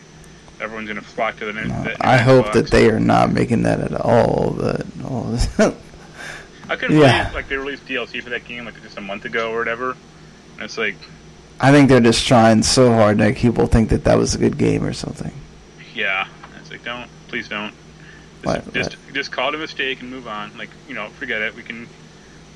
everyone's 0.60 0.88
gonna 0.88 1.00
flock 1.00 1.36
to 1.38 1.46
the. 1.46 1.52
the 1.52 1.96
I 2.00 2.16
hope 2.18 2.52
that 2.52 2.70
they 2.70 2.90
are 2.90 3.00
not 3.00 3.32
making 3.32 3.62
that 3.62 3.80
at 3.80 3.94
all. 4.00 4.54
But 4.58 4.86
oh, 5.04 5.38
I 6.68 6.76
couldn't 6.76 6.98
Yeah. 6.98 7.22
believe 7.24 7.34
like 7.34 7.48
they 7.48 7.56
released 7.56 7.86
DLC 7.86 8.22
for 8.22 8.30
that 8.30 8.44
game 8.44 8.64
like 8.64 8.80
just 8.82 8.98
a 8.98 9.00
month 9.00 9.24
ago 9.24 9.52
or 9.52 9.58
whatever. 9.58 9.92
And 10.56 10.62
it's 10.64 10.76
like, 10.76 10.96
I 11.60 11.70
think 11.72 11.88
they're 11.88 12.00
just 12.00 12.26
trying 12.26 12.62
so 12.64 12.92
hard 12.92 13.16
to 13.18 13.24
make 13.24 13.36
people 13.36 13.66
think 13.66 13.88
that 13.90 14.04
that 14.04 14.18
was 14.18 14.34
a 14.34 14.38
good 14.38 14.58
game 14.58 14.84
or 14.84 14.92
something. 14.92 15.32
Yeah, 15.98 16.28
it's 16.60 16.70
like 16.70 16.84
don't, 16.84 17.10
please 17.26 17.48
don't. 17.48 17.74
Just, 18.44 18.72
just, 18.72 18.96
just 19.12 19.32
call 19.32 19.48
it 19.48 19.56
a 19.56 19.58
mistake 19.58 20.00
and 20.00 20.08
move 20.08 20.28
on. 20.28 20.56
Like 20.56 20.70
you 20.88 20.94
know, 20.94 21.08
forget 21.10 21.42
it. 21.42 21.54
We 21.56 21.64
can, 21.64 21.88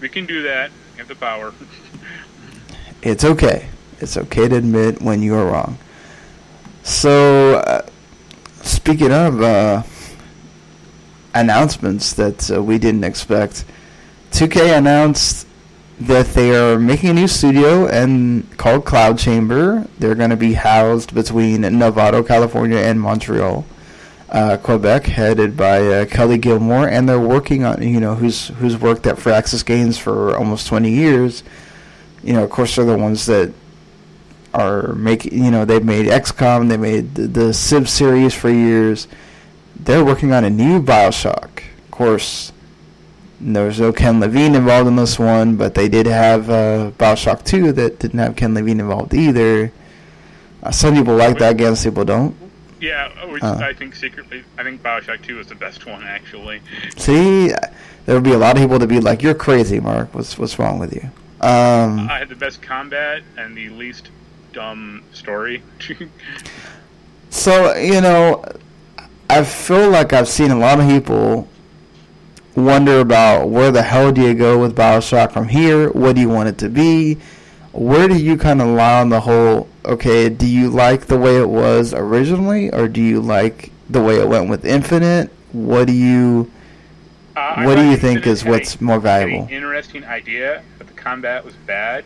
we 0.00 0.08
can 0.08 0.26
do 0.26 0.42
that. 0.42 0.70
We 0.92 0.98
have 0.98 1.08
the 1.08 1.16
power. 1.16 1.52
It's 3.04 3.24
okay. 3.24 3.68
It's 3.98 4.16
okay 4.16 4.46
to 4.46 4.54
admit 4.54 5.02
when 5.02 5.22
you 5.22 5.34
are 5.34 5.44
wrong. 5.44 5.76
So, 6.84 7.56
uh, 7.56 7.84
speaking 8.62 9.12
of 9.12 9.42
uh, 9.42 9.82
announcements 11.34 12.12
that 12.12 12.48
uh, 12.48 12.62
we 12.62 12.78
didn't 12.78 13.02
expect, 13.02 13.64
2K 14.30 14.78
announced 14.78 15.48
that 16.06 16.26
they 16.28 16.54
are 16.54 16.78
making 16.78 17.10
a 17.10 17.14
new 17.14 17.28
studio 17.28 17.86
and 17.86 18.56
called 18.58 18.84
Cloud 18.84 19.18
Chamber. 19.18 19.86
They're 19.98 20.14
going 20.14 20.30
to 20.30 20.36
be 20.36 20.54
housed 20.54 21.14
between 21.14 21.62
Novato, 21.62 22.26
California, 22.26 22.78
and 22.78 23.00
Montreal, 23.00 23.64
uh, 24.30 24.56
Quebec, 24.56 25.06
headed 25.06 25.56
by 25.56 25.86
uh, 25.86 26.04
Kelley 26.06 26.38
Gilmore, 26.38 26.88
and 26.88 27.08
they're 27.08 27.20
working 27.20 27.64
on 27.64 27.82
you 27.82 28.00
know 28.00 28.14
who's 28.14 28.48
who's 28.48 28.76
worked 28.76 29.06
at 29.06 29.16
Firaxis 29.16 29.64
Games 29.64 29.98
for 29.98 30.36
almost 30.36 30.66
20 30.66 30.90
years 30.90 31.42
you 32.22 32.32
know, 32.32 32.44
of 32.44 32.50
course, 32.50 32.76
they're 32.76 32.84
the 32.84 32.96
ones 32.96 33.26
that 33.26 33.52
are 34.54 34.92
making. 34.94 35.42
You 35.44 35.50
know, 35.50 35.64
they've 35.64 35.84
made 35.84 36.06
XCOM, 36.06 36.68
they 36.68 36.76
made 36.76 37.14
the, 37.14 37.26
the 37.26 37.54
Civ 37.54 37.88
series 37.88 38.34
for 38.34 38.50
years. 38.50 39.08
They're 39.76 40.04
working 40.04 40.32
on 40.32 40.44
a 40.44 40.50
new 40.50 40.80
Bioshock. 40.80 41.62
Of 41.84 41.90
course, 41.90 42.52
there's 43.42 43.80
no 43.80 43.92
Ken 43.92 44.20
Levine 44.20 44.54
involved 44.54 44.88
in 44.88 44.96
this 44.96 45.18
one, 45.18 45.56
but 45.56 45.74
they 45.74 45.88
did 45.88 46.06
have 46.06 46.48
uh, 46.48 46.90
Bioshock 46.98 47.44
2 47.44 47.72
that 47.72 47.98
didn't 47.98 48.18
have 48.20 48.36
Ken 48.36 48.54
Levine 48.54 48.80
involved 48.80 49.12
either. 49.14 49.72
Uh, 50.62 50.70
some 50.70 50.94
people 50.94 51.16
like 51.16 51.38
that 51.38 51.56
game, 51.56 51.74
some 51.74 51.92
people 51.92 52.04
don't. 52.04 52.36
yeah, 52.80 53.08
which 53.26 53.42
Uh. 53.42 53.58
I 53.60 53.72
think 53.72 53.94
secretly, 53.96 54.44
I 54.58 54.62
think 54.62 54.82
Bioshock 54.82 55.22
Two 55.22 55.40
is 55.40 55.46
the 55.48 55.54
best 55.56 55.86
one 55.86 56.04
actually. 56.04 56.60
See, 56.96 57.48
there 58.06 58.14
would 58.14 58.22
be 58.24 58.32
a 58.32 58.38
lot 58.38 58.56
of 58.56 58.62
people 58.62 58.78
to 58.78 58.86
be 58.86 59.00
like, 59.00 59.22
"You're 59.22 59.34
crazy, 59.34 59.80
Mark. 59.80 60.14
What's 60.14 60.38
what's 60.38 60.58
wrong 60.58 60.78
with 60.78 60.92
you?" 60.94 61.02
Um, 61.40 62.08
I 62.08 62.18
had 62.18 62.28
the 62.28 62.36
best 62.36 62.62
combat 62.62 63.22
and 63.36 63.56
the 63.56 63.68
least 63.70 64.10
dumb 64.52 65.02
story. 65.12 65.62
So 67.30 67.74
you 67.76 68.00
know, 68.00 68.44
I 69.30 69.42
feel 69.44 69.88
like 69.90 70.12
I've 70.12 70.28
seen 70.28 70.50
a 70.50 70.56
lot 70.58 70.78
of 70.80 70.86
people 70.86 71.48
wonder 72.54 73.00
about 73.00 73.48
where 73.48 73.70
the 73.70 73.82
hell 73.82 74.12
do 74.12 74.22
you 74.22 74.34
go 74.34 74.58
with 74.58 74.76
Bioshock 74.76 75.32
from 75.32 75.48
here? 75.48 75.90
What 75.90 76.14
do 76.16 76.20
you 76.20 76.28
want 76.28 76.48
it 76.48 76.58
to 76.58 76.68
be? 76.68 77.18
Where 77.72 78.06
do 78.08 78.16
you 78.16 78.36
kind 78.36 78.60
of 78.60 78.68
lie 78.68 79.00
on 79.00 79.08
the 79.08 79.20
whole? 79.20 79.68
Okay, 79.84 80.28
do 80.28 80.46
you 80.46 80.68
like 80.68 81.06
the 81.06 81.18
way 81.18 81.38
it 81.38 81.48
was 81.48 81.94
originally, 81.94 82.70
or 82.70 82.86
do 82.88 83.00
you 83.00 83.20
like 83.20 83.70
the 83.88 84.02
way 84.02 84.20
it 84.20 84.28
went 84.28 84.48
with 84.50 84.64
Infinite? 84.64 85.30
What 85.52 85.86
do 85.86 85.92
you 85.92 86.50
Uh, 87.34 87.62
What 87.62 87.76
do 87.76 87.88
you 87.90 87.96
think 87.96 88.26
is 88.26 88.44
what's 88.44 88.74
a- 88.74 88.84
more 88.84 89.00
valuable? 89.00 89.44
An 89.46 89.50
interesting 89.50 90.04
idea, 90.04 90.62
but 90.76 90.86
the 90.86 90.92
combat 90.92 91.46
was 91.46 91.54
bad, 91.66 92.04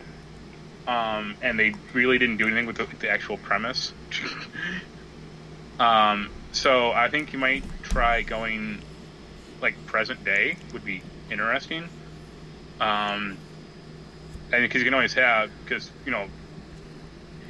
um, 0.87 1.35
and 1.41 1.59
they 1.59 1.73
really 1.93 2.17
didn't 2.17 2.37
do 2.37 2.45
anything 2.47 2.65
with 2.65 2.77
the, 2.77 2.87
the 2.99 3.09
actual 3.09 3.35
premise. 3.35 3.91
um, 5.81 6.29
so 6.53 6.91
I 6.93 7.09
think 7.09 7.33
you 7.33 7.39
might 7.39 7.63
try 7.83 8.21
going 8.21 8.79
like 9.61 9.79
present 9.85 10.23
day 10.23 10.59
would 10.71 10.83
be 10.83 11.05
interesting. 11.29 11.91
Um, 12.79 13.39
and 14.51 14.63
because 14.63 14.81
you 14.81 14.85
can 14.85 14.93
always 14.93 15.13
have 15.13 15.51
because 15.65 15.93
you 16.05 16.11
know. 16.11 16.29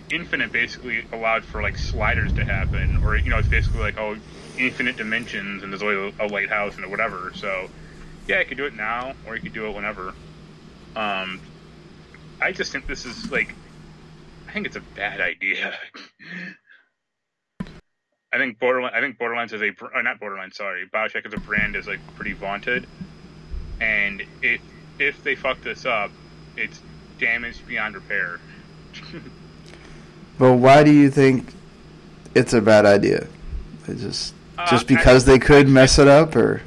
Infinite 0.09 0.53
basically 0.53 1.05
allowed 1.11 1.43
for 1.45 1.61
like 1.61 1.77
sliders 1.77 2.31
to 2.33 2.45
happen, 2.45 2.97
or 3.01 3.17
you 3.17 3.29
know, 3.29 3.39
it's 3.39 3.49
basically 3.49 3.81
like 3.81 3.97
oh, 3.97 4.15
infinite 4.57 4.95
dimensions, 4.95 5.63
and 5.63 5.71
there's 5.71 5.83
only 5.83 6.13
a 6.19 6.27
lighthouse 6.27 6.77
and 6.77 6.89
whatever. 6.89 7.31
So, 7.35 7.67
yeah, 8.27 8.39
you 8.39 8.45
could 8.45 8.57
do 8.57 8.65
it 8.65 8.73
now, 8.73 9.15
or 9.25 9.35
you 9.35 9.41
could 9.41 9.53
do 9.53 9.67
it 9.67 9.73
whenever. 9.75 10.17
Um, 10.95 11.41
I 12.41 12.51
just 12.53 12.71
think 12.71 12.87
this 12.87 13.05
is 13.05 13.29
like, 13.31 13.57
I 14.47 14.53
think 14.53 14.67
it's 14.67 14.75
a 14.77 14.81
bad 14.95 15.21
idea. 15.33 15.77
I 18.33 18.37
think 18.37 18.59
Borderlands. 18.59 18.93
I 18.95 19.01
think 19.01 19.17
Borderlands 19.17 19.53
is 19.53 19.61
a 19.61 19.69
br- 19.69 19.95
uh, 19.95 20.01
not 20.01 20.19
Borderlands. 20.19 20.57
Sorry, 20.57 20.85
Bioshock 20.87 21.25
as 21.25 21.33
a 21.33 21.39
brand 21.39 21.75
is 21.75 21.87
like 21.87 21.99
pretty 22.15 22.33
vaunted, 22.33 22.85
and 23.79 24.21
if 24.41 24.61
if 24.99 25.23
they 25.23 25.35
fuck 25.35 25.61
this 25.61 25.85
up, 25.85 26.11
it's 26.57 26.81
damaged 27.19 27.65
beyond 27.67 27.95
repair. 27.95 28.39
But 30.39 30.53
why 30.57 30.83
do 30.83 30.91
you 30.93 31.09
think 31.09 31.47
it's 32.35 32.53
a 32.53 32.61
bad 32.61 32.85
idea? 32.85 33.25
Just 33.87 34.35
Uh, 34.55 34.67
just 34.69 34.85
because 34.87 35.23
think- 35.25 35.41
they 35.41 35.45
could 35.47 35.67
mess 35.67 35.97
it 35.97 36.07
up, 36.07 36.35
or 36.35 36.61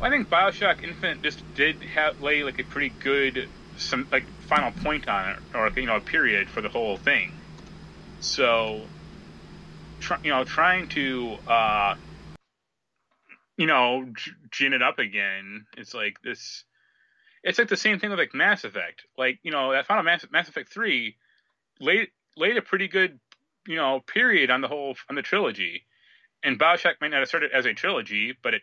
I 0.00 0.08
think 0.08 0.30
Bioshock 0.30 0.82
Infinite 0.82 1.20
just 1.22 1.42
did 1.54 1.76
have 1.94 2.22
lay 2.22 2.42
like 2.42 2.58
a 2.58 2.64
pretty 2.64 2.88
good 3.00 3.50
some 3.76 4.08
like 4.10 4.24
final 4.48 4.70
point 4.82 5.08
on 5.08 5.28
it, 5.28 5.36
or 5.54 5.68
you 5.76 5.84
know 5.84 5.96
a 5.96 6.00
period 6.00 6.48
for 6.48 6.62
the 6.62 6.70
whole 6.70 6.96
thing. 6.96 7.32
So, 8.20 8.80
try, 10.02 10.18
you 10.22 10.30
know, 10.30 10.44
trying 10.44 10.88
to 10.88 11.36
uh, 11.48 11.94
you 13.56 13.66
know 13.66 14.06
gin 14.50 14.72
it 14.72 14.82
up 14.82 14.98
again. 14.98 15.66
It's 15.76 15.94
like 15.94 16.20
this. 16.22 16.64
It's 17.42 17.58
like 17.58 17.68
the 17.68 17.76
same 17.76 17.98
thing 17.98 18.10
with 18.10 18.18
like 18.18 18.34
Mass 18.34 18.64
Effect. 18.64 19.02
Like 19.16 19.38
you 19.42 19.50
know 19.50 19.72
that 19.72 19.86
final 19.86 20.02
Mass, 20.02 20.24
Mass 20.30 20.48
Effect 20.48 20.72
three 20.72 21.16
laid 21.80 22.08
laid 22.36 22.56
a 22.56 22.62
pretty 22.62 22.88
good 22.88 23.18
you 23.66 23.76
know 23.76 24.00
period 24.00 24.50
on 24.50 24.60
the 24.60 24.68
whole 24.68 24.96
on 25.08 25.16
the 25.16 25.22
trilogy. 25.22 25.84
And 26.44 26.58
Bioshock 26.58 26.94
might 27.00 27.12
not 27.12 27.20
have 27.20 27.28
started 27.28 27.52
as 27.52 27.66
a 27.66 27.72
trilogy, 27.72 28.36
but 28.42 28.54
it 28.54 28.62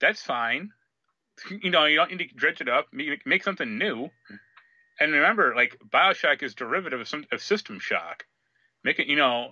that's 0.00 0.22
fine. 0.22 0.70
You 1.50 1.70
know, 1.70 1.84
you 1.84 1.96
don't 1.96 2.10
need 2.10 2.18
to 2.18 2.34
dredge 2.34 2.60
it 2.60 2.68
up. 2.68 2.86
Make, 2.92 3.26
make 3.26 3.44
something 3.44 3.78
new. 3.78 4.08
And 4.98 5.12
remember, 5.12 5.54
like 5.54 5.76
Bioshock 5.86 6.42
is 6.42 6.54
derivative 6.54 7.00
of 7.00 7.08
some 7.08 7.24
of 7.30 7.42
System 7.42 7.78
Shock. 7.78 8.24
Make 8.82 8.98
it, 8.98 9.06
you 9.06 9.16
know, 9.16 9.50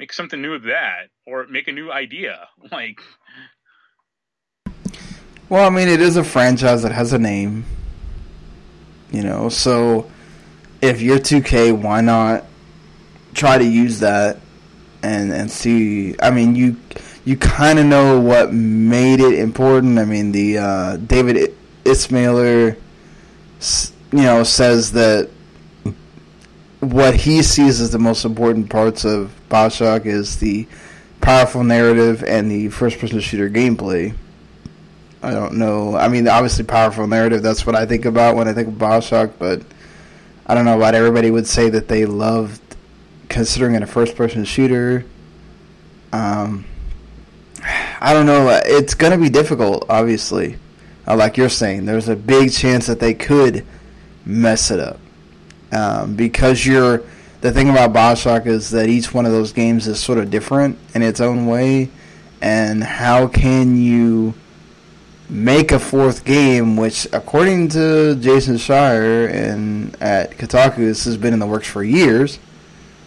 make 0.00 0.14
something 0.14 0.40
new 0.40 0.54
of 0.54 0.62
that, 0.62 1.10
or 1.26 1.46
make 1.46 1.68
a 1.68 1.72
new 1.72 1.92
idea. 1.92 2.48
Like, 2.72 3.00
Well, 5.48 5.66
I 5.66 5.70
mean, 5.70 5.88
it 5.88 6.00
is 6.00 6.16
a 6.16 6.24
franchise 6.24 6.82
that 6.82 6.92
has 6.92 7.12
a 7.12 7.18
name, 7.18 7.66
you 9.10 9.22
know. 9.22 9.48
So, 9.50 10.10
if 10.80 11.02
you're 11.02 11.18
2K, 11.18 11.76
why 11.76 12.00
not 12.00 12.46
try 13.34 13.58
to 13.58 13.64
use 13.64 14.00
that 14.00 14.38
and 15.02 15.32
and 15.32 15.50
see? 15.50 16.16
I 16.22 16.30
mean, 16.30 16.54
you 16.54 16.76
you 17.24 17.36
kind 17.36 17.78
of 17.78 17.86
know 17.86 18.18
what 18.20 18.54
made 18.54 19.20
it 19.20 19.34
important. 19.38 19.98
I 19.98 20.04
mean, 20.06 20.32
the 20.32 20.58
uh, 20.58 20.96
David 20.96 21.54
Ismailer, 21.84 22.76
you 24.12 24.22
know, 24.22 24.44
says 24.44 24.92
that 24.92 25.28
what 26.78 27.14
he 27.14 27.42
sees 27.42 27.80
as 27.80 27.90
the 27.90 27.98
most 27.98 28.24
important 28.24 28.70
parts 28.70 29.04
of 29.04 29.39
Bioshock 29.50 30.06
is 30.06 30.36
the 30.36 30.66
powerful 31.20 31.64
narrative 31.64 32.24
and 32.24 32.50
the 32.50 32.68
first-person 32.68 33.20
shooter 33.20 33.50
gameplay. 33.50 34.14
I 35.22 35.32
don't 35.32 35.54
know. 35.58 35.96
I 35.96 36.08
mean, 36.08 36.26
obviously, 36.28 36.64
powerful 36.64 37.06
narrative. 37.06 37.42
That's 37.42 37.66
what 37.66 37.74
I 37.74 37.84
think 37.84 38.06
about 38.06 38.36
when 38.36 38.48
I 38.48 38.54
think 38.54 38.68
of 38.68 38.74
Bioshock. 38.74 39.32
But 39.38 39.62
I 40.46 40.54
don't 40.54 40.64
know 40.64 40.78
why 40.78 40.92
everybody 40.92 41.30
would 41.30 41.46
say 41.46 41.68
that 41.70 41.88
they 41.88 42.06
loved 42.06 42.62
considering 43.28 43.74
it 43.74 43.82
a 43.82 43.86
first-person 43.86 44.44
shooter. 44.44 45.04
Um, 46.12 46.64
I 48.00 48.14
don't 48.14 48.26
know. 48.26 48.48
It's 48.64 48.94
going 48.94 49.12
to 49.12 49.18
be 49.18 49.28
difficult, 49.28 49.84
obviously. 49.90 50.56
Uh, 51.06 51.16
like 51.16 51.36
you're 51.36 51.48
saying, 51.50 51.84
there's 51.84 52.08
a 52.08 52.16
big 52.16 52.52
chance 52.52 52.86
that 52.86 53.00
they 53.00 53.12
could 53.12 53.66
mess 54.24 54.70
it 54.70 54.80
up 54.80 55.00
um, 55.72 56.14
because 56.14 56.64
you're. 56.64 57.02
The 57.40 57.52
thing 57.52 57.70
about 57.70 57.92
Bioshock 57.92 58.46
is 58.46 58.70
that 58.70 58.88
each 58.88 59.14
one 59.14 59.24
of 59.24 59.32
those 59.32 59.52
games 59.52 59.86
is 59.86 59.98
sort 59.98 60.18
of 60.18 60.30
different 60.30 60.78
in 60.94 61.02
its 61.02 61.20
own 61.20 61.46
way, 61.46 61.88
and 62.42 62.84
how 62.84 63.28
can 63.28 63.76
you 63.76 64.34
make 65.28 65.72
a 65.72 65.78
fourth 65.78 66.24
game, 66.24 66.76
which, 66.76 67.06
according 67.12 67.68
to 67.68 68.14
Jason 68.16 68.56
Schreier 68.56 69.32
and 69.32 69.96
at 70.02 70.32
Kotaku, 70.32 70.76
this 70.78 71.04
has 71.04 71.16
been 71.16 71.32
in 71.32 71.38
the 71.38 71.46
works 71.46 71.66
for 71.68 71.82
years. 71.82 72.38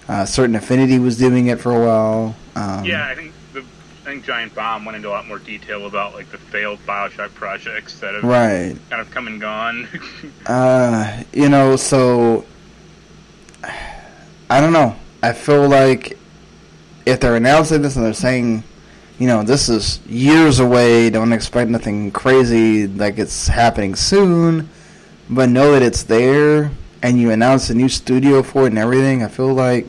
Uh, 0.07 0.25
Certain 0.25 0.55
Affinity 0.55 0.99
was 0.99 1.17
doing 1.17 1.47
it 1.47 1.59
for 1.59 1.71
a 1.71 1.79
while. 1.85 2.35
Um, 2.55 2.85
yeah, 2.85 3.05
I 3.07 3.15
think 3.15 3.33
the 3.53 3.59
I 3.59 4.05
think 4.05 4.25
Giant 4.25 4.53
Bomb 4.55 4.83
went 4.85 4.95
into 4.95 5.09
a 5.09 5.11
lot 5.11 5.27
more 5.27 5.39
detail 5.39 5.85
about 5.85 6.13
like 6.13 6.29
the 6.31 6.37
failed 6.37 6.79
Bioshock 6.87 7.33
projects 7.35 7.99
that 7.99 8.13
have 8.15 8.23
Right. 8.23 8.75
kind 8.89 9.01
of 9.01 9.11
come 9.11 9.27
and 9.27 9.39
gone. 9.39 9.87
Uh, 10.45 11.23
you 11.31 11.47
know, 11.49 11.75
so 11.77 12.43
I 14.49 14.61
don't 14.61 14.73
know. 14.73 14.95
I 15.21 15.33
feel 15.33 15.67
like 15.67 16.17
if 17.05 17.19
they're 17.19 17.35
announcing 17.35 17.81
this 17.81 17.95
and 17.95 18.05
they're 18.05 18.13
saying 18.13 18.63
you 19.19 19.27
know, 19.27 19.43
this 19.43 19.69
is 19.69 19.99
years 20.07 20.59
away. 20.59 21.09
Don't 21.09 21.33
expect 21.33 21.69
nothing 21.69 22.11
crazy 22.11 22.87
like 22.87 23.17
it's 23.17 23.47
happening 23.47 23.95
soon, 23.95 24.69
but 25.29 25.49
know 25.49 25.71
that 25.73 25.81
it's 25.81 26.03
there, 26.03 26.71
and 27.01 27.19
you 27.19 27.31
announce 27.31 27.69
a 27.69 27.73
new 27.73 27.89
studio 27.89 28.43
for 28.43 28.63
it 28.63 28.67
and 28.67 28.77
everything. 28.79 29.23
I 29.23 29.27
feel 29.27 29.53
like 29.53 29.87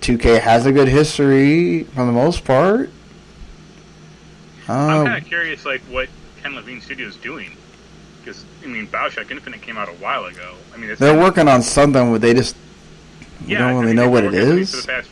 2K 0.00 0.40
has 0.40 0.66
a 0.66 0.72
good 0.72 0.88
history 0.88 1.84
for 1.84 2.06
the 2.06 2.12
most 2.12 2.44
part. 2.44 2.90
I'm 4.68 5.00
Um, 5.00 5.06
kind 5.06 5.22
of 5.22 5.28
curious, 5.28 5.66
like 5.66 5.82
what 5.82 6.08
Ken 6.42 6.54
Levine 6.54 6.80
Studios 6.80 7.16
doing, 7.16 7.56
because 8.20 8.44
I 8.64 8.66
mean, 8.66 8.86
Bioshock 8.86 9.30
Infinite 9.30 9.60
came 9.60 9.76
out 9.76 9.88
a 9.88 9.92
while 9.92 10.24
ago. 10.24 10.54
I 10.74 10.78
mean, 10.78 10.90
it's 10.90 11.00
they're 11.00 11.18
working 11.18 11.48
on 11.48 11.62
something 11.62 12.10
where 12.10 12.18
they 12.18 12.32
just 12.32 12.56
you 13.46 13.52
yeah, 13.52 13.58
don't 13.58 13.68
I 13.68 13.72
really 13.74 13.86
mean, 13.88 13.96
know 13.96 14.10
what 14.10 14.24
it 14.24 14.32
working 14.32 14.48
on 14.50 14.56
these 14.56 14.74
is. 14.74 14.80
for 14.80 14.86
the 14.86 14.92
past 14.92 15.10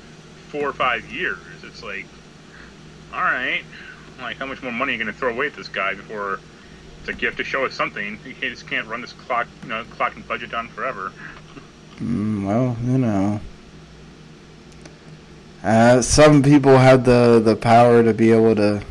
four 0.49 0.69
or 0.69 0.73
five 0.73 1.11
years. 1.13 1.39
It's 1.63 1.83
like, 1.83 2.07
all 3.13 3.23
right, 3.23 3.63
like 4.21 4.37
how 4.39 4.47
much 4.47 4.63
more 4.63 4.73
money 4.73 4.93
are 4.93 4.97
you 4.97 5.03
going 5.03 5.13
to 5.13 5.19
throw 5.19 5.31
away 5.33 5.47
at 5.47 5.55
this 5.55 5.69
guy 5.69 5.95
before? 5.95 6.41
It's 6.99 7.09
like 7.09 7.23
you 7.23 7.29
have 7.29 7.37
to 7.39 7.45
show 7.45 7.65
us 7.65 7.75
something. 7.75 8.19
You 8.25 8.35
just 8.51 8.69
can't 8.69 8.87
run 8.87 9.01
this 9.01 9.13
clock, 9.13 9.47
you 9.63 9.69
know, 9.71 9.85
clock 9.85 10.15
and 10.17 10.27
budget 10.29 10.51
down 10.51 10.69
forever. 10.69 11.13
Mm, 11.99 12.47
well, 12.47 12.77
you 12.83 12.99
know. 12.99 13.41
Uh, 15.63 16.01
some 16.01 16.43
people 16.43 16.77
have 16.79 17.05
the, 17.05 17.41
the 17.45 17.55
power 17.57 18.03
to 18.03 18.15
be 18.15 18.33
able 18.33 18.55
to 18.57 18.83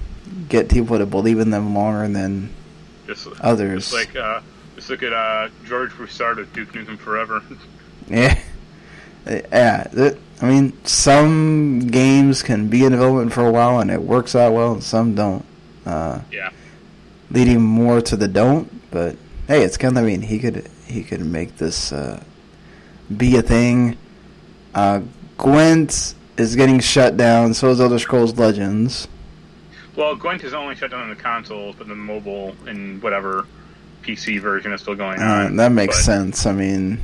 get 0.47 0.69
people 0.69 0.97
to 0.97 1.05
believe 1.05 1.39
in 1.39 1.49
them 1.49 1.73
longer 1.73 2.07
than 2.07 2.53
Just, 3.07 3.27
others. 3.41 3.89
just 3.91 3.93
like 3.93 4.15
uh, 4.15 4.41
just 4.75 4.89
look 4.89 5.01
at 5.03 5.13
uh, 5.13 5.49
George 5.65 5.91
Broussard 5.91 6.37
with 6.37 6.53
Duke 6.53 6.71
Nukem 6.73 6.97
Forever. 6.97 7.43
yeah. 8.07 8.39
Yeah, 9.29 9.83
that, 9.93 10.17
I 10.41 10.47
mean, 10.49 10.73
some 10.85 11.79
games 11.87 12.41
can 12.41 12.67
be 12.67 12.83
in 12.83 12.91
development 12.93 13.31
for 13.33 13.45
a 13.45 13.51
while 13.51 13.79
and 13.79 13.91
it 13.91 14.01
works 14.01 14.35
out 14.35 14.53
well, 14.53 14.73
and 14.73 14.83
some 14.83 15.13
don't. 15.15 15.45
Uh, 15.85 16.21
yeah, 16.31 16.49
leading 17.31 17.61
more 17.61 18.01
to 18.01 18.15
the 18.15 18.27
don't, 18.27 18.69
but 18.91 19.15
hey, 19.47 19.63
it's 19.63 19.77
kind 19.77 19.97
of, 19.97 20.03
I 20.03 20.07
mean, 20.07 20.21
he 20.21 20.39
could 20.39 20.67
he 20.85 21.03
could 21.03 21.21
make 21.25 21.57
this 21.57 21.91
uh, 21.91 22.21
be 23.15 23.35
a 23.37 23.41
thing. 23.41 23.97
Uh, 24.73 25.01
Gwent 25.37 26.15
is 26.37 26.55
getting 26.55 26.79
shut 26.79 27.17
down. 27.17 27.53
So 27.53 27.69
is 27.69 27.79
Elder 27.81 27.99
Scrolls 27.99 28.37
Legends. 28.37 29.07
well, 29.95 30.15
Gwent 30.15 30.43
is 30.43 30.53
only 30.53 30.75
shut 30.75 30.91
down 30.91 31.01
on 31.03 31.09
the 31.09 31.15
consoles, 31.15 31.75
but 31.77 31.87
the 31.87 31.95
mobile 31.95 32.55
and 32.67 33.01
whatever 33.01 33.45
PC 34.03 34.39
version 34.39 34.71
is 34.71 34.81
still 34.81 34.95
going 34.95 35.19
Uh, 35.19 35.45
on. 35.47 35.55
that 35.57 35.71
makes 35.71 35.97
But- 35.97 36.03
sense. 36.05 36.45
I 36.45 36.51
mean, 36.53 36.99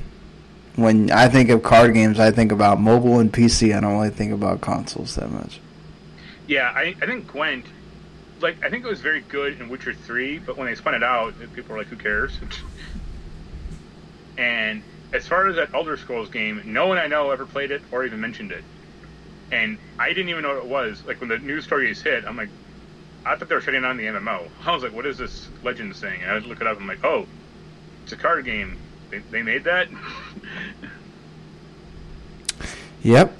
when 0.75 1.11
I 1.11 1.27
think 1.27 1.49
of 1.49 1.63
card 1.63 1.93
games, 1.93 2.19
I 2.19 2.31
think 2.31 2.51
about 2.51 2.79
mobile 2.79 3.19
and 3.19 3.31
PC. 3.31 3.75
I 3.75 3.79
don't 3.79 3.93
really 3.93 4.09
think 4.09 4.33
about 4.33 4.61
consoles 4.61 5.15
that 5.15 5.31
much. 5.31 5.59
Yeah, 6.47 6.71
I, 6.75 6.95
I 7.01 7.05
think 7.05 7.31
Gwent, 7.31 7.65
like, 8.41 8.63
I 8.63 8.69
think 8.69 8.85
it 8.85 8.87
was 8.87 9.01
very 9.01 9.21
good 9.21 9.59
in 9.59 9.69
Witcher 9.69 9.93
3, 9.93 10.39
but 10.39 10.57
when 10.57 10.67
they 10.67 10.75
spun 10.75 10.93
it 10.93 11.03
out, 11.03 11.33
people 11.53 11.73
were 11.73 11.79
like, 11.79 11.87
who 11.87 11.95
cares? 11.95 12.37
and 14.37 14.83
as 15.13 15.27
far 15.27 15.47
as 15.47 15.55
that 15.55 15.73
Elder 15.73 15.97
Scrolls 15.97 16.29
game, 16.29 16.61
no 16.65 16.87
one 16.87 16.97
I 16.97 17.07
know 17.07 17.31
ever 17.31 17.45
played 17.45 17.71
it 17.71 17.81
or 17.91 18.05
even 18.05 18.19
mentioned 18.19 18.51
it. 18.51 18.63
And 19.51 19.77
I 19.97 20.09
didn't 20.09 20.29
even 20.29 20.43
know 20.43 20.55
what 20.55 20.57
it 20.57 20.69
was. 20.69 21.03
Like, 21.05 21.19
when 21.19 21.29
the 21.29 21.37
news 21.37 21.63
stories 21.63 22.01
hit, 22.01 22.25
I'm 22.25 22.35
like, 22.35 22.49
I 23.25 23.35
thought 23.35 23.47
they 23.47 23.55
were 23.55 23.61
shutting 23.61 23.81
down 23.81 23.97
the 23.97 24.05
MMO. 24.05 24.49
I 24.65 24.73
was 24.73 24.83
like, 24.83 24.93
what 24.93 25.05
is 25.05 25.17
this 25.17 25.47
Legends 25.63 26.01
thing? 26.01 26.21
And 26.21 26.31
I 26.31 26.37
look 26.39 26.61
it 26.61 26.67
up, 26.67 26.73
and 26.79 26.83
I'm 26.83 26.87
like, 26.87 27.03
oh, 27.05 27.25
it's 28.03 28.11
a 28.11 28.17
card 28.17 28.45
game. 28.45 28.77
They, 29.15 29.37
they 29.37 29.43
made 29.43 29.63
that? 29.63 29.87
Yep. 33.01 33.37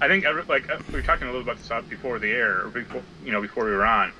I 0.00 0.08
think 0.08 0.24
like 0.48 0.70
uh, 0.70 0.78
we 0.88 0.94
were 0.94 1.02
talking 1.02 1.24
a 1.24 1.32
little 1.32 1.42
about 1.42 1.58
this 1.58 1.88
before 1.88 2.18
the 2.18 2.30
air, 2.30 2.66
or 2.66 2.68
before 2.68 3.02
you 3.24 3.32
know 3.32 3.40
before 3.40 3.64
we 3.64 3.72
were 3.72 3.84
on. 3.84 4.12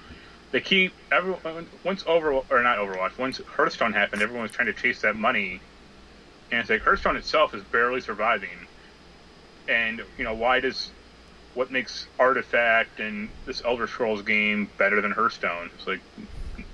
They 0.51 0.61
keep 0.61 0.93
everyone 1.13 1.67
once 1.85 2.05
over 2.07 2.33
or 2.33 2.63
not 2.63 2.79
Overwatch. 2.79 3.19
Once 3.19 3.39
Hearthstone 3.47 3.93
happened, 3.93 4.23
everyone 4.23 4.43
was 4.43 4.53
trying 4.53 4.67
to 4.67 4.73
chase 4.73 5.03
that 5.03 5.17
money, 5.17 5.61
and 6.51 6.61
it's 6.61 6.71
like 6.71 6.83
Hearthstone 6.83 7.17
itself 7.17 7.55
is 7.55 7.63
barely 7.65 8.01
surviving. 8.01 8.67
And 9.69 10.03
you 10.19 10.25
know 10.25 10.35
why 10.35 10.61
does 10.61 10.91
what 11.55 11.71
makes 11.71 12.07
Artifact 12.19 13.01
and 13.01 13.29
this 13.45 13.63
Elder 13.65 13.87
Scrolls 13.87 14.23
game 14.23 14.69
better 14.79 15.01
than 15.01 15.13
Hearthstone? 15.13 15.71
It's 15.75 15.87
like 15.87 16.01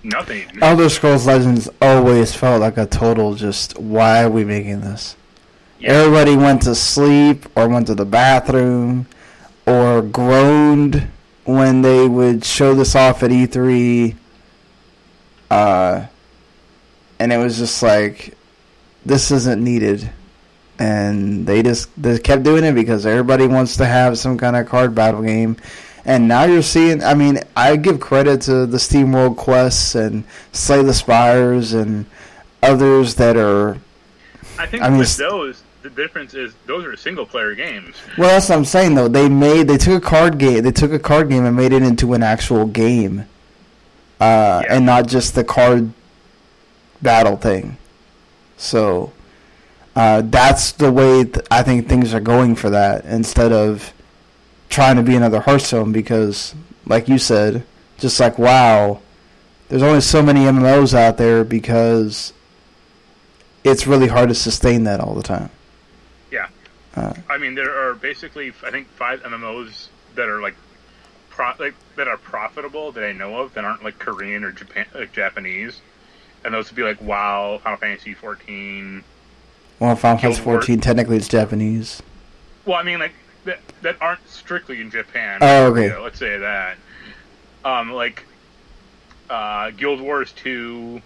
nothing. 0.05 0.47
Elder 0.61 0.89
Scrolls 0.89 1.27
Legends 1.27 1.69
always 1.81 2.35
felt 2.35 2.61
like 2.61 2.77
a 2.77 2.87
total 2.87 3.35
just 3.35 3.79
why 3.79 4.23
are 4.23 4.31
we 4.31 4.45
making 4.45 4.81
this? 4.81 5.17
Yeah. 5.79 5.93
Everybody 5.93 6.37
went 6.37 6.63
to 6.63 6.75
sleep 6.75 7.47
or 7.57 7.69
went 7.69 7.89
to 7.89 7.95
the 7.95 8.05
bathroom 8.05 9.07
or 9.67 10.03
groaned 10.03 11.09
when 11.45 11.83
they 11.83 12.07
would 12.07 12.45
show 12.45 12.75
this 12.75 12.95
off 12.95 13.23
at 13.23 13.31
E3. 13.31 14.15
Uh, 15.51 16.07
and 17.19 17.33
it 17.33 17.39
was 17.39 17.59
just 17.59 17.83
like, 17.83 18.35
this 19.05 19.31
isn't 19.31 19.63
needed. 19.63 20.11
And 20.79 21.47
they 21.47 21.63
just 21.63 21.91
they 22.01 22.19
kept 22.19 22.43
doing 22.43 22.65
it 22.65 22.75
because 22.75 23.07
everybody 23.07 23.47
wants 23.47 23.77
to 23.77 23.85
have 23.85 24.19
some 24.19 24.39
kind 24.39 24.57
of 24.57 24.67
card 24.67 24.95
battle 24.95 25.23
game. 25.23 25.57
And 26.05 26.27
now 26.27 26.45
you're 26.45 26.63
seeing, 26.63 27.03
I 27.03 27.15
mean, 27.15 27.39
I 27.57 27.77
give 27.77 28.01
credit 28.01 28.41
to 28.43 28.67
the 28.67 28.79
SteamWorld 28.79 29.37
Quests 29.37 29.95
and 29.95 30.25
Slay 30.53 30.83
the 30.83 30.95
Spires 30.95 31.73
and 31.75 32.07
others 32.63 33.15
that 33.17 33.37
are 33.37 33.79
I 34.59 34.67
think 34.67 34.83
I 34.83 34.89
mean, 34.89 34.99
with 34.99 35.17
those, 35.17 35.63
the 35.83 35.91
difference 35.91 36.35
is 36.35 36.55
those 36.67 36.85
are 36.85 36.97
single 36.97 37.25
player 37.27 37.55
games. 37.55 37.95
Well, 38.19 38.29
that's 38.31 38.49
what 38.49 38.57
I'm 38.59 38.65
saying 38.65 38.95
though. 38.95 39.09
They 39.09 39.29
made 39.29 39.69
they 39.69 39.77
took 39.79 40.03
a 40.03 40.07
card 40.07 40.39
game. 40.39 40.63
They 40.63 40.71
took 40.73 40.93
a 40.93 40.99
card 40.99 41.29
game 41.29 41.45
and 41.45 41.57
made 41.57 41.73
it 41.73 41.83
into 41.83 42.15
an 42.15 42.23
actual 42.23 42.67
game, 42.67 43.21
uh, 44.21 44.63
Yeah. 44.65 44.75
and 44.77 44.87
not 44.87 45.07
just 45.09 45.35
the 45.35 45.45
card 45.45 45.93
battle 47.01 47.37
thing. 47.37 47.77
So 48.57 49.13
uh, 49.97 50.23
that's 50.25 50.73
the 50.73 50.93
way 50.93 51.25
th- 51.25 51.45
I 51.51 51.63
think 51.63 51.89
things 51.89 52.15
are 52.15 52.21
going 52.21 52.55
for 52.55 52.71
that 52.71 53.05
instead 53.05 53.53
of 53.53 53.93
trying 54.73 54.97
to 54.97 55.03
be 55.03 55.15
another 55.15 55.41
Hearthstone. 55.41 55.93
Because, 55.93 56.55
like 56.87 57.09
you 57.09 57.19
said, 57.19 57.65
just 57.99 58.19
like 58.19 58.39
WoW, 58.39 59.01
there's 59.69 59.83
only 59.83 60.01
so 60.01 60.23
many 60.23 60.41
MMOs 60.41 60.95
out 60.95 61.19
there 61.19 61.45
because 61.45 62.33
it's 63.65 63.87
really 63.87 64.09
hard 64.09 64.29
to 64.29 64.35
sustain 64.35 64.85
that 64.85 65.01
all 65.01 65.15
the 65.15 65.23
time. 65.23 65.51
Yeah. 66.31 66.49
Uh, 66.97 67.15
I 67.31 67.39
mean, 67.39 67.55
there 67.55 67.89
are 67.89 67.95
basically, 67.95 68.53
I 68.65 68.71
think, 68.71 68.89
five 68.89 69.23
MMOs 69.23 69.89
that 70.17 70.29
are 70.29 70.43
like, 70.43 70.57
pro- 71.31 71.55
like 71.59 71.75
that 71.97 72.09
are 72.09 72.17
profitable 72.17 72.93
that 72.93 73.05
I 73.05 73.13
know 73.13 73.41
of 73.41 73.55
that 73.55 73.65
aren't 73.65 73.85
like 73.85 73.99
Korean 73.99 74.45
or 74.45 74.53
Japan, 74.53 74.87
like 74.95 75.13
Japanese, 75.13 75.81
and 76.45 76.53
those 76.53 76.71
would 76.71 76.77
be 76.77 76.83
like 76.83 77.01
WoW, 77.01 77.61
Final 77.63 77.79
Fantasy 77.79 78.15
14. 78.15 79.05
Well, 79.79 79.97
Final 79.97 80.19
Fantasy 80.19 80.43
Guild 80.43 80.47
Wars. 80.47 80.67
14 80.67 80.81
technically 80.81 81.17
it's 81.17 81.29
Japanese. 81.29 82.03
Well, 82.65 82.77
I 82.77 82.83
mean, 82.83 82.99
like 82.99 83.13
that 83.83 83.97
aren't 84.01 84.27
strictly 84.29 84.81
in 84.81 84.91
Japan. 84.91 85.39
Oh, 85.41 85.67
okay. 85.67 85.97
Let's 85.97 86.19
say 86.19 86.39
that. 86.39 86.77
Um, 87.65 87.93
like 87.93 88.25
uh, 89.31 89.71
Guild 89.71 90.01
Wars 90.01 90.33
2, 90.33 91.01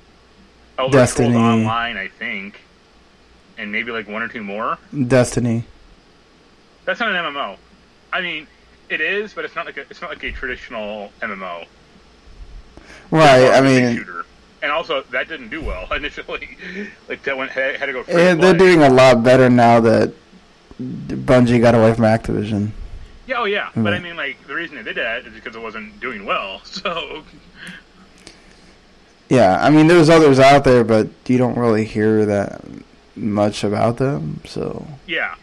Elder 0.79 0.93
Destiny. 0.99 1.31
Scrolls 1.31 1.43
Online, 1.61 1.97
I 1.97 2.09
think, 2.09 2.61
and 3.59 3.73
maybe 3.73 3.93
like 3.93 4.09
one 4.09 4.23
or 4.23 4.29
two 4.29 4.43
more. 4.43 4.79
Destiny. 5.07 5.65
That's 6.85 7.01
not 7.01 7.15
an 7.15 7.35
MMO. 7.35 7.57
I 8.13 8.21
mean, 8.21 8.47
it 8.89 9.01
is, 9.01 9.35
but 9.35 9.45
it's 9.45 9.55
not 9.57 9.67
like 9.67 9.77
a, 9.77 9.81
it's 9.83 10.01
not 10.01 10.11
like 10.11 10.23
a 10.23 10.33
traditional 10.33 11.11
MMO. 11.21 11.67
Right. 13.11 13.37
I 13.37 13.41
more 13.41 13.53
of 13.53 13.59
a 13.59 13.63
big 13.63 13.85
mean, 13.85 13.97
shooter. 13.97 14.25
and 14.63 14.73
also 14.73 15.03
that 15.11 15.29
didn't 15.29 15.49
do 15.49 15.63
well 15.63 15.93
initially. 15.93 16.57
like 17.09 17.23
that 17.25 17.37
went 17.37 17.51
had, 17.51 17.77
had 17.77 17.87
to 17.87 17.93
go. 17.93 18.03
Free 18.05 18.15
eh, 18.15 18.35
they're 18.35 18.55
doing 18.55 18.83
a 18.83 18.89
lot 18.91 19.23
better 19.23 19.49
now 19.51 19.81
that 19.81 20.13
Bungie 20.81 21.61
got 21.61 21.75
away 21.75 21.95
from 21.95 22.05
Activision. 22.05 22.71
Yeah, 23.27 23.39
oh 23.39 23.45
yeah, 23.45 23.71
but 23.75 23.93
I 23.93 23.99
mean, 23.99 24.15
like 24.17 24.47
the 24.47 24.55
reason 24.55 24.77
they 24.77 24.83
did 24.85 24.97
that 24.97 25.27
is 25.27 25.33
because 25.33 25.57
it 25.57 25.63
wasn't 25.63 25.99
doing 26.01 26.25
well. 26.25 26.61
So 26.65 27.25
Yeah, 29.29 29.59
I 29.61 29.71
mean, 29.71 29.89
there's 29.89 30.09
others 30.09 30.39
out 30.39 30.63
there, 30.65 30.85
but 30.85 31.09
you 31.27 31.37
don't 31.39 31.57
really 31.59 31.85
hear 31.85 32.25
that 32.27 32.61
much 33.17 33.65
about 33.65 33.97
them. 33.97 34.41
So 34.45 34.87
yeah, 35.07 35.35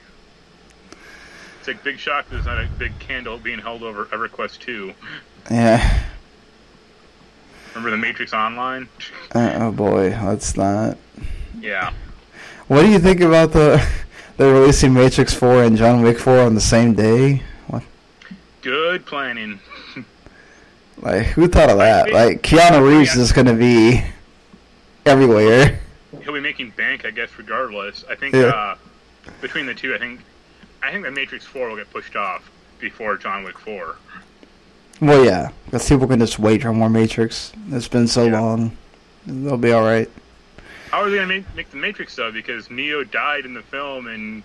it's 1.59 1.67
like 1.67 1.83
big 1.83 1.97
shock. 1.97 2.29
There's 2.29 2.45
not 2.45 2.59
a 2.59 2.67
big 2.77 2.97
candle 2.99 3.37
being 3.37 3.59
held 3.59 3.83
over 3.83 4.05
EverQuest 4.05 4.59
two. 4.59 4.93
yeah. 5.51 6.03
Remember 7.75 7.89
the 7.89 7.97
Matrix 7.97 8.33
Online? 8.33 8.87
Uh, 9.33 9.51
oh 9.55 9.71
boy, 9.71 10.09
let's 10.23 10.55
not. 10.55 10.95
Yeah. 11.59 11.91
What 12.67 12.83
do 12.83 12.89
you 12.91 12.99
think 12.99 13.19
about 13.19 13.51
the 13.51 13.83
they're 14.37 14.53
releasing 14.53 14.93
Matrix 14.93 15.33
4 15.33 15.63
and 15.63 15.77
John 15.77 16.01
Wick 16.01 16.19
4 16.19 16.39
on 16.39 16.55
the 16.55 16.61
same 16.61 16.93
day? 16.93 17.43
What? 17.67 17.83
Good 18.61 19.05
planning. 19.05 19.59
Like, 21.01 21.25
who 21.25 21.49
thought 21.49 21.69
of 21.69 21.79
that? 21.79 22.13
Like, 22.13 22.43
Keanu 22.43 22.87
Reeves 22.87 23.17
is 23.17 23.33
going 23.33 23.47
to 23.47 23.53
be 23.55 24.01
everywhere. 25.05 25.79
He'll 26.23 26.31
be 26.33 26.39
making 26.39 26.69
bank, 26.77 27.03
I 27.03 27.11
guess, 27.11 27.29
regardless. 27.37 28.05
I 28.09 28.15
think 28.15 28.33
Yeah. 28.33 28.43
uh, 28.43 28.75
between 29.41 29.65
the 29.65 29.73
two, 29.73 29.93
I 29.93 29.97
think 29.97 30.21
I 30.81 30.91
think 30.91 31.03
the 31.03 31.11
Matrix 31.11 31.43
Four 31.45 31.67
will 31.67 31.75
get 31.75 31.91
pushed 31.91 32.15
off 32.15 32.49
before 32.79 33.17
John 33.17 33.43
Wick 33.43 33.57
Four. 33.59 33.97
Well, 35.01 35.25
yeah, 35.25 35.49
because 35.65 35.89
people 35.89 36.07
can 36.07 36.19
just 36.19 36.39
wait 36.39 36.61
for 36.61 36.71
more 36.71 36.89
Matrix. 36.89 37.51
It's 37.71 37.89
been 37.89 38.07
so 38.07 38.25
Yeah. 38.25 38.39
long; 38.39 38.77
they'll 39.25 39.57
be 39.57 39.73
all 39.73 39.83
right. 39.83 40.09
How 40.93 41.01
are 41.01 41.09
they 41.09 41.15
gonna 41.15 41.27
make, 41.27 41.55
make 41.55 41.71
the 41.71 41.77
Matrix 41.77 42.15
though? 42.15 42.31
Because 42.31 42.69
Neo 42.69 43.03
died 43.03 43.45
in 43.45 43.55
the 43.55 43.63
film 43.63 44.05
and 44.05 44.43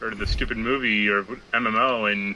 or 0.00 0.14
the 0.14 0.26
stupid 0.26 0.56
movie 0.56 1.06
or 1.10 1.24
MMO, 1.52 2.10
and 2.10 2.34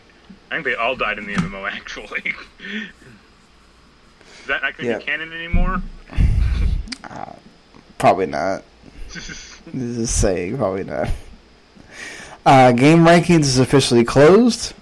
I 0.51 0.57
think 0.57 0.67
they 0.67 0.75
all 0.75 0.95
died 0.95 1.17
in 1.17 1.25
the 1.27 1.33
MMO 1.37 1.67
actually. 1.73 2.35
Is 2.61 4.47
that 4.47 4.61
not 4.61 4.77
gonna 4.77 4.91
Yeah. 4.91 4.99
be 4.99 5.05
canon 5.05 5.33
anymore? 5.33 5.81
Probably 7.97 8.27
not. 8.27 8.63
Just 9.11 10.19
saying, 10.19 10.59
probably 10.59 10.85
not. 10.85 11.09
Uh, 12.45 12.73
game 12.73 13.07
rankings 13.07 13.45
is 13.47 13.59
officially 13.59 14.05
closed, 14.05 14.75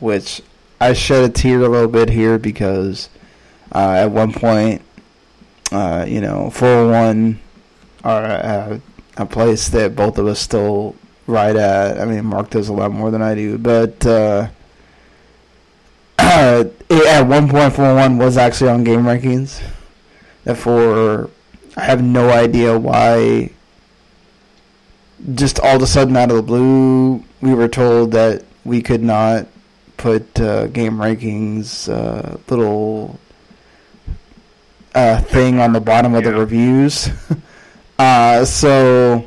which 0.00 0.40
I 0.80 0.94
shed 0.94 1.22
a 1.24 1.28
tear 1.28 1.60
a 1.60 1.68
little 1.68 1.86
bit 1.86 2.08
here 2.08 2.38
because 2.38 3.10
uh, 3.74 3.90
at 3.90 4.10
one 4.10 4.32
point, 4.32 4.80
uh, 5.70 6.06
you 6.08 6.22
know, 6.22 6.48
401 6.48 7.38
are 8.04 8.24
uh, 8.24 8.78
a 9.16 9.26
place 9.26 9.68
that 9.70 9.94
both 9.94 10.18
of 10.18 10.26
us 10.26 10.40
still 10.40 10.96
ride 11.26 11.56
at. 11.56 12.00
I 12.00 12.04
mean, 12.04 12.24
Mark 12.26 12.50
does 12.50 12.68
a 12.68 12.72
lot 12.72 12.92
more 12.92 13.10
than 13.10 13.22
I 13.22 13.34
do, 13.34 13.58
but 13.58 14.04
uh, 14.06 14.48
it, 16.18 16.82
at 16.90 17.22
one 17.22 17.48
point 17.48 17.74
four 17.74 17.94
one 17.94 18.18
was 18.18 18.36
actually 18.36 18.70
on 18.70 18.84
game 18.84 19.02
rankings. 19.02 19.62
Therefore, 20.44 21.30
I 21.76 21.84
have 21.84 22.02
no 22.02 22.30
idea 22.30 22.78
why. 22.78 23.50
Just 25.34 25.60
all 25.60 25.76
of 25.76 25.82
a 25.82 25.86
sudden, 25.86 26.16
out 26.16 26.30
of 26.30 26.36
the 26.36 26.42
blue, 26.42 27.22
we 27.40 27.54
were 27.54 27.68
told 27.68 28.10
that 28.12 28.44
we 28.64 28.82
could 28.82 29.02
not 29.02 29.46
put 29.96 30.40
uh, 30.40 30.66
game 30.66 30.94
rankings 30.94 31.88
uh, 31.88 32.38
little 32.48 33.20
uh, 34.96 35.20
thing 35.20 35.60
on 35.60 35.72
the 35.72 35.80
bottom 35.80 36.14
of 36.14 36.24
the 36.24 36.34
reviews. 36.34 37.08
uh, 37.98 38.44
so, 38.44 39.26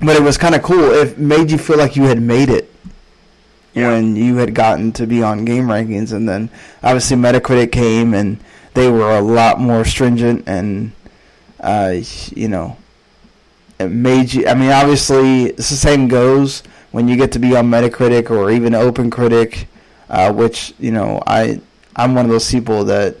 but 0.00 0.16
it 0.16 0.22
was 0.22 0.36
kind 0.38 0.54
of 0.54 0.62
cool. 0.62 0.90
It 0.92 1.18
made 1.18 1.50
you 1.50 1.58
feel 1.58 1.76
like 1.78 1.96
you 1.96 2.04
had 2.04 2.20
made 2.20 2.48
it 2.50 2.72
Yeah. 3.74 3.88
when 3.92 4.16
you 4.16 4.36
had 4.36 4.54
gotten 4.54 4.92
to 4.92 5.06
be 5.06 5.22
on 5.22 5.44
game 5.44 5.66
rankings, 5.66 6.12
and 6.12 6.28
then 6.28 6.50
obviously 6.82 7.16
Metacritic 7.16 7.70
came 7.72 8.14
and 8.14 8.38
they 8.74 8.88
were 8.90 9.16
a 9.16 9.20
lot 9.20 9.60
more 9.60 9.84
stringent 9.84 10.44
and 10.48 10.92
uh, 11.60 11.94
you 12.34 12.48
know 12.48 12.76
it 13.78 13.88
made 13.88 14.32
you. 14.32 14.46
I 14.46 14.54
mean, 14.54 14.70
obviously 14.70 15.46
it's 15.46 15.70
the 15.70 15.76
same 15.76 16.08
goes 16.08 16.62
when 16.92 17.08
you 17.08 17.16
get 17.16 17.32
to 17.32 17.38
be 17.38 17.54
on 17.56 17.70
Metacritic 17.70 18.30
or 18.30 18.50
even 18.50 18.72
OpenCritic, 18.72 19.66
uh, 20.08 20.32
which 20.32 20.74
you 20.78 20.90
know 20.92 21.22
I 21.26 21.60
I'm 21.96 22.14
one 22.14 22.24
of 22.24 22.30
those 22.30 22.50
people 22.50 22.84
that 22.84 23.16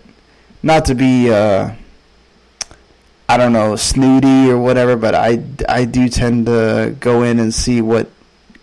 not 0.62 0.84
to 0.86 0.94
be. 0.94 1.30
Uh, 1.30 1.72
I 3.30 3.36
don't 3.36 3.52
know, 3.52 3.76
snooty 3.76 4.50
or 4.50 4.58
whatever, 4.58 4.96
but 4.96 5.14
I, 5.14 5.40
I 5.68 5.84
do 5.84 6.08
tend 6.08 6.46
to 6.46 6.96
go 6.98 7.22
in 7.22 7.38
and 7.38 7.54
see 7.54 7.80
what, 7.80 8.10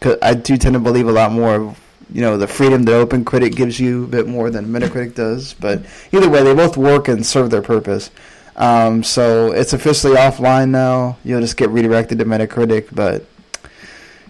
cause 0.02 0.18
I 0.22 0.34
do 0.34 0.58
tend 0.58 0.74
to 0.74 0.80
believe 0.82 1.08
a 1.08 1.12
lot 1.14 1.32
more 1.32 1.56
of, 1.56 1.80
you 2.12 2.20
know, 2.20 2.36
the 2.36 2.48
freedom 2.48 2.84
that 2.84 2.94
Open 2.94 3.24
Critic 3.24 3.56
gives 3.56 3.80
you 3.80 4.04
a 4.04 4.08
bit 4.08 4.28
more 4.28 4.50
than 4.50 4.66
Metacritic 4.66 5.16
does. 5.16 5.54
But 5.54 5.86
either 6.12 6.28
way, 6.28 6.44
they 6.44 6.54
both 6.54 6.76
work 6.76 7.08
and 7.08 7.26
serve 7.26 7.50
their 7.50 7.62
purpose. 7.62 8.12
Um, 8.58 9.04
so 9.04 9.54
it's 9.54 9.72
officially 9.72 10.18
offline 10.18 10.72
now. 10.72 11.18
You'll 11.24 11.40
just 11.40 11.56
get 11.56 11.70
redirected 11.70 12.20
to 12.20 12.26
Metacritic, 12.26 12.94
but 12.94 13.24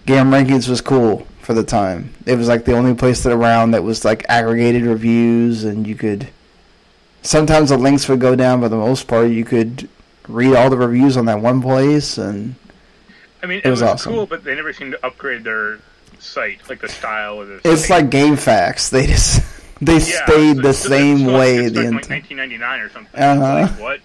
Game 0.06 0.26
Rankings 0.26 0.68
was 0.68 0.80
cool 0.80 1.26
for 1.40 1.52
the 1.52 1.64
time. 1.64 2.14
It 2.26 2.38
was 2.38 2.46
like 2.46 2.64
the 2.64 2.76
only 2.76 2.94
place 2.94 3.24
that 3.24 3.32
around 3.32 3.72
that 3.72 3.82
was 3.82 4.04
like 4.04 4.24
aggregated 4.28 4.84
reviews, 4.84 5.64
and 5.64 5.84
you 5.84 5.96
could. 5.96 6.28
Sometimes 7.22 7.70
the 7.70 7.76
links 7.76 8.08
would 8.08 8.20
go 8.20 8.36
down, 8.36 8.60
but 8.60 8.68
the 8.68 8.76
most 8.76 9.08
part, 9.08 9.30
you 9.32 9.44
could 9.44 9.88
read 10.28 10.54
all 10.54 10.70
the 10.70 10.76
reviews 10.76 11.16
on 11.16 11.24
that 11.26 11.40
one 11.40 11.60
place, 11.62 12.18
and 12.18 12.54
I 13.42 13.46
mean, 13.46 13.58
It 13.58 13.66
it, 13.66 13.70
was 13.70 13.80
was, 13.82 13.90
awesome. 13.90 14.12
cool, 14.12 14.26
but 14.26 14.44
they 14.44 14.54
never 14.54 14.72
seemed 14.72 14.92
to 14.92 15.06
upgrade 15.06 15.44
their 15.44 15.78
site, 16.18 16.68
like 16.68 16.80
the 16.80 16.88
style 16.88 17.40
of 17.40 17.48
the. 17.48 17.60
it's 17.64 17.86
site. 17.86 18.02
like 18.04 18.10
GameFAQs. 18.10 18.90
They 18.90 19.06
just 19.06 19.42
they 19.80 19.94
Yeah, 19.94 19.98
stayed 20.26 20.56
so 20.56 20.62
the 20.62 20.68
it's 20.70 20.78
same 20.78 21.18
still- 21.18 21.38
way 21.38 21.56
It's 21.58 21.74
the 21.74 21.82
like, 21.84 22.08
like 22.08 22.10
1999 22.10 22.80
or 22.80 22.88
something. 22.90 23.20
Uh-huh. 23.20 23.42
Like 23.70 23.80
what? 23.80 24.00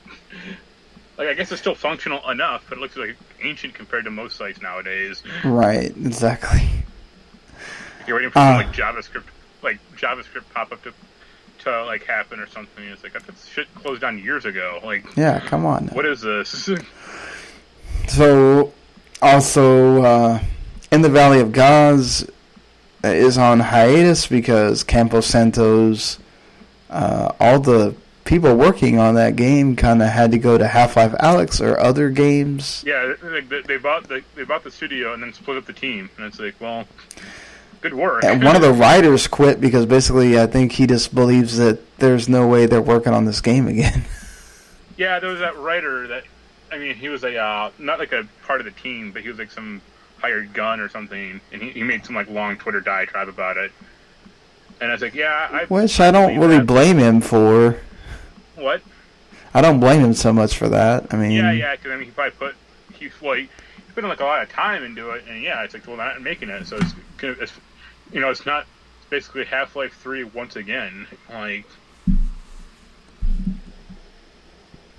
Like 1.18 1.28
I 1.28 1.34
guess 1.36 1.52
it's 1.52 1.62
still 1.62 1.76
functional 1.76 2.28
enough, 2.30 2.66
but 2.70 2.78
it 2.78 2.82
looks 2.82 2.96
like 2.98 3.16
ancient 3.44 3.74
compared 3.76 4.06
to 4.06 4.12
most 4.12 4.36
sites 4.38 4.62
nowadays. 4.62 5.22
Right, 5.44 5.90
exactly. 5.92 6.68
You're 8.08 8.18
waiting 8.18 8.32
for 8.32 8.40
Uh. 8.40 8.58
some, 8.60 8.68
like 8.68 8.74
JavaScript, 8.76 9.24
like 9.62 9.78
JavaScript 9.96 10.44
pop 10.54 10.72
up 10.72 10.84
to 10.84 10.94
to 11.64 11.84
like 11.86 12.04
happen 12.06 12.40
or 12.40 12.48
something. 12.48 12.84
It's 12.86 13.04
like 13.04 13.14
that 13.14 13.24
shit 13.52 13.74
closed 13.76 14.02
down 14.02 14.18
years 14.18 14.46
ago. 14.46 14.80
Like 14.84 15.06
Yeah, 15.16 15.40
come 15.40 15.66
on. 15.66 15.86
now. 15.88 15.94
what 15.94 16.06
is 16.06 16.22
this? 16.22 16.70
So, 18.08 18.74
also, 19.22 20.04
uh, 20.04 20.40
in 20.92 21.02
the 21.02 21.10
Valley 21.10 21.40
of 21.40 21.52
Gods 21.54 22.30
is 23.04 23.38
on 23.38 23.60
hiatus 23.62 24.28
because 24.28 24.84
Campo 24.84 25.22
Santo's, 25.22 26.20
uh, 26.90 27.32
all 27.40 27.60
the 27.60 27.96
people 28.26 28.56
working 28.56 29.00
on 29.00 29.16
that 29.16 29.36
game 29.36 29.76
kind 29.76 30.02
of 30.02 30.10
had 30.10 30.32
to 30.32 30.38
go 30.38 30.58
to 30.58 30.68
Half 30.68 30.96
Life 30.98 31.14
Alyx 31.14 31.60
or 31.66 31.80
other 31.80 32.10
games. 32.10 32.84
yeah, 32.86 33.14
they, 33.22 33.62
they 33.62 33.78
bought 33.78 34.08
the 34.10 34.22
they 34.36 34.44
bought 34.44 34.64
the 34.64 34.72
studio 34.72 35.14
and 35.14 35.24
then 35.24 35.34
split 35.34 35.58
up 35.58 35.66
the 35.66 35.74
team, 35.74 36.10
and 36.18 36.26
it's 36.26 36.40
like, 36.40 36.56
well, 36.60 36.86
good 37.84 37.94
work. 37.94 38.24
And 38.24 38.44
one 38.44 38.56
of 38.56 38.62
the 38.62 38.74
writers 38.74 39.28
quit 39.28 39.62
because 39.62 39.86
basically 39.86 40.40
I 40.40 40.48
think 40.48 40.72
he 40.72 40.88
just 40.88 41.14
believes 41.14 41.58
that 41.58 42.00
there's 42.00 42.28
no 42.28 42.48
way 42.48 42.66
they're 42.66 42.82
working 42.82 43.14
on 43.14 43.26
this 43.26 43.42
game 43.42 43.68
again. 43.68 44.06
Yeah, 44.96 45.20
there 45.20 45.32
was 45.32 45.40
that 45.40 45.58
writer 45.58 46.08
that, 46.10 46.24
I 46.72 46.78
mean, 46.78 46.94
he 46.94 47.10
was 47.10 47.24
a 47.24 47.36
uh, 47.36 47.72
not 47.80 47.98
like 47.98 48.14
a 48.14 48.28
part 48.46 48.62
of 48.62 48.66
the 48.66 48.72
team, 48.72 49.12
but 49.12 49.24
he 49.24 49.28
was 49.28 49.40
like 49.40 49.50
some 49.50 49.82
hired 50.20 50.54
gun 50.54 50.80
or 50.80 50.88
something, 50.88 51.42
and 51.52 51.62
he, 51.64 51.72
he 51.72 51.82
made 51.84 52.06
some 52.06 52.14
like 52.14 52.30
long 52.30 52.58
Twitter 52.58 52.80
diatribe 52.80 53.28
about 53.28 53.58
it. 53.58 53.72
And 54.80 54.92
I 54.92 54.94
was 54.94 55.02
like, 55.02 55.16
yeah, 55.16 55.50
I 55.52 55.66
Which 55.66 56.00
I 56.00 56.12
don't 56.12 56.38
really 56.40 56.60
that. 56.60 56.68
blame 56.68 57.00
him 57.00 57.22
for. 57.22 57.80
what? 58.56 58.84
I 59.52 59.62
don't 59.62 59.80
blame 59.80 60.02
him 60.02 60.14
so 60.14 60.32
much 60.32 60.56
for 60.56 60.70
that. 60.70 61.12
I 61.12 61.18
mean, 61.18 61.32
Yeah, 61.32 61.52
yeah, 61.52 61.76
because 61.76 61.92
I 61.92 61.96
mean, 61.96 62.06
he 62.06 62.12
probably 62.12 62.38
put 62.38 62.56
he 62.94 63.10
well, 63.20 63.34
he, 63.34 63.50
put 63.96 64.04
in 64.04 64.10
like 64.12 64.20
a 64.20 64.26
lot 64.26 64.44
of 64.44 64.50
time 64.52 64.84
into 64.84 65.10
it, 65.10 65.24
and 65.28 65.42
yeah, 65.42 65.64
it's 65.64 65.74
like 65.74 65.88
well, 65.88 65.98
not 65.98 66.22
making 66.22 66.50
it, 66.50 66.68
so 66.68 66.78
it's, 66.78 66.94
it's 67.24 67.52
you 68.14 68.22
know, 68.22 68.30
it's 68.30 68.46
not 68.46 68.66
it's 69.02 69.10
basically 69.10 69.44
Half 69.46 69.76
Life 69.76 69.94
Three 70.02 70.24
once 70.24 70.56
again. 70.56 71.08
Like, 71.32 71.66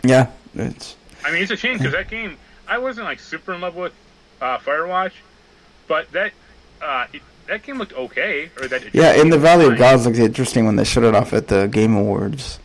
yeah, 0.02 0.30
it's 0.54 0.96
I 1.24 1.32
mean, 1.32 1.42
it's 1.42 1.50
a 1.52 1.56
shame 1.56 1.78
because 1.78 1.92
that 1.92 2.10
game, 2.10 2.36
I 2.68 2.78
wasn't 2.78 3.06
like 3.06 3.20
super 3.20 3.54
in 3.54 3.60
love 3.60 3.76
with 3.76 3.92
uh, 4.42 4.58
Firewatch, 4.58 5.12
but 5.88 6.10
that 6.12 6.32
uh, 6.82 7.06
it, 7.12 7.22
that 7.46 7.62
game 7.62 7.78
looked 7.78 7.92
okay. 7.94 8.50
Or 8.60 8.68
that 8.68 8.94
yeah. 8.94 9.14
In 9.14 9.30
the 9.30 9.38
Valley 9.38 9.66
of. 9.66 9.78
Gods 9.78 10.04
looked 10.06 10.18
interesting 10.18 10.66
when 10.66 10.76
they 10.76 10.84
showed 10.84 11.04
it 11.04 11.14
off 11.14 11.32
at 11.32 11.48
the 11.48 11.66
Game 11.66 11.94
Awards. 11.96 12.58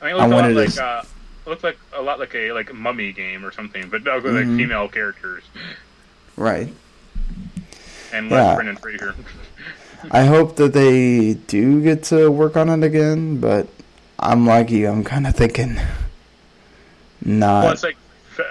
I 0.00 0.06
mean, 0.06 0.16
it 0.16 0.18
I 0.18 0.26
looked 0.26 0.32
a 0.32 0.36
lot 0.36 0.42
wanted 0.42 0.56
like 0.56 0.68
s- 0.68 0.78
uh, 0.78 1.04
it 1.46 1.48
looked 1.50 1.64
like 1.64 1.78
a 1.94 2.02
lot 2.02 2.18
like 2.18 2.34
a 2.34 2.52
like 2.52 2.74
mummy 2.74 3.12
game 3.12 3.44
or 3.44 3.52
something, 3.52 3.88
but 3.88 4.04
was 4.04 4.24
like 4.24 4.46
Mhm. 4.46 4.56
female 4.56 4.88
characters 4.88 5.44
Right. 6.36 6.68
and 8.12 8.28
Yeah. 8.30 8.36
less 8.36 8.54
Brendan 8.56 8.76
Fraser. 8.76 9.14
I 10.10 10.24
hope 10.24 10.56
that 10.56 10.72
they 10.72 11.34
do 11.34 11.82
get 11.82 12.04
to 12.04 12.30
work 12.30 12.56
on 12.56 12.68
it 12.68 12.84
again, 12.84 13.40
but 13.40 13.68
I'm 14.18 14.46
like 14.46 14.70
you. 14.70 14.88
I'm 14.88 15.04
kind 15.04 15.26
of 15.26 15.34
thinking 15.34 15.78
not. 17.24 17.64
Well, 17.64 17.72
it's 17.72 17.82
like 17.82 17.96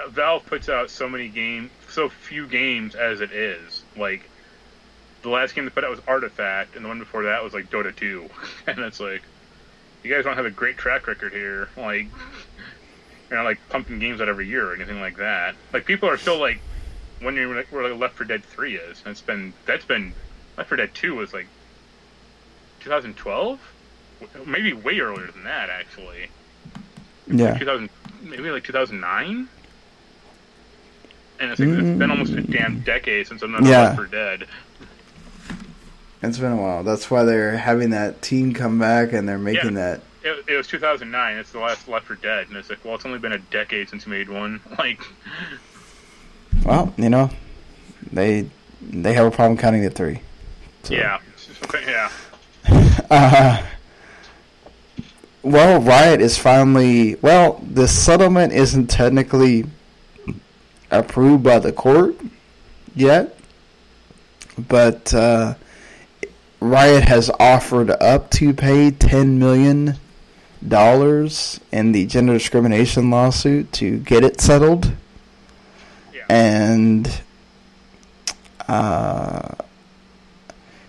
Valve 0.10 0.45
puts 0.45 0.69
out 0.69 0.90
so 0.90 1.07
many 1.07 1.27
games, 1.27 1.72
so 1.90 2.10
few 2.10 2.48
games 2.48 2.95
as 2.95 3.22
it 3.22 3.32
is. 3.32 3.84
Like 3.98 4.30
the 5.22 5.30
last 5.30 5.56
game 5.56 5.65
they 5.65 5.72
put 5.72 5.84
out 5.84 5.91
was 5.91 6.02
Artifact, 6.07 6.76
and 6.76 6.86
the 6.86 6.90
one 6.90 6.99
before 6.99 7.23
that 7.23 7.44
was 7.44 7.53
like 7.53 7.69
Dota 7.69 7.95
2, 7.95 8.30
and 8.68 8.80
it's 8.80 8.99
like 8.99 9.23
you 10.03 10.14
guys 10.14 10.23
don't 10.23 10.36
have 10.36 10.45
a 10.45 10.52
great 10.52 10.77
track 10.77 11.07
record 11.07 11.34
here. 11.34 11.69
Like 11.77 12.07
you're 13.30 13.40
not 13.40 13.45
like 13.45 13.60
pumping 13.69 13.99
games 13.99 14.22
out 14.22 14.30
every 14.30 14.48
year 14.48 14.69
or 14.69 14.76
anything 14.76 15.02
like 15.02 15.18
that. 15.18 15.56
Like 15.73 15.86
people 15.86 16.10
are 16.10 16.18
still 16.18 16.40
like 16.40 16.60
wondering 17.23 17.56
like, 17.56 17.72
where 17.72 17.90
like, 17.90 17.99
Left 17.99 18.15
4 18.15 18.27
Dead 18.27 18.44
3 18.44 18.76
is. 18.76 19.02
And 19.03 19.11
it's 19.11 19.22
been 19.22 19.53
that's 19.65 19.86
been 19.86 20.14
Left 20.57 20.69
4 20.69 20.77
Dead 20.77 20.94
2 20.94 21.15
was 21.15 21.34
like 21.34 21.48
2012, 22.82 23.60
maybe 24.45 24.73
way 24.73 24.99
earlier 24.99 25.27
than 25.27 25.44
that 25.44 25.69
actually. 25.69 26.30
yeah. 27.27 27.57
2000, 27.57 27.90
maybe 28.22 28.52
like 28.52 28.64
2009. 28.64 29.49
And 31.38 31.52
it's, 31.52 31.60
like, 31.60 31.68
it's 31.68 31.99
been 31.99 32.11
almost 32.11 32.32
a 32.34 32.38
mm. 32.38 32.49
damn 32.49 32.80
decade 32.80 33.27
since 33.27 33.41
another 33.41 33.68
Yeah. 33.68 33.84
Left 33.84 33.95
4 33.95 34.06
Dead. 34.06 34.48
It's 36.22 36.38
been 36.40 36.53
a 36.53 36.61
while. 36.61 36.84
That's 36.84 37.11
why 37.11 37.23
they're 37.23 37.57
having 37.57 37.90
that 37.91 38.22
team 38.22 38.53
come 38.53 38.80
back 38.80 39.14
and 39.14 39.27
they're 39.27 39.38
making 39.38 39.76
that. 39.76 40.02
It, 40.23 40.45
it 40.48 40.56
was 40.56 40.65
2009. 40.68 41.38
It's 41.38 41.52
the 41.52 41.60
last 41.60 41.88
Left 41.88 42.07
4 42.07 42.15
Dead, 42.15 42.48
and 42.48 42.57
it's 42.57 42.69
like, 42.69 42.84
well, 42.86 42.95
it's 42.95 43.06
only 43.06 43.19
been 43.19 43.34
a 43.34 43.38
decade 43.38 43.90
since 43.90 44.06
you 44.06 44.11
made 44.11 44.30
one. 44.30 44.61
Like, 44.77 45.02
Well, 46.64 46.94
you 46.98 47.10
know, 47.10 47.30
they 48.11 48.49
they 48.82 49.14
have 49.14 49.26
a 49.26 49.32
problem 49.32 49.57
counting 49.57 49.84
to 49.84 49.90
three. 49.90 50.22
So, 50.86 50.94
yeah, 50.94 51.20
yeah. 51.88 52.10
Uh, 53.10 53.64
well, 55.41 55.82
Riot 55.82 56.22
is 56.22 56.38
finally 56.38 57.16
well. 57.16 57.60
The 57.72 57.88
settlement 57.88 58.53
isn't 58.53 58.88
technically 58.88 59.66
approved 60.91 61.44
by 61.44 61.57
the 61.60 61.72
court 61.72 62.16
yet, 62.95 63.36
but 64.57 65.12
uh, 65.14 65.56
Riot 66.60 67.03
has 67.06 67.32
offered 67.40 67.90
up 67.90 68.30
to 68.32 68.53
pay 68.53 68.91
ten 68.91 69.40
million 69.40 69.95
dollars 70.68 71.60
in 71.72 71.94
the 71.94 72.06
gender 72.06 72.34
discrimination 72.34 73.10
lawsuit 73.10 73.72
to 73.74 73.98
get 73.99 74.24
it 74.24 74.40
settled, 74.40 74.91
Yeah. 76.14 76.26
and 76.30 77.22
uh, 78.68 79.49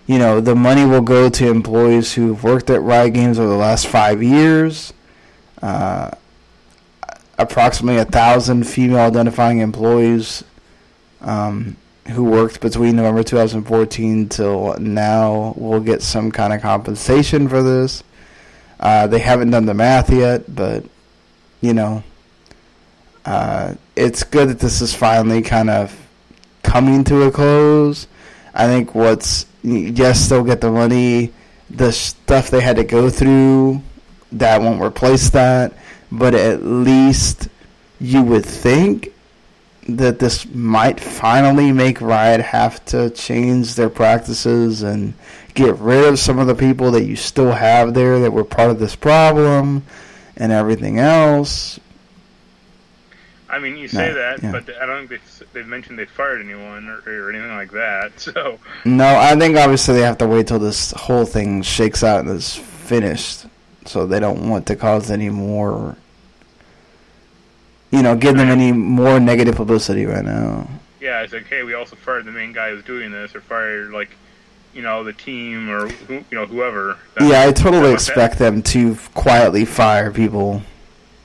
you 0.06 0.18
know 0.18 0.40
the 0.40 0.54
money 0.54 0.84
will 0.84 1.02
go 1.02 1.28
to 1.28 1.48
employees 1.48 2.14
who've 2.14 2.42
worked 2.42 2.70
at 2.70 2.80
Riot 2.82 3.14
Games 3.14 3.38
over 3.38 3.48
the 3.48 3.56
last 3.56 3.86
five 3.86 4.22
years. 4.22 4.92
Uh, 5.60 6.10
approximately 7.38 8.00
a 8.00 8.04
thousand 8.04 8.64
female 8.64 8.98
identifying 8.98 9.58
employees 9.58 10.44
um, 11.20 11.76
who 12.08 12.24
worked 12.24 12.60
between 12.60 12.96
November 12.96 13.22
2014 13.22 14.28
till 14.28 14.76
now 14.78 15.54
will 15.56 15.80
get 15.80 16.02
some 16.02 16.30
kind 16.30 16.52
of 16.52 16.62
compensation 16.62 17.48
for 17.48 17.62
this. 17.62 18.02
Uh, 18.78 19.06
they 19.06 19.18
haven't 19.18 19.50
done 19.50 19.66
the 19.66 19.74
math 19.74 20.10
yet, 20.10 20.54
but 20.54 20.84
you 21.60 21.74
know, 21.74 22.02
uh, 23.24 23.74
it's 23.96 24.22
good 24.22 24.48
that 24.48 24.58
this 24.60 24.80
is 24.80 24.94
finally 24.94 25.42
kind 25.42 25.70
of 25.70 25.98
coming 26.62 27.02
to 27.04 27.22
a 27.22 27.32
close. 27.32 28.06
I 28.54 28.66
think 28.66 28.94
what's 28.94 29.46
yes, 29.66 30.28
they'll 30.28 30.44
get 30.44 30.60
the 30.60 30.70
money. 30.70 31.32
The 31.68 31.92
stuff 31.92 32.50
they 32.50 32.60
had 32.60 32.76
to 32.76 32.84
go 32.84 33.10
through 33.10 33.82
that 34.32 34.60
won't 34.60 34.80
replace 34.80 35.30
that, 35.30 35.72
but 36.12 36.34
at 36.34 36.62
least 36.62 37.48
you 38.00 38.22
would 38.22 38.44
think 38.44 39.12
that 39.88 40.18
this 40.18 40.46
might 40.46 41.00
finally 41.00 41.72
make 41.72 42.00
Riot 42.00 42.40
have 42.40 42.84
to 42.86 43.10
change 43.10 43.74
their 43.74 43.90
practices 43.90 44.82
and 44.82 45.14
get 45.54 45.76
rid 45.78 46.04
of 46.04 46.18
some 46.18 46.38
of 46.38 46.46
the 46.46 46.54
people 46.54 46.90
that 46.92 47.04
you 47.04 47.16
still 47.16 47.52
have 47.52 47.94
there 47.94 48.20
that 48.20 48.32
were 48.32 48.44
part 48.44 48.70
of 48.70 48.78
this 48.78 48.96
problem 48.96 49.84
and 50.36 50.52
everything 50.52 50.98
else. 50.98 51.80
I 53.48 53.58
mean, 53.60 53.76
you 53.76 53.86
say 53.88 54.08
No, 54.08 54.14
that, 54.14 54.42
yeah. 54.42 54.50
but 54.52 54.68
I 54.80 54.86
don't 54.86 55.06
think 55.06 55.22
they've, 55.22 55.48
they've 55.52 55.66
mentioned 55.66 55.98
they 55.98 56.04
fired 56.06 56.40
anyone 56.40 56.88
or, 56.88 57.02
or 57.06 57.30
anything 57.30 57.54
like 57.54 57.70
that. 57.72 58.12
So, 58.20 58.58
No, 58.84 59.06
I 59.18 59.36
think 59.36 59.56
obviously 59.56 59.94
they 59.94 60.02
have 60.02 60.18
to 60.18 60.26
wait 60.26 60.48
till 60.48 60.58
this 60.58 60.90
whole 60.92 61.24
thing 61.24 61.62
shakes 61.62 62.02
out 62.02 62.20
and 62.20 62.28
is 62.30 62.54
finished, 62.56 63.46
so 63.84 64.06
they 64.06 64.18
don't 64.20 64.48
want 64.50 64.66
to 64.66 64.76
cause 64.76 65.10
any 65.12 65.30
more, 65.30 65.96
you 67.90 68.02
know, 68.02 68.16
give 68.16 68.36
them 68.36 68.48
any 68.48 68.72
more 68.72 69.20
negative 69.20 69.54
publicity 69.56 70.04
right 70.06 70.24
now. 70.24 70.68
yeah, 71.00 71.22
it's 71.22 71.32
like, 71.32 71.46
hey, 71.46 71.62
we 71.62 71.74
also 71.74 71.94
fired 71.96 72.24
the 72.24 72.32
main 72.32 72.52
guy 72.52 72.70
who's 72.70 72.82
doing 72.84 73.12
this, 73.12 73.34
or 73.34 73.40
fired 73.40 73.92
like, 73.92 74.10
you 74.74 74.82
know, 74.82 75.04
the 75.04 75.12
team 75.12 75.70
or 75.70 75.88
who, 75.88 76.14
you 76.14 76.24
know 76.32 76.46
whoever. 76.46 76.98
That- 77.14 77.28
Yeah, 77.28 77.42
I 77.48 77.52
totally 77.52 77.88
that- 77.88 77.94
expect 77.94 78.38
them 78.38 78.62
to 78.64 78.96
quietly 79.14 79.64
fire 79.64 80.10
people 80.10 80.62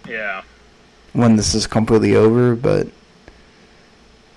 Yeah, 0.07 0.43
when 1.13 1.35
this 1.35 1.53
is 1.53 1.67
completely 1.67 2.15
over, 2.15 2.55
but 2.55 2.87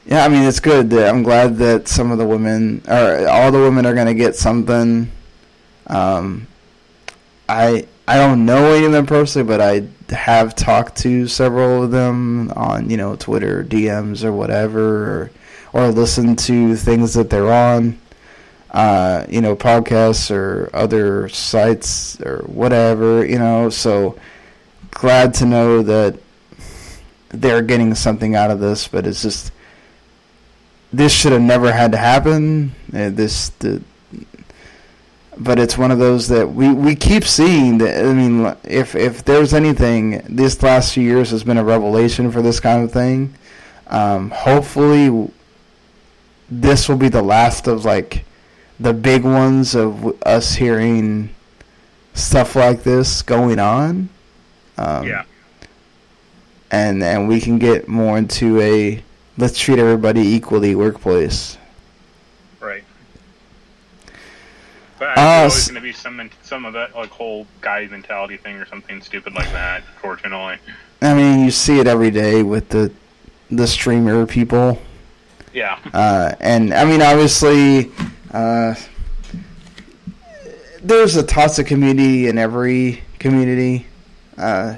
yeah, 0.07 0.25
I 0.25 0.29
mean 0.29 0.45
it's 0.45 0.61
good. 0.61 0.93
I'm 0.93 1.23
glad 1.23 1.57
that 1.59 1.89
some 1.89 2.11
of 2.11 2.19
the 2.19 2.27
women 2.27 2.83
or 2.89 3.27
all 3.29 3.51
the 3.51 3.61
women 3.61 3.87
are 3.87 3.95
going 3.95 4.07
to 4.07 4.15
get 4.15 4.37
something. 4.37 5.11
Um, 5.87 6.47
I 7.49 7.87
I 8.07 8.17
don't 8.17 8.45
know 8.45 8.73
any 8.73 8.87
of 8.87 8.93
them 8.93 9.07
personally, 9.07 9.47
but 9.47 9.61
I 9.61 9.89
have 10.15 10.55
talked 10.55 10.97
to 10.99 11.27
several 11.27 11.85
of 11.85 11.91
them 11.91 12.51
on 12.51 12.91
you 12.91 12.97
know 12.97 13.17
Twitter 13.17 13.65
DMs 13.65 14.25
or 14.25 14.33
whatever, 14.33 15.05
or 15.05 15.31
or 15.73 15.89
listened 15.89 16.39
to 16.41 16.77
things 16.77 17.15
that 17.15 17.31
they're 17.31 17.53
on. 17.53 17.99
Uh, 18.71 19.25
you 19.29 19.41
know, 19.41 19.55
podcasts 19.55 20.33
or 20.33 20.69
other 20.75 21.29
sites 21.29 22.21
or 22.23 22.39
whatever, 22.47 23.25
you 23.25 23.39
know, 23.39 23.71
so 23.71 24.19
glad 24.91 25.33
to 25.33 25.47
know 25.47 25.81
that 25.81 26.19
they're 27.41 27.63
getting 27.63 27.95
something 27.95 28.35
out 28.35 28.51
of 28.51 28.61
this, 28.61 28.89
but 28.89 29.07
it's 29.07 29.23
just 29.23 29.53
this 30.93 31.13
should 31.13 31.33
have 31.33 31.43
never 31.43 31.73
had 31.73 31.93
to 31.93 31.99
happen. 31.99 32.75
Uh, 32.93 33.11
this, 33.11 33.51
the, 33.59 33.83
but 35.37 35.59
it's 35.59 35.77
one 35.77 35.91
of 35.91 35.99
those 35.99 36.29
that 36.29 36.47
we, 36.47 36.73
we 36.73 36.95
keep 36.95 37.25
seeing. 37.25 37.79
That 37.79 38.05
I 38.05 38.13
mean, 38.13 38.55
if 38.65 38.95
if 38.95 39.25
there's 39.25 39.53
anything, 39.53 40.23
this 40.29 40.63
last 40.63 40.95
few 40.95 41.03
years 41.03 41.31
has 41.31 41.43
been 41.43 41.59
a 41.59 41.65
revelation 41.65 42.31
for 42.31 42.43
this 42.43 42.61
kind 42.61 42.85
of 42.85 42.93
thing. 42.93 43.35
Um, 43.89 44.31
hopefully, 44.31 45.31
this 46.51 46.89
will 46.89 46.97
be 46.97 47.09
the 47.09 47.23
last 47.23 47.67
of 47.67 47.85
like 47.85 48.25
the 48.79 48.93
big 48.93 49.25
ones 49.25 49.75
of 49.75 50.21
us 50.23 50.55
hearing 50.55 51.35
stuff 52.15 52.55
like 52.55 52.83
this 52.83 53.23
going 53.23 53.59
on. 53.59 54.09
Um, 54.79 55.07
yeah, 55.07 55.25
and 56.75 57.03
and 57.03 57.29
we 57.29 57.41
can 57.41 57.59
get 57.59 57.87
more 57.87 58.19
into 58.19 58.61
a 58.61 59.03
let's 59.39 59.59
treat 59.59 59.79
everybody 59.79 60.23
equally 60.23 60.75
workplace. 60.75 61.57
right. 62.61 62.83
But 64.99 65.09
I 65.09 65.13
Uh, 65.13 65.15
there's 65.15 65.53
always 65.53 65.69
going 65.69 65.75
to 65.77 65.81
be 65.81 65.93
some 65.93 66.31
some 66.43 66.65
of 66.65 66.73
that 66.73 66.95
like 66.97 67.11
whole 67.11 67.47
guy 67.61 67.87
mentality 67.87 68.37
thing 68.37 68.57
or 68.57 68.67
something 68.67 69.01
stupid 69.03 69.35
like 69.35 69.51
that. 69.53 69.83
Fortunately, 70.03 70.57
I 71.01 71.15
mean, 71.15 71.45
you 71.45 71.51
see 71.51 71.79
it 71.79 71.87
every 71.87 72.11
day 72.11 72.43
with 72.43 72.69
the 72.71 72.93
the 73.51 73.67
streamer 73.69 74.27
people, 74.27 74.81
yeah, 75.53 75.79
uh, 75.93 76.35
and 76.41 76.75
I 76.75 76.85
mean, 76.85 77.03
obviously, 77.03 77.93
uh, 78.33 78.75
there's 80.83 81.15
a 81.15 81.23
toxic 81.23 81.69
community 81.69 82.27
in 82.27 82.37
every 82.37 83.03
community. 83.21 83.87
Uh, 84.37 84.77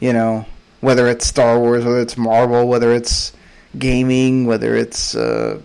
you 0.00 0.12
know, 0.12 0.46
whether 0.80 1.08
it's 1.08 1.26
Star 1.26 1.58
Wars, 1.58 1.84
whether 1.84 2.00
it's 2.00 2.16
Marvel, 2.16 2.68
whether 2.68 2.92
it's 2.92 3.32
gaming, 3.78 4.46
whether 4.46 4.76
it's 4.76 5.14
uh, 5.14 5.60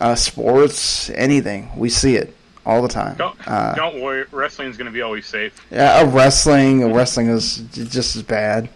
uh, 0.00 0.14
sports, 0.14 1.10
anything, 1.10 1.70
we 1.76 1.88
see 1.88 2.16
it 2.16 2.34
all 2.64 2.82
the 2.82 2.88
time. 2.88 3.16
don't 3.16 3.36
Uh, 3.48 3.74
don't 3.74 4.00
worry. 4.00 4.24
Wrestling's 4.32 4.76
going 4.76 4.86
to 4.86 4.92
be 4.92 5.02
always 5.02 5.26
safe. 5.26 5.54
Yeah, 5.70 5.98
uh, 5.98 6.06
wrestling. 6.06 6.84
uh, 6.84 6.88
Wrestling 6.88 7.28
is 7.28 7.58
just 7.72 8.16
as 8.16 8.22
bad. 8.22 8.68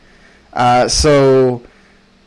Uh, 0.52 0.88
so, 0.88 1.62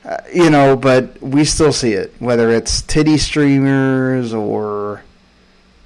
uh, 0.06 0.18
you 0.34 0.50
know, 0.50 0.76
but 0.76 1.22
we 1.22 1.46
still 1.46 1.74
see 1.74 1.94
it, 1.94 2.14
whether 2.20 2.52
it's 2.52 2.82
titty 2.82 3.18
streamers 3.18 4.34
or 4.34 5.04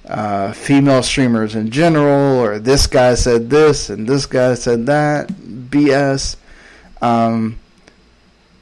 uh, 0.07 0.51
female 0.53 1.03
streamers 1.03 1.55
in 1.55 1.69
general, 1.69 2.39
or 2.39 2.59
this 2.59 2.87
guy 2.87 3.13
said 3.15 3.49
this 3.49 3.89
and 3.89 4.07
this 4.07 4.25
guy 4.25 4.53
said 4.55 4.85
that. 4.87 5.27
BS. 5.29 6.37
Um, 7.01 7.59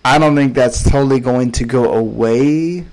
I 0.03 0.17
don't 0.19 0.35
think 0.35 0.53
that's 0.53 0.83
totally 0.83 1.19
going 1.19 1.51
to 1.53 1.65
go 1.65 1.93
away. 1.93 2.85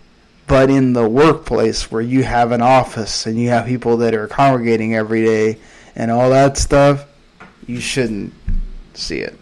But 0.46 0.70
in 0.70 0.92
the 0.92 1.08
workplace 1.08 1.90
where 1.90 2.02
you 2.02 2.24
have 2.24 2.52
an 2.52 2.60
office 2.60 3.26
and 3.26 3.38
you 3.38 3.48
have 3.50 3.66
people 3.66 3.98
that 3.98 4.12
are 4.14 4.26
congregating 4.28 4.94
every 4.94 5.24
day 5.24 5.58
and 5.94 6.10
all 6.10 6.30
that 6.30 6.58
stuff, 6.58 7.06
you 7.66 7.80
shouldn't 7.80 8.34
see 8.92 9.20
it. 9.20 9.38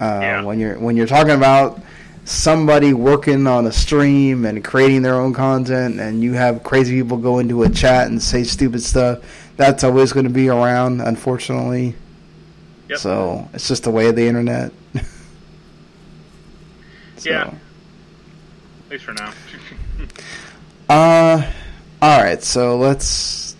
Uh, 0.00 0.20
Yeah. 0.22 0.42
When 0.42 0.58
you're 0.58 0.78
when 0.78 0.96
you're 0.96 1.06
talking 1.06 1.34
about 1.34 1.80
somebody 2.24 2.94
working 2.94 3.46
on 3.46 3.66
a 3.66 3.72
stream 3.72 4.46
and 4.46 4.64
creating 4.64 5.02
their 5.02 5.16
own 5.16 5.34
content, 5.34 6.00
and 6.00 6.22
you 6.22 6.32
have 6.32 6.62
crazy 6.62 6.96
people 7.02 7.18
go 7.18 7.38
into 7.40 7.64
a 7.64 7.68
chat 7.68 8.06
and 8.06 8.22
say 8.22 8.44
stupid 8.44 8.82
stuff, 8.82 9.18
that's 9.56 9.84
always 9.84 10.12
going 10.12 10.24
to 10.24 10.32
be 10.32 10.48
around, 10.48 11.00
unfortunately. 11.02 11.94
Yep. 12.88 12.98
So 12.98 13.48
it's 13.52 13.68
just 13.68 13.82
the 13.84 13.90
way 13.90 14.08
of 14.08 14.16
the 14.16 14.26
internet. 14.26 14.72
So, 17.24 17.30
Yeah. 17.30 17.54
At 18.84 18.90
least 18.90 19.04
for 19.04 19.14
now. 19.14 19.32
Uh, 20.86 21.50
all 22.02 22.22
right. 22.22 22.42
So 22.42 22.76
let's 22.76 23.56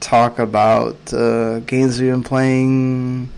talk 0.00 0.40
about 0.40 0.96
uh, 1.14 1.60
games 1.60 2.00
we've 2.00 2.10
been 2.10 2.24
playing, 2.24 3.30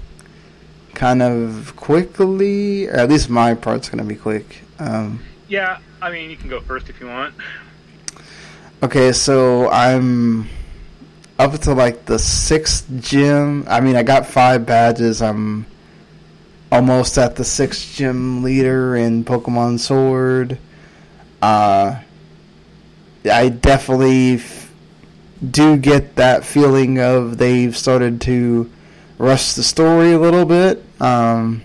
kind 0.94 1.20
of 1.20 1.74
quickly, 1.76 2.88
or 2.88 2.94
at 2.94 3.10
least 3.10 3.28
my 3.28 3.52
part's 3.52 3.90
gonna 3.90 4.04
be 4.04 4.16
quick. 4.16 4.62
Um, 4.78 5.20
yeah, 5.48 5.80
I 6.00 6.10
mean, 6.10 6.30
you 6.30 6.36
can 6.38 6.48
go 6.48 6.60
first 6.62 6.88
if 6.88 6.98
you 6.98 7.08
want. 7.08 7.34
okay, 8.82 9.12
so 9.12 9.68
I'm 9.68 10.48
up 11.38 11.52
to 11.60 11.74
like 11.74 12.06
the 12.06 12.18
sixth 12.18 12.86
gym. 13.00 13.66
I 13.68 13.80
mean, 13.80 13.96
I 13.96 14.02
got 14.02 14.26
five 14.26 14.64
badges. 14.64 15.20
I'm 15.20 15.66
almost 16.70 17.16
at 17.18 17.36
the 17.36 17.44
sixth 17.44 17.94
gym 17.94 18.42
leader 18.42 18.96
in 18.96 19.24
Pokemon 19.24 19.78
Sword. 19.78 20.58
Uh, 21.40 22.00
I 23.30 23.48
definitely 23.48 24.34
f- 24.34 24.72
do 25.50 25.76
get 25.76 26.16
that 26.16 26.44
feeling 26.44 26.98
of 26.98 27.38
they've 27.38 27.76
started 27.76 28.20
to 28.22 28.70
rush 29.18 29.54
the 29.54 29.62
story 29.62 30.12
a 30.12 30.18
little 30.18 30.44
bit. 30.44 30.84
Um, 31.00 31.62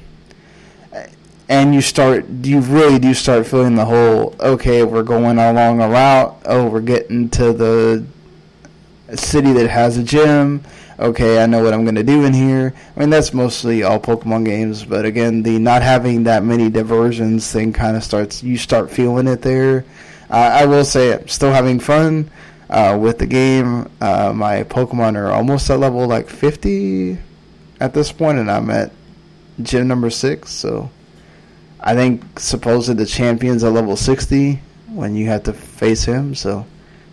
and 1.49 1.75
you 1.75 1.81
start, 1.81 2.25
you 2.29 2.61
really 2.61 2.99
do 2.99 3.13
start 3.13 3.45
feeling 3.45 3.75
the 3.75 3.85
whole, 3.85 4.35
okay, 4.39 4.83
we're 4.83 5.03
going 5.03 5.37
along 5.37 5.81
a 5.81 5.89
route. 5.89 6.41
Oh, 6.45 6.67
we're 6.67 6.81
getting 6.81 7.29
to 7.31 7.53
the 7.53 8.05
city 9.15 9.51
that 9.53 9.69
has 9.69 9.97
a 9.97 10.03
gym. 10.03 10.63
Okay, 10.99 11.41
I 11.41 11.47
know 11.47 11.63
what 11.63 11.73
I'm 11.73 11.83
going 11.83 11.95
to 11.95 12.03
do 12.03 12.23
in 12.23 12.33
here. 12.33 12.73
I 12.95 12.99
mean, 12.99 13.09
that's 13.09 13.33
mostly 13.33 13.81
all 13.81 13.99
Pokemon 13.99 14.45
games, 14.45 14.85
but 14.85 15.05
again, 15.05 15.41
the 15.41 15.57
not 15.57 15.81
having 15.81 16.23
that 16.23 16.43
many 16.43 16.69
diversions 16.69 17.51
thing 17.51 17.73
kind 17.73 17.97
of 17.97 18.03
starts, 18.03 18.43
you 18.43 18.57
start 18.57 18.91
feeling 18.91 19.27
it 19.27 19.41
there. 19.41 19.85
Uh, 20.29 20.51
I 20.53 20.65
will 20.65 20.85
say, 20.85 21.13
I'm 21.13 21.27
still 21.27 21.51
having 21.51 21.79
fun 21.79 22.29
uh, 22.69 22.97
with 22.99 23.17
the 23.17 23.25
game. 23.25 23.89
Uh, 23.99 24.33
my 24.35 24.63
Pokemon 24.63 25.15
are 25.15 25.31
almost 25.31 25.69
at 25.71 25.79
level 25.79 26.05
like 26.07 26.29
50 26.29 27.17
at 27.79 27.95
this 27.95 28.11
point, 28.11 28.37
and 28.37 28.51
I'm 28.51 28.69
at 28.69 28.91
gym 29.63 29.87
number 29.87 30.11
6, 30.11 30.49
so 30.49 30.91
I 31.79 31.95
think 31.95 32.39
supposedly 32.39 33.03
the 33.03 33.09
champion's 33.09 33.63
at 33.63 33.73
level 33.73 33.97
60 33.97 34.61
when 34.89 35.15
you 35.15 35.25
have 35.25 35.43
to 35.43 35.53
face 35.53 36.03
him, 36.03 36.35
so 36.35 36.67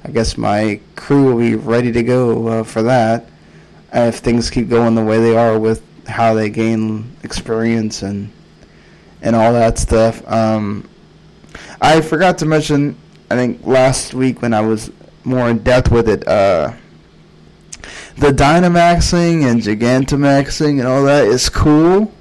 I 0.04 0.10
guess 0.10 0.36
my 0.36 0.80
crew 0.96 1.32
will 1.32 1.38
be 1.38 1.54
ready 1.54 1.92
to 1.92 2.02
go 2.02 2.46
uh, 2.46 2.62
for 2.62 2.82
that 2.82 3.26
if 3.92 4.16
things 4.16 4.50
keep 4.50 4.68
going 4.68 4.94
the 4.94 5.04
way 5.04 5.18
they 5.20 5.36
are 5.36 5.58
with 5.58 5.82
how 6.06 6.34
they 6.34 6.50
gain 6.50 7.16
experience 7.22 8.02
and 8.02 8.32
and 9.22 9.36
all 9.36 9.52
that 9.52 9.78
stuff. 9.78 10.26
Um, 10.30 10.88
I 11.80 12.00
forgot 12.00 12.38
to 12.38 12.46
mention, 12.46 12.96
I 13.30 13.36
think 13.36 13.66
last 13.66 14.14
week 14.14 14.42
when 14.42 14.54
I 14.54 14.60
was 14.60 14.90
more 15.24 15.50
in 15.50 15.58
depth 15.58 15.90
with 15.90 16.08
it, 16.08 16.26
uh, 16.26 16.72
the 18.16 18.28
Dynamaxing 18.28 19.50
and 19.50 19.60
Gigantamaxing 19.60 20.78
and 20.78 20.88
all 20.88 21.04
that 21.04 21.26
is 21.26 21.48
cool. 21.48 22.12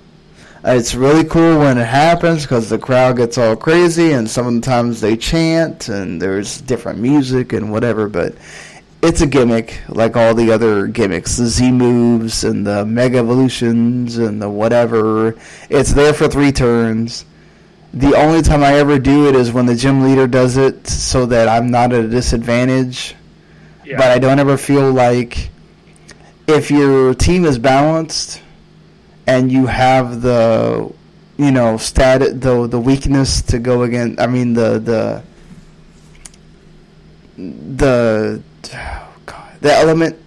Uh, 0.65 0.71
it's 0.71 0.93
really 0.93 1.23
cool 1.23 1.59
when 1.59 1.77
it 1.77 1.85
happens 1.85 2.43
because 2.43 2.69
the 2.69 2.77
crowd 2.77 3.15
gets 3.15 3.37
all 3.37 3.55
crazy 3.55 4.11
and 4.11 4.29
sometimes 4.29 4.99
they 4.99 5.15
chant 5.15 5.87
and 5.87 6.21
there's 6.21 6.59
different 6.61 6.99
music 6.99 7.53
and 7.53 7.71
whatever, 7.71 8.09
but 8.09 8.35
it's 9.01 9.21
a 9.21 9.27
gimmick 9.27 9.79
like 9.87 10.17
all 10.17 10.33
the 10.33 10.51
other 10.51 10.87
gimmicks 10.87 11.37
the 11.37 11.47
Z 11.47 11.71
moves 11.71 12.43
and 12.43 12.65
the 12.65 12.85
Mega 12.85 13.19
Evolutions 13.19 14.17
and 14.17 14.41
the 14.41 14.49
whatever. 14.49 15.35
It's 15.69 15.93
there 15.93 16.13
for 16.13 16.27
three 16.27 16.51
turns. 16.51 17.25
The 17.93 18.15
only 18.15 18.41
time 18.41 18.63
I 18.63 18.73
ever 18.75 18.99
do 18.99 19.27
it 19.27 19.35
is 19.35 19.51
when 19.51 19.65
the 19.65 19.75
gym 19.75 20.03
leader 20.03 20.27
does 20.27 20.57
it 20.57 20.87
so 20.87 21.25
that 21.27 21.47
I'm 21.47 21.71
not 21.71 21.91
at 21.93 22.05
a 22.05 22.07
disadvantage. 22.07 23.15
Yeah. 23.85 23.97
But 23.97 24.11
I 24.11 24.19
don't 24.19 24.37
ever 24.37 24.57
feel 24.57 24.91
like 24.91 25.49
if 26.47 26.69
your 26.69 27.13
team 27.15 27.45
is 27.45 27.57
balanced 27.57 28.41
and 29.25 29.51
you 29.51 29.65
have 29.67 30.21
the 30.21 30.91
you 31.37 31.51
know 31.51 31.77
stat 31.77 32.41
the 32.41 32.67
the 32.67 32.79
weakness 32.79 33.41
to 33.43 33.59
go 33.59 33.83
against 33.83 34.19
I 34.19 34.27
mean 34.27 34.53
the 34.53 34.79
the 34.79 35.23
the 37.37 38.43
oh 38.73 39.13
God, 39.25 39.57
the 39.61 39.73
element 39.73 40.17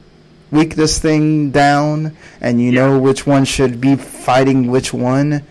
weakness 0.51 0.99
thing 0.99 1.51
down 1.51 2.15
and 2.41 2.61
you 2.61 2.71
yeah. 2.71 2.87
know 2.87 2.99
which 2.99 3.27
one 3.27 3.45
should 3.45 3.81
be 3.81 3.97
fighting 3.97 4.71
which 4.71 4.93
one 4.93 5.43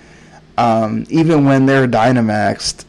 um, 0.57 1.05
even 1.09 1.43
when 1.45 1.65
they're 1.65 1.87
dynamaxed 1.87 2.85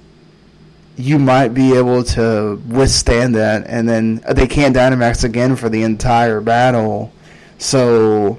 you 0.96 1.18
might 1.18 1.54
be 1.54 1.74
able 1.74 2.04
to 2.04 2.60
withstand 2.68 3.34
that 3.34 3.66
and 3.66 3.88
then 3.88 4.22
they 4.32 4.46
can't 4.46 4.76
dynamax 4.76 5.24
again 5.24 5.56
for 5.56 5.70
the 5.70 5.82
entire 5.82 6.42
battle 6.42 7.10
so 7.56 8.38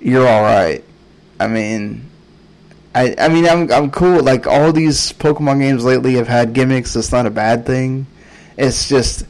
you're 0.00 0.26
all 0.26 0.42
right 0.42 0.84
I 1.38 1.48
mean, 1.48 2.08
I 2.94 3.14
I 3.18 3.28
mean 3.28 3.46
I'm 3.46 3.70
I'm 3.70 3.90
cool. 3.90 4.22
Like 4.22 4.46
all 4.46 4.72
these 4.72 5.12
Pokemon 5.12 5.60
games 5.60 5.84
lately 5.84 6.14
have 6.14 6.28
had 6.28 6.52
gimmicks. 6.52 6.96
It's 6.96 7.12
not 7.12 7.26
a 7.26 7.30
bad 7.30 7.66
thing. 7.66 8.06
It's 8.56 8.88
just 8.88 9.26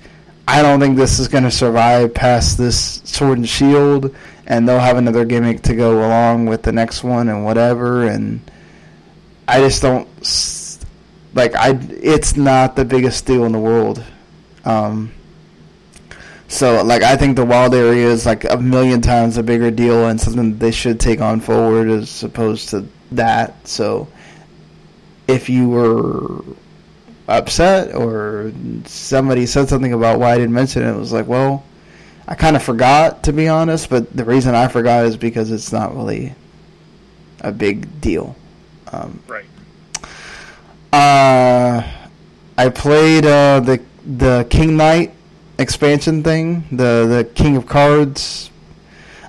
I 0.46 0.62
don't 0.62 0.78
think 0.78 0.96
this 0.96 1.18
is 1.18 1.28
going 1.28 1.44
to 1.44 1.50
survive 1.50 2.12
past 2.12 2.58
this 2.58 3.00
Sword 3.04 3.38
and 3.38 3.48
Shield, 3.48 4.14
and 4.46 4.68
they'll 4.68 4.78
have 4.78 4.96
another 4.96 5.24
gimmick 5.24 5.62
to 5.62 5.74
go 5.74 5.98
along 6.06 6.46
with 6.46 6.62
the 6.62 6.72
next 6.72 7.02
one 7.02 7.28
and 7.28 7.44
whatever. 7.44 8.06
And 8.06 8.40
I 9.48 9.60
just 9.60 9.80
don't 9.80 10.08
like 11.34 11.54
I. 11.54 11.78
It's 11.90 12.36
not 12.36 12.76
the 12.76 12.84
biggest 12.84 13.24
deal 13.26 13.44
in 13.44 13.52
the 13.52 13.58
world. 13.58 14.04
Um, 14.64 15.12
so, 16.48 16.84
like, 16.84 17.02
I 17.02 17.16
think 17.16 17.36
the 17.36 17.44
wild 17.44 17.74
area 17.74 18.06
is 18.06 18.26
like 18.26 18.44
a 18.44 18.56
million 18.56 19.00
times 19.00 19.38
a 19.38 19.42
bigger 19.42 19.70
deal 19.70 20.06
and 20.06 20.20
something 20.20 20.58
they 20.58 20.70
should 20.70 21.00
take 21.00 21.20
on 21.20 21.40
forward 21.40 21.88
as 21.88 22.22
opposed 22.22 22.68
to 22.70 22.86
that. 23.12 23.66
So, 23.66 24.08
if 25.26 25.48
you 25.48 25.68
were 25.68 26.44
upset 27.28 27.94
or 27.94 28.52
somebody 28.84 29.46
said 29.46 29.68
something 29.68 29.92
about 29.92 30.18
why 30.18 30.32
I 30.32 30.38
didn't 30.38 30.52
mention 30.52 30.82
it, 30.82 30.90
it 30.90 30.96
was 30.96 31.12
like, 31.12 31.26
well, 31.26 31.64
I 32.26 32.34
kind 32.34 32.56
of 32.56 32.62
forgot 32.62 33.24
to 33.24 33.32
be 33.32 33.48
honest. 33.48 33.90
But 33.90 34.14
the 34.14 34.24
reason 34.24 34.54
I 34.54 34.68
forgot 34.68 35.06
is 35.06 35.16
because 35.16 35.50
it's 35.50 35.72
not 35.72 35.94
really 35.94 36.34
a 37.40 37.52
big 37.52 38.00
deal. 38.00 38.36
Um, 38.92 39.22
right. 39.26 39.44
Uh, 40.92 41.82
I 42.56 42.68
played 42.68 43.26
uh, 43.26 43.60
the 43.60 43.82
the 44.06 44.46
King 44.50 44.76
Knight 44.76 45.12
expansion 45.58 46.22
thing, 46.22 46.64
the 46.70 47.06
the 47.06 47.30
King 47.34 47.56
of 47.56 47.66
Cards. 47.66 48.50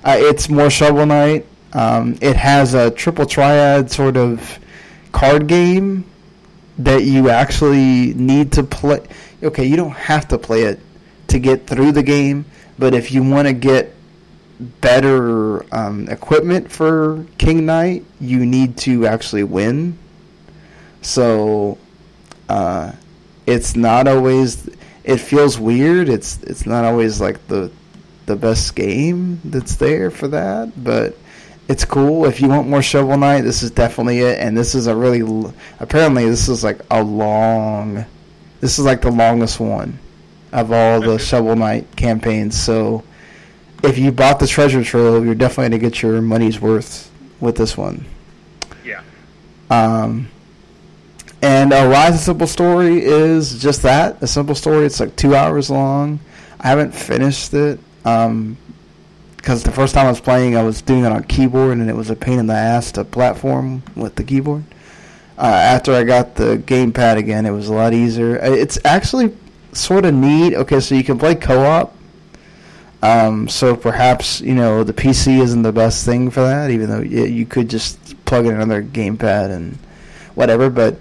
Uh, 0.04 0.16
it's 0.18 0.48
more 0.48 0.70
Shovel 0.70 1.06
Knight. 1.06 1.46
Um, 1.72 2.16
it 2.20 2.36
has 2.36 2.74
a 2.74 2.90
triple 2.90 3.26
triad 3.26 3.90
sort 3.90 4.16
of 4.16 4.58
card 5.12 5.46
game 5.46 6.04
that 6.78 7.04
you 7.04 7.30
actually 7.30 8.14
need 8.14 8.52
to 8.52 8.62
play. 8.62 9.06
Okay, 9.42 9.64
you 9.64 9.76
don't 9.76 9.96
have 9.96 10.28
to 10.28 10.38
play 10.38 10.62
it 10.62 10.80
to 11.28 11.38
get 11.38 11.66
through 11.66 11.92
the 11.92 12.02
game, 12.02 12.44
but 12.78 12.94
if 12.94 13.12
you 13.12 13.22
want 13.22 13.48
to 13.48 13.52
get 13.52 13.94
better 14.58 15.62
um, 15.74 16.08
equipment 16.08 16.70
for 16.70 17.26
King 17.38 17.66
Knight, 17.66 18.04
you 18.20 18.44
need 18.46 18.76
to 18.78 19.06
actually 19.06 19.44
win. 19.44 19.98
So 21.02 21.78
uh, 22.48 22.92
it's 23.46 23.76
not 23.76 24.08
always 24.08 24.68
it 25.04 25.18
feels 25.18 25.58
weird. 25.58 26.08
It's 26.08 26.42
it's 26.42 26.66
not 26.66 26.84
always 26.84 27.20
like 27.20 27.46
the 27.48 27.70
the 28.26 28.36
best 28.36 28.74
game 28.74 29.40
that's 29.44 29.76
there 29.76 30.10
for 30.10 30.28
that, 30.28 30.72
but 30.82 31.16
it's 31.68 31.84
cool. 31.84 32.26
If 32.26 32.40
you 32.40 32.48
want 32.48 32.68
more 32.68 32.82
Shovel 32.82 33.16
Knight, 33.16 33.42
this 33.42 33.62
is 33.62 33.70
definitely 33.70 34.20
it. 34.20 34.38
And 34.38 34.56
this 34.56 34.74
is 34.74 34.86
a 34.86 34.94
really 34.94 35.52
apparently 35.80 36.28
this 36.28 36.48
is 36.48 36.62
like 36.62 36.80
a 36.90 37.02
long. 37.02 38.04
This 38.60 38.78
is 38.78 38.84
like 38.84 39.02
the 39.02 39.10
longest 39.10 39.60
one 39.60 39.98
of 40.52 40.72
all 40.72 41.00
the 41.00 41.18
Shovel 41.18 41.56
Knight 41.56 41.86
campaigns. 41.96 42.60
So 42.60 43.04
if 43.82 43.98
you 43.98 44.12
bought 44.12 44.38
the 44.38 44.46
Treasure 44.46 44.82
Trove, 44.84 45.24
you're 45.24 45.34
definitely 45.34 45.78
gonna 45.78 45.90
get 45.90 46.02
your 46.02 46.22
money's 46.22 46.60
worth 46.60 47.10
with 47.40 47.56
this 47.56 47.76
one. 47.76 48.04
Yeah. 48.84 49.02
Um. 49.70 50.28
And 51.42 51.72
Arise 51.72 52.14
a 52.14 52.18
Simple 52.18 52.46
Story 52.46 53.02
is 53.04 53.60
just 53.60 53.82
that 53.82 54.22
a 54.22 54.26
simple 54.26 54.54
story. 54.54 54.86
It's 54.86 55.00
like 55.00 55.14
two 55.16 55.34
hours 55.34 55.68
long. 55.68 56.18
I 56.58 56.68
haven't 56.68 56.92
finished 56.94 57.52
it 57.52 57.78
because 59.46 59.62
the 59.62 59.70
first 59.70 59.94
time 59.94 60.06
I 60.06 60.10
was 60.10 60.18
playing, 60.18 60.56
I 60.56 60.64
was 60.64 60.82
doing 60.82 61.04
it 61.04 61.12
on 61.12 61.22
keyboard, 61.22 61.78
and 61.78 61.88
it 61.88 61.94
was 61.94 62.10
a 62.10 62.16
pain 62.16 62.40
in 62.40 62.48
the 62.48 62.54
ass 62.54 62.90
to 62.92 63.04
platform 63.04 63.84
with 63.94 64.16
the 64.16 64.24
keyboard. 64.24 64.64
Uh, 65.38 65.42
after 65.42 65.92
I 65.94 66.02
got 66.02 66.34
the 66.34 66.58
gamepad 66.58 67.16
again, 67.16 67.46
it 67.46 67.52
was 67.52 67.68
a 67.68 67.72
lot 67.72 67.92
easier. 67.94 68.42
Uh, 68.42 68.50
it's 68.50 68.76
actually 68.84 69.36
sort 69.70 70.04
of 70.04 70.14
neat. 70.14 70.56
Okay, 70.56 70.80
so 70.80 70.96
you 70.96 71.04
can 71.04 71.16
play 71.16 71.36
co-op. 71.36 71.94
Um, 73.02 73.46
so 73.46 73.76
perhaps 73.76 74.40
you 74.40 74.56
know 74.56 74.82
the 74.82 74.92
PC 74.92 75.40
isn't 75.40 75.62
the 75.62 75.70
best 75.70 76.04
thing 76.04 76.28
for 76.28 76.40
that, 76.40 76.72
even 76.72 76.90
though 76.90 77.02
you 77.02 77.46
could 77.46 77.70
just 77.70 78.24
plug 78.24 78.46
in 78.46 78.54
another 78.56 78.82
gamepad 78.82 79.52
and 79.52 79.78
whatever. 80.34 80.70
But 80.70 80.98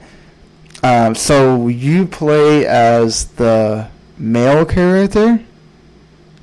um, 0.84 1.15
so 1.15 1.67
you 1.67 2.05
play 2.05 2.67
as 2.67 3.26
the 3.26 3.88
male 4.19 4.65
character. 4.65 5.43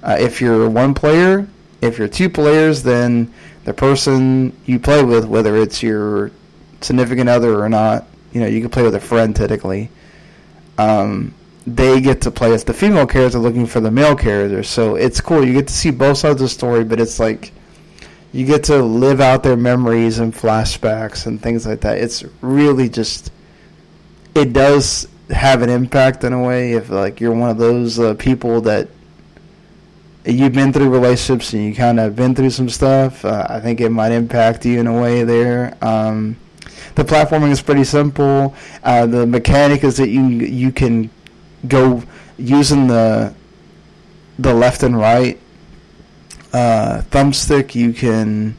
Uh, 0.03 0.17
if 0.19 0.41
you're 0.41 0.69
one 0.69 0.95
player, 0.95 1.47
if 1.83 1.99
you're 1.99 2.09
two 2.09 2.31
players, 2.31 2.83
then 2.85 3.33
the 3.65 3.75
person 3.75 4.57
you 4.65 4.79
play 4.79 5.03
with, 5.03 5.27
whether 5.27 5.57
it's 5.57 5.83
your 5.83 6.31
significant 6.81 7.29
other 7.29 7.61
or 7.61 7.69
not, 7.69 8.07
you 8.33 8.41
know, 8.41 8.47
you 8.47 8.61
can 8.61 8.71
play 8.71 8.85
with 8.85 8.95
a 8.95 9.01
friend 9.01 9.37
technically. 9.37 9.91
Um, 10.79 11.35
they 11.67 12.01
get 12.01 12.23
to 12.23 12.31
play 12.31 12.53
as 12.55 12.65
the 12.65 12.73
female 12.73 13.07
character 13.07 13.39
looking 13.39 13.67
for 13.67 13.81
the 13.81 13.91
male 13.91 14.17
character. 14.17 14.63
So 14.63 14.95
it's 14.95 15.21
cool. 15.21 15.45
You 15.45 15.53
get 15.53 15.69
to 15.69 15.75
see 15.75 15.91
both 15.91 16.19
sides 16.19 16.41
of 16.41 16.47
the 16.47 16.49
story, 16.49 16.85
but 16.85 17.01
it's 17.01 17.21
like 17.21 17.53
you 18.33 18.47
get 18.47 18.65
to 18.65 18.83
live 18.83 19.21
out 19.21 19.43
their 19.43 19.57
memories 19.57 20.19
and 20.19 20.33
flashbacks 20.33 21.27
and 21.27 21.43
things 21.43 21.67
like 21.67 21.81
that. 21.83 21.99
It's 21.99 22.25
really 22.41 22.89
just 22.89 23.31
it 24.35 24.53
does 24.53 25.07
have 25.31 25.63
an 25.63 25.69
impact 25.69 26.25
in 26.25 26.33
a 26.33 26.43
way 26.43 26.73
if 26.73 26.91
like 26.91 27.21
you're 27.21 27.35
one 27.35 27.51
of 27.51 27.59
those 27.59 27.99
uh, 27.99 28.15
people 28.15 28.61
that 28.63 28.89
you've 30.25 30.53
been 30.53 30.73
through 30.73 30.89
relationships 30.89 31.53
and 31.53 31.65
you 31.65 31.75
kind 31.75 31.99
of 31.99 32.15
been 32.15 32.35
through 32.35 32.51
some 32.51 32.69
stuff, 32.69 33.25
uh, 33.25 33.47
I 33.49 33.61
think 33.61 33.81
it 33.81 33.91
might 33.91 34.13
impact 34.13 34.65
you 34.65 34.79
in 34.79 34.87
a 34.87 35.01
way 35.01 35.25
there. 35.25 35.77
Um, 35.83 36.37
the 36.95 37.05
platforming 37.05 37.51
is 37.51 37.63
pretty 37.63 37.85
simple. 37.85 38.55
Uh, 38.83 39.07
the 39.07 39.27
mechanic 39.27 39.83
is 39.85 39.97
that 39.97 40.09
you 40.09 40.27
you 40.27 40.73
can 40.73 41.11
go 41.67 42.03
using 42.37 42.87
the 42.87 43.35
the 44.39 44.53
left 44.53 44.83
and 44.83 44.97
right 44.97 45.41
uh, 46.53 47.03
thumbstick. 47.11 47.75
You 47.75 47.93
can 47.93 48.57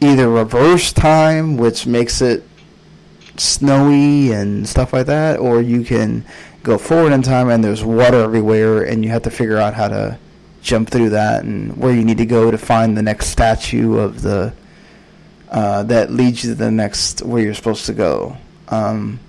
either 0.00 0.28
reverse 0.28 0.92
time, 0.92 1.56
which 1.56 1.86
makes 1.86 2.20
it 2.20 2.44
snowy 3.36 4.32
and 4.32 4.68
stuff 4.68 4.92
like 4.92 5.06
that, 5.06 5.38
or 5.38 5.60
you 5.60 5.84
can 5.84 6.24
go 6.62 6.78
forward 6.78 7.12
in 7.12 7.20
time 7.20 7.50
and 7.50 7.62
there's 7.62 7.84
water 7.84 8.22
everywhere 8.22 8.82
and 8.82 9.04
you 9.04 9.10
have 9.10 9.22
to 9.22 9.30
figure 9.30 9.58
out 9.58 9.74
how 9.74 9.86
to 9.86 10.18
jump 10.64 10.88
through 10.88 11.10
that 11.10 11.44
and 11.44 11.76
where 11.76 11.94
you 11.94 12.02
need 12.04 12.16
to 12.16 12.26
go 12.26 12.50
to 12.50 12.56
find 12.56 12.96
the 12.96 13.02
next 13.02 13.26
statue 13.26 13.98
of 13.98 14.22
the 14.22 14.52
uh, 15.50 15.82
that 15.84 16.10
leads 16.10 16.42
you 16.42 16.50
to 16.50 16.56
the 16.56 16.70
next 16.70 17.22
where 17.22 17.42
you're 17.42 17.54
supposed 17.54 17.86
to 17.86 17.92
go. 17.92 18.36
Um, 18.68 19.20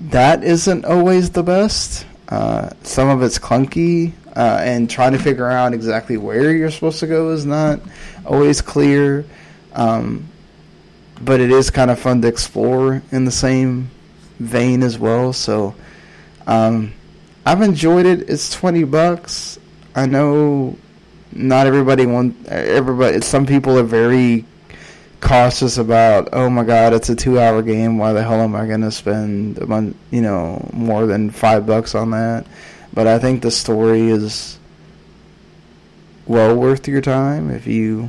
that 0.00 0.44
isn't 0.44 0.84
always 0.84 1.30
the 1.30 1.42
best. 1.42 2.04
Uh, 2.28 2.70
some 2.82 3.08
of 3.08 3.22
it's 3.22 3.38
clunky, 3.38 4.12
uh, 4.36 4.58
and 4.60 4.90
trying 4.90 5.12
to 5.12 5.18
figure 5.18 5.48
out 5.48 5.72
exactly 5.72 6.16
where 6.18 6.52
you're 6.52 6.70
supposed 6.70 7.00
to 7.00 7.06
go 7.06 7.30
is 7.30 7.46
not 7.46 7.80
always 8.26 8.60
clear. 8.60 9.24
Um, 9.72 10.28
but 11.20 11.40
it 11.40 11.50
is 11.50 11.70
kind 11.70 11.90
of 11.90 11.98
fun 11.98 12.20
to 12.22 12.28
explore 12.28 13.02
in 13.10 13.24
the 13.24 13.30
same 13.30 13.90
vein 14.38 14.82
as 14.82 14.98
well. 14.98 15.32
So 15.32 15.74
um, 16.46 16.92
I've 17.46 17.62
enjoyed 17.62 18.06
it. 18.06 18.28
It's 18.28 18.52
twenty 18.52 18.84
bucks. 18.84 19.57
I 19.98 20.06
know 20.06 20.78
not 21.32 21.66
everybody 21.66 22.06
want 22.06 22.46
everybody. 22.46 23.20
Some 23.20 23.46
people 23.46 23.76
are 23.76 23.82
very 23.82 24.44
cautious 25.20 25.76
about. 25.76 26.28
Oh 26.32 26.48
my 26.48 26.62
God, 26.62 26.92
it's 26.92 27.08
a 27.08 27.16
two-hour 27.16 27.62
game. 27.62 27.98
Why 27.98 28.12
the 28.12 28.22
hell 28.22 28.40
am 28.40 28.54
I 28.54 28.66
going 28.68 28.82
to 28.82 28.92
spend 28.92 29.58
a 29.58 29.66
month, 29.66 29.96
you 30.12 30.20
know 30.20 30.70
more 30.72 31.06
than 31.06 31.30
five 31.30 31.66
bucks 31.66 31.96
on 31.96 32.12
that? 32.12 32.46
But 32.94 33.08
I 33.08 33.18
think 33.18 33.42
the 33.42 33.50
story 33.50 34.08
is 34.08 34.60
well 36.26 36.54
worth 36.54 36.86
your 36.86 37.00
time 37.00 37.50
if 37.50 37.66
you 37.66 38.08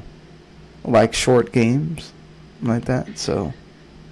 like 0.84 1.16
short 1.16 1.52
games 1.52 2.14
like 2.62 2.86
that. 2.86 3.18
So, 3.18 3.52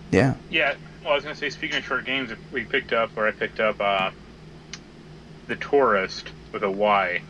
yeah. 0.10 0.34
Yeah. 0.49 0.74
Well, 1.04 1.12
I 1.12 1.16
was 1.16 1.24
gonna 1.24 1.36
say, 1.36 1.52
speaking 1.52 1.78
of 1.78 1.86
short 1.86 2.06
games, 2.06 2.32
we 2.52 2.64
picked 2.64 2.91
up, 2.91 3.12
or 3.16 3.28
I 3.28 3.32
picked 3.32 3.60
up, 3.60 3.80
uh, 3.80 4.10
the 5.45 5.56
Touryst 5.56 6.32
with 6.52 6.64
a 6.64 6.72
Y, 6.72 7.22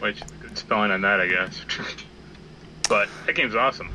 which 0.00 0.20
good 0.40 0.56
spelling 0.58 0.90
on 0.90 1.00
that, 1.02 1.20
I 1.20 1.26
guess. 1.28 1.60
but 2.88 3.08
that 3.26 3.34
game's 3.34 3.54
awesome. 3.54 3.90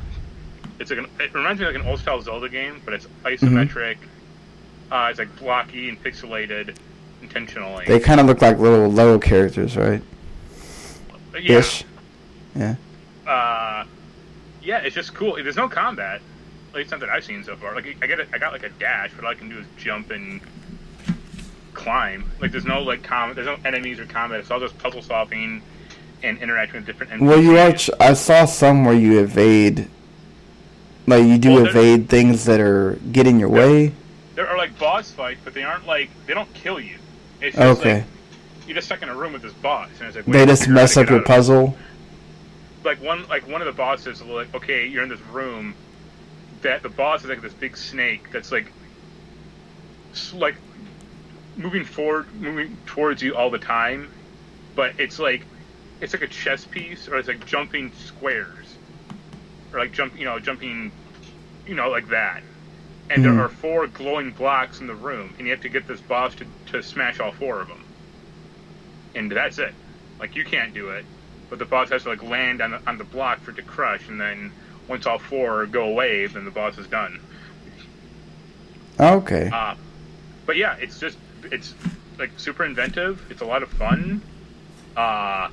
It's 0.78 0.90
like 0.90 1.00
an, 1.00 1.06
it 1.18 1.34
reminds 1.34 1.60
me 1.60 1.66
of 1.66 1.74
like 1.74 1.82
an 1.82 1.88
old 1.88 2.00
style 2.00 2.20
Zelda 2.22 2.48
game, 2.48 2.80
but 2.84 2.94
it's 2.94 3.06
isometric. 3.24 3.96
Mm-hmm. 3.96 4.92
Uh, 4.92 5.10
it's 5.10 5.18
like 5.18 5.36
blocky 5.38 5.88
and 5.88 6.02
pixelated 6.02 6.76
intentionally. 7.20 7.84
They 7.86 8.00
kind 8.00 8.20
of 8.20 8.26
look 8.26 8.40
like 8.40 8.58
little 8.58 8.88
Lego 8.90 9.18
characters, 9.18 9.76
right? 9.76 10.02
Yeah. 11.34 11.58
Ish. 11.58 11.84
Yeah. 12.54 12.76
Uh, 13.26 13.84
yeah, 14.62 14.78
it's 14.78 14.94
just 14.94 15.14
cool. 15.14 15.34
There's 15.34 15.56
no 15.56 15.68
combat. 15.68 16.20
At 16.70 16.74
least 16.74 16.90
not 16.90 17.00
that 17.00 17.08
I've 17.08 17.24
seen 17.24 17.44
so 17.44 17.56
far. 17.56 17.74
Like 17.74 17.96
I 18.02 18.06
get, 18.06 18.20
a, 18.20 18.26
I 18.32 18.38
got 18.38 18.52
like 18.52 18.62
a 18.62 18.68
dash, 18.70 19.12
but 19.14 19.24
all 19.24 19.30
I 19.30 19.34
can 19.34 19.48
do 19.48 19.58
is 19.58 19.66
jump 19.76 20.10
and 20.10 20.40
climb. 21.78 22.30
Like 22.40 22.50
there's 22.50 22.64
no 22.66 22.82
like 22.82 23.02
com, 23.02 23.34
there's 23.34 23.46
no 23.46 23.56
enemies 23.64 23.98
or 24.00 24.04
combat. 24.06 24.40
It's 24.40 24.50
all 24.50 24.60
just 24.60 24.76
puzzle 24.78 25.00
solving 25.02 25.62
and 26.22 26.36
interacting 26.38 26.80
with 26.80 26.86
different. 26.86 27.12
NPCs. 27.12 27.26
Well, 27.26 27.40
you 27.40 27.56
actually, 27.56 28.00
I 28.00 28.12
saw 28.14 28.44
some 28.44 28.84
where 28.84 28.94
you 28.94 29.20
evade. 29.20 29.88
Like 31.06 31.24
you 31.24 31.38
do 31.38 31.54
Well, 31.54 31.66
evade 31.66 32.08
things 32.08 32.44
that 32.46 32.60
are 32.60 32.98
getting 33.12 33.34
in 33.36 33.40
your 33.40 33.48
way. 33.48 33.92
There 34.34 34.48
are 34.48 34.58
like 34.58 34.78
boss 34.78 35.10
fights, 35.10 35.40
but 35.44 35.54
they 35.54 35.62
aren't 35.62 35.86
like 35.86 36.10
they 36.26 36.34
don't 36.34 36.52
kill 36.52 36.80
you. 36.80 36.96
It's 37.40 37.56
just 37.56 37.80
Okay. 37.80 37.94
like 37.98 38.04
you're 38.66 38.74
just 38.74 38.88
stuck 38.88 39.00
in 39.02 39.08
a 39.08 39.14
room 39.16 39.32
with 39.32 39.42
this 39.42 39.54
boss, 39.54 39.88
and 39.98 40.08
it's 40.08 40.16
like 40.16 40.26
They 40.26 40.44
just 40.44 40.68
mess 40.68 40.96
up 40.96 41.08
your 41.08 41.20
out 41.20 41.24
of 41.24 41.30
it. 41.30 41.32
puzzle. 41.34 41.76
like 42.84 43.02
one 43.02 43.26
like 43.28 43.46
one 43.48 43.60
of 43.62 43.66
the 43.66 43.72
bosses 43.72 44.20
like 44.22 44.52
okay 44.54 44.86
you're 44.86 45.02
in 45.02 45.08
this 45.08 45.20
room 45.32 45.74
that 46.62 46.82
the 46.82 46.88
boss 46.88 47.22
is 47.22 47.28
like 47.30 47.40
this 47.40 47.52
big 47.54 47.76
snake 47.76 48.30
that's 48.32 48.50
like 48.52 48.66
like 50.34 50.56
moving 51.58 51.84
forward 51.84 52.32
moving 52.40 52.76
towards 52.86 53.20
you 53.20 53.36
all 53.36 53.50
the 53.50 53.58
time 53.58 54.08
but 54.74 54.92
it's 54.98 55.18
like 55.18 55.44
it's 56.00 56.12
like 56.14 56.22
a 56.22 56.28
chess 56.28 56.64
piece 56.64 57.08
or 57.08 57.18
it's 57.18 57.28
like 57.28 57.44
jumping 57.46 57.92
squares 57.92 58.76
or 59.72 59.80
like 59.80 59.92
jump 59.92 60.16
you 60.18 60.24
know 60.24 60.38
jumping 60.38 60.90
you 61.66 61.74
know 61.74 61.90
like 61.90 62.08
that 62.08 62.42
and 63.10 63.20
Mhm. 63.20 63.24
there 63.24 63.44
are 63.44 63.48
four 63.48 63.86
glowing 63.88 64.30
blocks 64.30 64.80
in 64.80 64.86
the 64.86 64.94
room 64.94 65.34
and 65.36 65.46
you 65.46 65.52
have 65.52 65.62
to 65.62 65.68
get 65.68 65.86
this 65.86 66.00
boss 66.00 66.34
to, 66.36 66.46
to 66.66 66.82
smash 66.82 67.18
all 67.20 67.32
four 67.32 67.60
of 67.60 67.68
them 67.68 67.82
and 69.14 69.30
that's 69.30 69.58
it 69.58 69.74
like 70.20 70.36
you 70.36 70.44
can't 70.44 70.72
do 70.72 70.90
it 70.90 71.04
but 71.50 71.58
the 71.58 71.64
boss 71.64 71.88
has 71.90 72.04
to 72.04 72.10
like 72.10 72.22
land 72.22 72.60
on 72.60 72.70
the, 72.72 72.80
on 72.86 72.98
the 72.98 73.04
block 73.04 73.40
for 73.40 73.52
it 73.52 73.56
to 73.56 73.62
crush, 73.62 74.06
and 74.08 74.20
then 74.20 74.52
once 74.86 75.06
all 75.06 75.18
four 75.18 75.64
go 75.66 75.84
away, 75.84 76.26
then 76.26 76.44
the 76.44 76.50
boss 76.50 76.76
is 76.76 76.86
done. 76.86 77.18
Okay. 79.00 79.48
Uh, 79.52 79.74
but 80.44 80.56
yeah, 80.56 80.76
it's 80.76 80.98
just 80.98 81.16
it's 81.44 81.74
like 82.18 82.30
super 82.38 82.64
inventive. 82.64 83.24
It's 83.30 83.40
a 83.42 83.46
lot 83.46 83.62
of 83.62 83.70
fun. 83.70 84.22
Uh, 84.96 85.48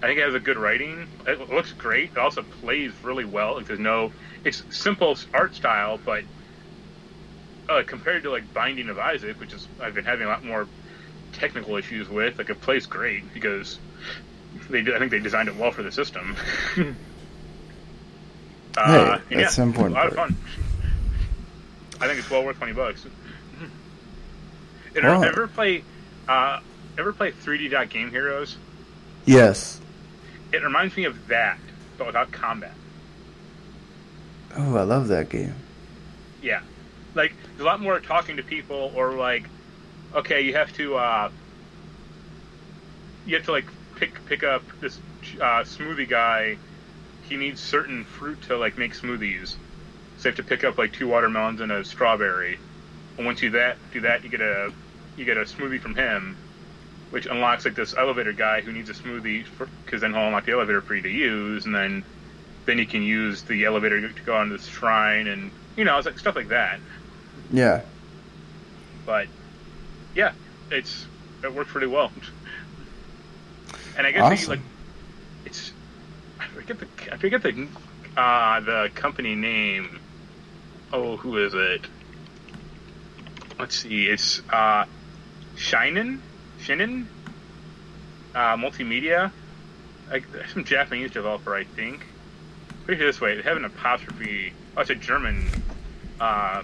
I 0.00 0.06
think 0.06 0.18
it 0.18 0.24
has 0.24 0.34
a 0.34 0.40
good 0.40 0.56
writing. 0.56 1.06
It 1.26 1.50
looks 1.50 1.72
great. 1.72 2.12
It 2.12 2.18
also 2.18 2.42
plays 2.42 2.92
really 3.02 3.24
well. 3.24 3.56
Like 3.56 3.66
there's 3.66 3.80
no, 3.80 4.12
it's 4.44 4.62
simple 4.70 5.18
art 5.34 5.54
style, 5.54 5.98
but 6.04 6.24
uh, 7.68 7.82
compared 7.86 8.22
to 8.22 8.30
like 8.30 8.52
Binding 8.54 8.88
of 8.88 8.98
Isaac, 8.98 9.38
which 9.40 9.52
is 9.52 9.66
I've 9.80 9.94
been 9.94 10.04
having 10.04 10.26
a 10.26 10.30
lot 10.30 10.44
more 10.44 10.66
technical 11.32 11.76
issues 11.76 12.08
with. 12.08 12.38
Like 12.38 12.50
it 12.50 12.60
plays 12.60 12.86
great 12.86 13.32
because 13.34 13.78
they 14.70 14.80
I 14.80 14.98
think 14.98 15.10
they 15.10 15.18
designed 15.18 15.48
it 15.48 15.56
well 15.56 15.72
for 15.72 15.82
the 15.82 15.92
system. 15.92 16.36
uh, 18.76 19.18
Hey, 19.28 19.36
that's 19.36 19.58
yeah, 19.58 19.64
important 19.64 19.96
A 19.96 20.00
lot 20.00 20.08
of 20.08 20.14
fun. 20.14 20.36
I 22.00 22.06
think 22.06 22.20
it's 22.20 22.30
well 22.30 22.44
worth 22.44 22.56
twenty 22.58 22.72
bucks. 22.72 23.04
Wow. 24.94 25.22
ever 25.22 25.48
play, 25.48 25.84
uh, 26.28 26.60
ever 26.98 27.12
play 27.12 27.32
3D 27.32 27.70
Dot 27.70 27.88
Game 27.88 28.10
Heroes? 28.10 28.56
Yes. 29.24 29.80
It 30.52 30.62
reminds 30.62 30.96
me 30.96 31.04
of 31.04 31.28
that, 31.28 31.58
but 31.96 32.06
without 32.06 32.32
combat. 32.32 32.74
Oh, 34.56 34.76
I 34.76 34.82
love 34.82 35.08
that 35.08 35.28
game. 35.28 35.54
Yeah, 36.42 36.60
like 37.14 37.32
there's 37.50 37.60
a 37.60 37.64
lot 37.64 37.80
more 37.80 38.00
talking 38.00 38.36
to 38.38 38.42
people, 38.42 38.92
or 38.94 39.12
like, 39.12 39.44
okay, 40.14 40.40
you 40.40 40.54
have 40.54 40.72
to, 40.74 40.96
uh, 40.96 41.30
you 43.26 43.36
have 43.36 43.44
to 43.44 43.52
like 43.52 43.66
pick 43.96 44.24
pick 44.26 44.42
up 44.42 44.62
this 44.80 44.98
uh, 45.36 45.62
smoothie 45.64 46.08
guy. 46.08 46.56
He 47.28 47.36
needs 47.36 47.60
certain 47.60 48.04
fruit 48.04 48.40
to 48.42 48.56
like 48.56 48.78
make 48.78 48.94
smoothies, 48.94 49.48
so 50.16 50.28
you 50.28 50.30
have 50.30 50.36
to 50.36 50.42
pick 50.42 50.64
up 50.64 50.78
like 50.78 50.92
two 50.92 51.08
watermelons 51.08 51.60
and 51.60 51.70
a 51.70 51.84
strawberry. 51.84 52.58
And 53.18 53.26
once 53.26 53.42
you 53.42 53.50
that 53.50 53.76
do 53.92 54.00
that, 54.02 54.22
you 54.24 54.30
get 54.30 54.40
a 54.40 54.72
you 55.16 55.24
get 55.24 55.36
a 55.36 55.40
smoothie 55.42 55.80
from 55.80 55.96
him, 55.96 56.36
which 57.10 57.26
unlocks 57.26 57.64
like 57.64 57.74
this 57.74 57.94
elevator 57.96 58.32
guy 58.32 58.60
who 58.60 58.72
needs 58.72 58.88
a 58.88 58.94
smoothie 58.94 59.44
because 59.84 60.00
then 60.00 60.14
he'll 60.14 60.24
unlock 60.26 60.46
the 60.46 60.52
elevator 60.52 60.80
for 60.80 60.94
you 60.94 61.02
to 61.02 61.10
use, 61.10 61.66
and 61.66 61.74
then 61.74 62.04
then 62.64 62.78
you 62.78 62.86
can 62.86 63.02
use 63.02 63.42
the 63.42 63.64
elevator 63.64 64.08
to 64.08 64.22
go 64.22 64.36
on 64.36 64.50
this 64.50 64.66
shrine, 64.66 65.26
and 65.26 65.50
you 65.76 65.84
know, 65.84 65.98
it's 65.98 66.06
like 66.06 66.18
stuff 66.18 66.36
like 66.36 66.48
that. 66.48 66.78
Yeah. 67.52 67.82
But 69.04 69.26
yeah, 70.14 70.32
it's 70.70 71.06
it 71.42 71.52
works 71.52 71.72
pretty 71.72 71.88
well. 71.88 72.12
And 73.96 74.06
I 74.06 74.12
guess 74.12 74.22
Awesome. 74.22 74.50
they, 74.50 74.56
like 74.56 74.64
it's 75.44 75.72
I 76.38 76.46
forget 76.46 76.78
the 76.78 76.86
I 77.12 77.16
forget 77.16 77.42
the 77.42 77.66
uh, 78.16 78.60
the 78.60 78.90
company 78.94 79.34
name. 79.34 79.98
Oh, 80.92 81.16
who 81.16 81.38
is 81.38 81.52
it? 81.54 81.82
Let's 83.58 83.76
see. 83.76 84.06
It's 84.06 84.40
uh, 84.50 84.84
Shin'en, 85.56 86.20
Shin'en, 86.60 87.06
uh, 88.34 88.56
multimedia. 88.56 89.32
Like 90.10 90.24
some 90.52 90.64
Japanese 90.64 91.10
developer, 91.10 91.54
I 91.54 91.64
think. 91.64 92.06
Put 92.86 92.94
it 92.94 92.98
this 92.98 93.20
way: 93.20 93.36
they 93.36 93.42
have 93.42 93.56
an 93.56 93.64
apostrophe. 93.64 94.52
Oh, 94.76 94.80
it's 94.80 94.90
a 94.90 94.94
German. 94.94 95.46
Uh, 96.20 96.62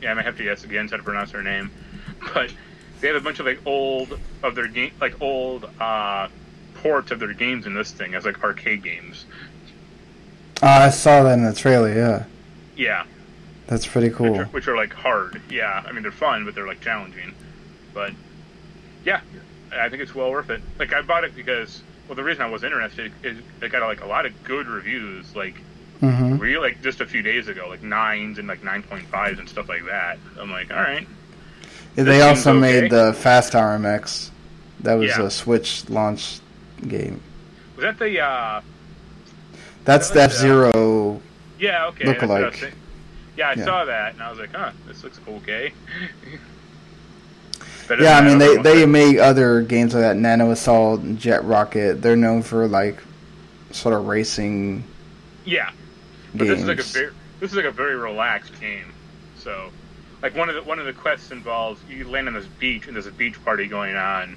yeah, 0.00 0.12
I 0.12 0.14
might 0.14 0.24
have 0.24 0.36
to 0.38 0.44
guess 0.44 0.64
again 0.64 0.88
how 0.88 0.96
to 0.96 1.02
pronounce 1.02 1.32
their 1.32 1.42
name, 1.42 1.70
but 2.34 2.52
they 3.00 3.08
have 3.08 3.16
a 3.16 3.20
bunch 3.20 3.40
of 3.40 3.46
like 3.46 3.60
old 3.66 4.18
of 4.42 4.54
their 4.54 4.68
game, 4.68 4.92
like 5.00 5.20
old 5.20 5.68
uh, 5.80 6.28
ports 6.74 7.10
of 7.10 7.18
their 7.18 7.34
games 7.34 7.66
in 7.66 7.74
this 7.74 7.90
thing 7.90 8.14
as 8.14 8.24
like 8.24 8.42
arcade 8.42 8.82
games. 8.82 9.26
Uh, 10.62 10.66
I 10.66 10.90
saw 10.90 11.22
that 11.22 11.34
in 11.34 11.44
the 11.44 11.54
trailer. 11.54 11.92
Yeah, 11.92 12.24
Yeah, 12.76 13.04
that's 13.70 13.86
pretty 13.86 14.08
which, 14.08 14.16
cool. 14.16 14.38
are, 14.40 14.44
which 14.46 14.68
are 14.68 14.76
like 14.76 14.92
hard. 14.92 15.40
Yeah, 15.48 15.82
I 15.86 15.92
mean 15.92 16.02
they're 16.02 16.12
fun, 16.12 16.44
but 16.44 16.54
they're 16.54 16.66
like 16.66 16.82
challenging. 16.82 17.34
But 17.94 18.12
yeah, 19.04 19.22
I 19.72 19.88
think 19.88 20.02
it's 20.02 20.14
well 20.14 20.30
worth 20.30 20.50
it. 20.50 20.60
Like 20.78 20.92
I 20.92 21.00
bought 21.00 21.24
it 21.24 21.34
because 21.34 21.82
well, 22.08 22.16
the 22.16 22.24
reason 22.24 22.42
I 22.42 22.50
was 22.50 22.64
interested 22.64 23.12
is 23.22 23.38
it 23.62 23.72
got 23.72 23.82
like 23.86 24.02
a 24.02 24.06
lot 24.06 24.26
of 24.26 24.44
good 24.44 24.66
reviews. 24.66 25.34
Like 25.34 25.54
Mm-hmm. 26.00 26.38
really, 26.38 26.56
like 26.70 26.80
just 26.82 27.02
a 27.02 27.06
few 27.06 27.20
days 27.20 27.48
ago, 27.48 27.68
like 27.68 27.82
nines 27.82 28.38
and 28.38 28.48
like 28.48 28.64
nine 28.64 28.82
point 28.82 29.06
fives 29.08 29.38
and 29.38 29.46
stuff 29.46 29.68
like 29.68 29.84
that. 29.84 30.18
I'm 30.38 30.50
like, 30.50 30.70
all 30.70 30.78
right, 30.78 31.06
they 31.94 32.22
also 32.22 32.52
okay. 32.52 32.60
made 32.80 32.90
the 32.90 33.12
Fast 33.12 33.52
RMX. 33.52 34.30
That 34.80 34.94
was 34.94 35.10
Yeah. 35.10 35.24
a 35.24 35.30
Switch 35.30 35.90
launch 35.90 36.40
game. 36.88 37.20
was 37.76 37.82
that 37.82 37.98
the? 37.98 38.18
uh 38.18 38.62
That's 39.84 40.08
the 40.08 40.22
F 40.22 40.30
was, 40.30 40.38
uh, 40.38 40.40
Zero. 40.40 41.20
Yeah, 41.58 41.86
okay. 41.88 42.06
that's 42.06 42.22
what 42.22 42.54
Yeah, 43.40 43.48
I 43.48 43.54
Yeah. 43.54 43.64
saw 43.64 43.86
that 43.86 44.12
and 44.12 44.22
I 44.22 44.28
was 44.28 44.38
like, 44.38 44.52
huh, 44.54 44.72
this 44.86 45.02
looks 45.02 45.18
okay. 45.26 45.72
Yeah, 47.98 48.18
I 48.18 48.20
mean 48.22 48.38
they 48.38 48.56
they 48.58 48.86
make 48.86 49.18
other 49.18 49.62
games 49.62 49.94
like 49.94 50.02
that. 50.02 50.16
Nano 50.16 50.50
Assault, 50.52 51.16
Jett 51.16 51.44
Rocket. 51.44 52.02
They're 52.02 52.16
known 52.16 52.42
for 52.42 52.68
like 52.68 53.02
sort 53.72 53.94
of 53.94 54.06
racing 54.06 54.84
yeah. 55.44 55.70
But 56.36 56.46
games. 56.46 56.48
this 56.48 56.60
is 56.60 56.68
like 56.68 56.78
a 56.80 56.84
very 56.84 57.12
this 57.40 57.50
is 57.50 57.56
like 57.56 57.66
a 57.66 57.72
very 57.72 57.96
relaxed 57.96 58.58
game. 58.60 58.94
So, 59.34 59.72
like 60.22 60.34
one 60.34 60.48
of 60.48 60.54
the 60.54 60.62
one 60.62 60.78
of 60.78 60.86
the 60.86 60.92
quests 60.92 61.30
involves 61.32 61.82
you 61.84 62.08
land 62.08 62.28
on 62.28 62.34
this 62.34 62.46
beach 62.46 62.86
and 62.86 62.96
there's 62.96 63.06
a 63.06 63.12
beach 63.12 63.42
party 63.44 63.66
going 63.66 63.96
on, 63.96 64.36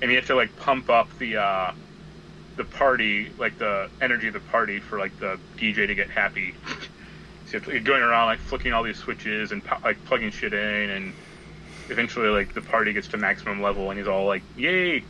and 0.00 0.10
you 0.10 0.16
have 0.16 0.26
to 0.26 0.34
like 0.36 0.54
pump 0.56 0.90
up 0.90 1.08
the 1.18 1.36
uh, 1.38 1.72
the 2.56 2.64
party 2.64 3.30
like 3.38 3.58
the 3.58 3.90
energy 4.00 4.28
of 4.28 4.34
the 4.34 4.40
party 4.40 4.80
for 4.80 4.98
like 4.98 5.18
the 5.20 5.38
DJ 5.56 5.86
to 5.86 5.94
get 5.94 6.10
happy. 6.10 6.54
so 7.48 7.56
you 7.56 7.60
have 7.60 7.64
to, 7.66 7.72
you're 7.72 7.80
going 7.80 8.02
around 8.02 8.26
like 8.26 8.40
flicking 8.40 8.74
all 8.74 8.82
these 8.82 8.98
switches 8.98 9.52
and 9.52 9.62
like 9.82 10.02
plugging 10.04 10.30
shit 10.30 10.52
in, 10.52 10.90
and 10.90 11.14
eventually 11.88 12.28
like 12.28 12.52
the 12.52 12.60
party 12.60 12.92
gets 12.92 13.08
to 13.08 13.16
maximum 13.16 13.62
level 13.62 13.88
and 13.88 13.98
he's 13.98 14.06
all 14.06 14.26
like, 14.26 14.42
"Yay!" 14.56 15.02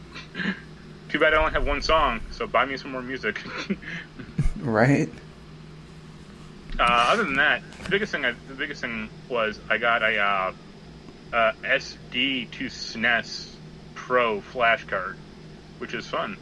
Too 1.08 1.18
bad 1.18 1.34
I 1.34 1.38
only 1.38 1.52
have 1.52 1.66
one 1.66 1.82
song, 1.82 2.20
so 2.30 2.46
buy 2.46 2.64
me 2.64 2.76
some 2.76 2.92
more 2.92 3.02
music. 3.02 3.42
right. 4.58 5.08
Uh, 6.78 6.82
other 6.82 7.24
than 7.24 7.34
that, 7.36 7.62
the 7.84 7.90
biggest 7.90 8.12
thing 8.12 8.24
I, 8.24 8.34
the 8.46 8.54
biggest 8.54 8.82
thing 8.82 9.08
was 9.28 9.58
I 9.68 9.78
got 9.78 10.02
a 10.02 10.18
uh, 10.18 10.52
uh, 11.32 11.52
SD2SNES 11.62 13.54
Pro 13.94 14.40
flash 14.40 14.84
card, 14.84 15.16
which 15.78 15.92
is 15.92 16.06
fun. 16.06 16.36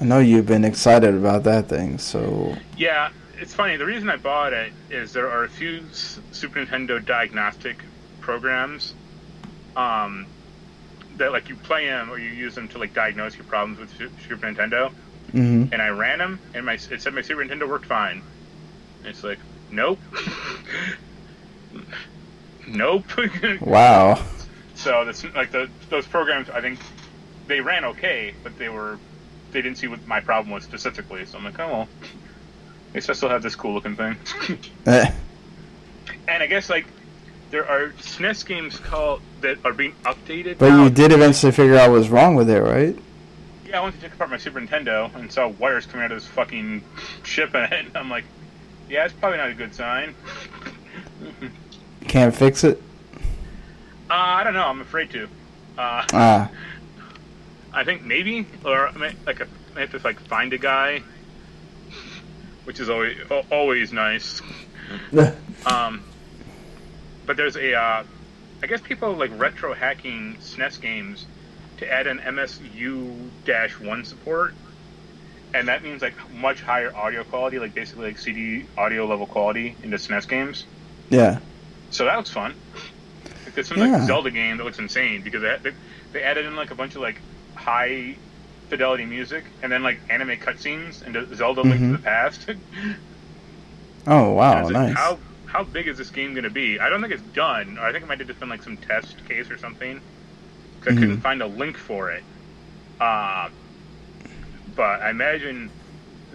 I 0.00 0.04
know 0.04 0.20
you've 0.20 0.46
been 0.46 0.64
excited 0.64 1.14
about 1.14 1.44
that 1.44 1.68
thing. 1.68 1.98
So 1.98 2.56
Yeah, 2.78 3.10
it's 3.40 3.54
funny. 3.54 3.76
The 3.76 3.86
reason 3.86 4.10
I 4.10 4.16
bought 4.16 4.52
it 4.52 4.72
is 4.90 5.12
there 5.12 5.30
are 5.30 5.44
a 5.44 5.48
few 5.48 5.82
Super 6.32 6.64
Nintendo 6.64 7.04
diagnostic 7.04 7.76
programs 8.20 8.94
um, 9.76 10.26
that 11.16 11.32
like 11.32 11.48
you 11.48 11.56
play 11.56 11.86
them 11.86 12.10
or 12.10 12.18
you 12.18 12.30
use 12.30 12.54
them 12.54 12.68
to 12.68 12.78
like 12.78 12.94
diagnose 12.94 13.36
your 13.36 13.44
problems 13.44 13.78
with 13.78 13.90
Super 14.26 14.46
Nintendo. 14.46 14.90
hmm 15.30 15.64
And 15.72 15.82
I 15.82 15.88
ran 15.88 16.18
them, 16.18 16.40
and 16.54 16.64
my 16.66 16.74
it 16.74 17.00
said 17.00 17.14
my 17.14 17.22
Super 17.22 17.44
Nintendo 17.44 17.68
worked 17.68 17.86
fine. 17.86 18.22
And 19.00 19.08
it's 19.08 19.24
like, 19.24 19.38
nope, 19.70 19.98
nope. 22.66 23.04
wow. 23.60 24.22
So 24.74 25.04
that's 25.04 25.24
like 25.34 25.50
the 25.50 25.68
those 25.90 26.06
programs. 26.06 26.50
I 26.50 26.60
think 26.60 26.78
they 27.46 27.60
ran 27.60 27.84
okay, 27.84 28.34
but 28.42 28.56
they 28.58 28.68
were 28.68 28.98
they 29.52 29.62
didn't 29.62 29.78
see 29.78 29.86
what 29.86 30.06
my 30.06 30.20
problem 30.20 30.52
was 30.52 30.64
specifically. 30.64 31.24
So 31.24 31.38
I'm 31.38 31.44
like, 31.44 31.58
oh 31.60 31.68
well, 31.68 31.88
least 32.94 33.10
I 33.10 33.12
still 33.12 33.28
have 33.28 33.42
this 33.42 33.54
cool 33.56 33.74
looking 33.74 33.96
thing. 33.96 34.16
Eh, 34.86 35.10
and 36.28 36.42
I 36.42 36.46
guess 36.46 36.68
like 36.70 36.86
there 37.50 37.66
are 37.68 37.90
SNES 38.00 38.44
games 38.46 38.78
called 38.78 39.20
that 39.40 39.58
are 39.64 39.72
being 39.72 39.94
updated. 40.04 40.58
but 40.58 40.68
now. 40.70 40.84
you 40.84 40.90
did 40.90 41.12
eventually 41.12 41.52
figure 41.52 41.76
out 41.76 41.90
what 41.90 41.98
was 41.98 42.08
wrong 42.10 42.34
with 42.34 42.50
it, 42.50 42.60
right? 42.60 42.96
Yeah, 43.66 43.80
I 43.80 43.82
went 43.82 43.94
to 43.96 44.00
take 44.00 44.12
apart 44.12 44.30
my 44.30 44.36
Super 44.36 44.60
Nintendo 44.60 45.14
and 45.14 45.30
saw 45.32 45.48
wires 45.48 45.86
coming 45.86 46.04
out 46.04 46.12
of 46.12 46.20
this 46.20 46.28
fucking 46.28 46.60
in 46.60 46.82
it. 47.38 47.72
And 47.72 47.90
I'm 47.96 48.10
like, 48.10 48.24
yeah, 48.88 49.04
it's 49.04 49.14
probably 49.14 49.38
not 49.38 49.48
a 49.50 49.54
good 49.54 49.74
sign. 49.74 50.14
Can't 52.08 52.34
fix 52.34 52.64
it. 52.64 52.80
Uh, 54.10 54.14
I 54.14 54.44
don't 54.44 54.54
know. 54.54 54.66
I'm 54.66 54.80
afraid 54.80 55.10
to. 55.10 55.24
Uh, 55.78 56.04
Ah, 56.12 56.50
I 57.72 57.82
think 57.84 58.02
maybe, 58.04 58.46
or 58.64 58.88
I 58.88 58.92
mean, 58.92 59.16
like 59.26 59.40
a, 59.40 59.46
I 59.74 59.80
have 59.80 59.90
to 59.92 59.98
like 60.04 60.20
find 60.20 60.52
a 60.52 60.58
guy, 60.58 61.02
which 62.64 62.80
is 62.80 62.88
always 62.90 63.16
always 63.50 63.92
nice. 63.92 64.40
Um, 65.66 66.02
but 67.26 67.36
there's 67.38 67.56
a, 67.56 67.74
uh, 67.74 68.04
I 68.62 68.66
guess 68.66 68.80
people 68.82 69.14
like 69.14 69.30
retro 69.38 69.72
hacking 69.74 70.36
SNES 70.40 70.80
games 70.80 71.24
to 71.78 71.90
add 71.90 72.06
an 72.06 72.18
MSU 72.18 73.30
dash 73.46 73.80
one 73.80 74.04
support, 74.04 74.52
and 75.54 75.68
that 75.68 75.82
means 75.82 76.02
like 76.02 76.14
much 76.34 76.60
higher 76.60 76.94
audio 76.94 77.24
quality, 77.24 77.58
like 77.58 77.74
basically 77.74 78.08
like 78.08 78.18
CD 78.18 78.64
audio 78.76 79.06
level 79.06 79.26
quality 79.26 79.74
into 79.82 79.96
SNES 79.96 80.28
games. 80.28 80.64
yeah. 81.10 81.38
So 81.90 82.04
that 82.06 82.16
looks 82.16 82.30
fun. 82.30 82.54
Like, 83.46 83.54
there's 83.54 83.68
some 83.68 83.78
Yeah. 83.78 83.96
like 83.98 84.02
Zelda 84.06 84.30
game 84.30 84.56
that 84.58 84.64
looks 84.64 84.78
insane 84.80 85.22
because 85.22 85.42
they, 85.42 85.56
they 85.62 85.72
they 86.12 86.22
added 86.22 86.44
in 86.44 86.56
like 86.56 86.72
a 86.72 86.74
bunch 86.74 86.94
of 86.96 87.02
like 87.02 87.20
high 87.54 88.16
fidelity 88.74 89.04
music 89.06 89.44
and 89.62 89.70
then 89.70 89.84
like 89.84 90.00
anime 90.10 90.30
cutscenes 90.36 91.06
into 91.06 91.32
Zelda 91.36 91.62
Link 91.62 91.80
to 91.80 91.86
Mhm. 91.86 91.92
the 91.92 91.98
Past. 91.98 92.46
Oh 94.06 94.32
wow, 94.32 94.58
it's 94.60 94.70
like, 94.70 94.88
nice. 94.88 94.96
How 94.96 95.18
how 95.46 95.62
big 95.64 95.86
is 95.88 95.96
this 95.96 96.10
game 96.10 96.32
going 96.34 96.44
to 96.44 96.50
be? 96.50 96.78
I 96.80 96.90
don't 96.90 97.00
think 97.00 97.14
it's 97.14 97.22
done. 97.34 97.78
I 97.80 97.90
think 97.92 98.04
it 98.04 98.06
might 98.08 98.18
have 98.18 98.26
just 98.28 98.38
been 98.40 98.50
like 98.50 98.62
some 98.62 98.76
test 98.76 99.16
case 99.26 99.48
or 99.50 99.56
something. 99.56 99.98
I 100.82 100.90
Mhm. 100.90 100.98
couldn't 100.98 101.20
find 101.20 101.40
a 101.40 101.46
link 101.46 101.78
for 101.78 102.10
it. 102.10 102.22
Uh, 103.00 103.48
but 104.76 105.00
I 105.00 105.08
imagine 105.10 105.70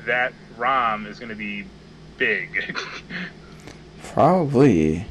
that 0.08 0.34
ROM 0.58 1.06
is 1.06 1.20
going 1.20 1.30
to 1.30 1.36
be 1.36 1.66
big. 2.18 2.74
Probably. 4.14 5.06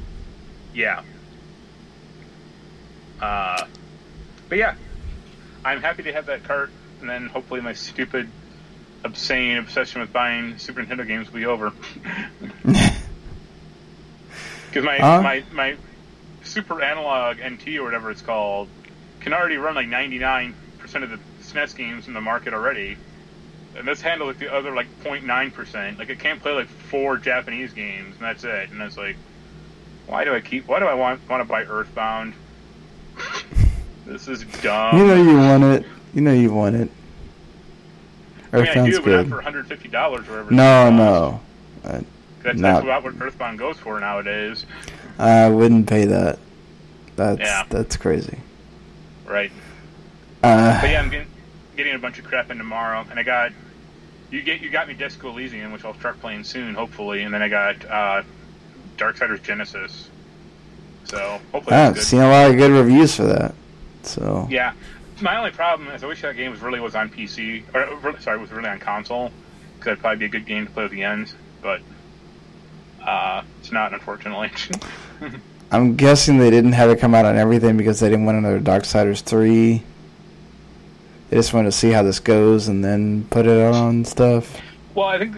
yeah. 0.75 1.03
Uh, 3.21 3.67
but 4.49 4.59
yeah, 4.59 4.75
I'm 5.65 5.81
happy 5.81 6.03
to 6.05 6.13
have 6.13 6.27
that 6.27 6.43
cart, 6.43 6.71
and 7.01 7.09
then 7.09 7.27
hopefully 7.27 7.61
my 7.61 7.73
stupid, 7.73 8.29
obscene 9.05 9.57
obsession 9.59 10.01
with 10.01 10.13
buying 10.13 10.59
Super 10.59 10.83
Nintendo 10.83 11.07
games 11.07 11.29
will 11.33 11.39
be 11.41 11.47
over. 11.47 11.73
Because 14.69 14.85
my, 14.85 14.99
Huh? 14.99 15.23
my 15.23 15.43
my 15.53 15.77
Super 16.43 16.83
Analog 16.83 17.39
NT 17.39 17.77
or 17.79 17.85
whatever 17.85 18.11
it's 18.11 18.21
called 18.21 18.69
can 19.21 19.33
already 19.33 19.57
run 19.57 19.75
like 19.75 19.87
99% 19.89 20.53
of 21.03 21.11
the 21.11 21.19
SNES 21.43 21.75
games 21.77 22.07
in 22.07 22.13
the 22.15 22.21
market 22.21 22.53
already. 22.53 22.97
And 23.77 23.89
this 23.89 24.01
handles 24.03 24.29
like 24.29 24.39
the 24.39 24.53
other 24.55 24.75
like 24.75 24.87
0.9%. 25.03 25.99
Like 25.99 26.11
it 26.11 26.19
can't 26.19 26.41
play 26.41 26.53
like 26.53 26.69
four 26.69 27.17
Japanese 27.17 27.73
games 27.73 28.15
and 28.17 28.25
that's 28.25 28.45
it. 28.45 28.71
And 28.71 28.81
it's 28.83 28.97
like, 28.97 29.17
why 30.07 30.25
do 30.25 30.35
I 30.35 30.41
keep? 30.41 30.67
Why 30.69 30.81
do 30.81 30.87
I 30.87 30.95
want 30.95 31.27
want 31.29 31.41
to 31.41 31.49
buy 31.49 31.65
Earthbound? 31.65 32.35
this 34.07 34.29
is 34.29 34.45
dumb. 34.63 34.99
you 34.99 35.07
know 35.07 35.15
you 35.23 35.37
want 35.37 35.65
it. 35.65 35.87
You 36.15 36.21
know 36.23 36.33
you 36.33 36.53
want 36.53 36.77
it. 36.77 36.91
I 38.53 38.57
mean, 38.57 38.67
I 38.69 38.73
do, 38.73 38.81
but 38.81 38.85
not 38.85 39.05
good. 39.05 39.29
for 39.29 39.35
150 39.37 39.89
dollars 39.89 40.27
or 40.29 40.31
whatever. 40.45 40.51
No, 40.53 40.91
no. 40.91 41.41
Uh. 41.85 42.01
That's, 42.43 42.59
not- 42.59 42.85
that's 42.85 42.85
about 42.85 43.03
what 43.05 43.15
Earthbound 43.21 43.59
goes 43.59 43.77
for 43.79 43.99
nowadays, 44.01 44.65
I 45.19 45.49
wouldn't 45.49 45.89
pay 45.89 46.05
that. 46.07 46.39
That's 47.17 47.41
Yeah. 47.41 47.65
that's 47.69 47.97
crazy. 47.97 48.39
right? 49.27 49.51
Uh, 50.43 50.81
But 50.81 50.91
yeah, 50.91 51.01
I'm 51.03 51.11
getting, 51.11 51.27
getting 51.77 51.95
a 51.95 51.99
bunch 51.99 52.19
of 52.21 52.25
crap 52.25 52.51
in 52.51 52.57
tomorrow, 52.59 53.05
and 53.11 53.19
I 53.19 53.23
got 53.25 53.53
you 54.31 54.41
get 54.43 54.61
you 54.61 54.71
got 54.71 54.87
me 54.89 54.95
Disco 54.95 55.29
Elysium, 55.31 55.73
which 55.73 55.85
I'll 55.85 55.95
start 55.99 56.21
playing 56.21 56.45
soon, 56.45 56.75
hopefully, 56.75 57.23
and 57.25 57.35
then 57.35 57.43
I 57.43 57.49
got 57.49 57.85
uh, 57.85 58.23
Darksiders 58.97 59.43
Genesis. 59.43 60.09
So 61.05 61.41
hopefully 61.53 61.75
I've 61.77 62.01
seen 62.03 62.21
a 62.21 62.29
lot 62.31 62.51
of 62.51 62.57
good 62.57 62.71
reviews 62.71 63.15
for 63.17 63.25
that. 63.25 63.55
So 64.05 64.47
Yeah, 64.49 64.73
my 65.23 65.37
only 65.37 65.51
problem 65.51 65.89
is 65.91 66.03
I 66.03 66.07
wish 66.07 66.23
that 66.23 66.37
game 66.37 66.51
was 66.51 66.61
really 66.61 66.81
was 66.81 66.95
on 66.95 67.09
PC, 67.09 67.63
or 67.75 67.97
really- 67.99 68.21
sorry, 68.21 68.39
was 68.39 68.51
really 68.51 68.69
on 68.69 68.79
console, 68.79 69.31
because 69.75 69.87
that'd 69.87 70.01
probably 70.01 70.19
be 70.19 70.25
a 70.27 70.29
good 70.29 70.47
game 70.47 70.67
to 70.67 70.73
play 70.73 70.85
with 70.85 70.93
the 70.93 71.03
ends, 71.03 71.35
but 71.63 71.81
uh, 73.05 73.43
it's 73.61 73.73
not, 73.73 73.93
unfortunately. 73.93 74.51
I'm 75.71 75.97
guessing 75.97 76.39
they 76.39 76.51
didn't 76.51 76.73
have 76.73 76.91
it 76.91 76.99
come 76.99 77.15
out 77.15 77.25
on 77.25 77.37
everything 77.37 77.77
because 77.77 78.01
they 78.01 78.09
didn't 78.09 78.25
want 78.25 78.39
another 78.39 78.59
Dark 78.59 78.85
Darksiders 78.85 79.21
three. 79.21 79.83
They 81.29 81.37
just 81.37 81.53
wanted 81.53 81.69
to 81.69 81.77
see 81.77 81.91
how 81.91 82.03
this 82.03 82.21
goes 82.21 82.69
and 82.69 82.83
then 82.83 83.27
put 83.29 83.47
it 83.47 83.75
on 83.75 84.05
stuff. 84.07 84.61
well, 84.95 85.09
I 85.09 85.19
think 85.19 85.37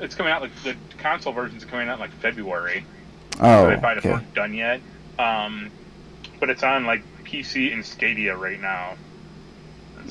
it's 0.00 0.14
coming 0.14 0.32
out 0.32 0.42
like 0.42 0.54
the 0.62 0.76
console 0.98 1.32
version's 1.32 1.64
coming 1.64 1.88
out 1.88 1.98
like 1.98 2.12
February. 2.12 2.84
Oh, 3.40 3.64
so 3.64 3.70
they 3.70 3.76
probably 3.76 3.98
okay. 3.98 4.12
weren't 4.12 4.34
done 4.34 4.54
yet. 4.54 4.80
Um, 5.18 5.70
but 6.38 6.50
it's 6.50 6.62
on 6.62 6.86
like 6.86 7.02
PC 7.24 7.72
and 7.72 7.84
Stadia 7.84 8.36
right 8.36 8.60
now. 8.60 8.96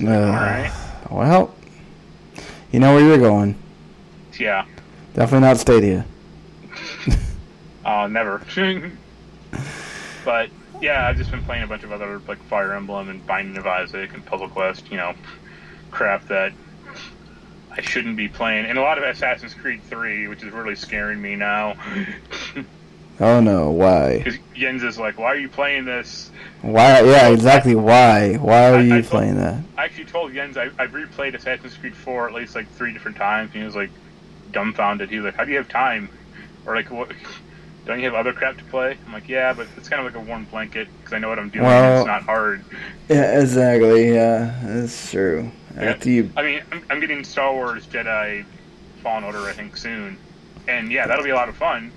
Uh, 0.02 0.08
all 0.08 0.32
right, 0.32 0.72
Well, 1.12 1.56
you 2.72 2.80
know 2.80 2.94
where 2.96 3.04
you're 3.06 3.18
going. 3.20 3.56
yeah. 4.40 4.66
Definitely 5.14 5.48
not 5.48 5.58
Stadia. 5.58 6.06
Uh, 7.86 8.08
never. 8.08 8.42
but 10.26 10.50
yeah, 10.82 11.06
I've 11.06 11.18
just 11.18 11.32
been 11.32 11.44
playing 11.44 11.64
a 11.64 11.68
bunch 11.68 11.84
of 11.84 11.92
other 11.92 12.22
like 12.30 12.42
Fire 12.46 12.72
Emblem 12.74 13.10
and 13.10 13.26
Binding 13.28 13.58
of 13.58 13.68
Isaac 13.68 14.14
and 14.14 14.26
Puzzle 14.26 14.48
Quest, 14.48 14.90
you 14.90 14.96
know, 14.96 15.14
crap 15.92 16.26
that 16.30 16.54
I 17.72 17.82
shouldn't 17.82 18.16
be 18.16 18.30
playing, 18.30 18.66
and 18.68 18.78
a 18.78 18.82
lot 18.82 18.98
of 18.98 19.04
Assassin's 19.04 19.54
Creed 19.54 19.82
3, 19.84 20.30
which 20.30 20.44
is 20.44 20.54
really 20.54 20.76
scaring 20.76 21.22
me 21.22 21.36
now. 21.36 21.76
Oh 23.20 23.40
no, 23.42 23.70
why? 23.70 24.18
Because 24.18 24.40
Jens 24.56 24.82
is 24.82 24.98
like, 24.98 25.20
"Why 25.20 25.28
are 25.28 25.36
you 25.36 25.48
playing 25.48 25.86
this?" 25.86 26.32
Why? 26.64 27.02
Yeah, 27.02 27.28
exactly. 27.30 27.76
Why? 27.76 28.36
Why 28.36 28.72
are 28.72 28.76
I- 28.78 28.82
you 28.82 28.96
I 28.96 29.02
told- 29.02 29.12
playing 29.12 29.36
that? 29.38 29.62
I 29.78 29.84
actually 29.86 30.06
told 30.06 30.34
Jens 30.34 30.58
I, 30.58 30.70
I've 30.80 30.92
replayed 30.92 31.36
Assassin's 31.36 31.76
Creed 31.76 31.96
4 31.96 32.28
at 32.30 32.34
least 32.34 32.56
like 32.56 32.68
three 32.72 32.94
different 32.94 33.18
times, 33.18 33.52
and 33.54 33.62
he 33.62 33.66
was 33.66 33.76
like 33.76 33.90
dumbfounded. 34.52 35.10
He 35.10 35.18
was 35.18 35.26
like, 35.26 35.36
"How 35.36 35.44
do 35.46 35.52
you 35.52 35.58
have 35.58 35.68
time?" 35.68 36.10
Or 36.66 36.76
like, 36.76 36.90
"What? 36.90 37.12
Don't 37.86 38.00
you 38.00 38.06
have 38.06 38.14
other 38.14 38.32
crap 38.32 38.58
to 38.58 38.64
play?" 38.66 38.98
I'm 39.06 39.12
like, 39.14 39.28
"Yeah, 39.28 39.52
but 39.54 39.68
it's 39.76 39.90
kind 39.90 40.06
of 40.06 40.14
like 40.14 40.22
a 40.24 40.26
warm 40.26 40.46
blanket 40.46 40.88
because 41.00 41.12
I 41.14 41.20
know 41.20 41.28
what 41.30 41.38
I'm 41.38 41.50
doing. 41.50 41.66
Well- 41.66 42.00
it's 42.00 42.08
not 42.08 42.24
hard." 42.24 42.64
Yeah, 43.10 43.42
exactly. 43.42 44.14
Yeah, 44.14 44.58
that's 44.64 45.12
true. 45.12 45.52
After 45.76 46.10
you, 46.10 46.32
I 46.38 46.44
mean, 46.44 46.62
I'm, 46.72 46.86
I'm 46.90 47.00
getting 47.02 47.24
Star 47.26 47.52
Wars 47.52 47.86
Jedi 47.88 48.46
Fallen 49.02 49.24
Order, 49.26 49.40
I 49.40 49.52
think, 49.54 49.76
soon. 49.76 50.18
And 50.70 50.92
yeah, 50.92 51.08
that'll 51.08 51.26
be 51.26 51.32
a 51.32 51.36
lot 51.36 51.50
of 51.50 51.58
fun. 51.58 51.92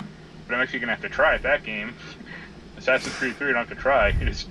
But 0.47 0.55
I'm 0.55 0.61
actually 0.61 0.79
going 0.79 0.87
to 0.87 0.93
have 0.95 1.03
to 1.03 1.09
try 1.09 1.35
at 1.35 1.43
that 1.43 1.63
game. 1.63 1.93
Assassin's 2.87 3.15
Creed 3.15 3.35
3, 3.35 3.49
I 3.49 3.51
don't 3.53 3.67
have 3.67 3.77
to 3.77 3.81
try. 3.81 4.09
It's 4.21 4.45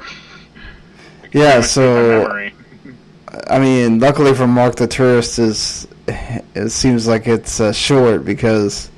Yeah, 1.33 1.61
so- 1.63 2.51
I 3.51 3.59
mean, 3.59 3.99
luckily 3.99 4.35
for 4.35 4.47
Marc 4.47 4.77
the 4.77 4.87
Touryst, 4.87 5.39
is 5.39 5.87
it 6.55 6.71
seems 6.71 7.07
like 7.07 7.27
it's 7.27 7.61
uh, 7.61 7.73
short 7.73 8.25
because 8.25 8.91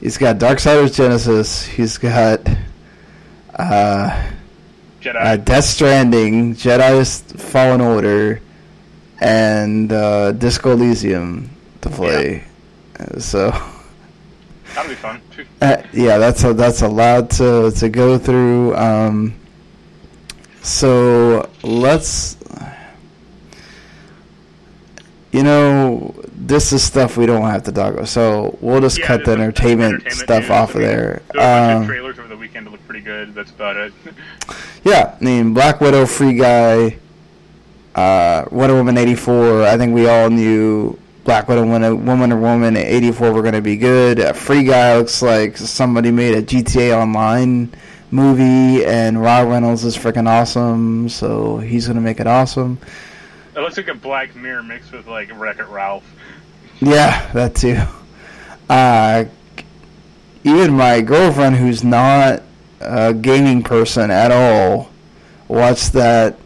he's 0.00 0.16
got 0.16 0.38
Darksiders 0.38 0.94
Genesis, 0.94 1.64
he's 1.66 1.98
got 1.98 2.40
uh, 3.54 4.30
Jedi. 5.02 5.16
uh, 5.16 5.36
Death 5.36 5.64
Stranding, 5.64 6.54
Jedi's 6.54 7.20
Fallen 7.42 7.80
Order, 7.80 8.40
and 9.20 9.92
uh, 9.92 10.32
Disco 10.32 10.72
Elysium 10.72 11.50
to 11.80 11.90
play. 11.90 12.44
Uh, 12.98 13.18
So. 13.18 13.50
That'll 14.78 14.90
be 14.90 14.94
fun. 14.94 15.20
Uh, 15.60 15.82
yeah, 15.92 16.18
that's 16.18 16.44
a 16.44 16.54
that's 16.54 16.82
a 16.82 16.88
lot 16.88 17.30
to 17.30 17.72
to 17.72 17.88
go 17.88 18.16
through. 18.16 18.76
Um, 18.76 19.34
so 20.62 21.50
let's, 21.64 22.36
you 25.32 25.42
know, 25.42 26.14
this 26.32 26.72
is 26.72 26.82
stuff 26.84 27.16
we 27.16 27.26
don't 27.26 27.42
have 27.42 27.64
to 27.64 27.72
talk 27.72 27.94
about. 27.94 28.06
So 28.08 28.56
we'll 28.60 28.80
just 28.80 28.98
Yeah, 29.00 29.06
cut 29.06 29.24
the 29.24 29.32
entertainment, 29.32 29.94
entertainment 29.94 30.14
stuff 30.14 30.42
news. 30.42 30.50
off 30.50 30.74
of 30.76 30.80
there. 30.82 31.22
Bunch 31.34 31.44
Um, 31.76 31.82
of 31.82 31.88
trailers 31.88 32.18
over 32.20 32.28
the 32.28 32.36
weekend 32.36 32.70
look 32.70 32.86
pretty 32.86 33.02
good. 33.04 33.34
That's 33.34 33.50
about 33.50 33.76
it. 33.76 33.92
yeah, 34.84 35.16
I 35.20 35.24
mean, 35.24 35.54
Black 35.54 35.80
Widow, 35.80 36.06
Free 36.06 36.34
Guy, 36.34 36.98
uh, 37.96 38.44
Wonder 38.52 38.76
Woman 38.76 38.96
eighty 38.96 39.16
four. 39.16 39.64
I 39.64 39.76
think 39.76 39.92
we 39.92 40.08
all 40.08 40.30
knew 40.30 40.96
Black 41.28 41.46
Widow, 41.46 41.66
Woman, 41.66 42.32
or 42.32 42.40
Woman 42.40 42.74
eighty 42.74 43.12
four 43.12 43.34
were 43.34 43.42
going 43.42 43.52
to 43.52 43.60
be 43.60 43.76
good. 43.76 44.18
Uh, 44.18 44.32
Free 44.32 44.64
Guy 44.64 44.96
looks 44.96 45.20
like 45.20 45.58
somebody 45.58 46.10
made 46.10 46.34
a 46.34 46.40
GTA 46.42 46.98
Online 46.98 47.70
movie, 48.10 48.82
and 48.86 49.20
Ryan 49.20 49.48
Reynolds 49.50 49.84
is 49.84 49.94
freaking 49.94 50.26
awesome, 50.26 51.10
so 51.10 51.58
he's 51.58 51.86
going 51.86 51.96
to 51.96 52.00
make 52.00 52.18
it 52.18 52.26
awesome. 52.26 52.78
It 53.54 53.60
looks 53.60 53.76
like 53.76 53.88
a 53.88 53.94
Black 53.94 54.34
Mirror 54.36 54.62
mixed 54.62 54.90
with 54.90 55.06
like 55.06 55.30
Wreck 55.38 55.58
It 55.58 55.66
Ralph. 55.66 56.10
Yeah, 56.80 57.30
that 57.32 57.54
too. 57.54 57.78
Uh, 58.70 59.26
even 60.44 60.72
my 60.72 61.02
girlfriend, 61.02 61.56
who's 61.56 61.84
not 61.84 62.42
a 62.80 63.12
gaming 63.12 63.62
person 63.62 64.10
at 64.10 64.32
all, 64.32 64.88
watched 65.46 65.92
that 65.92 66.38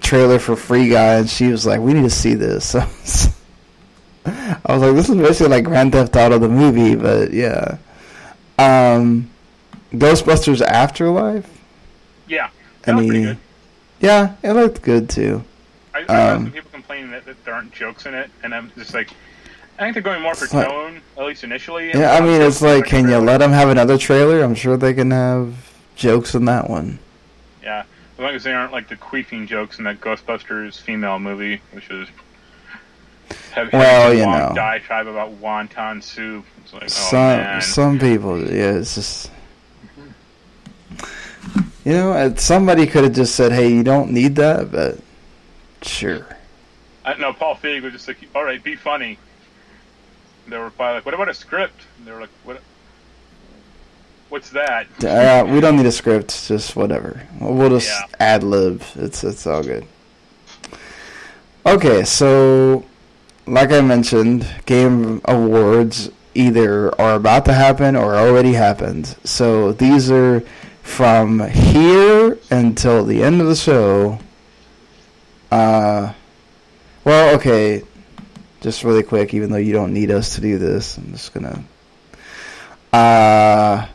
trailer 0.00 0.38
for 0.38 0.54
Free 0.54 0.90
Guy, 0.90 1.14
and 1.14 1.28
she 1.28 1.48
was 1.48 1.66
like, 1.66 1.80
"We 1.80 1.92
need 1.92 2.02
to 2.02 2.10
see 2.10 2.34
this." 2.34 2.76
I 4.26 4.60
was 4.68 4.82
like, 4.82 4.94
"This 4.94 5.08
is 5.08 5.16
basically 5.16 5.48
like 5.56 5.64
Grand 5.64 5.92
Theft 5.92 6.14
Auto 6.16 6.38
the 6.38 6.48
movie," 6.48 6.94
but 6.94 7.32
yeah. 7.32 7.78
Um, 8.58 9.30
Ghostbusters 9.92 10.60
Afterlife. 10.60 11.48
Yeah, 12.26 12.50
that 12.82 12.94
mean, 12.96 13.08
pretty 13.08 13.24
good. 13.24 13.38
Yeah, 14.00 14.34
it 14.42 14.52
looked 14.52 14.82
good 14.82 15.08
too. 15.08 15.44
I, 15.94 15.98
I 15.98 16.00
heard 16.02 16.10
Um, 16.36 16.42
some 16.44 16.52
people 16.52 16.70
complaining 16.72 17.10
that, 17.12 17.24
that 17.26 17.42
there 17.44 17.54
aren't 17.54 17.72
jokes 17.72 18.06
in 18.06 18.14
it, 18.14 18.30
and 18.42 18.54
I'm 18.54 18.70
just 18.76 18.92
like, 18.94 19.10
I 19.78 19.82
think 19.82 19.94
they're 19.94 20.02
going 20.02 20.22
more 20.22 20.34
for 20.34 20.54
like- 20.56 20.66
tone, 20.68 21.00
at 21.16 21.24
least 21.24 21.44
initially. 21.44 21.90
Yeah, 21.90 22.12
I 22.12 22.20
mean, 22.20 22.42
it's 22.42 22.60
like, 22.60 22.84
can 22.84 23.04
you 23.08 23.16
let? 23.16 23.22
let 23.24 23.38
them 23.38 23.52
have 23.52 23.68
another 23.70 23.96
trailer? 23.96 24.42
I'm 24.42 24.54
sure 24.54 24.76
they 24.76 24.92
can 24.94 25.10
have 25.10 25.54
jokes 25.96 26.34
in 26.34 26.44
that 26.46 26.68
one. 26.68 26.98
Yeah, 27.62 27.84
as 28.14 28.18
long 28.18 28.34
as 28.34 28.44
they 28.44 28.52
aren't 28.52 28.72
like 28.72 28.88
the 28.88 28.96
queefing 28.96 29.46
jokes 29.46 29.78
in 29.78 29.84
that 29.84 30.00
Ghostbusters 30.00 30.80
female 30.80 31.18
movie, 31.18 31.60
which 31.72 31.88
is 31.90 32.08
have 33.58 33.72
Well, 33.72 34.14
you 34.14 34.26
know. 34.26 34.52
diatribe 34.54 35.06
about 35.06 35.40
wonton 35.40 36.02
soup. 36.02 36.44
It's 36.64 36.72
like, 36.72 36.82
oh 36.84 36.88
some 36.88 37.18
man, 37.18 37.62
some 37.62 37.98
people, 37.98 38.38
yeah, 38.40 38.72
it's 38.74 38.94
just 38.94 39.30
you 41.84 41.92
know, 41.92 42.34
somebody 42.36 42.86
could 42.86 43.04
have 43.04 43.14
just 43.14 43.34
said, 43.34 43.52
"Hey, 43.52 43.72
you 43.72 43.82
don't 43.82 44.10
need 44.10 44.36
that," 44.36 44.70
but 44.70 44.98
sure. 45.82 46.26
I, 47.04 47.14
no, 47.14 47.32
Paul 47.32 47.54
Feig 47.56 47.82
was 47.82 47.92
just 47.92 48.06
like, 48.08 48.18
all 48.34 48.44
right, 48.44 48.62
be 48.62 48.76
funny. 48.76 49.18
They 50.48 50.58
were 50.58 50.68
probably 50.70 50.96
like, 50.96 51.06
what 51.06 51.14
about 51.14 51.28
a 51.30 51.34
script? 51.34 51.80
And 51.96 52.06
they 52.06 52.12
were 52.12 52.20
like, 52.20 52.30
what? 52.44 52.60
What's 54.28 54.50
that? 54.50 54.86
Uh, 55.02 55.46
we 55.50 55.60
don't 55.60 55.76
need 55.76 55.86
a 55.86 55.92
script, 55.92 56.46
just 56.48 56.76
whatever. 56.76 57.22
We'll 57.40 57.70
just 57.70 57.88
Yeah. 57.88 58.06
ad 58.20 58.42
lib. 58.42 58.82
It's 58.96 59.24
it's 59.24 59.46
all 59.46 59.62
good. 59.62 59.86
Okay, 61.64 62.04
so 62.04 62.84
like 63.48 63.72
I 63.72 63.80
mentioned, 63.80 64.46
game 64.66 65.20
awards 65.24 66.10
either 66.34 66.98
are 67.00 67.14
about 67.14 67.44
to 67.46 67.52
happen 67.52 67.96
or 67.96 68.14
already 68.14 68.52
happened. 68.52 69.16
So 69.24 69.72
these 69.72 70.10
are 70.10 70.40
from 70.82 71.40
here 71.48 72.38
until 72.50 73.04
the 73.04 73.22
end 73.22 73.40
of 73.40 73.46
the 73.46 73.56
show. 73.56 74.18
Uh, 75.50 76.12
well, 77.04 77.36
okay, 77.36 77.82
just 78.60 78.84
really 78.84 79.02
quick, 79.02 79.34
even 79.34 79.50
though 79.50 79.58
you 79.58 79.72
don't 79.72 79.92
need 79.92 80.10
us 80.10 80.34
to 80.34 80.40
do 80.40 80.58
this, 80.58 80.96
I'm 80.98 81.12
just 81.12 81.32
gonna. 81.32 81.64
Uh, 82.92 83.86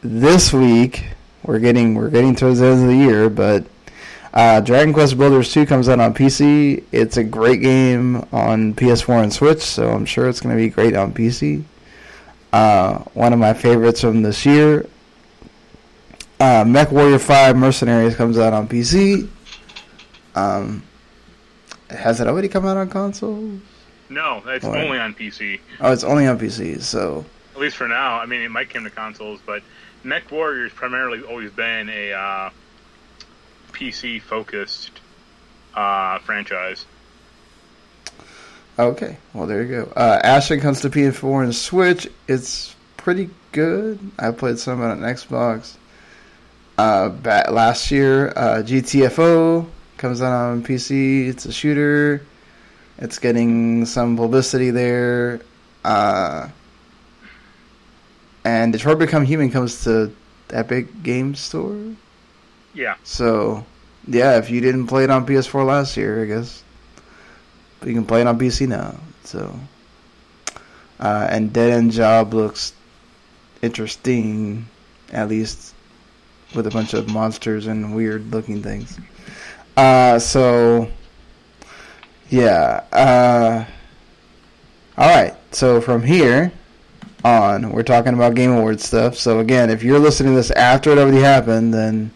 this 0.00 0.52
week 0.52 1.04
we're 1.44 1.58
getting 1.58 1.94
we're 1.94 2.10
getting 2.10 2.34
towards 2.34 2.60
the 2.60 2.66
end 2.66 2.82
of 2.82 2.88
the 2.88 2.96
year, 2.96 3.28
but 3.28 3.66
uh, 4.34 4.60
Dragon 4.60 4.92
Quest 4.92 5.16
Builders 5.16 5.52
2 5.52 5.64
comes 5.64 5.88
out 5.88 6.00
on 6.00 6.12
PC. 6.12 6.82
It's 6.90 7.16
a 7.16 7.22
great 7.24 7.60
game 7.62 8.16
on 8.32 8.74
PS4 8.74 9.22
and 9.22 9.32
Switch, 9.32 9.62
so 9.62 9.90
I'm 9.90 10.04
sure 10.04 10.28
it's 10.28 10.40
going 10.40 10.56
to 10.56 10.60
be 10.60 10.68
great 10.68 10.96
on 10.96 11.14
PC. 11.14 11.62
Uh, 12.52 12.98
one 13.14 13.32
of 13.32 13.38
my 13.38 13.54
favorites 13.54 14.00
from 14.00 14.22
this 14.22 14.44
year. 14.44 14.86
Uh, 16.40 16.64
Mech 16.66 16.90
Warrior 16.90 17.20
5 17.20 17.56
Mercenaries 17.56 18.16
comes 18.16 18.36
out 18.36 18.52
on 18.52 18.66
PC. 18.66 19.28
Um, 20.34 20.82
has 21.90 22.20
it 22.20 22.26
already 22.26 22.48
come 22.48 22.66
out 22.66 22.76
on 22.76 22.90
consoles? 22.90 23.60
No, 24.08 24.42
it's 24.46 24.64
Why? 24.64 24.82
only 24.82 24.98
on 24.98 25.14
PC. 25.14 25.60
Oh, 25.80 25.92
it's 25.92 26.04
only 26.04 26.26
on 26.26 26.38
PC, 26.40 26.82
so 26.82 27.24
At 27.54 27.60
least 27.60 27.76
for 27.76 27.86
now. 27.86 28.18
I 28.18 28.26
mean, 28.26 28.42
it 28.42 28.50
might 28.50 28.68
come 28.68 28.82
to 28.82 28.90
consoles, 28.90 29.40
but 29.46 29.62
Mech 30.02 30.28
Warrior's 30.32 30.72
primarily 30.72 31.22
always 31.22 31.52
been 31.52 31.88
a 31.88 32.12
uh, 32.12 32.50
PC 33.74 34.22
focused 34.22 35.00
uh, 35.74 36.18
franchise. 36.20 36.86
Okay, 38.78 39.18
well 39.32 39.46
there 39.46 39.62
you 39.62 39.68
go. 39.68 39.92
Uh, 39.94 40.20
Ashen 40.24 40.60
comes 40.60 40.80
to 40.80 40.90
PS4 40.90 41.44
and 41.44 41.54
Switch. 41.54 42.08
It's 42.26 42.74
pretty 42.96 43.30
good. 43.52 43.98
I 44.18 44.30
played 44.30 44.58
some 44.58 44.80
on 44.80 45.00
Xbox. 45.00 45.76
Uh, 46.76 47.10
ba- 47.10 47.48
last 47.52 47.90
year, 47.90 48.30
uh, 48.30 48.62
GTFO 48.64 49.66
comes 49.96 50.20
out 50.20 50.50
on 50.50 50.64
PC. 50.64 51.28
It's 51.28 51.46
a 51.46 51.52
shooter. 51.52 52.26
It's 52.98 53.18
getting 53.18 53.86
some 53.86 54.16
publicity 54.16 54.70
there. 54.70 55.40
Uh, 55.84 56.48
and 58.44 58.72
Detroit 58.72 58.98
Become 58.98 59.24
Human 59.24 59.50
comes 59.50 59.84
to 59.84 60.12
Epic 60.50 61.02
Game 61.02 61.34
Store. 61.34 61.94
Yeah, 62.74 62.96
So, 63.04 63.64
yeah, 64.06 64.36
if 64.38 64.50
you 64.50 64.60
didn't 64.60 64.88
play 64.88 65.04
it 65.04 65.10
on 65.10 65.24
PS4 65.24 65.64
last 65.64 65.96
year, 65.96 66.22
I 66.22 66.26
guess, 66.26 66.62
but 67.78 67.88
you 67.88 67.94
can 67.94 68.04
play 68.04 68.20
it 68.20 68.26
on 68.26 68.38
PC 68.38 68.66
now. 68.66 68.96
So, 69.22 69.58
uh, 70.98 71.28
and 71.30 71.52
Dead 71.52 71.70
End 71.70 71.92
Job 71.92 72.34
looks 72.34 72.72
interesting, 73.62 74.66
at 75.12 75.28
least 75.28 75.74
with 76.54 76.66
a 76.66 76.70
bunch 76.70 76.94
of 76.94 77.08
monsters 77.08 77.66
and 77.66 77.94
weird 77.94 78.30
looking 78.32 78.62
things. 78.62 78.98
Uh, 79.76 80.18
so, 80.18 80.88
yeah. 82.28 82.84
Uh, 82.92 83.64
all 84.96 85.08
right. 85.08 85.34
So 85.52 85.80
from 85.80 86.02
here 86.02 86.52
on, 87.24 87.70
we're 87.70 87.82
talking 87.82 88.14
about 88.14 88.34
Game 88.34 88.50
Awards 88.50 88.84
stuff. 88.84 89.16
So 89.16 89.40
again, 89.40 89.70
if 89.70 89.82
you're 89.82 89.98
listening 89.98 90.32
to 90.32 90.36
this 90.36 90.50
after 90.52 90.90
it 90.90 90.98
already 90.98 91.20
happened, 91.20 91.72
then 91.72 92.10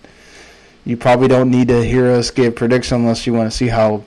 You 0.88 0.96
probably 0.96 1.28
don't 1.28 1.50
need 1.50 1.68
to 1.68 1.84
hear 1.84 2.10
us 2.12 2.30
give 2.30 2.56
predictions 2.56 2.98
unless 3.02 3.26
you 3.26 3.34
want 3.34 3.52
to 3.52 3.54
see 3.54 3.66
how 3.66 4.04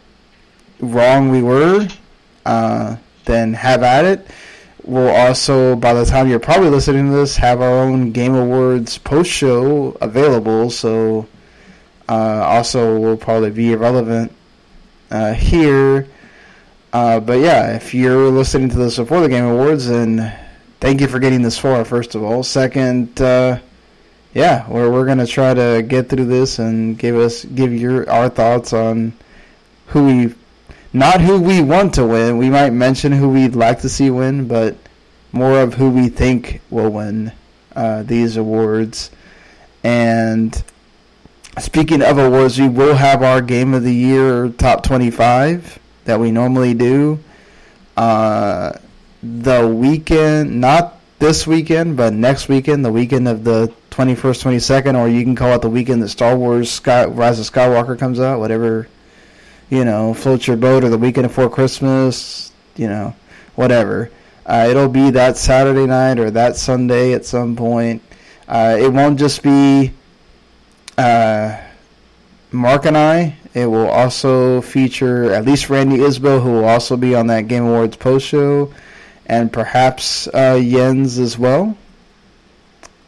wrong 0.79 1.29
we 1.29 1.43
were. 1.43 1.87
Uh, 2.43 2.95
then 3.25 3.53
have 3.53 3.83
at 3.83 4.03
it. 4.03 4.27
We'll 4.83 5.15
also, 5.15 5.75
by 5.75 5.93
the 5.93 6.05
time 6.05 6.27
you're 6.27 6.39
probably 6.39 6.71
listening 6.71 7.05
to 7.05 7.11
this, 7.11 7.35
have 7.37 7.61
our 7.61 7.83
own 7.83 8.11
Game 8.13 8.33
Awards 8.33 8.97
post 8.97 9.29
show 9.29 9.95
available. 10.01 10.71
So, 10.71 11.27
uh, 12.09 12.41
also 12.47 12.97
will 12.97 13.15
probably 13.15 13.51
be 13.51 13.73
irrelevant 13.73 14.31
uh, 15.11 15.33
here. 15.33 16.07
Uh, 16.91 17.19
but 17.19 17.41
yeah, 17.41 17.75
if 17.75 17.93
you're 17.93 18.31
listening 18.31 18.69
to 18.69 18.77
this 18.77 18.97
before 18.97 19.21
the 19.21 19.29
Game 19.29 19.45
Awards, 19.45 19.87
then 19.87 20.35
thank 20.79 20.99
you 20.99 21.07
for 21.07 21.19
getting 21.19 21.43
this 21.43 21.59
far. 21.59 21.85
First 21.85 22.15
of 22.15 22.23
all, 22.23 22.41
second, 22.41 23.21
uh, 23.21 23.59
yeah, 24.33 24.67
we're 24.69 24.89
we're 24.89 25.05
gonna 25.05 25.27
try 25.27 25.53
to 25.53 25.83
get 25.87 26.09
through 26.09 26.25
this 26.25 26.59
and 26.59 26.97
give 26.97 27.15
us 27.15 27.45
give 27.45 27.73
your 27.73 28.09
our 28.09 28.29
thoughts 28.29 28.73
on 28.73 29.13
who 29.87 30.05
we 30.05 30.35
not 30.93 31.21
who 31.21 31.39
we 31.39 31.61
want 31.61 31.93
to 31.95 32.05
win. 32.05 32.37
We 32.37 32.49
might 32.49 32.71
mention 32.71 33.11
who 33.11 33.29
we'd 33.29 33.55
like 33.55 33.81
to 33.81 33.89
see 33.89 34.09
win, 34.09 34.47
but 34.47 34.75
more 35.31 35.61
of 35.61 35.75
who 35.75 35.89
we 35.89 36.09
think 36.09 36.61
will 36.69 36.89
win 36.89 37.31
uh, 37.75 38.03
these 38.03 38.37
awards. 38.37 39.11
And 39.83 40.61
speaking 41.59 42.01
of 42.01 42.17
awards, 42.17 42.59
we 42.59 42.69
will 42.69 42.95
have 42.95 43.23
our 43.23 43.41
Game 43.41 43.73
of 43.73 43.83
the 43.83 43.93
Year 43.93 44.49
top 44.49 44.83
25 44.83 45.79
that 46.05 46.19
we 46.19 46.31
normally 46.31 46.73
do. 46.73 47.19
Uh, 47.95 48.73
the 49.23 49.67
weekend, 49.67 50.59
not 50.59 51.00
this 51.21 51.45
weekend, 51.45 51.95
but 51.95 52.13
next 52.13 52.49
weekend, 52.49 52.83
the 52.83 52.91
weekend 52.91 53.27
of 53.27 53.43
the 53.43 53.71
21st, 53.91 54.57
22nd, 54.57 54.97
or 54.97 55.07
you 55.07 55.23
can 55.23 55.35
call 55.35 55.53
it 55.53 55.61
the 55.61 55.69
weekend 55.69 56.01
that 56.01 56.09
Star 56.09 56.35
Wars 56.35 56.69
Sky, 56.71 57.05
Rise 57.05 57.39
of 57.39 57.45
Skywalker 57.45 57.97
comes 57.97 58.19
out, 58.19 58.39
whatever 58.39 58.87
you 59.69 59.85
know, 59.85 60.15
floats 60.15 60.47
your 60.47 60.57
boat 60.57 60.83
or 60.83 60.89
the 60.89 60.97
weekend 60.97 61.27
before 61.27 61.47
Christmas, 61.47 62.51
you 62.75 62.87
know, 62.87 63.15
whatever. 63.53 64.09
Uh, 64.47 64.67
it'll 64.67 64.89
be 64.89 65.11
that 65.11 65.37
Saturday 65.37 65.85
night 65.85 66.17
or 66.17 66.31
that 66.31 66.55
Sunday 66.55 67.13
at 67.13 67.23
some 67.23 67.55
point. 67.55 68.01
Uh, 68.47 68.75
it 68.79 68.91
won't 68.91 69.19
just 69.19 69.43
be 69.43 69.91
uh, 70.97 71.55
Marc 72.51 72.85
and 72.85 72.97
I. 72.97 73.37
It 73.53 73.67
will 73.67 73.89
also 73.89 74.59
feature 74.61 75.31
at 75.31 75.45
least 75.45 75.69
Randy 75.69 75.97
Isbell, 75.97 76.41
who 76.41 76.51
will 76.51 76.65
also 76.65 76.97
be 76.97 77.13
on 77.13 77.27
that 77.27 77.47
Game 77.47 77.63
Awards 77.63 77.95
post 77.95 78.25
show, 78.25 78.73
and 79.25 79.51
perhaps 79.51 80.27
uh, 80.27 80.59
Jens 80.59 81.19
as 81.19 81.37
well. 81.37 81.77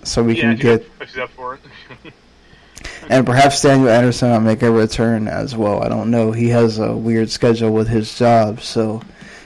So 0.03 0.23
we 0.23 0.35
yeah, 0.35 0.41
can 0.41 0.57
get. 0.57 0.90
Up 1.19 1.30
for 1.31 1.56
it. 1.56 1.61
and 3.10 3.26
perhaps 3.26 3.61
Daniel 3.61 3.90
Anderson 3.90 4.31
will 4.31 4.40
make 4.40 4.61
a 4.64 4.72
return 4.72 5.27
as 5.27 5.56
well. 5.56 5.84
I 5.84 5.90
don't 5.90 6.10
know. 6.10 6.31
He 6.31 6.49
has 6.49 6.80
a 6.80 6.95
weird 6.95 7.30
schedule 7.30 7.72
with 7.72 7.88
his 7.88 8.18
job, 8.18 8.61
so 8.61 9.02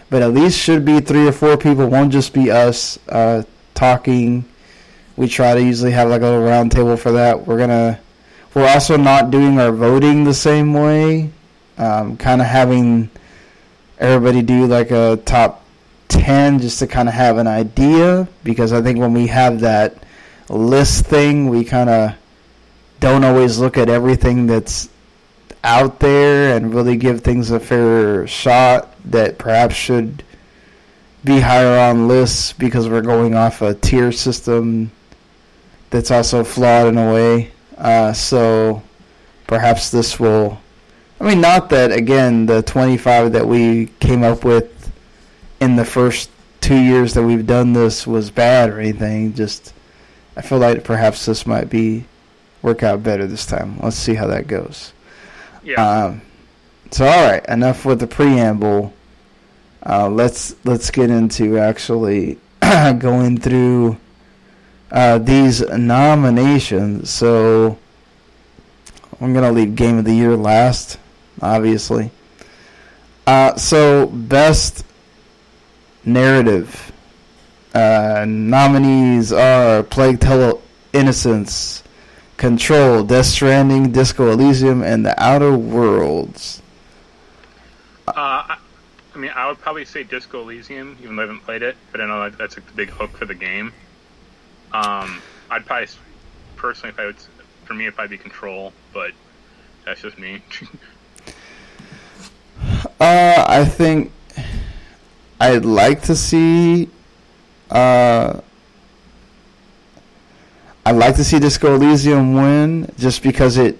but 0.10 0.22
at 0.22 0.34
least 0.34 0.58
should 0.58 0.86
be 0.86 1.00
three 1.00 1.28
or 1.28 1.32
four 1.32 1.58
people. 1.58 1.88
Won't 1.88 2.12
just 2.12 2.34
be 2.34 2.52
us 2.52 2.98
uh, 3.10 3.44
talking. 3.74 4.46
We 5.18 5.28
try 5.28 5.56
to 5.56 5.62
usually 5.62 5.92
have 5.92 6.10
like 6.10 6.22
a 6.22 6.26
little 6.26 6.44
round 6.44 6.72
table 6.72 6.96
for 6.96 7.12
that. 7.14 7.46
We're 7.46 7.58
gonna. 7.58 8.00
We're 8.54 8.68
also 8.68 8.98
not 8.98 9.30
doing 9.30 9.60
our 9.60 9.72
voting 9.72 10.24
the 10.24 10.34
same 10.34 10.74
way. 10.74 11.32
Um, 11.78 12.18
kind 12.18 12.42
of 12.42 12.48
having 12.48 13.10
everybody 14.00 14.42
do 14.42 14.66
like 14.66 14.92
a 14.92 15.20
top 15.26 15.67
ten 16.18 16.60
just 16.60 16.80
to 16.80 16.88
kind 16.88 17.08
of 17.08 17.16
have 17.16 17.38
an 17.38 17.48
idea 17.48 18.28
because 18.44 18.74
I 18.74 18.82
think 18.82 19.00
when 19.00 19.14
we 19.14 19.28
have 19.28 19.62
that 19.62 20.04
list 20.50 21.06
thing, 21.06 21.50
we 21.50 21.64
kind 21.64 21.90
of 21.90 22.16
don't 23.00 23.24
always 23.24 23.60
look 23.60 23.78
at 23.78 23.90
everything 23.90 24.48
that's 24.48 24.90
out 25.64 26.00
there 26.00 26.56
and 26.56 26.74
really 26.74 26.96
give 26.96 27.22
things 27.22 27.52
a 27.52 27.60
fair 27.60 28.26
shot 28.28 28.96
that 29.06 29.38
perhaps 29.38 29.76
should 29.76 30.24
be 31.24 31.40
higher 31.40 31.78
on 31.78 32.08
lists 32.08 32.54
because 32.54 32.88
we're 32.88 33.02
going 33.02 33.36
off 33.36 33.62
a 33.62 33.74
tier 33.74 34.12
system 34.12 34.92
that's 35.90 36.12
also 36.12 36.44
flawed 36.44 36.88
in 36.88 36.98
a 36.98 37.14
way. 37.14 37.52
Uh, 37.78 38.14
so 38.14 38.82
perhaps 39.46 39.92
this 39.92 40.20
will. 40.20 40.60
I 41.20 41.24
mean, 41.24 41.42
not 41.42 41.70
that, 41.70 41.92
again, 41.92 42.46
the 42.46 42.62
25 42.62 43.34
that 43.34 43.48
we 43.48 43.88
came 44.00 44.24
up 44.24 44.46
with 44.46 44.77
in 45.60 45.76
the 45.76 45.86
first 45.86 46.30
two 46.62 46.78
years 46.78 47.14
that 47.14 47.24
we've 47.24 47.46
done 47.46 47.74
this 47.74 48.06
was 48.06 48.32
bad 48.32 48.70
or 48.70 48.80
anything. 48.80 49.34
Just, 49.34 49.74
I 50.36 50.42
feel 50.42 50.58
like 50.58 50.84
perhaps 50.84 51.26
this 51.26 51.46
might 51.46 51.70
be 51.70 52.06
work 52.62 52.84
out 52.84 53.04
better 53.04 53.28
this 53.28 53.46
time. 53.46 53.80
Let's 53.82 53.96
see 53.96 54.16
how 54.16 54.28
that 54.28 54.48
goes. 54.48 54.94
Yeah. 55.64 56.06
Um, 56.06 56.22
so 56.92 57.06
all 57.06 57.30
right, 57.30 57.46
enough 57.48 57.86
with 57.86 58.00
the 58.00 58.08
preamble. 58.08 58.94
Uh, 59.86 60.10
let's 60.10 60.56
let's 60.66 60.90
get 60.92 61.10
into 61.10 61.58
actually 61.58 62.38
going 62.98 63.38
through 63.38 63.98
uh, 64.92 65.18
these 65.18 65.62
nominations. 65.62 67.10
So 67.10 67.78
I'm 69.20 69.34
gonna 69.34 69.52
leave 69.52 69.76
Game 69.76 69.98
of 69.98 70.06
the 70.06 70.14
Year 70.14 70.36
last, 70.36 70.98
obviously. 71.42 72.12
Uh, 73.26 73.56
so 73.56 74.08
best 74.08 74.86
narrative 76.08 76.92
uh, 77.76 78.26
nominees 78.28 79.32
are 79.32 79.84
Plague 79.84 80.20
Tale 80.20 80.62
Innocence, 80.94 81.84
Control, 82.38 83.04
Death 83.04 83.28
Stranding, 83.28 83.92
Disco 83.92 84.32
Elysium, 84.32 84.82
and 84.82 85.06
The 85.06 85.22
Outer 85.22 85.56
Worlds. 85.56 86.62
Uh, 88.08 88.14
I, 88.16 88.58
I 89.14 89.18
mean, 89.18 89.32
I 89.36 89.48
would 89.48 89.60
probably 89.60 89.86
say 89.86 90.04
Disco 90.04 90.42
Elysium, 90.42 90.98
even 91.04 91.16
though 91.16 91.24
I 91.24 91.26
haven't 91.26 91.42
played 91.42 91.62
it, 91.62 91.76
but 91.92 92.02
I 92.02 92.08
know 92.08 92.30
that 92.30 92.38
that's 92.38 92.58
a 92.58 92.62
big 92.62 92.90
hook 92.90 93.12
for 93.12 93.26
the 93.26 93.36
game. 93.36 93.74
Um, 94.72 95.22
I'd 95.52 95.66
probably, 95.66 95.88
personally, 96.56 96.94
if 96.94 97.00
I 97.00 97.06
would, 97.06 97.18
for 97.66 97.74
me, 97.74 97.86
it'd 97.86 97.96
probably 97.96 98.18
be 98.18 98.24
Control, 98.24 98.74
but 98.94 99.12
that's 99.86 100.02
just 100.02 100.18
me. 100.18 100.42
uh, 103.00 103.46
I 103.48 103.66
think 103.66 104.12
I'd 105.40 105.66
like 105.66 106.02
to 106.04 106.16
see 106.16 106.90
uh, 107.70 108.42
I'd 110.86 110.96
like 110.96 111.16
to 111.18 111.24
see 111.24 111.40
Disco 111.40 111.76
Elysium 111.76 112.34
win 112.34 112.90
just 112.98 113.22
because 113.22 113.58
it 113.58 113.78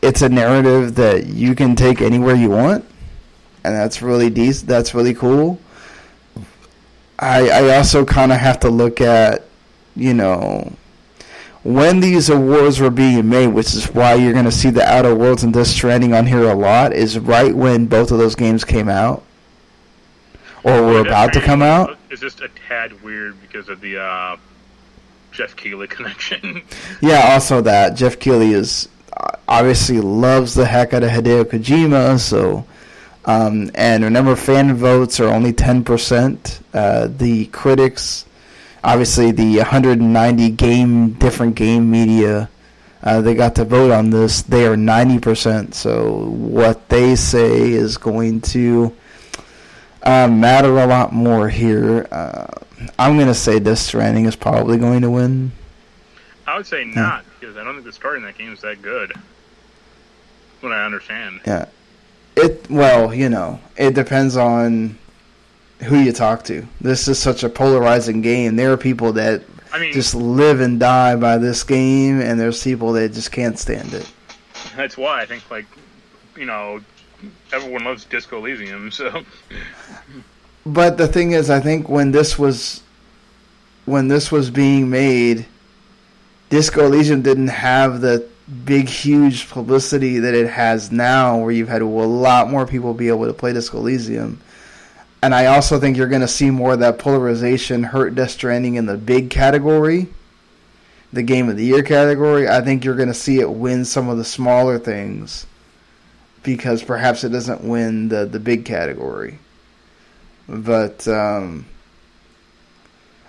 it's 0.00 0.22
a 0.22 0.28
narrative 0.28 0.94
that 0.94 1.26
you 1.26 1.54
can 1.54 1.76
take 1.76 2.00
anywhere 2.00 2.34
you 2.34 2.50
want, 2.50 2.84
and 3.64 3.74
that's 3.74 4.00
really 4.00 4.30
decent. 4.30 4.68
That's 4.68 4.94
really 4.94 5.14
cool. 5.14 5.60
I 7.18 7.50
I 7.50 7.76
also 7.76 8.04
kind 8.04 8.32
of 8.32 8.38
have 8.38 8.60
to 8.60 8.70
look 8.70 9.00
at 9.00 9.44
you 9.94 10.14
know 10.14 10.72
when 11.64 12.00
these 12.00 12.30
awards 12.30 12.80
were 12.80 12.90
being 12.90 13.28
made, 13.28 13.48
which 13.48 13.74
is 13.74 13.86
why 13.86 14.14
you're 14.14 14.32
going 14.32 14.44
to 14.46 14.52
see 14.52 14.70
the 14.70 14.84
Outer 14.84 15.14
Worlds 15.14 15.42
and 15.42 15.52
Death 15.52 15.66
Stranding 15.66 16.14
on 16.14 16.26
here 16.26 16.48
a 16.48 16.54
lot, 16.54 16.92
is 16.92 17.18
right 17.18 17.54
when 17.54 17.86
both 17.86 18.10
of 18.10 18.18
those 18.18 18.34
games 18.34 18.64
came 18.64 18.88
out 18.88 19.22
or 20.64 20.82
were 20.82 21.00
about 21.00 21.32
to 21.34 21.40
come 21.40 21.62
out. 21.62 21.98
It's 22.10 22.20
just 22.20 22.40
a 22.40 22.48
tad 22.68 23.02
weird 23.02 23.40
because 23.40 23.68
of 23.68 23.80
the 23.80 23.98
uh, 24.00 24.36
Geoff 25.32 25.56
Keighley 25.56 25.86
connection. 25.88 26.62
yeah, 27.00 27.32
also 27.32 27.60
that 27.62 27.94
Geoff 27.96 28.18
Keighley 28.18 28.52
is 28.52 28.88
uh, 29.16 29.30
obviously 29.48 30.00
loves 30.00 30.54
the 30.54 30.66
heck 30.66 30.92
out 30.94 31.02
of 31.02 31.10
Hideo 31.10 31.44
Kojima, 31.44 32.18
so. 32.18 32.64
Um, 33.24 33.70
and 33.74 34.04
remember, 34.04 34.34
fan 34.36 34.74
votes 34.74 35.20
are 35.20 35.28
only 35.28 35.52
10%. 35.52 36.62
Uh, 36.72 37.08
the 37.08 37.44
critics, 37.46 38.24
obviously, 38.82 39.32
the 39.32 39.58
190 39.58 40.50
game, 40.50 41.12
different 41.12 41.54
game 41.54 41.90
media, 41.90 42.48
uh, 43.02 43.20
they 43.20 43.34
got 43.34 43.54
to 43.56 43.64
vote 43.64 43.90
on 43.90 44.10
this. 44.10 44.42
They 44.42 44.66
are 44.66 44.76
90%. 44.76 45.74
So 45.74 46.30
what 46.30 46.88
they 46.88 47.16
say 47.16 47.70
is 47.70 47.98
going 47.98 48.40
to 48.52 48.94
uh, 50.02 50.28
matter 50.28 50.78
a 50.78 50.86
lot 50.86 51.12
more 51.12 51.48
here. 51.48 52.06
Uh, 52.10 52.46
I'm 52.98 53.16
going 53.16 53.28
to 53.28 53.34
say 53.34 53.58
Death 53.58 53.78
Stranding 53.78 54.24
is 54.24 54.36
probably 54.36 54.78
going 54.78 55.02
to 55.02 55.10
win. 55.10 55.52
I 56.46 56.56
would 56.56 56.66
say 56.66 56.84
not 56.84 57.24
yeah. 57.24 57.30
because 57.38 57.56
I 57.56 57.64
don't 57.64 57.74
think 57.74 57.86
the 57.86 57.92
story 57.92 58.18
in 58.18 58.24
that 58.24 58.38
game 58.38 58.52
is 58.52 58.60
that 58.62 58.80
good. 58.80 59.12
What 60.60 60.72
I 60.72 60.84
understand. 60.84 61.40
Yeah. 61.46 61.66
It 62.36 62.70
well, 62.70 63.12
you 63.12 63.28
know, 63.28 63.60
it 63.76 63.94
depends 63.94 64.36
on 64.36 64.96
who 65.84 65.98
you 65.98 66.12
talk 66.12 66.44
to. 66.44 66.66
This 66.80 67.08
is 67.08 67.18
such 67.18 67.42
a 67.42 67.48
polarizing 67.48 68.22
game. 68.22 68.56
There 68.56 68.72
are 68.72 68.76
people 68.76 69.12
that 69.14 69.42
I 69.72 69.78
mean, 69.78 69.92
just 69.92 70.14
live 70.14 70.60
and 70.60 70.80
die 70.80 71.16
by 71.16 71.38
this 71.38 71.62
game, 71.62 72.20
and 72.20 72.40
there's 72.40 72.62
people 72.62 72.92
that 72.92 73.12
just 73.12 73.32
can't 73.32 73.58
stand 73.58 73.92
it. 73.92 74.10
That's 74.76 74.96
why 74.96 75.20
I 75.20 75.26
think, 75.26 75.50
like, 75.50 75.66
you 76.36 76.46
know, 76.46 76.80
everyone 77.52 77.84
loves 77.84 78.04
Disco 78.04 78.38
Elysium, 78.38 78.90
so. 78.90 79.24
But 80.66 80.98
the 80.98 81.08
thing 81.08 81.32
is, 81.32 81.50
I 81.50 81.60
think 81.60 81.88
when 81.88 82.12
this 82.12 82.38
was 82.38 82.82
when 83.84 84.08
this 84.08 84.30
was 84.30 84.50
being 84.50 84.90
made, 84.90 85.46
Disco 86.50 86.86
Elysium 86.86 87.22
didn't 87.22 87.48
have 87.48 88.00
the 88.00 88.28
big, 88.64 88.88
huge 88.88 89.48
publicity 89.48 90.18
that 90.18 90.34
it 90.34 90.48
has 90.48 90.92
now, 90.92 91.38
where 91.38 91.50
you've 91.50 91.68
had 91.68 91.82
a 91.82 91.86
lot 91.86 92.50
more 92.50 92.66
people 92.66 92.94
be 92.94 93.08
able 93.08 93.26
to 93.26 93.32
play 93.32 93.52
Disco 93.52 93.78
Elysium. 93.78 94.40
And 95.22 95.34
I 95.34 95.46
also 95.46 95.80
think 95.80 95.96
you're 95.96 96.06
going 96.06 96.20
to 96.20 96.28
see 96.28 96.50
more 96.50 96.74
of 96.74 96.80
that 96.80 96.98
polarization 96.98 97.82
hurt 97.82 98.14
Death 98.14 98.30
Stranding 98.30 98.76
in 98.76 98.86
the 98.86 98.96
big 98.96 99.30
category, 99.30 100.08
the 101.12 101.22
Game 101.22 101.48
of 101.48 101.56
the 101.56 101.64
Year 101.64 101.82
category. 101.82 102.48
I 102.48 102.60
think 102.60 102.84
you're 102.84 102.94
going 102.94 103.08
to 103.08 103.14
see 103.14 103.40
it 103.40 103.50
win 103.50 103.84
some 103.84 104.08
of 104.08 104.16
the 104.16 104.24
smaller 104.24 104.78
things 104.78 105.46
because 106.48 106.82
perhaps 106.82 107.24
it 107.24 107.28
doesn't 107.28 107.62
win 107.62 108.08
the, 108.08 108.24
the 108.24 108.40
big 108.40 108.64
category. 108.64 109.38
But 110.48 111.06
um, 111.06 111.66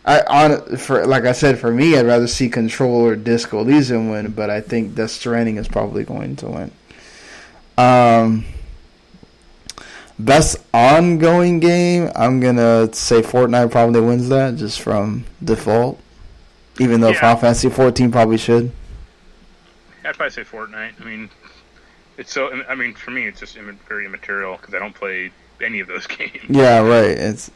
I 0.06 0.22
on 0.22 0.78
for 0.78 1.06
like 1.06 1.26
I 1.26 1.34
said, 1.34 1.60
for 1.60 1.70
me, 1.70 1.98
I'd 1.98 2.06
rather 2.06 2.28
see 2.28 2.48
Control 2.48 3.02
or 3.06 3.18
Disco 3.18 3.60
Elysium 3.60 4.10
win, 4.10 4.32
but 4.32 4.50
I 4.50 4.62
think 4.62 4.96
Death 4.96 5.12
Stranding 5.12 5.58
is 5.58 5.68
probably 5.68 6.06
going 6.06 6.38
to 6.38 6.48
win. 6.48 6.72
Um, 7.78 8.46
best 10.18 10.56
ongoing 10.74 11.60
game, 11.60 12.10
I'm 12.16 12.40
gonna 12.40 12.94
say 12.94 13.22
Fortnite 13.22 13.70
probably 13.70 14.00
wins 14.00 14.30
that 14.30 14.56
just 14.56 14.80
from 14.80 15.26
default, 15.44 16.00
even 16.80 17.02
though 17.02 17.10
Yeah. 17.10 17.20
Final 17.20 17.42
Fantasy 17.42 17.70
14 17.70 18.12
probably 18.12 18.38
should. 18.38 18.72
I'd 20.06 20.16
probably 20.16 20.32
say 20.32 20.44
Fortnite. 20.44 20.94
I 21.02 21.04
mean, 21.04 21.30
it's 22.20 22.34
so. 22.34 22.52
I 22.68 22.76
mean, 22.76 22.94
for 22.94 23.12
me, 23.12 23.26
it's 23.26 23.40
just 23.40 23.58
very 23.88 24.06
immaterial 24.06 24.58
because 24.58 24.76
I 24.76 24.80
don't 24.80 24.94
play 24.94 25.32
any 25.62 25.80
of 25.80 25.88
those 25.88 26.06
games. 26.18 26.44
Yeah, 26.50 26.80
right. 26.80 27.12
It's, 27.12 27.50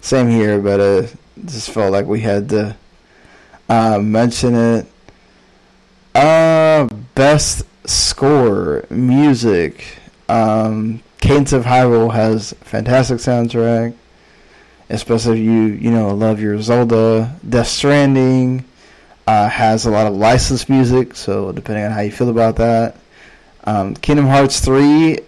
same 0.00 0.30
here, 0.30 0.60
but 0.60 0.80
uh, 0.80 1.06
just 1.44 1.70
felt 1.70 1.92
like 1.92 2.06
we 2.06 2.20
had 2.20 2.48
to 2.50 2.76
uh, 3.68 3.98
mention 3.98 4.54
it. 4.54 4.86
Uh, 6.14 6.86
best 7.14 7.64
score 7.84 8.84
music. 8.90 9.98
Um, 10.28 11.02
Cadence 11.20 11.52
of 11.52 11.64
Hyrule 11.64 12.12
has 12.12 12.54
fantastic 12.60 13.18
soundtrack, 13.18 13.94
especially 14.88 15.40
if 15.40 15.44
you 15.44 15.62
you 15.62 15.90
know 15.90 16.14
love 16.14 16.40
your 16.40 16.62
Zelda. 16.62 17.36
Death 17.46 17.66
Stranding 17.66 18.64
uh, 19.26 19.48
has 19.48 19.84
a 19.84 19.90
lot 19.90 20.06
of 20.06 20.14
licensed 20.14 20.68
music, 20.68 21.16
so 21.16 21.50
depending 21.50 21.84
on 21.84 21.90
how 21.90 22.00
you 22.02 22.12
feel 22.12 22.28
about 22.30 22.54
that. 22.56 22.96
Um, 23.64 23.94
Kingdom 23.94 24.26
Hearts 24.26 24.60
three 24.60 25.18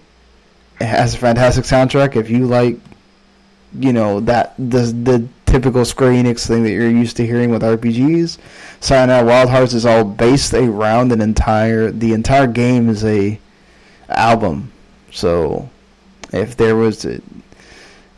has 0.80 1.14
a 1.14 1.18
fantastic 1.18 1.64
soundtrack. 1.64 2.16
If 2.16 2.30
you 2.30 2.46
like, 2.46 2.78
you 3.78 3.92
know 3.92 4.20
that 4.20 4.54
the 4.59 4.80
the 4.80 5.28
typical 5.46 5.84
Square 5.84 6.12
Enix 6.12 6.46
thing 6.46 6.62
that 6.62 6.70
you're 6.70 6.90
used 6.90 7.16
to 7.18 7.26
hearing 7.26 7.50
with 7.50 7.62
RPGs, 7.62 8.38
Sayonara 8.80 9.24
Wild 9.24 9.50
Hearts 9.50 9.74
is 9.74 9.84
all 9.84 10.04
based 10.04 10.54
around 10.54 11.12
an 11.12 11.20
entire. 11.20 11.90
The 11.90 12.12
entire 12.12 12.46
game 12.46 12.88
is 12.88 13.04
a 13.04 13.38
album. 14.09 14.72
So, 15.10 15.68
if 16.32 16.56
there 16.56 16.74
was, 16.74 17.04
a, 17.04 17.20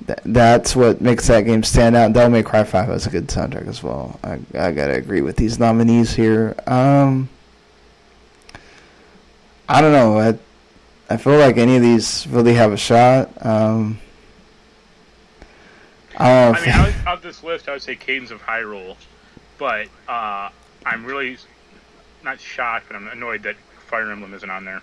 th- 0.07 0.19
that's 0.25 0.77
what 0.77 1.01
makes 1.01 1.27
that 1.27 1.43
game 1.43 1.65
stand 1.65 1.97
out. 1.97 2.13
Devil 2.13 2.31
May 2.31 2.43
Cry 2.45 2.63
Five 2.63 2.89
has 2.89 3.07
a 3.07 3.11
good 3.11 3.27
soundtrack 3.27 3.67
as 3.67 3.83
well. 3.83 4.19
I 4.23 4.39
I 4.57 4.71
gotta 4.71 4.95
agree 4.95 5.21
with 5.21 5.37
these 5.37 5.59
nominees 5.59 6.15
here. 6.15 6.55
Um, 6.69 7.29
I 9.69 9.81
don't 9.81 9.93
know. 9.93 10.19
I, 10.19 10.39
I 11.09 11.17
feel 11.17 11.39
like 11.39 11.57
any 11.57 11.77
of 11.77 11.83
these 11.83 12.27
really 12.27 12.55
have 12.55 12.73
a 12.73 12.77
shot. 12.77 13.31
Um, 13.45 13.99
I. 16.17 16.49
I 16.49 16.61
mean, 16.61 16.69
out, 16.71 17.07
out 17.07 17.23
this 17.23 17.43
list, 17.43 17.69
I 17.69 17.73
would 17.73 17.83
say 17.83 17.97
Cadence 17.97 18.31
of 18.31 18.43
Hyrule, 18.43 18.97
but 19.59 19.89
uh, 20.09 20.51
I'm 20.85 21.05
really 21.05 21.39
not 22.23 22.41
shocked, 22.41 22.87
but 22.89 22.97
I'm 22.97 23.09
annoyed 23.09 23.43
that 23.45 23.57
Fire 23.87 24.11
Emblem 24.11 24.35
isn't 24.35 24.51
on 24.51 24.65
there. 24.65 24.83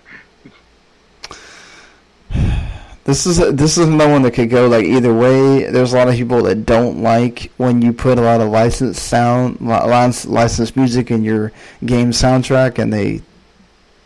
this 3.04 3.26
is 3.26 3.38
this 3.54 3.76
is 3.78 3.86
another 3.86 4.10
one 4.12 4.22
that 4.22 4.32
could 4.32 4.50
go 4.50 4.68
like 4.68 4.84
either 4.84 5.14
way. 5.14 5.70
There's 5.70 5.92
a 5.92 5.96
lot 5.96 6.08
of 6.08 6.14
people 6.14 6.42
that 6.44 6.66
don't 6.66 7.02
like 7.02 7.50
when 7.56 7.82
you 7.82 7.92
put 7.92 8.18
a 8.18 8.22
lot 8.22 8.40
of 8.40 8.48
licensed 8.48 9.02
sound, 9.02 9.60
licensed 9.60 10.76
music 10.76 11.10
in 11.10 11.22
your 11.24 11.52
game 11.84 12.10
soundtrack, 12.10 12.78
and 12.78 12.92
they 12.92 13.22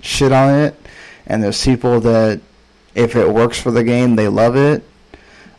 shit 0.06 0.32
on 0.32 0.54
it. 0.54 0.74
And 1.26 1.42
there's 1.42 1.62
people 1.64 2.00
that, 2.00 2.40
if 2.94 3.16
it 3.16 3.28
works 3.28 3.60
for 3.60 3.70
the 3.70 3.84
game, 3.84 4.16
they 4.16 4.28
love 4.28 4.56
it. 4.56 4.84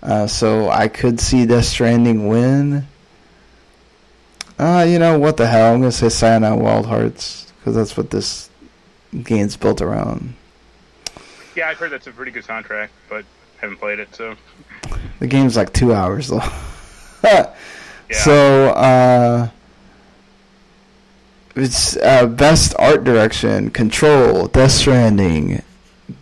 Uh, 0.02 0.28
so 0.28 0.70
I 0.70 0.88
could 0.88 1.20
see 1.20 1.46
Death 1.46 1.66
Stranding 1.66 2.28
win. 2.28 2.88
Uh, 4.58 4.86
you 4.88 4.98
know 4.98 5.20
what 5.20 5.38
the 5.38 5.48
hell? 5.48 5.74
I'm 5.74 5.82
gonna 5.82 5.92
say 5.92 6.10
Sayonara 6.10 6.56
Wild 6.56 6.86
Hearts 6.88 7.52
because 7.60 7.76
that's 7.76 7.96
what 7.98 8.10
this 8.10 8.50
game's 9.24 9.56
built 9.58 9.82
around. 9.82 10.34
Yeah, 11.56 11.70
I've 11.70 11.78
heard 11.78 11.92
that's 11.92 12.08
a 12.08 12.12
pretty 12.12 12.32
good 12.32 12.44
soundtrack, 12.44 12.90
but 13.10 13.26
haven't 13.60 13.78
played 13.78 14.00
it, 14.00 14.16
so 14.16 14.36
The 15.20 15.28
game's 15.28 15.58
like 15.58 15.74
two 15.74 15.94
hours 15.94 16.32
long. 16.32 16.50
yeah. 17.24 17.54
So, 18.12 18.70
uh, 18.70 19.50
it's 21.58 21.98
uh, 21.98 22.26
best 22.28 22.74
art 22.80 23.04
direction: 23.04 23.70
Control, 23.70 24.48
Death 24.48 24.72
Stranding, 24.72 25.62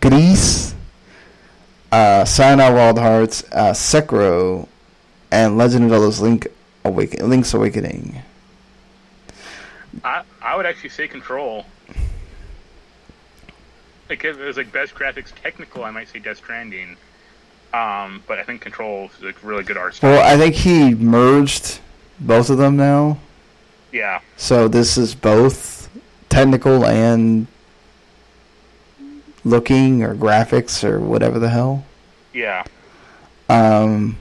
Gris, 0.00 0.74
uh, 1.92 2.24
Sayonara 2.24 2.74
Wild 2.74 2.98
Hearts, 2.98 3.44
uh, 3.52 3.72
Sekiro, 3.72 4.68
and 5.30 5.56
Legend 5.58 5.84
of 5.84 5.90
Zelda's 5.90 6.20
Link 6.20 6.46
Awaken- 6.84 7.28
Link's 7.28 7.52
Awakening. 7.54 8.22
I 10.04 10.22
I 10.42 10.56
would 10.56 10.66
actually 10.66 10.90
say 10.90 11.08
Control. 11.08 11.66
Like 14.08 14.24
it 14.24 14.36
was 14.38 14.56
like 14.56 14.70
best 14.72 14.94
graphics 14.94 15.32
technical, 15.42 15.82
I 15.84 15.90
might 15.90 16.08
say 16.08 16.18
Death 16.20 16.36
Stranding. 16.38 16.96
Um, 17.74 18.22
but 18.26 18.38
I 18.38 18.44
think 18.44 18.60
Control 18.60 19.10
is 19.16 19.22
like 19.22 19.42
really 19.42 19.64
good 19.64 19.76
art 19.76 19.94
style. 19.94 20.12
Well, 20.12 20.24
I 20.24 20.38
think 20.38 20.54
he 20.54 20.94
merged 20.94 21.80
both 22.20 22.48
of 22.48 22.58
them 22.58 22.76
now. 22.76 23.18
Yeah, 23.92 24.20
So 24.36 24.68
this 24.68 24.98
is 24.98 25.14
both 25.14 25.88
technical 26.28 26.84
and 26.84 27.46
looking 29.44 30.02
or 30.02 30.14
graphics 30.14 30.84
or 30.84 31.00
whatever 31.00 31.38
the 31.38 31.48
hell. 31.48 31.84
yeah. 32.34 32.64
Um, 33.48 34.18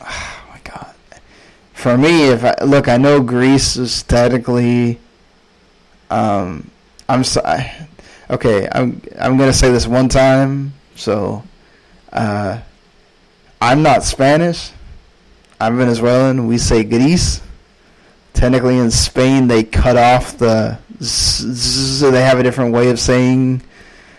oh 0.00 0.44
my 0.52 0.58
god. 0.64 0.94
For 1.72 1.96
me, 1.96 2.24
if 2.28 2.42
I 2.44 2.54
look, 2.64 2.88
I 2.88 2.96
know 2.96 3.22
Gris 3.22 3.76
is 3.76 4.02
technically. 4.02 4.98
Um, 6.10 6.68
I'm 7.08 7.22
sorry. 7.22 7.70
Okay, 8.28 8.68
I'm 8.72 9.00
I'm 9.16 9.36
gonna 9.38 9.52
say 9.52 9.70
this 9.70 9.86
one 9.86 10.08
time. 10.08 10.74
So, 10.96 11.44
uh, 12.12 12.58
I'm 13.60 13.82
not 13.84 14.02
Spanish. 14.02 14.72
I'm 15.60 15.78
Venezuelan. 15.78 16.48
We 16.48 16.58
say 16.58 16.82
Gris. 16.82 17.40
Technically, 18.36 18.76
in 18.76 18.90
Spain, 18.90 19.48
they 19.48 19.64
cut 19.64 19.96
off 19.96 20.36
the. 20.36 20.78
So 21.00 22.10
they 22.10 22.22
have 22.22 22.38
a 22.38 22.42
different 22.42 22.72
way 22.72 22.90
of 22.90 23.00
saying 23.00 23.62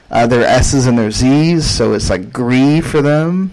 uh, 0.09 0.25
their 0.27 0.43
S's 0.43 0.87
and 0.87 0.97
their 0.97 1.11
Z's, 1.11 1.69
so 1.69 1.93
it's 1.93 2.09
like 2.09 2.33
Gree 2.33 2.81
for 2.81 3.01
them. 3.01 3.51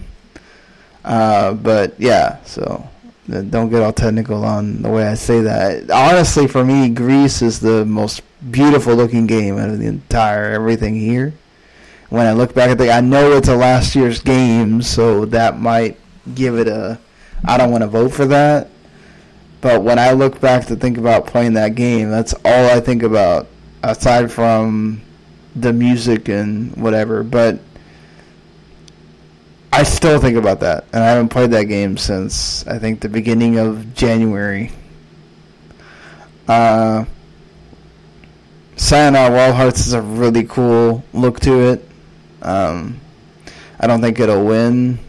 Uh, 1.03 1.53
but 1.53 1.93
yeah, 1.99 2.41
so 2.45 2.89
uh, 3.31 3.41
don't 3.41 3.69
get 3.69 3.83
all 3.83 3.93
technical 3.93 4.43
on 4.43 4.81
the 4.81 4.89
way 4.89 5.07
I 5.07 5.13
say 5.13 5.41
that. 5.41 5.91
Honestly, 5.91 6.47
for 6.47 6.65
me, 6.65 6.89
Gris 6.89 7.43
is 7.43 7.59
the 7.59 7.85
most 7.85 8.23
beautiful 8.51 8.95
looking 8.95 9.27
game 9.27 9.57
out 9.57 9.69
of 9.69 9.79
the 9.79 9.85
entire 9.85 10.51
everything 10.51 10.95
here. 10.95 11.33
When 12.09 12.25
I 12.25 12.33
look 12.33 12.55
back 12.55 12.69
at 12.69 12.77
the, 12.79 12.91
I 12.91 13.01
know 13.01 13.33
it's 13.33 13.49
a 13.49 13.55
last 13.55 13.95
year's 13.95 14.19
game, 14.19 14.81
so 14.81 15.25
that 15.25 15.59
might 15.59 15.99
give 16.33 16.57
it 16.57 16.67
a. 16.67 16.99
I 17.43 17.57
don't 17.57 17.71
want 17.71 17.83
to 17.83 17.87
vote 17.87 18.09
for 18.13 18.25
that, 18.25 18.69
but 19.65 19.81
when 19.81 19.97
I 19.97 20.11
look 20.11 20.39
back 20.39 20.67
to 20.67 20.75
think 20.75 20.99
about 20.99 21.25
playing 21.25 21.53
that 21.53 21.73
game, 21.73 22.11
that's 22.11 22.35
all 22.45 22.69
I 22.69 22.79
think 22.79 23.01
about, 23.01 23.47
aside 23.81 24.31
from 24.31 25.01
the 25.55 25.73
music 25.73 26.29
and 26.29 26.75
whatever. 26.75 27.23
But 27.23 27.61
I 29.73 29.81
still 29.81 30.19
think 30.19 30.37
about 30.37 30.59
that, 30.59 30.85
and 30.93 31.03
I 31.03 31.07
haven't 31.07 31.29
played 31.29 31.49
that 31.49 31.63
game 31.63 31.97
since 31.97 32.67
I 32.67 32.77
think 32.77 32.99
the 32.99 33.09
beginning 33.09 33.57
of 33.57 33.95
January. 33.95 34.71
Uh, 36.47 37.05
Sayonara 38.75 39.31
Wild 39.31 39.55
Hearts 39.55 39.87
is 39.87 39.93
a 39.93 40.01
really 40.03 40.43
cool 40.43 41.03
look 41.11 41.39
to 41.39 41.71
it. 41.71 41.89
Um, 42.43 42.99
I 43.79 43.87
don't 43.87 44.01
think 44.01 44.19
it'll 44.19 44.45
win. 44.45 44.99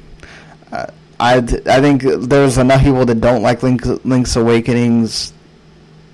Uh, 0.73 0.87
I 1.19 1.37
I 1.39 1.81
think 1.81 2.03
there's 2.03 2.59
enough 2.59 2.83
people 2.83 3.05
that 3.07 3.21
don't 3.21 3.43
like 3.43 3.63
Link, 3.63 3.85
Link's 4.05 4.37
Awakening's 4.37 5.33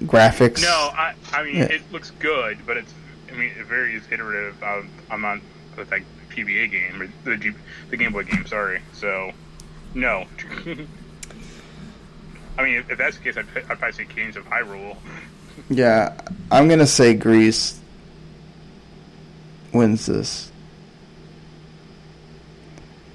graphics. 0.02 0.62
No, 0.62 0.68
I 0.94 1.14
I 1.32 1.42
mean 1.44 1.56
Yeah. 1.56 1.64
it 1.64 1.82
looks 1.92 2.10
good, 2.18 2.58
but 2.66 2.76
it's 2.76 2.92
I 3.30 3.34
mean 3.34 3.50
it 3.58 3.66
varies 3.66 4.02
iterative. 4.10 4.62
Um, 4.62 4.88
I'm 5.10 5.24
on 5.24 5.40
with 5.76 5.90
like 5.90 6.04
PBA 6.30 6.70
game 6.70 7.02
or 7.02 7.08
the 7.24 7.36
G, 7.36 7.50
the 7.90 7.96
Game 7.96 8.12
Boy 8.12 8.24
game. 8.24 8.46
Sorry, 8.46 8.80
so 8.92 9.32
no. 9.94 10.26
I 12.58 12.62
mean, 12.64 12.74
if, 12.76 12.90
if 12.90 12.98
that's 12.98 13.16
the 13.16 13.22
case, 13.24 13.36
I'd, 13.38 13.46
I'd 13.56 13.78
probably 13.78 13.92
say 13.92 14.04
Kings 14.04 14.36
of 14.36 14.44
Hyrule. 14.44 14.96
Yeah, 15.70 16.14
I'm 16.50 16.68
gonna 16.68 16.86
say 16.86 17.14
Gris. 17.14 17.78
wins 19.72 20.06
this. 20.06 20.51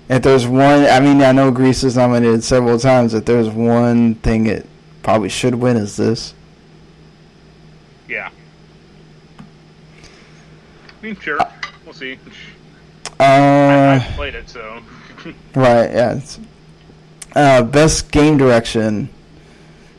If 0.09 0.23
there's 0.23 0.47
one, 0.47 0.85
I 0.85 0.99
mean, 0.99 1.21
I 1.21 1.33
know 1.33 1.51
Gris 1.51 1.83
is 1.83 1.97
nominated 1.97 2.43
several 2.43 2.79
times. 2.79 3.13
If 3.13 3.25
there's 3.25 3.49
one 3.49 4.15
thing 4.15 4.45
it 4.45 4.65
probably 5.03 5.29
should 5.29 5.55
win, 5.55 5.75
is 5.75 5.97
this. 5.97 6.33
Yeah. 8.07 8.29
I 9.39 9.43
mean, 11.01 11.19
sure. 11.19 11.39
We'll 11.83 11.93
see. 11.93 12.17
Uh, 13.19 13.99
I, 14.01 14.11
played 14.15 14.35
it, 14.35 14.49
so. 14.49 14.81
right, 15.55 15.91
yeah. 15.91 16.13
It's, 16.15 16.39
uh, 17.35 17.63
best 17.63 18.11
game 18.11 18.37
direction 18.37 19.09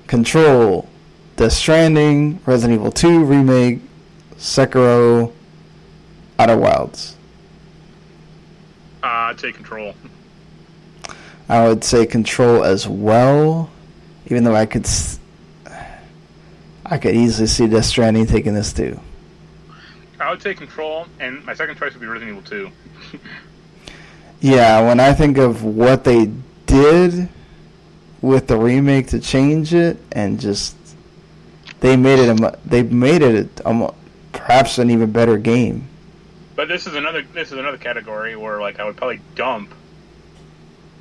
Control, 0.06 0.88
Death 1.36 1.52
Stranding, 1.52 2.40
Resident 2.46 2.80
Evil 2.80 2.90
2 2.90 3.24
Remake, 3.24 3.80
Sekiro, 4.38 5.32
Outer 6.38 6.56
Wilds. 6.56 7.17
Uh, 9.02 9.06
I'd 9.06 9.40
say 9.40 9.52
Control. 9.52 9.94
I 11.48 11.66
would 11.68 11.82
say 11.84 12.04
Control 12.06 12.64
as 12.64 12.86
well, 12.86 13.70
even 14.26 14.44
though 14.44 14.54
I 14.54 14.66
could, 14.66 14.84
s- 14.84 15.18
I 16.84 16.98
could 16.98 17.14
easily 17.14 17.46
see 17.46 17.66
Death 17.66 17.86
Stranding 17.86 18.26
taking 18.26 18.54
this 18.54 18.72
too. 18.72 19.00
I 20.20 20.30
would 20.30 20.42
say 20.42 20.52
Control, 20.54 21.06
and 21.20 21.44
my 21.46 21.54
second 21.54 21.76
choice 21.78 21.92
would 21.92 22.00
be 22.00 22.06
Resident 22.06 22.36
Evil 22.38 22.70
2. 23.10 23.18
Yeah, 24.40 24.86
when 24.86 25.00
I 25.00 25.12
think 25.14 25.38
of 25.38 25.64
what 25.64 26.04
they 26.04 26.30
did 26.66 27.28
with 28.20 28.46
the 28.48 28.56
remake 28.56 29.08
to 29.08 29.18
change 29.20 29.72
it, 29.74 29.96
and 30.12 30.38
just 30.40 30.76
they 31.80 31.96
made 31.96 32.18
it, 32.18 32.40
a, 32.40 32.58
they 32.64 32.82
made 32.82 33.22
it 33.22 33.60
a, 33.64 33.72
mu- 33.72 33.90
perhaps 34.32 34.78
an 34.78 34.90
even 34.90 35.10
better 35.12 35.38
game. 35.38 35.87
But 36.58 36.66
this 36.66 36.88
is 36.88 36.96
another 36.96 37.22
this 37.22 37.52
is 37.52 37.56
another 37.56 37.78
category 37.78 38.34
where 38.34 38.60
like 38.60 38.80
I 38.80 38.84
would 38.84 38.96
probably 38.96 39.20
dump 39.36 39.72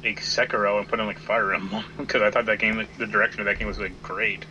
like 0.04 0.22
Sekiro 0.22 0.78
and 0.78 0.88
put 0.88 1.00
in 1.00 1.08
like 1.08 1.18
Fire 1.18 1.52
Emblem 1.52 1.84
because 1.98 2.22
I 2.22 2.30
thought 2.30 2.46
that 2.46 2.60
game 2.60 2.88
the 3.00 3.08
direction 3.08 3.40
of 3.40 3.48
that 3.48 3.58
game 3.58 3.68
was 3.68 3.80
like 3.80 4.00
great. 4.04 4.46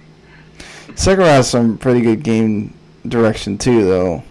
Sekiro 0.88 1.24
has 1.26 1.48
some 1.48 1.78
pretty 1.78 2.00
good 2.00 2.24
game 2.24 2.74
direction 3.06 3.56
too, 3.56 3.84
though. 3.84 4.24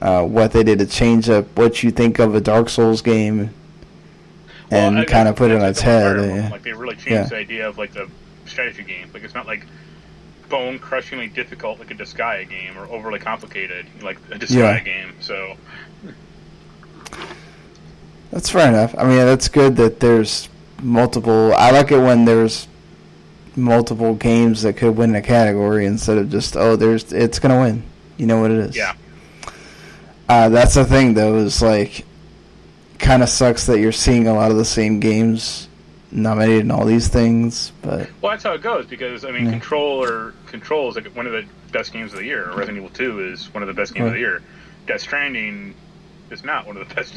Uh, 0.00 0.24
what 0.24 0.52
they 0.52 0.62
did 0.62 0.78
to 0.78 0.86
change 0.86 1.28
up 1.28 1.44
what 1.58 1.82
you 1.82 1.90
think 1.90 2.20
of 2.20 2.36
a 2.36 2.40
Dark 2.40 2.68
Souls 2.68 3.02
game, 3.02 3.52
and 4.70 4.94
Well, 4.98 5.04
kind 5.06 5.26
of 5.26 5.34
put 5.34 5.50
it 5.50 5.60
on 5.60 5.68
its 5.68 5.80
head. 5.80 6.18
Yeah. 6.24 6.50
Like 6.50 6.62
they 6.62 6.72
really 6.72 6.94
changed 6.94 7.10
Yeah. 7.10 7.24
the 7.24 7.36
idea 7.36 7.68
of 7.68 7.78
like 7.78 7.94
the 7.94 8.08
strategy 8.46 8.84
game. 8.84 9.10
Like 9.12 9.24
it's 9.24 9.34
not 9.34 9.48
like 9.48 9.66
bone 10.48 10.78
crushingly 10.78 11.26
difficult 11.26 11.80
like 11.80 11.90
a 11.90 11.94
Disgaea 11.94 12.48
game 12.48 12.78
or 12.78 12.84
overly 12.92 13.18
complicated 13.18 13.86
like 14.02 14.18
a 14.30 14.36
Disgaea 14.38 14.56
Yeah. 14.76 14.78
game. 14.78 15.14
So 15.18 15.56
That's 18.30 18.48
fair 18.48 18.68
enough. 18.68 18.94
I 18.96 19.04
mean, 19.04 19.16
that's 19.18 19.48
good 19.48 19.76
that 19.76 20.00
there's 20.00 20.48
multiple. 20.82 21.52
I 21.54 21.70
like 21.70 21.90
it 21.92 21.98
when 21.98 22.24
there's 22.24 22.66
multiple 23.56 24.14
games 24.14 24.62
that 24.62 24.76
could 24.78 24.96
win 24.96 25.14
a 25.14 25.20
category 25.22 25.84
instead 25.84 26.16
of 26.16 26.30
just 26.30 26.56
oh, 26.56 26.76
there's 26.76 27.12
it's 27.12 27.38
gonna 27.38 27.60
win. 27.60 27.82
You 28.16 28.26
know 28.26 28.40
what 28.40 28.50
it 28.50 28.58
is. 28.58 28.76
yeah, 28.76 28.94
Uh, 30.28 30.48
that's 30.48 30.74
the 30.74 30.84
thing 30.84 31.14
though. 31.14 31.36
Is 31.36 31.60
like 31.60 32.06
kind 32.98 33.22
of 33.22 33.28
sucks 33.28 33.66
that 33.66 33.80
you're 33.80 33.92
seeing 33.92 34.28
a 34.28 34.34
lot 34.34 34.50
of 34.50 34.56
the 34.56 34.64
same 34.64 35.00
games 35.00 35.68
nominated 36.10 36.60
in 36.60 36.70
all 36.70 36.84
these 36.86 37.08
things, 37.08 37.72
but 37.82 38.08
well 38.22 38.30
that's 38.32 38.44
how 38.44 38.52
it 38.52 38.62
goes 38.62 38.86
because 38.86 39.24
I 39.24 39.30
mean 39.32 39.46
Yeah. 39.46 39.50
Control 39.52 40.02
or 40.02 40.32
Control 40.46 40.88
is 40.88 40.96
like 40.96 41.06
one 41.16 41.26
of 41.26 41.32
the 41.32 41.44
best 41.72 41.92
games 41.92 42.12
of 42.12 42.18
the 42.20 42.24
year. 42.24 42.46
Resident 42.48 42.78
Evil 42.78 42.90
Two 42.90 43.20
is 43.32 43.52
one 43.52 43.62
of 43.62 43.66
the 43.66 43.74
best 43.74 43.94
games 43.94 44.06
of 44.06 44.12
the 44.14 44.18
year. 44.20 44.40
Death 44.86 45.00
Stranding 45.02 45.74
is 46.32 46.42
not 46.44 46.66
one 46.66 46.76
of 46.76 46.88
the 46.88 46.94
best. 46.94 47.14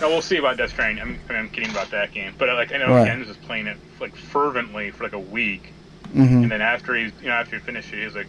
No, 0.00 0.08
we'll 0.08 0.22
see 0.22 0.36
about 0.38 0.56
Death 0.56 0.70
Stranding. 0.70 1.00
I'm, 1.02 1.18
I'm 1.34 1.48
kidding 1.48 1.70
about 1.70 1.90
that 1.92 2.12
game, 2.12 2.34
but 2.36 2.48
like 2.48 2.72
I 2.72 2.78
know 2.78 2.88
Right. 2.88 3.06
Ken 3.06 3.26
was 3.26 3.36
playing 3.38 3.66
it 3.68 3.76
like 4.00 4.14
fervently 4.16 4.90
for 4.90 5.04
like 5.04 5.12
a 5.12 5.18
week, 5.18 5.72
mhm. 6.12 6.42
and 6.42 6.50
then 6.50 6.60
after 6.60 6.94
he, 6.94 7.04
you 7.04 7.28
know, 7.28 7.30
after 7.32 7.56
he 7.56 7.62
finished 7.62 7.92
it, 7.92 8.00
he 8.10 8.16
like, 8.16 8.26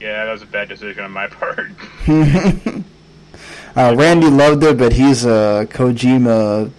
"Yeah, 0.00 0.26
that 0.26 0.32
was 0.32 0.42
a 0.42 0.46
bad 0.46 0.68
decision 0.68 1.02
on 1.04 1.10
my 1.10 1.26
part." 1.26 1.70
uh, 2.08 3.94
Randy 3.96 4.28
loved 4.28 4.62
it, 4.62 4.76
but 4.76 4.92
he's 4.92 5.24
a 5.24 5.66
Kojima 5.70 6.70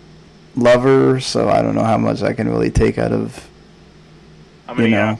lover, 0.56 1.20
so 1.20 1.50
I 1.50 1.62
don't 1.64 1.74
know 1.76 1.84
how 1.84 1.98
much 1.98 2.22
I 2.22 2.34
can 2.34 2.48
really 2.48 2.70
take 2.70 2.98
out 3.00 3.12
of. 3.12 3.48
How 4.68 4.76
many, 4.76 4.90
You 4.90 4.96
know. 4.96 5.02
uh, 5.02 5.16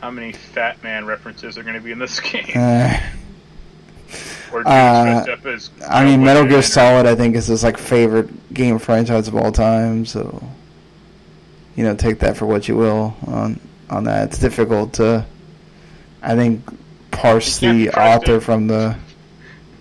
how 0.00 0.10
many 0.10 0.32
Fat 0.32 0.82
Man 0.82 1.04
references 1.04 1.58
are 1.58 1.62
going 1.62 1.74
to 1.74 1.80
be 1.80 1.92
in 1.92 1.98
this 1.98 2.18
game? 2.32 2.52
Uh, 2.56 2.98
or 4.52 4.66
uh, 4.66 5.24
as 5.44 5.70
I 5.88 6.04
mean, 6.04 6.24
Metal 6.24 6.44
Gear 6.44 6.62
Solid, 6.62 7.06
I 7.06 7.14
think, 7.14 7.36
is 7.36 7.46
his 7.46 7.62
like 7.62 7.78
favorite 7.78 8.52
game 8.52 8.78
franchise 8.78 9.28
of 9.28 9.36
all 9.36 9.52
time. 9.52 10.04
So, 10.04 10.42
you 11.76 11.84
know, 11.84 11.94
take 11.94 12.18
that 12.20 12.36
for 12.36 12.46
what 12.46 12.68
you 12.68 12.76
will 12.76 13.16
on 13.26 13.60
on 13.88 14.04
that. 14.04 14.28
It's 14.28 14.38
difficult 14.38 14.92
to, 14.94 15.24
I 16.22 16.34
think, 16.34 16.62
parse 17.10 17.58
the 17.58 17.90
author 17.90 18.36
it. 18.36 18.40
from 18.40 18.66
the 18.66 18.96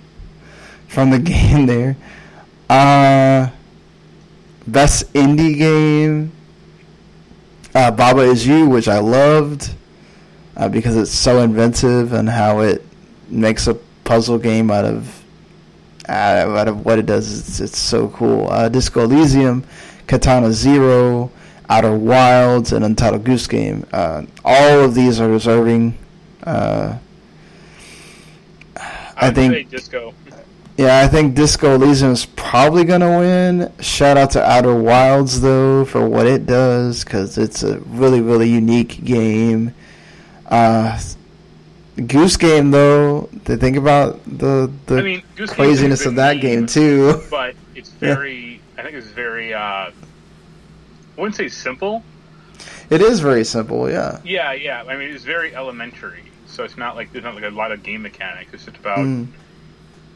from 0.88 1.10
the 1.10 1.20
game 1.34 1.66
there. 1.66 1.96
Uh, 2.70 3.50
best 4.68 5.12
indie 5.14 5.58
game. 5.58 6.32
Uh, 7.74 7.92
Baba 7.92 8.22
is 8.22 8.48
You, 8.48 8.68
which 8.68 8.88
I 8.88 8.98
loved 9.00 9.74
uh, 10.60 10.68
because 10.68 10.98
it's 10.98 11.12
so 11.12 11.42
inventive 11.42 12.14
and 12.14 12.28
how 12.30 12.60
it 12.60 12.84
makes 13.30 13.68
a 13.68 13.78
puzzle 14.10 14.40
game 14.40 14.72
out 14.72 14.86
of 14.86 15.24
uh, 16.10 16.12
out 16.58 16.68
of 16.68 16.84
what 16.84 16.98
it 16.98 17.06
does. 17.06 17.42
It's, 17.42 17.60
it's 17.60 17.78
so 17.78 18.08
cool. 18.08 18.48
Uh, 18.50 18.68
Disco 18.68 19.04
Elysium, 19.04 19.64
Katana 20.08 20.52
Zero, 20.52 21.30
Outer 21.70 21.96
Wilds, 21.96 22.74
and 22.74 22.84
Untitled 22.84 23.24
Goose 23.24 23.46
Game. 23.46 23.86
Uh, 23.94 24.24
all 24.44 24.80
of 24.80 24.96
these 24.96 25.22
are 25.22 25.28
deserving. 25.28 25.96
Uh, 26.44 26.98
I, 28.76 29.28
I 29.28 29.32
think- 29.32 29.70
Disco. 29.70 30.16
yeah, 30.78 31.02
I 31.02 31.08
think 31.08 31.36
Disco 31.36 31.76
Elysium 31.76 32.14
is 32.14 32.26
probably 32.26 32.86
gonna 32.86 33.20
win. 33.20 33.72
Shout 33.80 34.18
out 34.18 34.32
to 34.32 34.44
Outer 34.44 34.74
Wilds 34.74 35.40
though 35.40 35.86
for 35.86 36.10
what 36.10 36.26
it 36.26 36.48
does 36.48 37.04
because 37.04 37.38
it's 37.38 37.62
a 37.62 37.78
really 37.82 38.22
really 38.22 38.50
unique 38.50 39.04
game. 39.04 39.76
Uh, 40.48 40.98
Goose 42.08 42.38
Game 42.38 42.72
though, 42.72 43.30
to 43.46 43.58
think 43.58 43.76
about 43.78 44.24
the 44.26 44.72
the 44.86 44.98
I 44.98 45.02
mean, 45.02 45.24
Goose 45.36 45.52
craziness 45.54 46.06
of 46.06 46.16
that 46.16 46.36
mean, 46.38 46.42
game 46.42 46.66
too. 46.68 47.22
but 47.30 47.56
it's 47.76 47.92
Yeah. 48.02 48.16
very. 48.16 48.62
I 48.78 48.84
think 48.84 48.96
it's 48.96 49.08
very. 49.08 49.54
uh 49.54 49.60
I 49.60 49.92
wouldn't 51.18 51.36
say 51.36 51.50
simple. 51.50 52.04
It 52.90 53.02
is 53.02 53.20
very 53.20 53.44
simple, 53.44 53.90
yeah. 53.90 54.20
Yeah, 54.24 54.54
yeah. 54.54 54.84
I 54.88 54.96
mean, 54.98 55.10
it's 55.14 55.24
very 55.26 55.54
elementary. 55.56 56.24
So 56.48 56.64
it's 56.64 56.78
not 56.78 56.96
like 56.96 57.12
there's 57.12 57.24
not 57.24 57.36
like 57.36 57.44
a 57.44 57.50
lot 57.50 57.72
of 57.72 57.84
game 57.84 58.02
mechanics. 58.02 58.54
It's 58.54 58.66
just 58.66 58.78
about 58.78 59.00
Mm. 59.00 59.28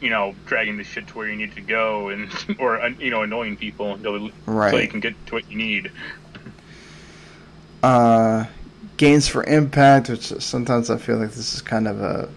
you 0.00 0.10
know 0.10 0.34
dragging 0.46 0.76
the 0.76 0.84
shit 0.84 1.06
to 1.08 1.14
where 1.16 1.28
you 1.28 1.36
need 1.36 1.54
to 1.54 1.60
go 1.60 2.08
and 2.08 2.28
or 2.58 2.80
uh, 2.80 2.88
you 2.98 3.10
know 3.10 3.22
annoying 3.22 3.56
people 3.56 3.94
until 3.94 4.30
so 4.46 4.76
you 4.76 4.88
can 4.88 5.00
get 5.00 5.14
to 5.26 5.34
what 5.34 5.50
you 5.50 5.56
need. 5.58 5.90
Uh, 7.82 8.46
Games 8.96 9.26
for 9.28 9.42
Impact, 9.44 10.08
which 10.08 10.26
sometimes 10.42 10.90
I 10.90 10.98
feel 10.98 11.16
like 11.18 11.30
this 11.32 11.54
is 11.54 11.62
kind 11.62 11.88
of 11.88 12.00
a, 12.00 12.28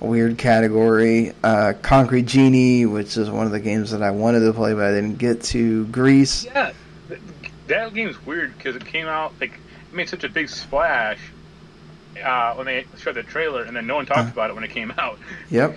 a 0.00 0.06
weird 0.06 0.36
category. 0.38 1.32
Uh, 1.42 1.72
Concrete 1.82 2.26
Genie, 2.26 2.84
which 2.86 3.16
is 3.16 3.30
one 3.30 3.46
of 3.46 3.52
the 3.52 3.60
games 3.60 3.90
that 3.92 4.02
I 4.02 4.10
wanted 4.10 4.40
to 4.40 4.52
play 4.52 4.74
but 4.74 4.84
I 4.84 4.90
didn't 4.92 5.18
get 5.18 5.42
to. 5.44 5.86
Gris. 5.86 6.44
Yeah, 6.44 6.72
th- 7.08 7.20
that 7.68 7.94
game's 7.94 8.24
weird 8.26 8.56
because 8.58 8.76
it 8.76 8.84
came 8.84 9.06
out 9.06 9.32
like 9.40 9.52
it 9.54 9.94
made 9.96 10.08
such 10.08 10.24
a 10.24 10.28
big 10.28 10.48
splash 10.50 11.18
uh, 12.22 12.54
when 12.54 12.66
they 12.66 12.84
showed 12.98 13.14
the 13.14 13.22
trailer, 13.22 13.62
and 13.62 13.74
then 13.76 13.86
no 13.86 13.94
one 13.96 14.06
talked 14.06 14.28
Uh. 14.28 14.32
about 14.32 14.50
it 14.50 14.54
when 14.54 14.64
it 14.64 14.70
came 14.70 14.92
out. 14.98 15.18
Yep. 15.50 15.76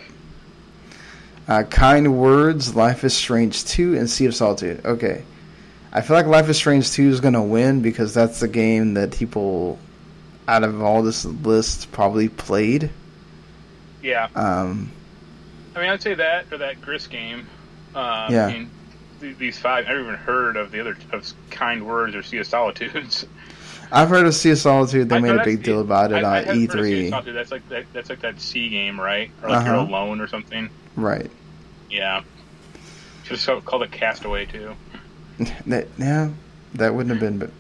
Uh, 1.48 1.64
kind 1.64 2.18
Words, 2.18 2.76
Life 2.76 3.06
is 3.06 3.16
Strange 3.16 3.64
2, 3.64 3.98
and 3.98 4.10
Sea 4.10 4.26
of 4.26 4.36
Solitude. 4.36 4.82
Okay. 4.86 5.24
I 5.98 6.02
feel 6.02 6.16
like 6.16 6.28
Life 6.28 6.48
is 6.48 6.58
Strange 6.58 6.92
2 6.92 7.10
is 7.10 7.20
going 7.22 7.34
to 7.34 7.42
win 7.42 7.82
because 7.82 8.14
that's 8.14 8.40
the 8.40 8.48
game 8.48 8.94
that 8.94 9.12
people 9.12 9.80
out 10.48 10.64
of 10.64 10.82
all 10.82 11.02
this 11.02 11.26
list 11.26 11.92
probably 11.92 12.30
played. 12.30 12.90
Yeah, 14.04 14.28
Um, 14.36 14.92
I 15.76 15.80
mean, 15.80 15.90
I'd 15.90 16.02
say 16.02 16.14
that 16.14 16.46
or 16.52 16.60
that 16.60 16.82
Gris 16.82 17.08
game. 17.08 17.48
Uh, 17.96 18.28
Yeah. 18.30 18.46
I 18.46 18.54
mean, 18.54 18.70
th- 19.22 19.38
these 19.38 19.58
five, 19.58 19.86
I 19.86 19.90
never 19.90 20.02
even 20.02 20.16
heard 20.16 20.56
of 20.56 20.72
the 20.72 20.80
other 20.80 20.96
of 21.12 21.34
Kind 21.50 21.86
Words 21.86 22.16
or 22.16 22.22
Sea 22.24 22.38
of 22.38 22.48
Solitudes. 22.48 23.26
I've 23.92 24.10
heard 24.10 24.26
of 24.28 24.36
Sea 24.36 24.52
of 24.52 24.60
Solitude. 24.60 25.10
They 25.10 25.16
I- 25.16 25.20
made 25.20 25.36
a 25.36 25.44
big 25.44 25.64
deal 25.64 25.82
about 25.82 26.12
it 26.12 26.24
I, 26.24 26.40
on 26.42 26.46
haven't 26.46 26.70
heard 26.70 26.80
of 26.80 26.86
Sea 26.86 27.00
of 27.00 27.06
E3. 27.06 27.10
Solitude. 27.10 27.36
That's 27.36 27.52
like 27.52 27.70
that, 27.70 27.86
that's 27.94 28.10
like 28.10 28.20
that 28.22 28.40
sea 28.40 28.70
game, 28.70 29.00
right? 29.02 29.32
Or 29.42 29.50
like 29.50 29.66
you're 29.66 29.76
Uh-huh. 29.76 29.88
alone 29.90 30.22
or 30.22 30.28
something. 30.28 30.70
Right. 30.96 31.32
Yeah. 31.90 32.22
Just 33.26 33.48
called 33.66 33.82
it 33.84 33.92
Castaway 33.92 34.46
too. 34.46 34.76
That, 35.68 35.88
yeah, 35.98 36.30
that 36.76 36.94
wouldn't 36.94 37.12
have 37.12 37.20
been 37.20 37.38
but 37.38 37.52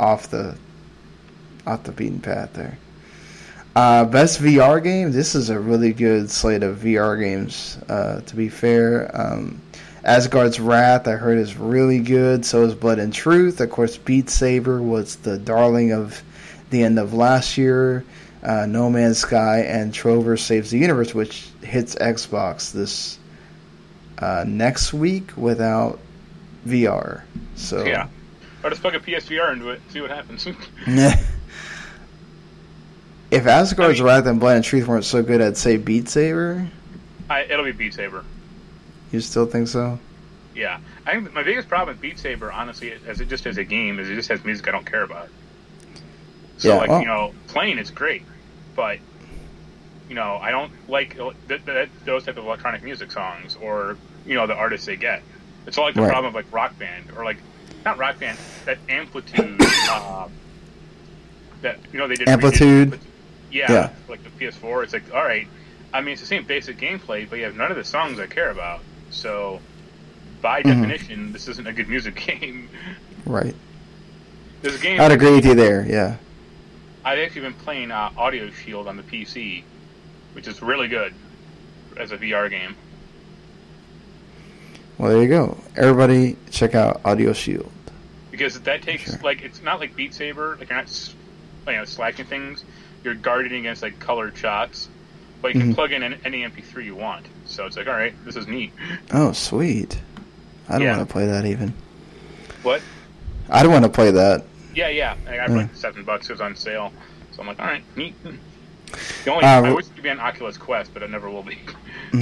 off 0.00 0.30
the 0.30 0.56
off 1.66 1.82
the 1.84 1.92
beaten 1.92 2.20
path 2.20 2.52
there. 2.54 2.78
Uh, 3.76 4.04
best 4.04 4.40
VR 4.40 4.82
game. 4.82 5.10
This 5.10 5.34
is 5.34 5.50
a 5.50 5.58
really 5.58 5.92
good 5.92 6.30
slate 6.30 6.62
of 6.62 6.78
VR 6.78 7.18
games. 7.18 7.76
Uh, 7.88 8.20
to 8.20 8.36
be 8.36 8.48
fair, 8.48 9.10
um, 9.14 9.60
Asgard's 10.04 10.60
Wrath 10.60 11.08
I 11.08 11.12
heard 11.12 11.38
is 11.38 11.56
really 11.56 11.98
good. 11.98 12.44
So 12.44 12.64
is 12.64 12.74
Blood 12.74 12.98
and 12.98 13.12
Truth. 13.12 13.60
Of 13.60 13.70
course, 13.70 13.96
Beat 13.96 14.30
Saber 14.30 14.80
was 14.80 15.16
the 15.16 15.38
darling 15.38 15.92
of 15.92 16.22
the 16.70 16.82
end 16.82 16.98
of 16.98 17.14
last 17.14 17.58
year. 17.58 18.04
Uh, 18.42 18.66
no 18.66 18.90
Man's 18.90 19.18
Sky 19.18 19.60
and 19.60 19.92
Trover 19.92 20.36
Saves 20.36 20.70
the 20.70 20.78
Universe, 20.78 21.14
which 21.14 21.48
hits 21.62 21.94
Xbox 21.96 22.70
this 22.70 23.18
uh, 24.18 24.44
next 24.46 24.92
week 24.92 25.32
without 25.36 25.98
VR. 26.66 27.22
So 27.56 27.84
Yeah. 27.84 28.08
Or 28.62 28.70
just 28.70 28.80
plug 28.82 28.94
a 28.94 29.00
PSVR 29.00 29.52
into 29.52 29.68
it, 29.70 29.80
see 29.90 30.00
what 30.00 30.10
happens. 30.10 30.46
if 33.30 33.46
Asgard's 33.46 34.00
I 34.00 34.02
mean- 34.04 34.12
Wrath 34.12 34.26
and 34.26 34.40
Blood 34.40 34.56
and 34.56 34.64
Truth 34.64 34.86
weren't 34.86 35.04
so 35.04 35.22
good, 35.22 35.40
I'd 35.40 35.56
say 35.56 35.76
Beat 35.76 36.08
Saber. 36.08 36.66
I, 37.28 37.42
it'll 37.42 37.64
be 37.64 37.72
Beat 37.72 37.94
Saber. 37.94 38.24
You 39.12 39.20
still 39.20 39.46
think 39.46 39.68
so? 39.68 39.98
Yeah, 40.54 40.78
I 41.06 41.12
think 41.12 41.32
my 41.34 41.42
biggest 41.42 41.68
problem 41.68 41.94
with 41.96 42.00
Beat 42.00 42.18
Saber, 42.18 42.50
honestly, 42.52 42.94
as 43.06 43.20
it 43.20 43.28
just 43.28 43.46
as 43.46 43.58
a 43.58 43.64
game, 43.64 43.98
is 43.98 44.08
it 44.08 44.14
just 44.14 44.28
has 44.28 44.44
music 44.44 44.68
I 44.68 44.70
don't 44.70 44.86
care 44.86 45.02
about. 45.02 45.28
So, 46.58 46.68
Yeah, 46.68 46.74
like 46.76 46.90
well- 46.90 47.00
you 47.00 47.06
know, 47.06 47.34
playing 47.48 47.78
it's 47.78 47.90
great, 47.90 48.22
but 48.76 48.98
you 50.08 50.14
know, 50.14 50.38
I 50.40 50.50
don't 50.50 50.70
like 50.88 51.18
uh, 51.18 51.32
th- 51.48 51.64
th- 51.64 51.88
those 52.04 52.24
type 52.24 52.36
of 52.36 52.44
electronic 52.44 52.82
music 52.84 53.10
songs 53.10 53.56
or 53.60 53.96
you 54.26 54.34
know 54.34 54.46
the 54.46 54.54
artists 54.54 54.86
they 54.86 54.96
get. 54.96 55.22
It's 55.66 55.78
all 55.78 55.84
like 55.84 55.94
the 55.94 56.02
Right. 56.02 56.10
problem 56.10 56.28
of 56.30 56.34
like 56.34 56.52
Rock 56.52 56.78
Band 56.78 57.06
or 57.16 57.24
like 57.24 57.38
not 57.84 57.98
Rock 57.98 58.18
Band, 58.18 58.38
that 58.66 58.78
Amplitude. 58.88 59.60
uh, 59.90 60.28
that 61.62 61.78
you 61.92 61.98
know 61.98 62.08
they 62.08 62.16
did 62.16 62.28
Amplitude? 62.28 62.90
redid- 62.92 62.98
Yeah, 63.50 63.72
Yeah. 63.72 63.90
like 64.08 64.20
the 64.24 64.30
PS4. 64.30 64.82
It's 64.84 64.92
like 64.92 65.04
all 65.14 65.24
right. 65.24 65.46
I 65.92 66.00
mean, 66.00 66.12
it's 66.12 66.20
the 66.20 66.26
same 66.26 66.44
basic 66.44 66.76
gameplay, 66.78 67.28
but 67.28 67.38
you 67.38 67.44
have 67.44 67.54
none 67.56 67.70
of 67.70 67.76
the 67.76 67.84
songs 67.84 68.18
I 68.18 68.26
care 68.26 68.50
about. 68.50 68.80
So, 69.10 69.60
by 70.42 70.60
Mhm. 70.62 70.66
definition, 70.66 71.32
this 71.32 71.46
isn't 71.48 71.66
a 71.66 71.72
good 71.72 71.88
music 71.88 72.16
game. 72.26 72.68
Right. 73.24 73.54
There's 74.62 74.74
a 74.74 74.78
game 74.82 75.00
I'd 75.00 75.12
agree 75.12 75.30
with 75.32 75.44
you 75.46 75.54
there. 75.54 75.86
Yeah. 75.88 76.16
I've 77.04 77.18
actually 77.20 77.42
been 77.42 77.52
playing 77.54 77.90
uh, 77.92 78.10
Audio 78.16 78.50
Shield 78.50 78.88
on 78.88 78.96
the 78.96 79.02
PC, 79.04 79.62
which 80.32 80.48
is 80.48 80.60
really 80.62 80.88
good 80.88 81.14
as 81.96 82.10
a 82.12 82.16
VR 82.16 82.48
game. 82.50 82.74
Well, 84.98 85.10
there 85.12 85.22
you 85.22 85.28
go. 85.28 85.56
Everybody, 85.76 86.36
check 86.50 86.74
out 86.74 87.00
Audio 87.04 87.32
Shield. 87.32 87.70
because 88.30 88.58
that 88.60 88.82
takes 88.82 89.04
Sure. 89.04 89.18
like 89.22 89.42
it's 89.42 89.62
not 89.62 89.78
like 89.78 89.94
Beat 89.94 90.12
Saber, 90.12 90.56
like 90.58 90.68
you're 90.68 90.78
not 90.78 91.14
you 91.68 91.72
know 91.74 91.84
slashing 91.84 92.24
things. 92.26 92.64
You're 93.04 93.14
guarding 93.14 93.52
against 93.60 93.82
like 93.82 93.98
colored 94.00 94.36
shots, 94.36 94.88
but 95.42 95.54
you 95.54 95.60
can 95.60 95.70
Mhm. 95.72 95.74
plug 95.76 95.92
in 95.92 96.02
any 96.02 96.42
MP3 96.44 96.84
you 96.84 96.94
want. 96.96 97.26
So 97.46 97.66
it's 97.66 97.76
like, 97.76 97.86
all 97.86 97.92
right, 97.92 98.14
this 98.24 98.34
is 98.36 98.46
neat. 98.48 98.72
Oh, 99.12 99.32
sweet. 99.32 99.98
I 100.68 100.74
don't 100.78 100.82
Yeah. 100.82 100.96
want 100.96 101.08
to 101.08 101.12
play 101.12 101.26
that 101.26 101.44
even. 101.46 101.74
What? 102.62 102.80
I 103.50 103.62
don't 103.62 103.70
want 103.72 103.84
to 103.84 103.90
play 103.90 104.10
that. 104.10 104.44
Yeah, 104.74 104.88
yeah. 104.88 105.14
I 105.28 105.36
got 105.36 105.50
Mm. 105.50 105.56
like 105.56 105.74
seven 105.74 106.02
bucks. 106.04 106.28
It 106.28 106.32
was 106.32 106.40
on 106.40 106.56
sale, 106.56 106.92
so 107.32 107.40
I'm 107.42 107.46
like, 107.46 107.60
all 107.60 107.66
right, 107.66 107.84
neat. 107.96 108.14
The 108.24 109.30
only 109.30 109.44
Uh, 109.44 109.62
I 109.62 109.72
wish 109.72 109.86
it 109.86 109.94
could 109.94 110.02
be 110.02 110.10
on 110.10 110.18
Oculus 110.18 110.56
Quest, 110.56 110.92
but 110.94 111.02
it 111.02 111.10
never 111.10 111.28
will 111.30 111.42
be. 111.42 111.58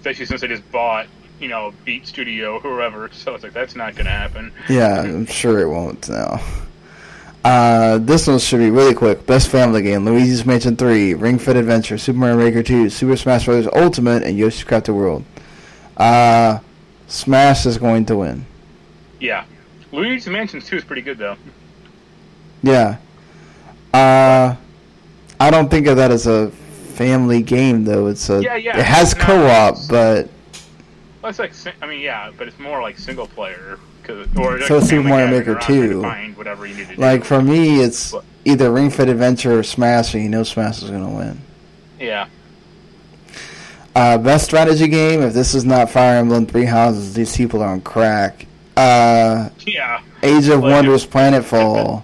Especially 0.00 0.26
since 0.26 0.42
I 0.42 0.46
just 0.46 0.70
bought, 0.70 1.06
you 1.40 1.48
know, 1.48 1.72
Beat 1.84 2.06
Studio, 2.06 2.58
whoever. 2.60 3.10
So 3.12 3.34
it's 3.34 3.42
like 3.44 3.52
that's 3.52 3.74
not 3.76 3.94
going 3.94 4.06
to 4.06 4.10
happen. 4.12 4.52
yeah, 4.68 5.00
I'm 5.00 5.26
sure 5.26 5.60
it 5.60 5.68
won't 5.68 6.08
now. 6.08 6.40
Uh, 7.44 7.98
this 7.98 8.26
one 8.26 8.40
should 8.40 8.58
be 8.58 8.70
really 8.70 8.94
quick. 8.94 9.24
Best 9.26 9.48
family 9.48 9.80
game: 9.82 10.04
Luigi's 10.04 10.44
Mansion 10.44 10.76
3, 10.76 11.14
Ring 11.14 11.38
Fit 11.38 11.56
Adventure, 11.56 11.96
Super 11.96 12.18
Mario 12.18 12.36
Maker 12.38 12.62
2, 12.62 12.90
Super 12.90 13.16
Smash 13.16 13.44
Bros. 13.44 13.68
Ultimate, 13.72 14.24
and 14.24 14.36
Yoshi's 14.36 14.64
Crafted 14.64 14.94
World. 14.94 15.24
Uh, 15.96 16.58
Smash 17.06 17.64
is 17.66 17.78
going 17.78 18.04
to 18.06 18.16
win. 18.16 18.44
Yeah. 19.20 19.44
Luigi's 19.92 20.26
Mansion 20.26 20.60
2 20.60 20.76
is 20.76 20.84
pretty 20.84 21.02
good 21.02 21.18
though. 21.18 21.36
Yeah. 22.62 22.96
Uh, 23.94 24.56
I 25.38 25.50
don't 25.50 25.70
think 25.70 25.86
of 25.86 25.96
that 25.98 26.10
as 26.10 26.26
a 26.26 26.50
family 26.50 27.42
game 27.42 27.84
though. 27.84 28.08
It's 28.08 28.28
a 28.28 28.42
Yeah, 28.42 28.56
yeah. 28.56 28.76
it 28.78 28.84
has 28.84 29.14
No, 29.16 29.22
co-op, 29.24 29.76
but 29.88 30.28
Well, 31.26 31.30
it's 31.40 31.64
like 31.66 31.74
I 31.82 31.86
mean, 31.88 32.02
yeah, 32.02 32.30
but 32.38 32.46
it's 32.46 32.58
more 32.60 32.80
like 32.80 32.98
single 32.98 33.26
player. 33.26 33.80
'cause- 34.04 34.28
or 34.36 34.60
So 34.60 34.78
like 34.78 34.86
Super 34.88 35.08
Mario 35.08 35.26
Maker 35.26 35.54
around 35.54 35.62
2. 35.62 36.00
Find 36.02 36.36
whatever 36.36 36.64
you 36.66 36.76
need 36.76 36.86
to 36.90 36.94
do. 36.94 37.00
like 37.02 37.24
for 37.24 37.42
me, 37.42 37.80
it's 37.80 38.12
But- 38.12 38.22
either 38.44 38.70
Ring 38.70 38.90
Fit 38.90 39.08
Adventure 39.08 39.58
or 39.58 39.64
Smash, 39.64 40.14
and 40.14 40.22
you 40.22 40.28
know 40.28 40.44
Smash 40.44 40.80
is 40.84 40.90
going 40.90 41.02
to 41.02 41.10
win. 41.10 41.40
yeah, 41.98 42.26
Uh, 43.96 44.16
best 44.18 44.44
strategy 44.44 44.86
game. 44.86 45.20
If 45.22 45.32
this 45.34 45.52
is 45.56 45.64
not 45.64 45.90
Fire 45.90 46.18
Emblem 46.18 46.46
Three 46.46 46.66
Houses, 46.66 47.14
these 47.14 47.36
people 47.36 47.60
are 47.60 47.70
on 47.70 47.80
crack. 47.80 48.46
Uh, 48.76 49.48
yeah. 49.66 49.98
Age 50.22 50.46
of 50.46 50.60
Like 50.62 50.70
Wonders 50.74 51.02
if- 51.02 51.10
Planetfall. 51.10 52.02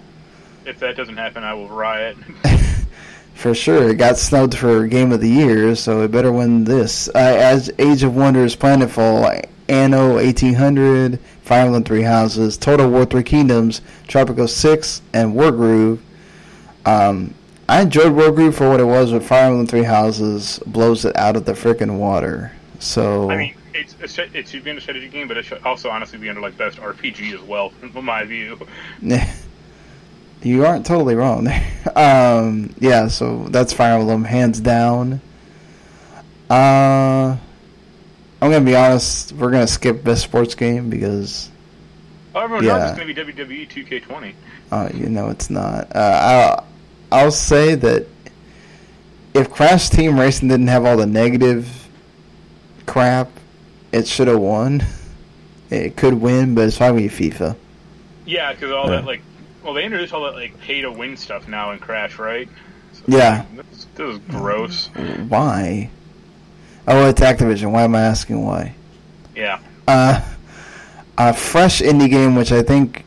If 0.67 0.81
that 0.81 0.97
doesn't 0.97 1.17
happen, 1.19 1.45
I 1.45 1.55
will 1.55 1.69
riot. 1.69 2.17
For 3.35 3.55
sure, 3.55 3.91
it 3.91 3.97
got 3.97 4.19
snubbed 4.19 4.57
for 4.57 4.87
Game 4.87 5.11
of 5.11 5.21
the 5.21 5.29
Year, 5.29 5.75
so 5.75 6.03
it 6.03 6.13
better 6.13 6.31
win 6.31 6.65
this. 6.65 7.09
Uh, 7.09 7.19
as 7.19 7.71
Age 7.79 8.03
of 8.03 8.15
Wonders, 8.15 8.55
Planetfall, 8.55 9.45
Anno 9.69 10.15
1800, 10.15 11.19
Fire 11.43 11.65
Emblem 11.65 11.83
Three 11.83 12.03
Houses, 12.03 12.57
Total 12.57 12.89
War 12.89 13.05
Three 13.05 13.23
Kingdoms, 13.23 13.81
Tropico 14.07 14.49
6, 14.49 15.03
and 15.13 15.35
Wargroove. 15.35 15.99
Um, 16.85 17.35
I 17.69 17.83
enjoyed 17.83 18.13
Wargroove 18.13 18.55
for 18.55 18.69
what 18.69 18.81
it 18.81 18.85
was, 18.85 19.13
but 19.13 19.23
Fire 19.23 19.47
Emblem 19.47 19.67
Three 19.67 19.83
Houses 19.83 20.61
blows 20.67 21.05
it 21.05 21.17
out 21.17 21.37
of 21.37 21.45
the 21.45 21.53
frickin' 21.53 21.99
water. 21.99 22.53
So, 22.79 23.31
I 23.31 23.37
mean, 23.37 23.55
it's 23.75 24.19
a, 24.19 24.37
it 24.37 24.49
should 24.49 24.65
be 24.65 24.71
under 24.71 24.81
strategy 24.81 25.09
game, 25.09 25.29
but 25.29 25.37
it 25.37 25.45
should 25.45 25.63
also 25.65 25.89
honestly 25.89 26.19
be 26.19 26.29
under 26.29 26.41
like 26.41 26.57
best 26.57 26.79
RPG 26.79 27.35
as 27.35 27.41
well, 27.41 27.71
from 27.71 28.05
my 28.05 28.25
view. 28.25 28.59
you 30.43 30.65
aren't 30.67 30.85
totally 30.87 31.15
wrong 31.15 31.45
there. 31.45 31.63
Um, 31.95 32.75
yeah, 32.79 33.09
so 33.09 33.45
that's 33.51 33.73
Fire 33.75 33.99
Emblem, 33.99 34.25
hands 34.25 34.61
down. 34.61 35.21
Uh, 36.49 37.37
I'm 38.41 38.51
gonna 38.51 38.61
be 38.65 38.75
honest. 38.77 39.33
We're 39.33 39.51
gonna 39.51 39.67
skip 39.67 40.03
best 40.03 40.23
sports 40.23 40.55
game 40.55 40.89
because 40.91 41.51
Oh, 42.35 42.41
everyone 42.41 42.65
Yeah. 42.65 42.79
knows 42.79 42.91
it's 42.91 42.99
going 42.99 43.15
to 43.15 43.25
be 43.25 43.33
WWE 43.45 43.67
2K20. 43.69 44.33
uh, 44.71 44.89
you 44.95 45.11
know 45.11 45.29
it's 45.29 45.51
not. 45.51 45.95
Uh, 45.95 46.65
I'll 47.13 47.25
I'll 47.25 47.31
say 47.31 47.75
that 47.75 48.07
if 49.35 49.51
Crash 49.51 49.91
Team 49.91 50.19
Racing 50.19 50.49
didn't 50.49 50.69
have 50.69 50.87
all 50.87 50.97
the 50.97 51.07
negative 51.07 51.89
crap, 52.87 53.29
it 53.93 54.07
should 54.07 54.29
have 54.29 54.41
won. 54.41 54.83
It 55.71 55.97
could 55.97 56.15
win, 56.15 56.55
but 56.55 56.69
it's 56.69 56.77
probably 56.77 57.09
FIFA. 57.09 57.57
Yeah, 58.27 58.53
because 58.53 58.71
all 58.73 58.91
Yeah. 58.91 58.97
that 58.97 59.05
like, 59.07 59.23
well, 59.65 59.75
they 59.75 59.85
introduced 59.85 60.13
all 60.13 60.25
that 60.25 60.35
like 60.35 60.59
pay 60.61 60.81
to 60.83 60.91
win 60.91 61.17
stuff 61.17 61.49
now 61.49 61.71
in 61.73 61.79
Crash, 61.79 62.19
right? 62.19 62.49
So, 62.93 63.03
Yeah. 63.09 63.45
this, 63.55 63.87
this 63.95 64.15
is 64.15 64.19
gross. 64.29 64.89
Why? 65.29 65.91
Oh, 66.89 67.09
it's 67.09 67.21
Activision. 67.21 67.71
Why 67.73 67.83
am 67.83 67.95
I 67.95 68.01
asking 68.03 68.45
why? 68.45 68.75
Yeah, 69.37 69.59
Uh, 69.89 70.21
a 71.17 71.33
fresh 71.33 71.81
indie 71.81 72.11
game, 72.11 72.35
which 72.35 72.53
I 72.53 72.63
think 72.63 73.05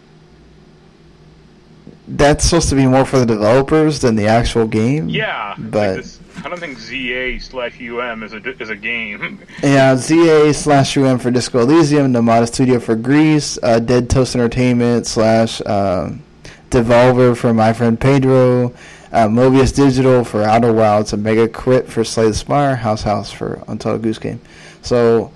that's 2.08 2.46
supposed 2.46 2.70
to 2.70 2.76
be 2.76 2.86
more 2.86 3.06
for 3.06 3.20
the 3.20 3.26
developers 3.26 4.00
than 4.00 4.16
the 4.16 4.28
actual 4.28 4.68
game. 4.68 5.10
yeah. 5.10 5.56
like 5.58 5.72
but 5.72 5.96
this, 5.98 6.20
I 6.44 6.50
don't 6.50 6.60
think 6.60 6.78
ZA 6.78 7.40
slash 7.40 7.80
UM 7.82 8.22
is 8.24 8.34
a 8.34 8.62
is 8.62 8.70
a 8.70 8.76
game. 8.76 9.40
yeah, 9.64 9.96
ZA 9.96 10.54
slash 10.54 10.96
UM 10.98 11.18
for 11.18 11.32
Disco 11.32 11.60
Elysium, 11.62 12.14
Nomada 12.14 12.48
Studio 12.48 12.80
for 12.80 12.96
Gris, 12.96 13.58
uh, 13.64 13.80
Dead 13.80 14.10
Toast 14.10 14.36
Entertainment 14.36 15.08
slash 15.08 15.62
um, 15.66 16.22
Devolver 16.70 17.36
for 17.38 17.54
My 17.54 17.74
Friend 17.74 18.00
Pedro, 18.00 18.74
uh, 19.12 19.28
Mobius 19.28 19.74
Digital 19.76 20.24
for 20.24 20.44
Outer 20.44 20.74
Wilds, 20.74 21.14
a 21.14 21.18
Mega 21.18 21.48
Crit 21.48 21.88
for 21.88 22.04
Slay 22.04 22.28
the 22.28 22.34
Spire, 22.34 22.76
House 22.76 23.04
House 23.04 23.32
for 23.32 23.64
Untitled 23.68 24.02
Goose 24.02 24.18
Game. 24.18 24.42
So 24.82 25.32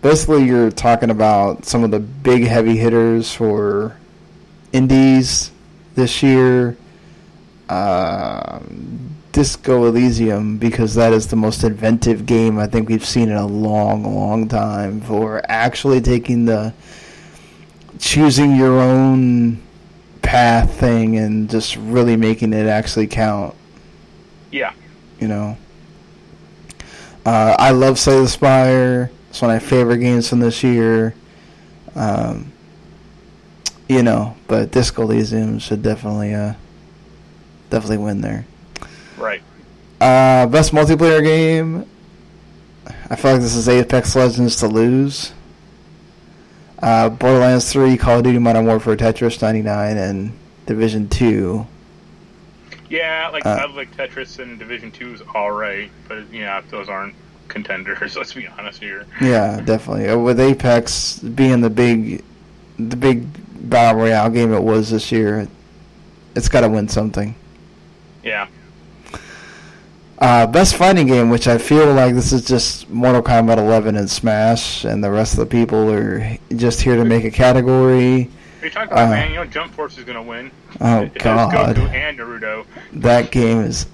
basically, 0.00 0.44
you're 0.44 0.70
talking 0.70 1.10
about 1.10 1.64
some 1.64 1.84
of 1.84 1.90
the 1.90 2.00
big 2.00 2.44
heavy 2.44 2.76
hitters 2.76 3.34
for 3.34 3.96
indies 4.72 5.50
this 5.94 6.22
year. 6.22 6.76
Um, 7.68 9.12
Disco 9.32 9.86
Elysium 9.86 10.58
because 10.58 10.94
that 10.94 11.14
is 11.14 11.26
the 11.28 11.36
most 11.36 11.64
inventive 11.64 12.26
game 12.26 12.58
I 12.58 12.66
think 12.66 12.88
we've 12.88 13.04
seen 13.04 13.30
in 13.30 13.36
a 13.36 13.46
long, 13.46 14.04
long 14.14 14.46
time 14.46 15.00
for 15.00 15.42
actually 15.48 16.02
taking 16.02 16.44
the 16.44 16.74
choosing 17.98 18.54
your 18.56 18.78
own 18.78 19.62
path 20.22 20.78
thing 20.78 21.18
and 21.18 21.50
just 21.50 21.76
really 21.76 22.16
making 22.16 22.52
it 22.52 22.66
actually 22.66 23.06
count. 23.06 23.54
yeah, 24.50 24.72
You 25.20 25.28
know, 25.28 25.56
uh, 27.26 27.56
I 27.58 27.70
love 27.72 27.98
Slay 27.98 28.20
the 28.20 28.28
Spire. 28.28 29.10
It's 29.30 29.40
one 29.42 29.50
of 29.50 29.62
my 29.62 29.66
favorite 29.68 29.98
games 29.98 30.28
from 30.28 30.40
this 30.40 30.62
year. 30.62 31.14
Um, 31.94 32.52
you 33.88 34.02
know, 34.02 34.36
but 34.48 34.70
Disco 34.70 35.02
Elysium 35.02 35.58
should 35.58 35.82
definitely, 35.82 36.34
uh, 36.34 36.54
definitely 37.70 37.98
win 37.98 38.20
there. 38.20 38.46
Right. 39.18 39.42
Uh, 40.00 40.46
best 40.46 40.72
multiplayer 40.72 41.22
game. 41.22 41.86
I 43.08 43.16
feel 43.16 43.32
like 43.32 43.42
this 43.42 43.54
is 43.54 43.68
Apex 43.68 44.16
Legends 44.16 44.56
to 44.56 44.66
lose. 44.68 45.32
Uh, 46.82 47.08
Borderlands 47.08 47.72
3, 47.72 47.96
Call 47.96 48.18
of 48.18 48.24
Duty 48.24 48.38
Modern 48.38 48.66
Warfare, 48.66 48.96
Tetris 48.96 49.40
99, 49.40 49.96
and 49.96 50.32
Division 50.66 51.08
2. 51.08 51.66
Yeah, 52.90 53.28
like 53.32 53.46
Uh, 53.46 53.66
I 53.68 53.72
like 53.72 53.96
Tetris 53.96 54.38
and 54.38 54.58
Division 54.58 54.90
Two 54.90 55.14
is 55.14 55.22
all 55.34 55.50
right, 55.50 55.90
but 56.08 56.30
yeah, 56.30 56.60
those 56.68 56.90
aren't 56.90 57.14
contenders. 57.48 58.16
Let's 58.18 58.34
be 58.34 58.46
honest 58.46 58.82
here. 58.82 59.06
Yeah, 59.18 59.60
definitely. 59.62 60.10
Uh, 60.10 60.18
With 60.18 60.38
Apex 60.38 61.18
being 61.20 61.62
the 61.62 61.70
big, 61.70 62.22
the 62.78 62.96
big 62.96 63.24
battle 63.70 63.98
royale 64.02 64.28
game 64.28 64.52
it 64.52 64.62
was 64.62 64.90
this 64.90 65.10
year, 65.10 65.48
it's 66.36 66.50
got 66.50 66.60
to 66.62 66.68
win 66.68 66.86
something. 66.86 67.34
Yeah. 68.22 68.46
Uh, 70.22 70.46
best 70.46 70.76
fighting 70.76 71.08
game, 71.08 71.30
which 71.30 71.48
I 71.48 71.58
feel 71.58 71.92
like 71.94 72.14
this 72.14 72.32
is 72.32 72.46
just 72.46 72.88
Mortal 72.88 73.20
Kombat 73.22 73.58
11 73.58 73.96
and 73.96 74.08
Smash, 74.08 74.84
and 74.84 75.02
the 75.02 75.10
rest 75.10 75.32
of 75.32 75.40
the 75.40 75.46
people 75.46 75.90
are 75.92 76.38
just 76.54 76.80
here 76.80 76.94
to 76.94 77.04
make 77.04 77.24
a 77.24 77.30
category. 77.30 78.30
What 78.60 78.62
are 78.62 78.66
you 78.66 78.70
talking 78.70 78.92
about, 78.92 79.06
Uh, 79.08 79.10
man? 79.10 79.30
You 79.30 79.36
know, 79.38 79.44
Jump 79.46 79.74
Force 79.74 79.98
is 79.98 80.04
gonna 80.04 80.22
win. 80.22 80.52
Oh 80.80 81.00
It 81.00 81.14
God, 81.14 81.74
Goku 81.76 81.92
and 81.92 82.16
Naruto. 82.18 82.64
that 82.92 83.32
game 83.32 83.62
is 83.62 83.86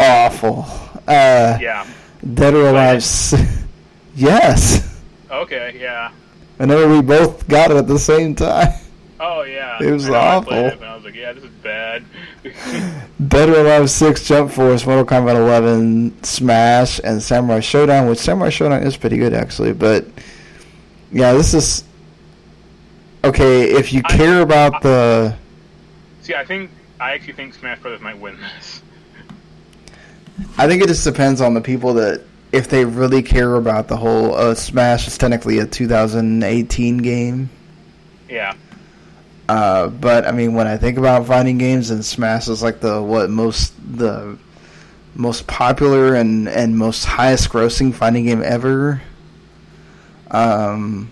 awful. 0.00 0.66
Uh, 1.06 1.58
Yeah. 1.60 1.86
Dead 2.34 2.52
or 2.54 2.66
Alive. 2.70 3.04
yes. 4.16 4.98
Okay. 5.30 5.76
Yeah. 5.80 6.10
Whenever 6.56 6.88
we 6.88 7.02
both 7.02 7.46
got 7.46 7.70
it 7.70 7.76
at 7.76 7.86
the 7.86 8.00
same 8.00 8.34
time. 8.34 8.72
Oh 9.22 9.42
yeah. 9.42 9.78
It 9.82 9.90
was 9.92 10.08
I 10.08 10.12
know, 10.12 10.16
I 10.18 10.34
awful. 10.36 10.52
it, 10.54 10.72
and 10.74 10.84
I 10.84 10.94
was 10.96 11.04
like, 11.04 11.14
yeah, 11.14 11.32
this 11.34 11.44
is 11.44 11.50
bad. 11.62 12.04
Dead 13.28 13.48
or 13.50 13.60
Alive 13.60 13.90
6, 13.90 14.24
Jump 14.26 14.50
Force, 14.50 14.86
Mortal 14.86 15.04
Kombat 15.04 15.34
11, 15.36 16.22
Smash, 16.24 17.00
and 17.04 17.22
Samurai 17.22 17.58
Shodown, 17.60 18.08
which 18.08 18.18
Samurai 18.18 18.48
Shodown 18.48 18.84
is 18.84 18.96
pretty 18.96 19.18
good 19.18 19.34
actually, 19.34 19.72
but 19.74 20.06
yeah, 21.12 21.32
this 21.34 21.52
is 21.54 21.84
okay. 23.24 23.64
If 23.72 23.92
you 23.92 24.00
I- 24.06 24.16
care 24.16 24.40
about 24.40 24.80
the, 24.82 25.36
See, 26.22 26.34
I 26.34 26.44
think 26.44 26.70
I 26.98 27.12
actually 27.12 27.32
think 27.34 27.54
Smash 27.54 27.78
Brothers 27.80 28.00
might 28.00 28.18
win 28.18 28.38
this. 28.40 28.82
I 30.56 30.66
think 30.66 30.82
it 30.82 30.88
just 30.88 31.04
depends 31.04 31.40
on 31.42 31.52
the 31.54 31.60
people 31.60 31.92
that 31.94 32.22
if 32.52 32.68
they 32.68 32.84
really 32.84 33.22
care 33.22 33.56
about 33.56 33.88
the 33.88 33.96
whole. 33.96 34.34
Uh, 34.34 34.54
Smash 34.54 35.06
is 35.06 35.18
technically 35.18 35.58
a 35.58 35.66
2018 35.66 36.98
game, 36.98 37.50
Yeah. 38.28 38.54
Uh, 39.50 39.88
but 39.88 40.28
I 40.28 40.30
mean, 40.30 40.54
when 40.54 40.68
I 40.68 40.76
think 40.76 40.96
about 40.96 41.26
fighting 41.26 41.58
games, 41.58 41.90
and 41.90 42.04
Smash 42.04 42.46
is 42.46 42.62
like 42.62 42.78
the 42.78 43.02
what 43.02 43.30
most 43.30 43.74
the 43.96 44.38
most 45.16 45.48
popular 45.48 46.14
and 46.14 46.48
and 46.48 46.78
most 46.78 47.04
highest 47.04 47.50
grossing 47.50 47.92
fighting 47.92 48.26
game 48.26 48.44
ever. 48.44 49.02
Um, 50.30 51.10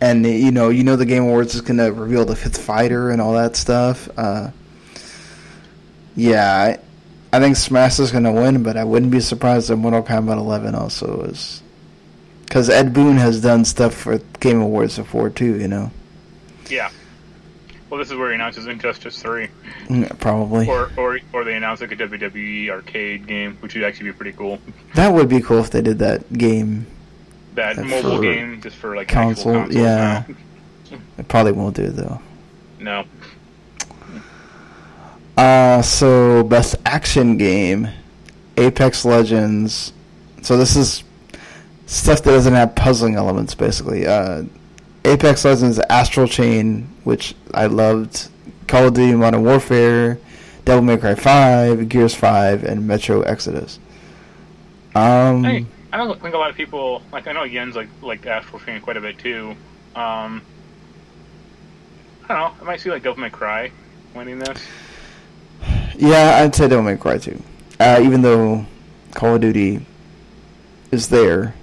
and 0.00 0.24
you 0.24 0.50
know, 0.50 0.70
you 0.70 0.82
know, 0.82 0.96
the 0.96 1.04
Game 1.04 1.24
Awards 1.24 1.54
is 1.54 1.60
to 1.60 1.92
reveal 1.92 2.24
the 2.24 2.34
fifth 2.34 2.56
fighter 2.56 3.10
and 3.10 3.20
all 3.20 3.34
that 3.34 3.54
stuff. 3.54 4.08
Uh, 4.16 4.50
yeah, 6.16 6.50
I, 6.50 7.36
I 7.36 7.38
think 7.38 7.56
Smash 7.56 8.00
is 8.00 8.12
to 8.24 8.32
win, 8.32 8.62
but 8.62 8.78
I 8.78 8.84
wouldn't 8.84 9.12
be 9.12 9.20
surprised 9.20 9.68
if 9.68 9.76
Mortal 9.76 10.02
Kombat 10.02 10.38
11 10.38 10.74
also 10.74 11.20
is. 11.24 11.62
Because 12.46 12.70
Ed 12.70 12.94
Boon 12.94 13.18
has 13.18 13.42
done 13.42 13.66
stuff 13.66 13.92
for 13.92 14.16
Game 14.40 14.62
Awards 14.62 14.96
before 14.96 15.28
too, 15.28 15.60
you 15.60 15.68
know. 15.68 15.90
Yeah. 16.70 16.88
Well, 17.90 17.98
this 17.98 18.10
is 18.10 18.16
where 18.16 18.28
he 18.28 18.34
announces 18.34 18.66
Injustice 18.66 19.20
Three, 19.22 19.48
Yeah, 19.88 20.08
probably. 20.18 20.68
or 20.68 20.90
or 20.96 21.18
or 21.32 21.44
they 21.44 21.54
announce 21.54 21.80
like 21.80 21.92
a 21.92 21.96
WWE 21.96 22.68
arcade 22.70 23.26
game, 23.26 23.56
which 23.60 23.74
would 23.74 23.84
actually 23.84 24.10
be 24.10 24.12
pretty 24.12 24.32
cool. 24.36 24.58
That 24.94 25.12
would 25.12 25.28
be 25.28 25.40
cool 25.40 25.58
if 25.60 25.70
they 25.70 25.80
did 25.80 25.98
that 26.00 26.30
game. 26.32 26.86
That 27.54 27.78
Uh, 27.78 27.84
mobile 27.84 28.20
game 28.20 28.60
just 28.60 28.76
for 28.76 28.94
like 28.94 29.08
console, 29.08 29.56
actual 29.56 29.64
consoles 29.64 29.74
yeah. 29.82 30.24
now. 30.90 30.98
They 31.16 31.22
probably 31.24 31.52
won't 31.52 31.76
do 31.76 31.84
it 31.84 31.96
though. 31.96 32.20
No. 32.78 33.04
Uh, 35.36 35.80
so 35.82 36.42
best 36.44 36.76
action 36.84 37.36
game, 37.36 37.88
Apex 38.56 39.04
Legends. 39.04 39.92
So 40.42 40.56
this 40.56 40.76
is 40.76 41.04
stuff 41.86 42.22
that 42.22 42.30
doesn't 42.32 42.54
have 42.54 42.74
puzzling 42.74 43.14
elements, 43.14 43.54
basically. 43.54 44.06
Uh, 44.06 44.44
Apex 45.04 45.44
Legends, 45.44 45.78
Astral 45.90 46.26
Chain, 46.26 46.88
which 47.08 47.34
I 47.54 47.64
loved, 47.64 48.28
Call 48.66 48.88
of 48.88 48.92
Duty 48.94 49.14
Modern 49.14 49.42
Warfare, 49.42 50.18
Devil 50.66 50.82
May 50.82 50.98
Cry 50.98 51.14
5, 51.14 51.88
Gears 51.88 52.14
5, 52.14 52.64
and 52.64 52.86
Metro 52.86 53.22
Exodus. 53.22 53.78
Um, 54.94 55.42
Hey, 55.42 55.64
I 55.90 55.96
don't 55.96 56.20
think 56.20 56.34
a 56.34 56.38
lot 56.38 56.50
of 56.50 56.56
people 56.56 57.00
like. 57.10 57.26
I 57.26 57.32
know 57.32 57.48
Jens 57.48 57.74
like 57.76 57.88
like 58.02 58.26
Astral 58.26 58.60
Chain 58.60 58.82
quite 58.82 58.98
a 58.98 59.00
bit 59.00 59.16
too. 59.18 59.56
Um, 59.96 60.42
I 62.28 62.28
don't 62.28 62.38
know. 62.40 62.52
I 62.60 62.64
might 62.64 62.80
see 62.80 62.90
like 62.90 63.02
Devil 63.02 63.22
May 63.22 63.30
Cry 63.30 63.70
winning 64.14 64.38
this. 64.38 64.62
yeah, 65.96 66.40
I'd 66.42 66.54
say 66.54 66.68
Devil 66.68 66.84
May 66.84 66.98
Cry 66.98 67.16
too. 67.16 67.42
Uh, 67.80 68.00
even 68.02 68.20
though 68.20 68.66
Call 69.14 69.36
of 69.36 69.40
Duty 69.40 69.80
is 70.90 71.08
there, 71.08 71.54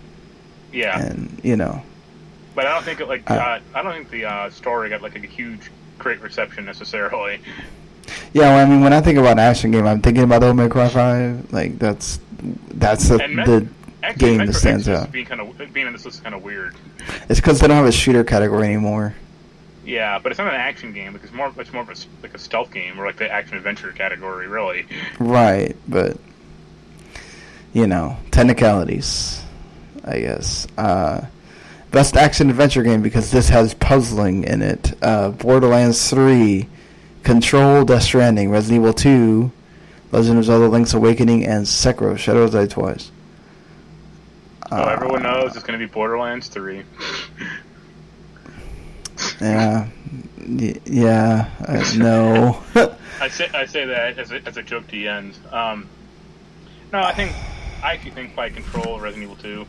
Yeah, 0.73 0.99
and, 0.99 1.39
you 1.43 1.55
know, 1.55 1.83
but 2.55 2.65
I 2.65 2.73
don't 2.73 2.83
think 2.83 2.99
it 3.01 3.07
like. 3.07 3.29
Uh, 3.29 3.59
I 3.73 3.81
don't 3.83 3.93
think 3.93 4.09
the 4.09 4.25
uh, 4.25 4.49
story 4.49 4.89
got 4.89 5.01
like 5.01 5.15
a 5.15 5.27
huge, 5.27 5.69
great 5.99 6.21
reception 6.21 6.65
necessarily. 6.65 7.39
Yeah, 8.33 8.55
well, 8.55 8.65
I 8.65 8.69
mean, 8.69 8.81
when 8.81 8.93
I 8.93 9.01
think 9.01 9.17
about 9.17 9.33
an 9.33 9.39
action 9.39 9.71
game, 9.71 9.85
I'm 9.85 10.01
thinking 10.01 10.23
about 10.23 10.41
Devil 10.41 10.55
May 10.55 10.69
Cry 10.69 10.89
5. 10.89 11.53
Like, 11.53 11.79
that's 11.79 12.19
that's 12.69 13.09
Met- 13.09 13.45
the 13.45 13.67
Actually, 14.03 14.27
game 14.27 14.37
that 14.37 14.45
Metro 14.45 14.59
stands 14.59 14.87
Exodus 14.87 15.07
out. 15.07 15.11
Being 15.11 15.25
kind 15.25 15.41
of 15.41 15.73
being 15.73 15.87
in 15.87 15.93
this 15.93 16.05
list 16.05 16.17
is 16.17 16.21
kind 16.21 16.35
of 16.35 16.43
weird. 16.43 16.75
It's 17.29 17.39
because 17.39 17.59
they 17.59 17.67
don't 17.67 17.77
have 17.77 17.85
a 17.85 17.91
shooter 17.91 18.23
category 18.23 18.67
anymore. 18.67 19.15
Yeah, 19.85 20.19
but 20.19 20.31
it's 20.31 20.39
not 20.39 20.47
an 20.53 20.59
action 20.59 20.93
game. 20.93 21.15
It's 21.15 21.31
more 21.31 21.53
it's 21.57 21.71
more 21.71 21.83
of 21.83 21.89
a, 21.89 21.95
like 22.21 22.33
a 22.33 22.39
stealth 22.39 22.71
game 22.71 22.99
or 22.99 23.05
like 23.05 23.17
the 23.17 23.31
action 23.31 23.57
adventure 23.57 23.91
category, 23.91 24.47
really. 24.47 24.85
Right, 25.19 25.75
but, 25.87 26.17
you 27.73 27.87
know, 27.87 28.17
technicalities, 28.31 29.41
I 30.03 30.19
guess. 30.19 30.67
Uh, 30.77 31.25
best 31.95 32.17
action 32.17 32.49
adventure 32.49 32.83
game 32.83 33.01
because 33.01 33.31
this 33.31 33.47
has 33.47 33.73
puzzling 33.73 34.43
in 34.43 34.61
it. 34.61 34.93
Uh, 35.01 35.29
Borderlands 35.29 36.09
3, 36.09 36.67
Control, 37.23 37.85
Death 37.85 38.03
Stranding, 38.03 38.49
Resident 38.51 38.81
Evil 38.81 38.93
2, 38.93 39.49
Legend 40.11 40.37
of 40.37 40.43
Zelda 40.43 40.67
Link's 40.67 40.93
Awakening, 40.93 41.45
and 41.45 41.65
Sekiro, 41.65 42.17
Shadows 42.17 42.51
Die 42.51 42.65
Twice. 42.67 43.11
Everyone 44.73 45.25
Uh, 45.25 45.31
knows 45.39 45.55
it's 45.55 45.63
going 45.63 45.79
to 45.79 45.87
be 45.87 45.89
Borderlands 45.91 46.49
Three. 46.49 46.83
Yeah, 49.39 49.87
Y- 50.47 50.75
yeah, 50.85 51.49
uh, 51.65 51.83
no. 51.95 52.61
I 53.21 53.29
say 53.29 53.49
I 53.53 53.65
say 53.67 53.85
that 53.85 54.19
as 54.19 54.31
a, 54.33 54.45
as 54.45 54.57
a 54.57 54.63
joke 54.63 54.85
to 54.89 55.01
Jens. 55.01 55.39
Um, 55.51 55.87
no, 56.91 56.99
I 56.99 57.13
think 57.13 57.31
I 57.81 57.93
actually 57.93 58.11
think 58.11 58.35
by 58.35 58.49
Control 58.49 58.99
Resident 58.99 59.23
Evil 59.31 59.37
Two. 59.41 59.65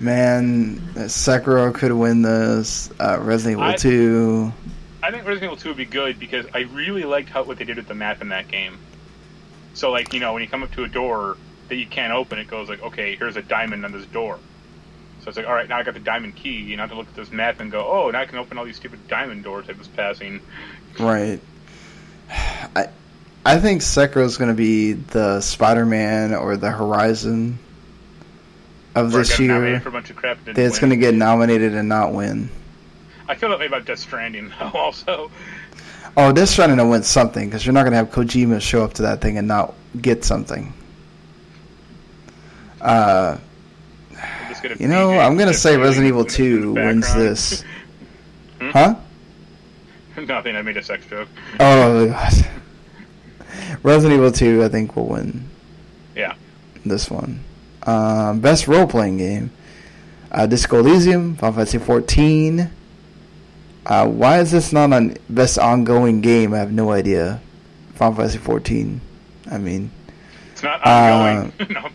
Man, 0.00 0.78
Sekiro 0.94 1.72
could 1.74 1.92
win 1.92 2.22
this. 2.22 2.90
Uh, 2.98 3.18
Resident 3.20 3.60
Evil 3.60 3.72
I- 3.72 3.76
2. 3.76 4.52
I 5.04 5.10
think 5.10 5.26
Resident 5.26 5.52
Evil 5.52 5.56
Two 5.58 5.68
would 5.68 5.76
be 5.76 5.84
good 5.84 6.18
because 6.18 6.46
I 6.54 6.60
really 6.60 7.04
liked 7.04 7.28
how 7.28 7.42
what 7.42 7.58
they 7.58 7.66
did 7.66 7.76
with 7.76 7.86
the 7.86 7.94
map 7.94 8.22
in 8.22 8.30
that 8.30 8.48
game. 8.48 8.78
So 9.74 9.90
like 9.90 10.14
you 10.14 10.20
know 10.20 10.32
when 10.32 10.40
you 10.42 10.48
come 10.48 10.62
up 10.62 10.72
to 10.72 10.84
a 10.84 10.88
door 10.88 11.36
that 11.68 11.76
you 11.76 11.86
can't 11.86 12.14
open, 12.14 12.38
it 12.38 12.48
goes 12.48 12.70
like 12.70 12.82
okay 12.82 13.14
here's 13.14 13.36
a 13.36 13.42
diamond 13.42 13.84
on 13.84 13.92
this 13.92 14.06
door. 14.06 14.38
So 15.20 15.28
it's 15.28 15.36
like 15.36 15.46
all 15.46 15.52
right 15.52 15.68
now 15.68 15.76
I 15.76 15.82
got 15.82 15.92
the 15.92 16.00
diamond 16.00 16.36
key. 16.36 16.56
You 16.56 16.78
know, 16.78 16.84
have 16.84 16.90
to 16.90 16.96
look 16.96 17.08
at 17.08 17.14
this 17.14 17.30
map 17.30 17.60
and 17.60 17.70
go 17.70 17.86
oh 17.86 18.10
now 18.10 18.20
I 18.20 18.24
can 18.24 18.38
open 18.38 18.56
all 18.56 18.64
these 18.64 18.76
stupid 18.76 19.06
diamond 19.06 19.44
doors 19.44 19.66
I 19.68 19.72
was 19.72 19.88
passing. 19.88 20.40
Right. 20.98 21.40
I 22.30 22.88
I 23.44 23.58
think 23.58 23.82
Sekiro's 23.82 24.38
going 24.38 24.48
to 24.48 24.56
be 24.56 24.94
the 24.94 25.42
Spider-Man 25.42 26.32
or 26.32 26.56
the 26.56 26.70
Horizon 26.70 27.58
of 28.94 29.14
Or 29.14 29.18
this 29.18 29.38
year. 29.38 29.80
for 29.80 29.88
a 29.88 29.92
bunch 29.92 30.10
of 30.10 30.16
crap. 30.16 30.38
That's 30.44 30.78
going 30.78 30.90
to 30.90 30.96
get 30.96 31.14
nominated 31.14 31.74
and 31.74 31.88
not 31.88 32.12
win. 32.12 32.48
I 33.28 33.34
feel 33.34 33.48
that 33.50 33.58
way 33.58 33.66
about 33.66 33.84
Death 33.86 33.98
Stranding 34.00 34.50
though. 34.60 34.70
Also, 34.74 35.30
Oh, 36.16 36.30
this 36.30 36.54
trying 36.54 36.76
to 36.76 36.86
win 36.86 37.02
something 37.02 37.46
because 37.48 37.66
you're 37.66 37.72
not 37.72 37.82
going 37.82 37.90
to 37.92 37.96
have 37.96 38.10
Kojima 38.10 38.60
show 38.60 38.84
up 38.84 38.94
to 38.94 39.02
that 39.02 39.20
thing 39.20 39.36
and 39.36 39.48
not 39.48 39.74
get 40.00 40.24
something. 40.24 40.72
Uh, 42.80 43.38
you 44.78 44.86
know, 44.88 45.08
DJ 45.08 45.26
I'm 45.26 45.36
going 45.36 45.48
to 45.48 45.54
say 45.54 45.76
Resident 45.76 46.06
Evil 46.06 46.20
in 46.22 46.26
the- 46.28 46.32
in 46.44 46.62
2 46.62 46.72
wins 46.74 47.14
this. 47.14 47.64
Hmm? 48.60 48.70
Huh? 48.70 48.94
Nothing. 50.28 50.54
I 50.54 50.62
made 50.62 50.76
a 50.76 50.82
sex 50.82 51.04
joke. 51.06 51.28
Oh, 51.58 52.06
God. 52.08 52.32
Resident 53.82 54.16
Evil 54.18 54.30
2, 54.30 54.62
I 54.62 54.68
think, 54.68 54.94
will 54.94 55.08
win 55.08 55.48
Yeah. 56.14 56.34
this 56.86 57.10
one. 57.10 57.40
Um, 57.86 58.40
best 58.40 58.66
role 58.66 58.86
playing 58.86 59.18
game 59.18 59.50
uh, 60.34 60.46
Disco 60.46 60.78
Elysium, 60.80 61.36
Final 61.36 61.54
Fantasy 61.54 61.78
14. 61.78 62.70
Uh, 63.86 64.08
why 64.08 64.40
is 64.40 64.50
this 64.50 64.72
not 64.72 64.92
on 64.92 65.16
best 65.30 65.58
ongoing 65.58 66.20
game? 66.20 66.52
I 66.52 66.58
have 66.58 66.72
no 66.72 66.90
idea. 66.90 67.40
Final 67.94 68.16
Fantasy 68.16 68.38
14. 68.38 69.00
I 69.50 69.58
mean, 69.58 69.90
It's 70.52 70.62
not 70.62 70.84
ongoing. 70.84 71.52
Uh, 71.60 71.64
no. 71.70 71.88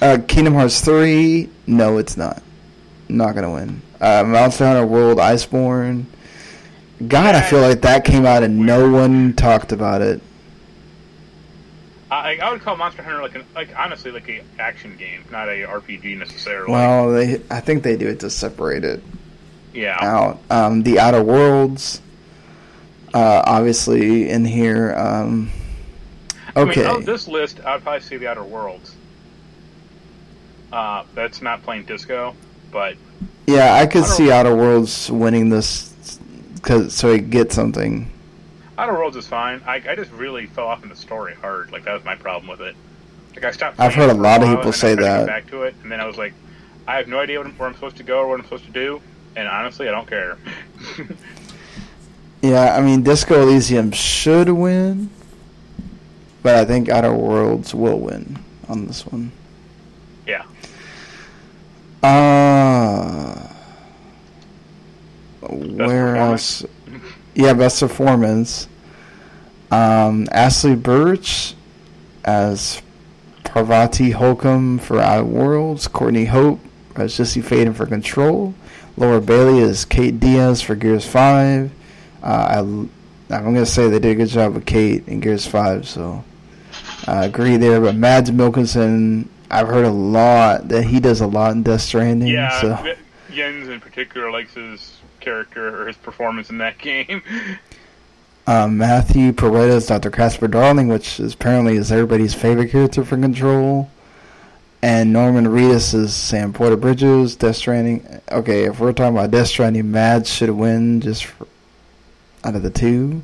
uh, 0.00 0.18
Kingdom 0.26 0.54
Hearts 0.54 0.80
3. 0.80 1.48
No, 1.68 1.98
it's 1.98 2.16
not. 2.16 2.42
Not 3.08 3.34
gonna 3.34 3.52
win. 3.52 3.80
Uh, 4.00 4.24
Monster 4.26 4.66
Hunter 4.66 4.86
World 4.86 5.18
Iceborne. 5.18 6.06
God, 7.06 7.34
I 7.34 7.42
feel 7.42 7.60
like 7.60 7.82
that 7.82 8.04
came 8.04 8.24
out 8.26 8.42
and 8.42 8.60
no 8.60 8.90
one 8.90 9.34
talked 9.34 9.70
about 9.72 10.02
it. 10.02 10.20
I, 12.12 12.36
I 12.36 12.52
would 12.52 12.60
call 12.60 12.76
Monster 12.76 13.02
Hunter 13.02 13.22
like 13.22 13.34
an 13.34 13.44
like 13.54 13.76
honestly 13.76 14.10
like 14.10 14.28
a 14.28 14.42
action 14.58 14.96
game, 14.96 15.24
not 15.30 15.48
a 15.48 15.66
RPG 15.66 16.18
necessarily. 16.18 16.72
Well, 16.72 17.12
they, 17.12 17.40
I 17.50 17.60
think 17.60 17.82
they 17.82 17.96
do 17.96 18.08
it 18.08 18.20
to 18.20 18.30
separate 18.30 18.84
it 18.84 19.02
yeah. 19.72 19.96
out. 20.00 20.38
Um, 20.50 20.82
the 20.82 20.98
Outer 20.98 21.22
Worlds, 21.22 22.00
uh, 23.14 23.42
obviously 23.46 24.28
in 24.28 24.44
here. 24.44 24.94
Um, 24.94 25.50
okay, 26.56 26.86
I 26.86 26.94
mean, 26.94 27.04
this 27.04 27.28
list, 27.28 27.60
I'd 27.64 27.82
probably 27.82 28.00
say 28.00 28.18
the 28.18 28.28
Outer 28.28 28.44
Worlds. 28.44 28.94
Uh, 30.70 31.04
that's 31.14 31.42
not 31.42 31.62
playing 31.62 31.84
disco, 31.84 32.34
but 32.70 32.96
yeah, 33.46 33.74
I 33.74 33.86
could 33.86 34.04
Outer- 34.04 34.12
see 34.12 34.30
Outer 34.30 34.54
Worlds 34.54 35.10
winning 35.10 35.48
this 35.48 36.18
because 36.54 36.94
so 36.94 37.12
he 37.12 37.20
get 37.20 37.52
something. 37.52 38.11
Outer 38.78 38.94
Worlds 38.94 39.16
is 39.16 39.26
fine. 39.26 39.60
I, 39.66 39.82
I 39.86 39.94
just 39.94 40.10
really 40.12 40.46
fell 40.46 40.66
off 40.66 40.82
in 40.82 40.88
the 40.88 40.96
story 40.96 41.34
hard. 41.34 41.72
Like 41.72 41.84
that 41.84 41.94
was 41.94 42.04
my 42.04 42.16
problem 42.16 42.48
with 42.50 42.60
it. 42.60 42.74
Like 43.34 43.44
I 43.44 43.50
stopped. 43.50 43.78
I've 43.80 43.94
heard 43.94 44.10
a 44.10 44.14
lot 44.14 44.42
of 44.42 44.48
people 44.48 44.72
say 44.72 44.94
tried 44.94 45.02
to 45.02 45.02
get 45.02 45.16
that. 45.18 45.26
Back 45.26 45.46
to 45.50 45.62
it, 45.62 45.74
and 45.82 45.90
then 45.92 46.00
I 46.00 46.06
was 46.06 46.16
like, 46.16 46.34
I 46.86 46.96
have 46.96 47.08
no 47.08 47.18
idea 47.18 47.38
what, 47.40 47.48
where 47.58 47.68
I'm 47.68 47.74
supposed 47.74 47.96
to 47.96 48.02
go 48.02 48.20
or 48.20 48.28
what 48.28 48.38
I'm 48.38 48.44
supposed 48.44 48.64
to 48.66 48.72
do, 48.72 49.00
and 49.36 49.46
honestly, 49.48 49.88
I 49.88 49.92
don't 49.92 50.08
care. 50.08 50.38
Yeah, 52.42 52.74
I 52.76 52.80
mean 52.80 53.04
Disco 53.04 53.40
Elysium 53.40 53.92
should 53.92 54.48
win, 54.48 55.10
but 56.42 56.56
I 56.56 56.64
think 56.64 56.88
Outer 56.88 57.14
Worlds 57.14 57.72
will 57.72 58.00
win 58.00 58.36
on 58.68 58.86
this 58.88 59.06
one. 59.06 59.30
yeah. 60.26 60.42
Uh, 62.02 63.48
where 65.40 66.16
else? 66.16 66.64
Yeah, 67.34 67.54
best 67.54 67.80
performance. 67.80 68.68
Um, 69.70 70.26
Ashly 70.26 70.80
Burch 70.80 71.54
as 72.24 72.82
Parvati 73.44 74.10
Holcomb 74.10 74.78
for 74.78 74.98
Outer 74.98 75.24
Worlds. 75.24 75.88
Courtney 75.88 76.26
Hope 76.26 76.60
as 76.94 77.16
Jesse 77.16 77.40
Faden 77.40 77.74
for 77.74 77.86
Control. 77.86 78.54
Laura 78.96 79.20
Bailey 79.20 79.60
as 79.62 79.84
Kate 79.84 80.18
Diaz 80.20 80.60
for 80.60 80.74
Gears 80.74 81.06
Five. 81.06 81.70
Uh, 82.22 82.26
I, 82.26 82.58
I'm 82.58 82.90
gonna 83.28 83.64
say 83.64 83.88
they 83.88 83.98
did 83.98 84.12
a 84.12 84.14
good 84.16 84.28
job 84.28 84.54
with 84.54 84.66
Kate 84.66 85.08
in 85.08 85.20
Gears 85.20 85.46
Five, 85.46 85.88
so 85.88 86.22
I 87.06 87.24
agree 87.24 87.56
there. 87.56 87.80
But 87.80 87.96
Mads 87.96 88.30
Mikkelsen, 88.30 89.26
I've 89.50 89.68
heard 89.68 89.86
a 89.86 89.90
lot 89.90 90.68
that 90.68 90.84
he 90.84 91.00
does 91.00 91.22
a 91.22 91.26
lot 91.26 91.52
in 91.52 91.62
Death 91.62 91.80
Stranding. 91.80 92.28
Yeah, 92.28 92.60
so. 92.60 92.94
Jens 93.32 93.68
in 93.68 93.80
particular 93.80 94.30
likes 94.30 94.52
his 94.52 94.98
character 95.22 95.82
or 95.82 95.86
his 95.86 95.96
performance 95.96 96.50
in 96.50 96.58
that 96.58 96.78
game. 96.90 97.22
Um, 98.46 98.76
Matthew 98.76 99.32
Porretta, 99.32 99.86
Dr. 99.86 100.10
Casper 100.10 100.48
Darling, 100.48 100.88
which 100.88 101.20
is 101.20 101.34
apparently 101.34 101.76
is 101.76 101.92
everybody's 101.92 102.34
favorite 102.34 102.70
character 102.70 103.04
for 103.04 103.16
Control. 103.16 103.88
And 104.84 105.12
Norman 105.12 105.46
Reedus 105.46 105.94
is 105.94 106.12
Sam 106.12 106.52
Porter 106.52 106.76
Bridges, 106.76 107.36
Death 107.36 107.54
Stranding. 107.54 108.20
Okay, 108.32 108.64
if 108.64 108.80
we're 108.80 108.92
talking 108.92 109.16
about 109.16 109.30
Death 109.30 109.46
Stranding, 109.46 109.92
Mads 109.92 110.28
should 110.28 110.50
win 110.50 111.00
just 111.00 111.24
for, 111.24 111.46
out 112.42 112.56
of 112.56 112.64
the 112.64 112.70
two. 112.70 113.22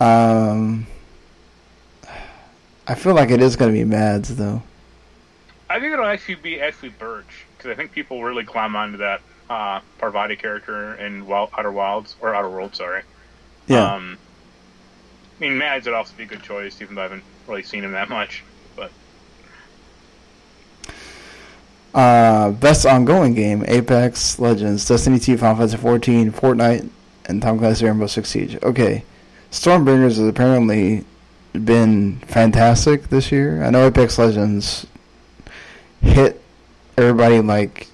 Um, 0.00 0.86
I 2.86 2.94
feel 2.94 3.14
like 3.14 3.30
it 3.30 3.42
is 3.42 3.56
going 3.56 3.72
to 3.72 3.76
be 3.76 3.84
Mads, 3.84 4.36
though. 4.36 4.62
I 5.68 5.80
think 5.80 5.92
it'll 5.94 6.06
actually 6.06 6.36
be 6.36 6.60
Ashly 6.60 6.90
Burch 6.96 7.46
because 7.56 7.72
I 7.72 7.74
think 7.74 7.90
people 7.90 8.22
really 8.22 8.44
climb 8.44 8.76
onto 8.76 8.98
that 8.98 9.20
uh, 9.50 9.80
Parvati 9.98 10.36
character 10.36 10.94
in 10.94 11.26
Wild, 11.26 11.50
Outer 11.56 11.72
Wilds 11.72 12.16
or 12.20 12.34
Outer 12.34 12.50
Worlds. 12.50 12.78
Sorry. 12.78 13.02
Yeah. 13.66 13.94
Um, 13.94 14.18
I 15.38 15.44
mean, 15.44 15.58
Mads 15.58 15.86
would 15.86 15.94
also 15.94 16.14
be 16.16 16.24
a 16.24 16.26
good 16.26 16.42
choice, 16.42 16.80
even 16.80 16.94
though 16.94 17.00
I 17.02 17.04
haven't 17.04 17.24
really 17.46 17.62
seen 17.62 17.84
him 17.84 17.92
that 17.92 18.08
much. 18.08 18.44
But 18.76 18.90
Uh, 21.94 22.50
best 22.52 22.86
ongoing 22.86 23.34
game: 23.34 23.64
Apex 23.66 24.38
Legends, 24.38 24.86
Destiny 24.86 25.18
2, 25.18 25.36
Final 25.36 25.56
Fantasy 25.56 25.76
14, 25.76 26.32
Fortnite, 26.32 26.88
and 27.26 27.42
Tom 27.42 27.58
Clancy 27.58 27.84
Rainbow 27.86 28.06
Six 28.06 28.30
Siege. 28.30 28.56
Okay, 28.62 29.04
Shadowbringers 29.50 30.16
has 30.16 30.20
apparently 30.20 31.04
been 31.52 32.18
fantastic 32.20 33.08
this 33.08 33.30
year. 33.30 33.62
I 33.62 33.70
know 33.70 33.86
Apex 33.86 34.18
Legends 34.18 34.86
hit 36.00 36.40
everybody 36.96 37.40
like 37.40 37.88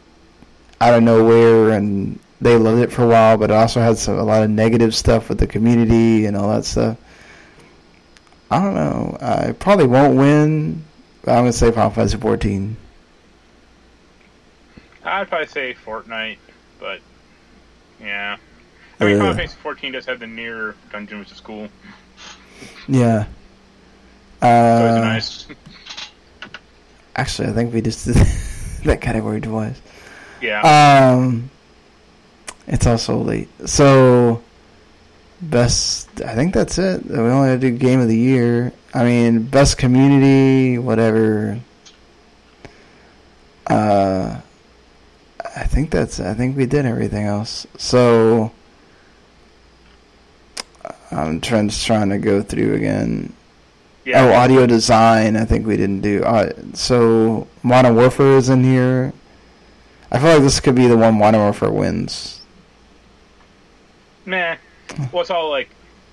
out 0.80 0.94
of 0.94 1.02
nowhere, 1.02 1.70
and 1.70 2.18
they 2.40 2.56
loved 2.56 2.80
it 2.82 2.92
for 2.92 3.02
a 3.02 3.08
while, 3.08 3.36
but 3.36 3.50
it 3.50 3.54
also 3.54 3.80
had 3.80 3.98
some, 3.98 4.18
a 4.18 4.22
lot 4.22 4.42
of 4.42 4.50
negative 4.50 4.94
stuff 4.94 5.28
with 5.28 5.38
the 5.38 5.46
community 5.46 6.26
and 6.26 6.36
all 6.36 6.48
that 6.50 6.64
stuff. 6.64 6.96
I 8.50 8.62
don't 8.62 8.74
know. 8.74 9.16
I 9.20 9.52
probably 9.52 9.86
won't 9.86 10.16
win. 10.16 10.84
But 11.24 11.32
I'm 11.32 11.40
gonna 11.42 11.52
say 11.52 11.70
Final 11.72 11.90
Fantasy 11.90 12.16
14. 12.16 12.76
I'd 15.04 15.28
probably 15.28 15.46
say 15.48 15.74
Fortnite. 15.84 16.38
But 16.78 17.00
yeah, 18.00 18.36
I 19.00 19.04
mean, 19.04 19.18
Final 19.18 19.32
Uh. 19.32 19.36
Fantasy 19.36 19.56
14 19.62 19.92
does 19.92 20.06
have 20.06 20.20
the 20.20 20.26
NieR 20.26 20.74
dungeon, 20.92 21.18
which 21.18 21.32
is 21.32 21.40
cool. 21.40 21.68
Yeah. 22.86 23.24
So 24.40 24.46
Uh, 24.46 25.14
it's 25.18 25.48
nice. 25.48 26.48
Actually, 27.16 27.48
I 27.48 27.52
think 27.52 27.74
we 27.74 27.80
just 27.82 28.06
did 28.06 28.14
that 28.84 29.00
category 29.00 29.40
twice. 29.40 29.80
Yeah. 30.40 31.12
Um, 31.14 31.50
it's 32.66 32.86
also 32.86 33.18
late. 33.18 33.48
So, 33.68 34.42
best. 35.40 36.20
I 36.20 36.34
think 36.34 36.54
that's 36.54 36.78
it. 36.78 37.04
We 37.06 37.16
only 37.18 37.48
had 37.48 37.60
to 37.60 37.70
do 37.70 37.76
game 37.76 38.00
of 38.00 38.08
the 38.08 38.16
year. 38.16 38.72
I 38.94 39.04
mean, 39.04 39.42
best 39.44 39.78
community, 39.78 40.78
whatever. 40.78 41.60
Uh, 43.66 44.40
I 45.56 45.64
think 45.64 45.90
that's. 45.90 46.20
I 46.20 46.34
think 46.34 46.56
we 46.56 46.66
did 46.66 46.86
everything 46.86 47.24
else. 47.24 47.66
So, 47.76 48.52
I'm 51.10 51.40
trying 51.40 51.68
just 51.68 51.86
trying 51.86 52.10
to 52.10 52.18
go 52.18 52.42
through 52.42 52.74
again. 52.74 53.32
yeah. 54.04 54.24
Oh, 54.24 54.32
audio 54.32 54.66
design. 54.66 55.36
I 55.36 55.44
think 55.44 55.66
we 55.66 55.76
didn't 55.76 56.00
do. 56.00 56.22
Uh, 56.22 56.52
so 56.74 57.46
Modern 57.62 57.94
Warfare 57.96 58.36
is 58.36 58.48
in 58.48 58.64
here. 58.64 59.12
I 60.10 60.18
feel 60.18 60.32
like 60.34 60.42
this 60.42 60.60
could 60.60 60.74
be 60.74 60.86
the 60.86 60.96
one 60.96 61.18
Modern 61.18 61.40
Warfare 61.40 61.70
wins. 61.70 62.40
Meh. 64.24 64.56
Well, 65.12 65.22
it's 65.22 65.30
all 65.30 65.50
like, 65.50 65.68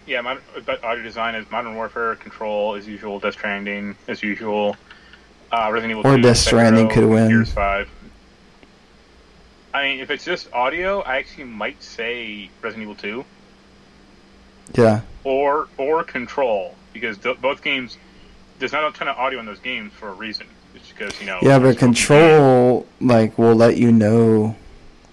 yeah, 0.06 0.22
modern, 0.22 0.44
but 0.66 0.84
audio 0.84 1.04
design 1.04 1.36
is 1.36 1.50
Modern 1.50 1.76
Warfare, 1.76 2.16
Control 2.16 2.76
as 2.76 2.88
usual, 2.88 3.20
Death 3.20 3.34
Stranding 3.34 3.96
as 4.08 4.22
usual, 4.22 4.76
uh, 5.52 5.70
Resident 5.72 5.98
Evil 5.98 6.12
Or 6.12 6.18
2, 6.18 6.22
Death 6.22 6.38
Stranding 6.38 6.88
Sekiro, 6.88 6.94
could 6.94 7.06
win. 7.06 7.30
Gears 7.30 7.52
5. 7.54 7.90
I 9.74 9.84
mean, 9.84 10.00
if 10.00 10.10
it's 10.10 10.24
just 10.24 10.52
audio, 10.54 11.02
I 11.02 11.18
actually 11.18 11.46
might 11.46 11.82
say 11.82 12.50
Resident 12.62 12.84
Evil 12.84 12.96
2 12.96 13.26
Yeah, 14.82 15.02
or 15.24 15.68
or 15.78 16.04
Control 16.04 16.76
because 16.94 17.18
th- 17.18 17.42
both 17.42 17.62
games 17.62 17.98
there's 18.60 18.72
not 18.72 18.88
a 18.88 18.98
ton 18.98 19.10
of 19.10 19.18
audio 19.18 19.40
in 19.40 19.46
those 19.46 19.60
games 19.60 19.92
for 19.92 20.08
a 20.10 20.14
reason. 20.14 20.48
Because 20.98 21.20
you 21.20 21.26
know. 21.28 21.40
yeah, 21.42 21.60
but. 21.60 21.78
Control 21.78 22.86
like 23.02 23.38
will 23.38 23.56
let 23.56 23.78
you 23.78 23.92
know 23.92 24.56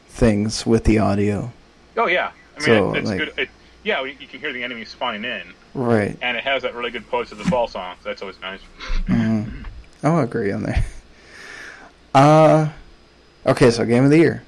things 0.08 0.64
with 0.64 0.84
the 0.84 0.98
audio. 0.98 1.52
Oh 1.96 2.06
yeah, 2.06 2.30
I 2.56 2.58
mean 2.60 2.66
So, 2.66 2.94
it, 2.94 2.98
it's 2.98 3.08
like- 3.08 3.18
good. 3.18 3.32
It, 3.36 3.48
yeah, 3.84 4.02
you 4.04 4.14
can 4.28 4.38
hear 4.38 4.52
the 4.52 4.62
enemies 4.62 4.90
spawning 4.90 5.24
in, 5.24 5.42
Right. 5.74 6.16
and 6.22 6.36
it 6.36 6.44
has 6.44 6.62
that 6.62 6.74
really 6.76 6.92
good 6.92 7.04
Poets 7.10 7.32
of 7.32 7.38
the 7.38 7.44
Fall 7.44 7.66
song. 7.66 7.96
So 8.02 8.10
that's 8.10 8.22
always 8.22 8.40
nice. 8.40 8.60
Mhm. 9.06 9.64
I'll 10.04 10.20
agree 10.20 10.52
on 10.52 10.62
that. 10.64 10.84
Uh, 12.14 12.68
okay, 13.46 13.70
so 13.70 13.84
game 13.86 14.04
of 14.04 14.10
the 14.10 14.18
year: 14.18 14.42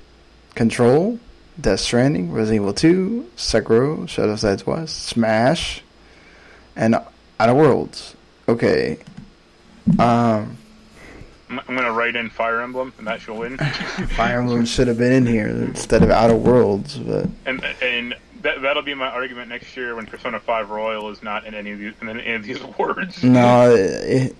Control, 0.54 1.18
Death 1.58 1.80
Stranding, 1.80 2.30
Resident 2.30 2.62
Evil 2.62 2.74
2, 2.74 3.30
Sekiro, 3.38 4.06
Shadows 4.06 4.42
Die 4.42 4.56
Twice, 4.56 4.92
Smash, 4.92 5.82
and 6.76 6.94
Outer 7.40 7.54
Worlds. 7.54 8.14
Okay. 8.46 8.98
Um, 9.98 10.58
I'm, 11.50 11.60
gonna 11.66 11.92
write 11.92 12.16
in 12.16 12.31
Fire 12.31 12.60
Emblem, 12.60 12.92
and 12.98 13.06
that 13.06 13.20
should 13.20 13.36
win. 13.36 13.58
Fire 14.16 14.40
Emblem 14.40 14.64
should 14.64 14.89
have 14.89 14.98
been 14.98 15.12
in 15.12 15.26
here 15.26 15.48
instead 15.48 16.02
of 16.02 16.10
Outer 16.10 16.36
Worlds, 16.36 16.97
but 16.97 17.28
and 17.47 17.64
and 17.82 18.14
that 18.42 18.62
that'll 18.62 18.82
be 18.82 18.94
my 18.94 19.08
argument 19.08 19.48
next 19.48 19.76
year 19.76 19.94
when 19.94 20.06
Persona 20.06 20.40
Five 20.40 20.70
Royal 20.70 21.10
is 21.10 21.23
not 21.23 21.44
in 21.47 21.55
any 21.55 21.73
of 21.73 21.78
these 21.78 21.92
in 22.00 22.08
any 22.08 22.34
of 22.34 22.42
these 22.44 22.60
awards. 22.78 23.23
no. 23.23 23.74
It, 23.74 24.36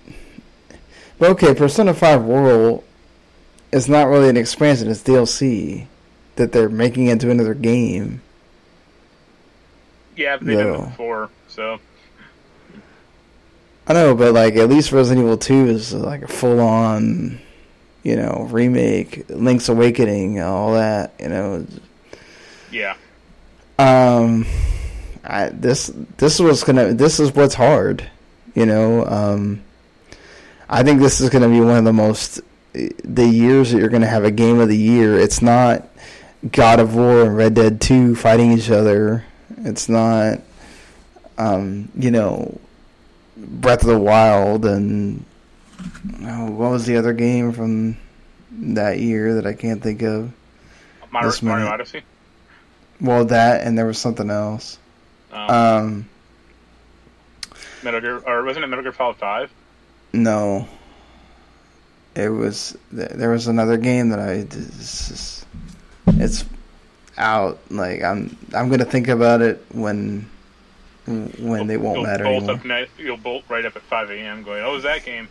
but 1.17 1.31
okay, 1.31 1.53
Persona 1.53 1.93
5 1.93 2.25
Royal 2.25 2.83
is 3.71 3.87
not 3.87 4.07
really 4.07 4.29
an 4.29 4.37
expansion; 4.37 4.89
it's 4.89 5.01
DLC 5.01 5.87
that 6.35 6.51
they're 6.51 6.69
making 6.69 7.07
into 7.07 7.31
another 7.31 7.53
game. 7.53 8.21
Yeah, 10.17 10.37
but 10.37 10.45
they've 10.47 10.57
done 10.57 10.75
it 10.75 10.85
before, 10.85 11.29
so 11.47 11.79
I 13.87 13.93
know, 13.93 14.15
but 14.15 14.33
like 14.33 14.55
at 14.55 14.69
least 14.69 14.91
Resident 14.91 15.25
Evil 15.25 15.37
Two 15.37 15.67
is 15.67 15.93
like 15.93 16.23
a 16.23 16.27
full 16.27 16.59
on, 16.59 17.39
you 18.03 18.15
know, 18.15 18.47
remake. 18.49 19.29
Link's 19.29 19.69
Awakening, 19.69 20.41
all 20.41 20.73
that. 20.73 21.13
You 21.19 21.29
know. 21.29 21.67
Yeah. 22.71 22.95
Um, 23.77 24.45
I 25.23 25.49
this 25.49 25.91
this 26.17 26.39
was 26.39 26.63
gonna 26.63 26.93
this 26.93 27.19
is 27.19 27.33
what's 27.33 27.55
hard, 27.55 28.09
you 28.55 28.65
know. 28.65 29.05
Um, 29.05 29.63
I 30.67 30.81
think 30.83 30.99
this 30.99 31.21
is 31.21 31.29
gonna 31.29 31.49
be 31.49 31.61
one 31.61 31.77
of 31.77 31.83
the 31.83 31.93
most 31.93 32.41
the 32.73 33.27
years 33.27 33.71
that 33.71 33.79
you're 33.79 33.89
gonna 33.89 34.07
have 34.07 34.23
a 34.23 34.31
game 34.31 34.59
of 34.59 34.67
the 34.67 34.77
year. 34.77 35.19
It's 35.19 35.41
not 35.41 35.87
God 36.51 36.79
of 36.79 36.95
War 36.95 37.21
and 37.23 37.37
Red 37.37 37.53
Dead 37.53 37.81
Two 37.81 38.15
fighting 38.15 38.51
each 38.51 38.69
other. 38.69 39.25
It's 39.59 39.89
not, 39.89 40.41
um, 41.37 41.89
you 41.95 42.11
know, 42.11 42.59
Breath 43.37 43.81
of 43.81 43.87
the 43.87 43.99
Wild 43.99 44.65
and 44.65 45.23
oh, 46.23 46.51
what 46.51 46.71
was 46.71 46.85
the 46.85 46.97
other 46.97 47.13
game 47.13 47.51
from 47.51 47.97
that 48.51 48.99
year 48.99 49.35
that 49.35 49.45
I 49.45 49.53
can't 49.53 49.81
think 49.83 50.01
of? 50.01 50.31
Mario, 51.11 51.31
Mario 51.41 51.67
Odyssey. 51.67 52.01
Well, 53.01 53.25
that 53.25 53.65
and 53.65 53.77
there 53.77 53.85
was 53.85 53.97
something 53.97 54.29
else. 54.29 54.77
Um, 55.31 55.49
Um, 55.49 56.09
Metal 57.83 58.01
Gear, 58.01 58.17
or 58.25 58.43
wasn't 58.43 58.63
it 58.65 58.67
Metal 58.67 58.83
Gear 58.83 58.93
Solid 58.93 59.17
Five? 59.17 59.51
no, 60.13 60.67
it 62.15 62.29
was 62.29 62.77
there 62.91 63.29
was 63.31 63.47
another 63.47 63.75
game 63.77 64.09
that 64.09 64.19
I 64.19 64.31
it's, 64.49 65.45
it's 66.07 66.45
out. 67.17 67.59
Like 67.69 68.01
I'm 68.03 68.35
I'm 68.53 68.69
gonna 68.69 68.85
think 68.85 69.07
about 69.09 69.41
it 69.41 69.63
when 69.71 70.29
when 71.05 71.67
they 71.67 71.77
won't 71.77 71.97
you'll 71.97 72.05
matter 72.05 72.23
bolt 72.23 72.37
anymore. 72.37 72.55
Up 72.55 72.65
night, 72.65 72.89
you'll 72.97 73.17
bolt 73.17 73.43
right 73.49 73.65
up 73.65 73.75
at 73.75 73.81
5 73.83 74.11
a.m. 74.11 74.43
going, 74.43 74.63
"Oh, 74.63 74.73
was 74.73 74.83
that 74.83 75.05
game?" 75.05 75.27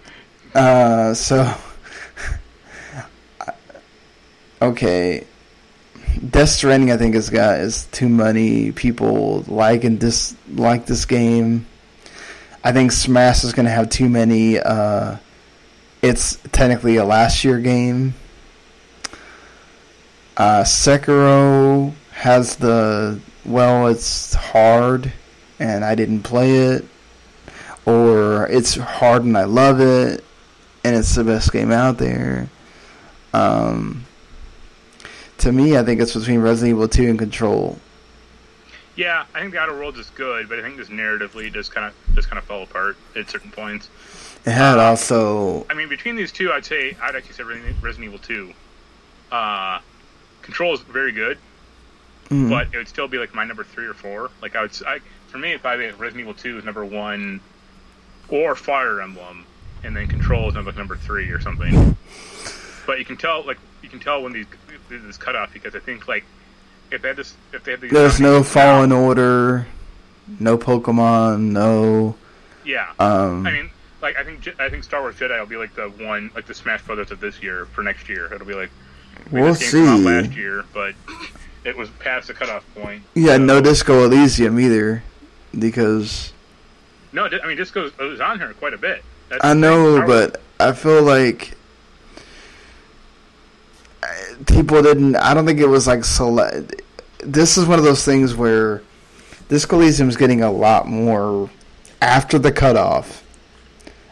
Uh, 0.54 1.14
so 1.14 1.52
okay, 4.62 5.24
Death 6.30 6.48
Stranding 6.50 6.92
I 6.92 6.96
think 6.96 7.14
has 7.14 7.30
got 7.30 7.60
is 7.60 7.86
too 7.86 8.08
many 8.08 8.72
people 8.72 9.44
like 9.48 9.84
and 9.84 9.98
dislike 9.98 10.86
this 10.86 11.04
game. 11.04 11.66
I 12.62 12.72
think 12.72 12.92
Smash 12.92 13.44
is 13.44 13.52
going 13.52 13.66
to 13.66 13.72
have 13.72 13.90
too 13.90 14.08
many. 14.08 14.58
Uh, 14.58 15.16
it's 16.02 16.38
technically 16.52 16.96
a 16.96 17.04
last 17.04 17.44
year 17.44 17.58
game. 17.58 18.14
Uh, 20.36 20.62
Sekiro 20.62 21.92
has 22.12 22.56
the 22.56 23.20
well, 23.44 23.88
it's 23.88 24.34
hard, 24.34 25.12
and 25.58 25.84
I 25.84 25.94
didn't 25.94 26.22
play 26.22 26.56
it, 26.56 26.84
or 27.86 28.46
it's 28.48 28.76
hard 28.76 29.24
and 29.24 29.36
I 29.36 29.44
love 29.44 29.80
it, 29.80 30.24
and 30.82 30.96
it's 30.96 31.14
the 31.14 31.24
best 31.24 31.52
game 31.52 31.70
out 31.70 31.98
there. 31.98 32.48
Um, 33.32 34.04
to 35.38 35.52
me, 35.52 35.76
I 35.76 35.82
think 35.82 36.00
it's 36.00 36.14
between 36.14 36.40
Resident 36.40 36.76
Evil 36.76 36.88
2 36.88 37.10
and 37.10 37.18
Control. 37.18 37.78
Yeah, 38.96 39.24
I 39.34 39.40
think 39.40 39.52
the 39.52 39.58
Outer 39.58 39.74
Worlds 39.74 39.98
is 39.98 40.08
good, 40.10 40.48
but 40.48 40.58
I 40.58 40.62
think 40.62 40.76
this 40.76 40.88
narratively 40.88 41.52
just 41.52 41.72
kind 41.72 41.86
of 41.86 42.14
just 42.14 42.28
kind 42.28 42.38
of 42.38 42.44
fell 42.44 42.62
apart 42.62 42.96
at 43.16 43.28
certain 43.28 43.50
points. 43.50 43.88
It 44.46 44.52
had 44.52 44.78
also, 44.78 45.66
I 45.68 45.74
mean, 45.74 45.88
between 45.88 46.14
these 46.14 46.30
two, 46.30 46.52
I'd 46.52 46.64
say 46.64 46.96
I'd 47.02 47.16
actually 47.16 47.32
say 47.32 47.42
Resident 47.42 48.04
Evil 48.04 48.18
Two. 48.18 48.52
Uh, 49.32 49.80
Control 50.42 50.74
is 50.74 50.80
very 50.80 51.10
good, 51.10 51.38
mm, 52.28 52.48
but 52.48 52.68
it 52.72 52.76
would 52.76 52.86
still 52.86 53.08
be 53.08 53.18
like 53.18 53.34
my 53.34 53.44
number 53.44 53.64
three 53.64 53.86
or 53.86 53.94
four. 53.94 54.30
Like 54.40 54.54
I 54.54 54.62
would, 54.62 54.82
I, 54.86 55.00
for 55.34 55.38
me, 55.38 55.50
if 55.50 55.66
I 55.66 55.76
think 55.76 55.98
Resident 55.98 56.20
Evil 56.20 56.34
Two 56.34 56.58
is 56.58 56.64
number 56.64 56.84
one, 56.84 57.40
or 58.28 58.54
Fire 58.54 59.00
Emblem, 59.00 59.44
and 59.82 59.96
then 59.96 60.06
Control 60.06 60.48
is 60.48 60.54
number 60.54 60.70
number 60.70 60.94
three 60.96 61.28
or 61.30 61.40
something. 61.40 61.96
But 62.86 63.00
you 63.00 63.04
can 63.04 63.16
tell, 63.16 63.44
like 63.44 63.58
you 63.82 63.88
can 63.88 63.98
tell 63.98 64.22
when 64.22 64.32
these 64.32 64.46
this 64.88 65.16
cutoff 65.16 65.52
because 65.52 65.74
I 65.74 65.80
think 65.80 66.06
like 66.06 66.22
if 66.92 67.02
they 67.02 67.08
had 67.08 67.16
this, 67.16 67.34
if 67.52 67.64
they 67.64 67.72
had 67.72 67.80
these, 67.80 67.90
there's 67.90 68.20
no 68.20 68.44
Fallen 68.44 68.92
Order, 68.92 69.66
no 70.38 70.56
Pokemon, 70.56 71.50
no. 71.50 72.14
Yeah, 72.64 72.92
Um, 73.00 73.44
I 73.44 73.50
mean, 73.50 73.70
like 74.00 74.16
I 74.16 74.22
think 74.22 74.48
I 74.60 74.68
think 74.68 74.84
Star 74.84 75.00
Wars 75.00 75.16
Jedi 75.16 75.36
will 75.36 75.46
be 75.46 75.56
like 75.56 75.74
the 75.74 75.88
one, 75.88 76.30
like 76.36 76.46
the 76.46 76.54
Smash 76.54 76.82
Brothers 76.82 77.10
of 77.10 77.18
this 77.18 77.42
year 77.42 77.66
for 77.66 77.82
next 77.82 78.08
year. 78.08 78.32
It'll 78.32 78.46
be 78.46 78.54
like 78.54 78.70
I 79.32 79.40
we'll 79.40 79.54
see. 79.56 79.82
last 79.82 80.30
year, 80.36 80.64
but 80.72 80.94
it 81.64 81.76
was 81.76 81.90
past 81.98 82.28
the 82.28 82.34
cutoff 82.34 82.64
point. 82.76 83.02
Yeah, 83.14 83.32
So- 83.32 83.38
no 83.38 83.60
Disco 83.60 84.04
Elysium 84.04 84.60
either, 84.60 85.02
because 85.58 86.32
no. 87.12 87.26
I 87.26 87.46
mean, 87.46 87.56
Disco 87.56 87.90
was 87.98 88.20
on 88.20 88.38
here 88.38 88.52
quite 88.54 88.74
a 88.74 88.78
bit. 88.78 89.02
That's 89.28 89.44
I 89.44 89.52
thing. 89.52 89.60
know, 89.60 90.04
but 90.06 90.40
I 90.60 90.72
feel 90.72 91.02
like 91.02 91.54
people 94.46 94.82
didn't. 94.82 95.16
I 95.16 95.34
don't 95.34 95.46
think 95.46 95.60
it 95.60 95.68
was 95.68 95.86
like 95.86 96.04
select. 96.04 96.82
This 97.18 97.56
is 97.56 97.66
one 97.66 97.78
of 97.78 97.84
those 97.84 98.04
things 98.04 98.34
where 98.34 98.82
Disco 99.48 99.76
Elysium 99.76 100.08
is 100.08 100.16
getting 100.16 100.42
a 100.42 100.50
lot 100.50 100.86
more 100.86 101.50
after 102.02 102.38
the 102.38 102.52
cutoff. 102.52 103.22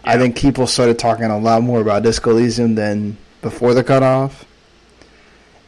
I 0.05 0.17
think 0.19 0.37
people 0.37 0.67
started 0.67 0.99
talking 0.99 1.27
a 1.27 1.39
lot 1.39 1.63
more 1.63 1.81
about 1.81 2.03
Disco 2.03 2.31
Elysium 2.31 2.75
than 2.75 3.17
before 3.41 3.75
the 3.75 3.85
cutoff. 3.85 4.45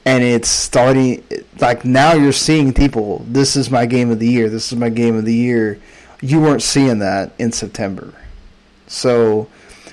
And 0.05 0.23
it's 0.23 0.49
starting 0.49 1.25
like 1.61 1.85
now 1.85 2.13
you're 2.13 2.33
seeing 2.33 2.75
people. 2.75 3.25
This 3.29 3.57
is 3.57 3.71
my 3.71 3.87
game 3.87 4.11
of 4.11 4.19
the 4.19 4.29
year. 4.29 4.51
This 4.51 4.71
is 4.71 4.79
my 4.79 4.91
game 4.91 5.17
of 5.17 5.25
the 5.25 5.35
year. 5.35 5.81
You 6.21 6.41
weren't 6.41 6.63
seeing 6.63 6.99
that 6.99 7.33
in 7.39 7.53
September. 7.53 8.15
So 8.87 9.49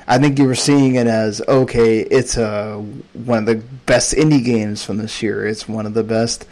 I 0.07 0.17
think 0.17 0.37
you 0.37 0.45
were 0.45 0.55
seeing 0.55 0.95
it 0.95 1.07
as 1.07 1.41
okay, 1.47 1.99
it's 1.99 2.35
a 2.35 2.85
one 3.13 3.39
of 3.39 3.45
the 3.45 3.63
best 3.85 4.13
indie 4.13 4.43
games 4.43 4.83
from 4.83 4.97
this 4.97 5.23
year. 5.23 5.45
It's 5.47 5.69
one 5.69 5.85
of 5.85 5.93
the 5.93 6.03
best 6.03 6.45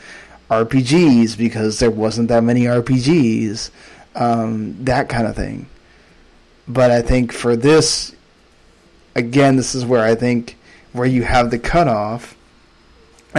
RPGs 0.49 1.37
because 1.37 1.79
there 1.79 1.91
wasn't 1.91 2.29
that 2.29 2.43
many 2.43 2.61
RPGs, 2.61 3.69
um, 4.15 4.83
that 4.85 5.09
kind 5.09 5.27
of 5.27 5.35
thing. 5.35 5.67
But 6.67 6.91
I 6.91 7.01
think 7.01 7.33
for 7.33 7.55
this, 7.55 8.15
again, 9.15 9.55
this 9.57 9.75
is 9.75 9.85
where 9.85 10.03
I 10.03 10.15
think 10.15 10.57
where 10.93 11.07
you 11.07 11.23
have 11.23 11.51
the 11.51 11.59
cutoff, 11.59 12.35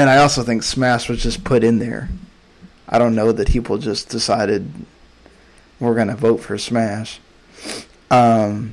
and 0.01 0.09
I 0.09 0.17
also 0.17 0.43
think 0.43 0.62
Smash 0.62 1.11
was 1.11 1.23
just 1.23 1.45
put 1.45 1.62
in 1.62 1.79
there. 1.79 2.09
I 2.89 2.99
don't 2.99 3.15
know 3.15 3.33
that 3.33 3.49
people 3.49 3.77
just 3.77 4.09
decided 4.09 4.73
we're 5.79 5.95
going 5.95 6.09
to 6.09 6.17
vote 6.17 6.39
for 6.39 6.57
Smash. 6.57 7.20
Um, 8.11 8.73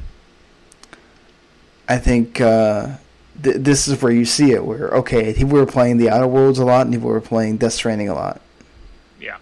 I 1.90 1.98
think 1.98 2.40
uh, 2.40 2.96
th- 3.44 3.58
this 3.58 3.90
is 3.90 4.02
where 4.02 4.12
you 4.14 4.24
see 4.24 4.52
it. 4.54 4.64
Where 4.64 4.88
okay, 5.00 5.34
people 5.34 5.58
were 5.58 5.66
playing 5.66 5.98
the 5.98 6.10
Outer 6.10 6.28
Worlds 6.28 6.60
a 6.60 6.66
lot, 6.66 6.86
and 6.86 6.96
people 6.96 7.10
were 7.10 7.20
playing 7.20 7.58
Death 7.58 7.74
Stranding 7.74 8.08
a 8.08 8.14
lot. 8.14 8.40
yeah, 9.20 9.38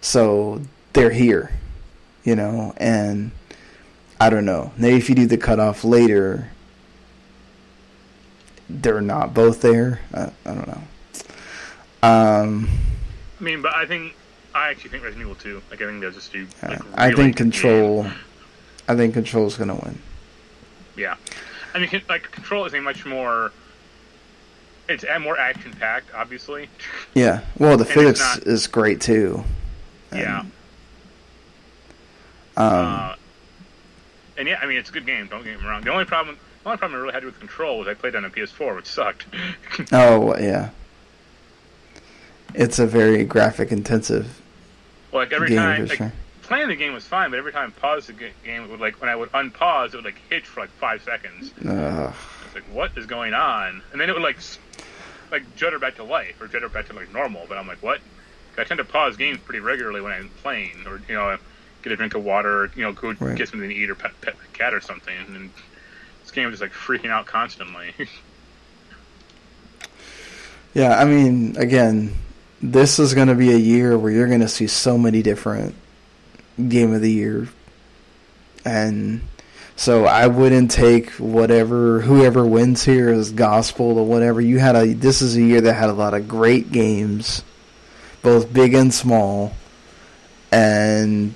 So 0.00 0.62
they're 0.92 1.10
here, 1.10 1.50
you 2.22 2.36
know, 2.36 2.72
and 2.76 3.32
I 4.20 4.30
don't 4.30 4.44
know. 4.44 4.72
Maybe 4.76 4.96
if 4.96 5.08
you 5.08 5.16
do 5.16 5.26
the 5.26 5.38
cutoff 5.38 5.82
later, 5.82 6.52
they're 8.70 9.00
not 9.00 9.34
both 9.34 9.60
there. 9.60 10.00
I, 10.14 10.30
I 10.44 10.54
don't 10.54 10.68
know. 10.68 10.82
Um, 12.06 12.68
I 13.40 13.42
mean, 13.42 13.62
but 13.62 13.74
I 13.74 13.86
think 13.86 14.14
I 14.54 14.70
actually 14.70 14.90
think 14.90 15.02
Resident 15.04 15.22
Evil 15.22 15.34
Two. 15.34 15.62
Like 15.70 15.80
I 15.82 15.86
think 15.86 16.00
they'll 16.00 16.10
just 16.10 16.32
do. 16.32 16.46
Like, 16.62 16.80
I 16.94 17.12
think 17.12 17.36
Control. 17.36 18.04
game. 18.04 18.12
I 18.88 18.94
think 18.94 19.14
Control's 19.14 19.56
gonna 19.56 19.74
win. 19.74 19.98
Yeah, 20.96 21.16
I 21.74 21.78
mean, 21.80 21.90
like 22.08 22.30
Control 22.30 22.64
is 22.64 22.74
a 22.74 22.80
much 22.80 23.04
more. 23.04 23.52
It's 24.88 25.04
a 25.04 25.18
more 25.18 25.36
action 25.36 25.72
packed, 25.72 26.14
obviously. 26.14 26.68
Yeah. 27.14 27.40
Well, 27.58 27.76
the 27.76 27.84
physics 27.84 28.20
not- 28.20 28.46
is 28.46 28.68
great 28.68 29.00
too. 29.00 29.42
yeah. 30.14 30.40
Um, 30.40 30.52
Uh, 32.56 33.14
and 34.38 34.46
yeah, 34.48 34.58
I 34.62 34.66
mean, 34.66 34.76
it's 34.78 34.88
a 34.90 34.92
good 34.92 35.04
game. 35.06 35.26
Don't 35.26 35.42
get 35.44 35.60
me 35.60 35.66
wrong. 35.66 35.82
The 35.82 35.90
only 35.90 36.04
problem, 36.04 36.38
the 36.62 36.68
only 36.68 36.78
problem 36.78 36.98
I 36.98 37.02
really 37.02 37.14
had 37.14 37.24
with 37.24 37.38
Control 37.40 37.78
was 37.80 37.88
I 37.88 37.94
played 37.94 38.14
on 38.14 38.24
a 38.24 38.30
PS4, 38.30 38.76
which 38.76 38.86
sucked. 38.86 39.26
oh 39.92 40.36
yeah. 40.38 40.70
It's 42.56 42.78
a 42.78 42.86
very 42.86 43.24
graphic 43.24 43.70
intensive 43.70 44.40
well, 45.12 45.22
like 45.22 45.32
every 45.32 45.48
game 45.48 45.58
time, 45.58 45.86
like, 45.86 46.00
playing 46.42 46.68
the 46.68 46.76
game 46.76 46.92
was 46.92 47.04
fine, 47.04 47.30
but 47.30 47.38
every 47.38 47.52
time 47.52 47.72
I 47.76 47.80
paused 47.80 48.08
the 48.08 48.12
game, 48.12 48.30
it 48.64 48.70
would 48.70 48.80
like 48.80 49.00
when 49.00 49.08
I 49.08 49.16
would 49.16 49.30
unpause, 49.32 49.88
it 49.88 49.96
would 49.96 50.04
like 50.04 50.20
hitch 50.28 50.44
for 50.46 50.60
like 50.60 50.70
five 50.70 51.02
seconds. 51.02 51.52
Ugh. 51.66 52.14
It's 52.46 52.54
like, 52.54 52.64
what 52.64 52.96
is 52.96 53.06
going 53.06 53.34
on? 53.34 53.82
And 53.92 54.00
then 54.00 54.08
it 54.10 54.12
would 54.14 54.22
like, 54.22 54.38
like 55.30 55.56
judder 55.56 55.78
back 55.78 55.96
to 55.96 56.04
life 56.04 56.40
or 56.40 56.48
judder 56.48 56.68
back 56.68 56.86
to 56.88 56.92
like 56.92 57.12
normal. 57.12 57.46
But 57.48 57.58
I'm 57.58 57.66
like, 57.66 57.82
what? 57.82 58.00
I 58.58 58.64
tend 58.64 58.78
to 58.78 58.84
pause 58.84 59.16
games 59.18 59.38
pretty 59.38 59.60
regularly 59.60 60.00
when 60.00 60.12
I'm 60.12 60.30
playing, 60.42 60.86
or 60.86 61.00
you 61.08 61.14
know, 61.14 61.36
get 61.82 61.92
a 61.92 61.96
drink 61.96 62.14
of 62.14 62.24
water, 62.24 62.64
or, 62.64 62.70
you 62.74 62.82
know, 62.82 62.92
go 62.92 63.12
Right. 63.20 63.36
get 63.36 63.48
something 63.48 63.68
to 63.68 63.74
eat 63.74 63.90
or 63.90 63.94
pet, 63.94 64.18
pet 64.22 64.34
my 64.34 64.44
cat 64.54 64.72
or 64.72 64.80
something. 64.80 65.14
And 65.28 65.50
this 66.22 66.30
game 66.30 66.48
is 66.48 66.58
just 66.58 66.62
like 66.62 66.72
freaking 66.72 67.10
out 67.10 67.26
constantly. 67.26 67.92
Yeah, 70.74 70.98
I 70.98 71.06
mean, 71.06 71.56
again, 71.56 72.14
this 72.62 72.98
is 72.98 73.14
going 73.14 73.28
to 73.28 73.34
be 73.34 73.52
a 73.52 73.58
year 73.58 73.98
where 73.98 74.10
you're 74.10 74.28
going 74.28 74.40
to 74.40 74.48
see 74.48 74.66
so 74.66 74.96
many 74.96 75.22
different 75.22 75.74
game 76.68 76.92
of 76.94 77.02
the 77.02 77.10
year, 77.12 77.48
and 78.64 79.20
So 79.78 80.06
I 80.06 80.26
wouldn't 80.26 80.70
take 80.70 81.10
whatever 81.12 82.00
whoever 82.00 82.46
wins 82.46 82.82
here 82.82 83.10
as 83.10 83.30
gospel 83.30 83.98
or 83.98 84.06
whatever. 84.06 84.40
You 84.40 84.58
had 84.58 84.74
a 84.74 84.94
this 84.94 85.20
is 85.20 85.36
a 85.36 85.42
year 85.42 85.60
that 85.60 85.74
had 85.74 85.90
a 85.90 85.92
lot 85.92 86.14
of 86.14 86.26
great 86.26 86.72
games, 86.72 87.44
both 88.22 88.50
big 88.54 88.72
and 88.72 88.92
small, 88.92 89.52
and 90.50 91.34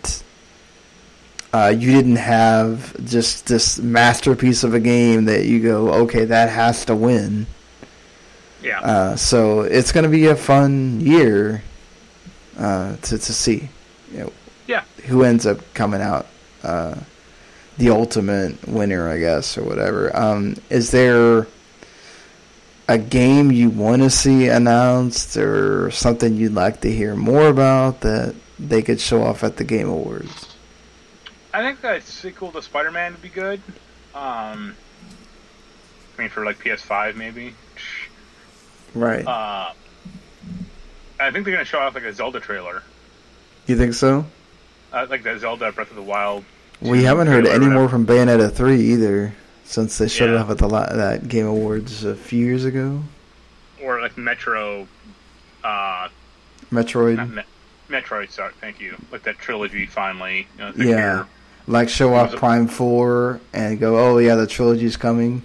uh, 1.52 1.74
you 1.76 1.92
didn't 1.92 2.16
have 2.16 3.04
just 3.04 3.46
this 3.46 3.78
masterpiece 3.78 4.64
of 4.64 4.72
a 4.72 4.80
game 4.80 5.26
that 5.26 5.44
you 5.44 5.60
go, 5.62 5.92
okay, 6.04 6.24
that 6.24 6.48
has 6.48 6.86
to 6.86 6.96
win. 6.96 7.46
Yeah. 8.62 8.80
Uh, 8.80 9.16
so 9.16 9.62
it's 9.62 9.92
going 9.92 10.04
to 10.04 10.10
be 10.10 10.26
a 10.26 10.36
fun 10.36 11.00
year 11.00 11.62
uh, 12.58 12.96
to 12.96 13.18
to 13.18 13.32
see. 13.32 13.68
You 14.12 14.18
know, 14.18 14.32
yeah. 14.66 14.84
Who 15.06 15.24
ends 15.24 15.46
up 15.46 15.58
coming 15.74 16.00
out 16.00 16.26
uh, 16.62 16.96
the 17.78 17.90
ultimate 17.90 18.68
winner, 18.68 19.08
I 19.08 19.18
guess, 19.18 19.56
or 19.56 19.64
whatever. 19.64 20.14
Um, 20.16 20.56
is 20.68 20.90
there 20.90 21.46
a 22.88 22.98
game 22.98 23.52
you 23.52 23.70
want 23.70 24.02
to 24.02 24.10
see 24.10 24.48
announced, 24.48 25.36
or 25.36 25.90
something 25.90 26.36
you'd 26.36 26.54
like 26.54 26.80
to 26.82 26.92
hear 26.92 27.14
more 27.14 27.48
about 27.48 28.00
that 28.00 28.34
they 28.58 28.82
could 28.82 29.00
show 29.00 29.22
off 29.22 29.42
at 29.42 29.56
the 29.56 29.64
Game 29.64 29.88
Awards? 29.88 30.56
I 31.54 31.62
think 31.62 31.80
that 31.80 32.02
sequel 32.02 32.52
to 32.52 32.62
Spider-Man 32.62 33.12
would 33.12 33.22
be 33.22 33.28
good. 33.28 33.60
Um, 34.14 34.76
I 36.18 36.22
mean, 36.22 36.28
for 36.28 36.44
like 36.44 36.58
PS5 36.58 37.16
maybe. 37.16 37.54
Right. 38.94 39.26
Uh, 39.26 39.72
I 41.20 41.30
think 41.30 41.44
they're 41.44 41.54
gonna 41.54 41.64
show 41.64 41.78
off 41.78 41.94
like 41.94 42.04
a 42.04 42.12
Zelda 42.12 42.40
trailer, 42.40 42.82
you 43.66 43.76
think 43.76 43.94
so? 43.94 44.24
uh, 44.92 45.06
like 45.08 45.22
the 45.22 45.38
Zelda 45.38 45.70
Breath 45.72 45.90
of 45.90 45.96
the 45.96 46.02
Wild. 46.02 46.44
We 46.80 47.04
haven't 47.04 47.26
heard 47.26 47.46
any 47.46 47.66
more 47.66 47.88
from 47.88 48.06
Bayonetta 48.06 48.50
three 48.52 48.80
either 48.92 49.34
since 49.64 49.98
they 49.98 50.08
showed 50.08 50.30
it 50.30 50.36
off 50.36 50.50
at 50.50 50.58
the 50.58 50.66
that 50.68 51.28
Game 51.28 51.46
Awards 51.46 52.04
a 52.04 52.16
few 52.16 52.44
years 52.44 52.64
ago. 52.64 53.02
or 53.82 54.00
like 54.00 54.16
Metro. 54.18 54.88
Uh, 55.62 56.08
Metroid. 56.72 57.30
Me- 57.34 57.42
Metroid. 57.90 58.30
Sorry, 58.30 58.52
thank 58.60 58.80
you. 58.80 58.96
Like 59.12 59.22
that 59.24 59.38
trilogy 59.38 59.84
finally. 59.86 60.46
You 60.56 60.64
know, 60.64 60.72
Yeah. 60.76 60.86
year. 60.86 61.26
Like 61.66 61.88
show 61.90 62.14
off 62.14 62.34
Prime 62.36 62.66
Four 62.66 63.40
and 63.52 63.78
go, 63.78 63.98
oh 63.98 64.18
yeah, 64.18 64.34
the 64.36 64.46
trilogy's 64.46 64.96
coming. 64.96 65.42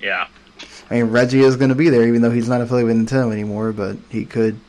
Yeah. 0.00 0.28
I 0.92 0.96
mean, 0.96 1.06
Reggie 1.06 1.40
is 1.40 1.56
going 1.56 1.70
to 1.70 1.74
be 1.74 1.88
there, 1.88 2.06
even 2.06 2.20
though 2.20 2.30
he's 2.30 2.50
not 2.50 2.60
affiliated 2.60 2.98
with 2.98 3.08
Nintendo 3.08 3.32
anymore. 3.32 3.72
But 3.72 3.96
he 4.10 4.26
could 4.26 4.60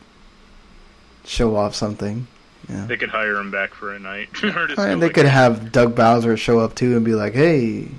show 1.26 1.58
off 1.58 1.76
something. 1.76 2.28
Yeah. 2.70 2.86
They 2.86 2.96
could 2.96 3.10
hire 3.10 3.36
him 3.36 3.52
back 3.52 3.74
for 3.74 3.94
a 3.94 4.00
night. 4.00 4.30
just 4.34 4.80
And 4.80 5.02
they 5.02 5.10
could 5.10 5.26
have 5.26 5.74
Doug 5.74 5.96
Bowser 5.96 6.38
show 6.38 6.60
up 6.60 6.76
too 6.76 6.96
and 6.96 7.04
be 7.04 7.14
like, 7.14 7.34
"Hey, 7.34 7.90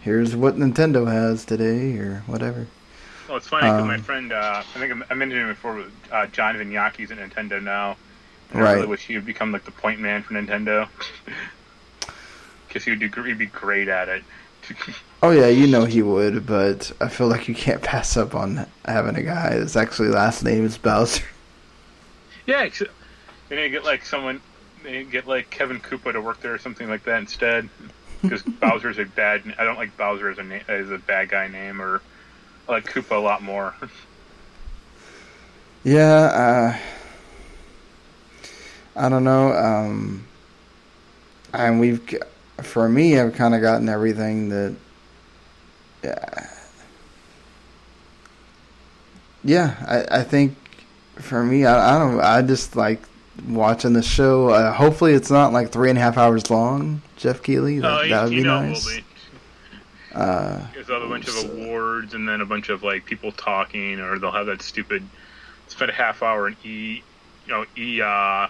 here's 0.00 0.34
what 0.34 0.56
Nintendo 0.56 1.06
has 1.12 1.44
today," 1.44 1.98
or 1.98 2.22
whatever. 2.26 2.66
Well, 3.28 3.36
it's 3.36 3.48
funny 3.48 3.68
because 3.68 3.84
my 3.84 3.96
Um, 3.96 4.02
friend, 4.02 4.32
uh, 4.32 4.62
I 4.74 4.78
think 4.78 5.04
I 5.10 5.14
mentioned 5.14 5.42
him 5.42 5.48
before, 5.48 5.84
uh, 6.10 6.26
John 6.28 6.56
Vignaki's 6.56 7.10
at 7.10 7.18
Nintendo 7.18 7.62
now. 7.62 7.98
And 8.50 8.60
I 8.60 8.64
Right. 8.64 8.74
really 8.76 8.86
wish 8.86 9.04
he 9.04 9.14
would 9.16 9.26
become 9.26 9.52
like 9.52 9.66
the 9.66 9.72
point 9.72 10.00
man 10.00 10.22
for 10.22 10.32
Nintendo. 10.34 10.88
Because 12.66 12.84
he 12.84 12.90
would 12.90 13.00
do, 13.00 13.22
he'd 13.22 13.38
be 13.38 13.46
great 13.46 13.88
at 13.88 14.08
it. 14.10 14.22
Oh 15.22 15.30
yeah, 15.30 15.48
you 15.48 15.66
know 15.66 15.84
he 15.84 16.00
would, 16.02 16.46
but 16.46 16.92
I 17.00 17.08
feel 17.08 17.26
like 17.26 17.48
you 17.48 17.54
can't 17.54 17.82
pass 17.92 18.16
up 18.16 18.34
on 18.34 18.66
having 18.84 19.16
a 19.16 19.22
guy 19.22 19.58
that's 19.58 19.76
actually 19.76 20.08
last 20.08 20.44
name 20.44 20.64
is 20.64 20.78
Bowser. 20.78 21.24
yeah, 22.46 22.68
they 23.48 23.56
need 23.56 23.62
to 23.62 23.70
get 23.70 23.84
like 23.84 24.04
someone, 24.04 24.40
they 24.84 24.92
need 24.92 25.04
to 25.04 25.10
get 25.10 25.26
like 25.26 25.50
Kevin 25.50 25.80
Koopa 25.80 26.12
to 26.12 26.20
work 26.20 26.40
there 26.40 26.54
or 26.54 26.58
something 26.58 26.88
like 26.88 27.04
that 27.04 27.18
instead. 27.20 27.68
Because 28.20 28.42
Bowser's 28.42 28.98
a 28.98 29.04
bad. 29.04 29.54
I 29.60 29.64
don't 29.64 29.76
like 29.76 29.96
Bowser 29.96 30.28
as 30.28 30.38
a 30.38 30.42
na- 30.42 30.58
as 30.66 30.90
a 30.90 30.98
bad 30.98 31.28
guy 31.28 31.46
name, 31.46 31.80
or 31.80 32.02
I 32.68 32.72
like 32.72 32.84
Koopa 32.84 33.12
a 33.16 33.20
lot 33.20 33.42
more. 33.42 33.74
Yeah, 35.84 36.74
uh, 36.74 36.78
I 38.96 39.08
don't 39.08 39.22
know. 39.22 39.52
Um, 39.52 40.26
and 41.54 41.78
we've, 41.78 42.02
for 42.62 42.88
me, 42.88 43.18
I've 43.18 43.34
kind 43.34 43.54
of 43.54 43.60
gotten 43.62 43.88
everything 43.88 44.48
that. 44.48 44.74
Yeah, 46.02 46.48
yeah. 49.44 49.74
I, 50.10 50.20
I 50.20 50.22
think 50.22 50.56
for 51.16 51.42
me, 51.42 51.64
I, 51.64 51.96
I 51.96 51.98
don't. 51.98 52.20
I 52.20 52.42
just 52.42 52.76
like 52.76 53.02
watching 53.48 53.92
the 53.92 54.02
show. 54.02 54.48
Uh, 54.50 54.72
hopefully, 54.72 55.12
it's 55.12 55.30
not 55.30 55.52
like 55.52 55.70
three 55.70 55.90
and 55.90 55.98
a 55.98 56.02
half 56.02 56.16
hours 56.18 56.50
long. 56.50 57.02
Geoff 57.16 57.42
Keighley, 57.42 57.80
that, 57.80 58.04
Oh, 58.04 58.08
that 58.08 58.24
would 58.24 58.30
be 58.30 58.42
nice. 58.44 58.96
be. 58.96 59.04
Uh, 60.14 60.60
There's 60.72 60.88
a 60.88 61.06
bunch 61.06 61.28
of 61.28 61.50
awards 61.50 62.14
and 62.14 62.28
then 62.28 62.40
a 62.40 62.46
bunch 62.46 62.70
of 62.70 62.82
like 62.82 63.04
people 63.04 63.32
talking, 63.32 64.00
or 64.00 64.18
they'll 64.18 64.30
have 64.32 64.46
that 64.46 64.62
stupid 64.62 65.02
spend 65.68 65.90
a 65.90 65.94
half 65.94 66.22
hour 66.22 66.48
in 66.48 66.56
e, 66.64 67.02
you 67.46 67.52
know, 67.52 67.64
e 67.76 68.00
uh, 68.00 68.48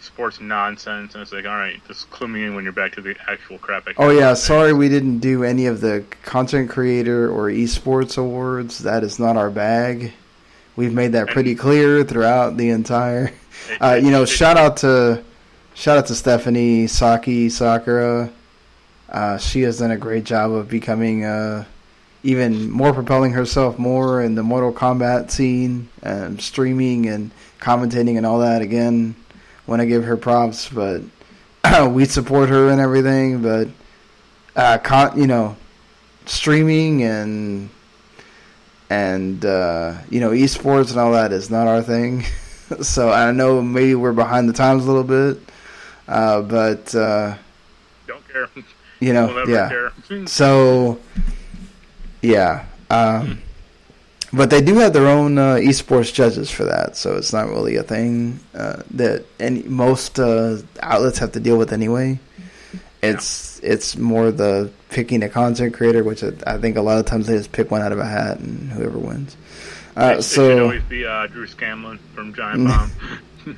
sports 0.00 0.40
nonsense, 0.40 1.14
and 1.14 1.22
it's 1.22 1.32
like, 1.32 1.46
all 1.46 1.56
right, 1.56 1.80
just 1.86 2.10
clue 2.10 2.28
me 2.28 2.44
in 2.44 2.54
when 2.54 2.64
you're 2.64 2.72
back 2.72 2.92
to 2.92 3.00
the 3.00 3.14
actual 3.28 3.58
crap. 3.58 3.86
I 3.88 3.94
Oh 3.96 4.10
yeah, 4.10 4.34
sorry 4.34 4.72
we 4.72 4.88
didn't 4.88 5.18
do 5.18 5.44
any 5.44 5.66
of 5.66 5.80
the 5.80 6.04
content 6.22 6.70
creator 6.70 7.30
or 7.30 7.50
esports 7.50 8.18
awards. 8.18 8.78
That 8.78 9.04
is 9.04 9.18
not 9.18 9.36
our 9.36 9.50
bag. 9.50 10.12
We've 10.76 10.94
made 10.94 11.12
that 11.12 11.28
pretty 11.28 11.54
clear 11.54 12.04
throughout 12.04 12.56
the 12.56 12.70
entire. 12.70 13.32
Uh, 13.80 14.00
you 14.02 14.10
know, 14.10 14.24
shout 14.24 14.56
out 14.56 14.78
to 14.78 15.22
shout 15.74 15.98
out 15.98 16.06
to 16.06 16.14
Stephanie 16.14 16.86
Saki 16.86 17.50
Sakura. 17.50 18.30
Uh, 19.08 19.38
she 19.38 19.60
has 19.62 19.78
done 19.78 19.90
a 19.90 19.96
great 19.96 20.24
job 20.24 20.50
of 20.50 20.68
becoming 20.68 21.24
uh, 21.24 21.64
even 22.22 22.70
more 22.70 22.92
propelling 22.92 23.32
herself 23.32 23.78
more 23.78 24.22
in 24.22 24.34
the 24.34 24.42
Mortal 24.42 24.72
Kombat 24.72 25.30
scene, 25.30 25.88
and 26.02 26.40
streaming 26.40 27.06
and 27.06 27.30
commentating 27.58 28.16
and 28.16 28.26
all 28.26 28.38
that. 28.40 28.62
Again, 28.62 29.14
want 29.66 29.80
to 29.80 29.86
give 29.86 30.04
her 30.04 30.16
props, 30.16 30.68
but 30.68 31.02
we 31.90 32.04
support 32.04 32.48
her 32.48 32.68
and 32.70 32.80
everything. 32.80 33.42
But 33.42 33.68
uh, 34.56 34.78
con- 34.78 35.18
you 35.18 35.26
know, 35.26 35.56
streaming 36.26 37.02
and 37.02 37.70
and 38.88 39.44
uh, 39.44 39.94
you 40.10 40.20
know 40.20 40.30
esports 40.30 40.90
and 40.90 40.98
all 40.98 41.12
that 41.12 41.32
is 41.32 41.50
not 41.50 41.66
our 41.66 41.82
thing. 41.82 42.24
so 42.82 43.10
I 43.10 43.32
know 43.32 43.62
maybe 43.62 43.94
we're 43.94 44.12
behind 44.12 44.48
the 44.48 44.52
times 44.52 44.84
a 44.84 44.86
little 44.86 45.04
bit, 45.04 45.42
uh, 46.08 46.42
but 46.42 46.94
uh, 46.94 47.36
don't 48.06 48.28
care. 48.28 48.48
you 49.00 49.12
know, 49.12 49.26
we'll 49.26 49.48
yeah. 49.48 49.68
care. 49.68 49.92
So, 50.26 50.98
yeah. 52.22 52.66
Um, 52.90 53.40
but 54.32 54.50
they 54.50 54.60
do 54.60 54.76
have 54.76 54.92
their 54.92 55.08
own 55.08 55.38
uh, 55.38 55.54
esports 55.56 56.12
judges 56.12 56.50
for 56.50 56.64
that, 56.64 56.96
so 56.96 57.16
it's 57.16 57.32
not 57.32 57.48
really 57.48 57.76
a 57.76 57.82
thing 57.82 58.40
uh, 58.54 58.82
that 58.92 59.24
any 59.38 59.62
most 59.64 60.20
uh, 60.20 60.58
outlets 60.80 61.18
have 61.18 61.32
to 61.32 61.40
deal 61.40 61.58
with 61.58 61.72
anyway. 61.72 62.18
It's 63.02 63.58
it's 63.60 63.96
more 63.96 64.30
the 64.30 64.70
picking 64.90 65.22
a 65.22 65.28
content 65.28 65.74
creator, 65.74 66.04
which 66.04 66.22
I 66.22 66.58
think 66.58 66.76
a 66.76 66.82
lot 66.82 66.98
of 66.98 67.06
times 67.06 67.26
they 67.26 67.36
just 67.36 67.52
pick 67.52 67.70
one 67.70 67.82
out 67.82 67.92
of 67.92 67.98
a 67.98 68.06
hat 68.06 68.38
and 68.38 68.70
whoever 68.70 68.98
wins. 68.98 69.36
Uh, 69.96 70.00
it, 70.00 70.10
it 70.10 70.14
should 70.16 70.24
so 70.24 70.62
always 70.62 70.82
be 70.84 71.04
uh, 71.04 71.26
Drew 71.26 71.46
Scanlon 71.46 71.98
from 72.14 72.34
Giant 72.34 72.68
Bomb. 72.68 72.92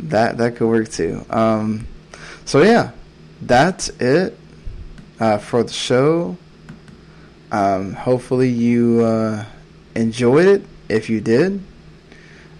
that 0.00 0.38
that 0.38 0.56
could 0.56 0.68
work 0.68 0.88
too. 0.88 1.24
Um, 1.28 1.86
so 2.44 2.62
yeah, 2.62 2.92
that's 3.42 3.88
it 4.00 4.38
uh, 5.20 5.38
for 5.38 5.62
the 5.64 5.72
show. 5.72 6.36
Um, 7.50 7.92
hopefully 7.92 8.48
you 8.48 9.04
uh, 9.04 9.44
enjoyed 9.94 10.46
it. 10.46 10.62
If 10.88 11.08
you 11.08 11.20
did, 11.20 11.62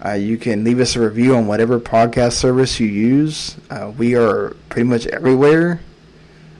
uh, 0.03 0.13
you 0.13 0.37
can 0.37 0.63
leave 0.63 0.79
us 0.79 0.95
a 0.95 0.99
review 1.01 1.35
on 1.35 1.47
whatever 1.47 1.79
podcast 1.79 2.33
service 2.33 2.79
you 2.79 2.87
use. 2.87 3.55
Uh, 3.69 3.91
we 3.97 4.15
are 4.15 4.49
pretty 4.69 4.87
much 4.87 5.07
everywhere 5.07 5.79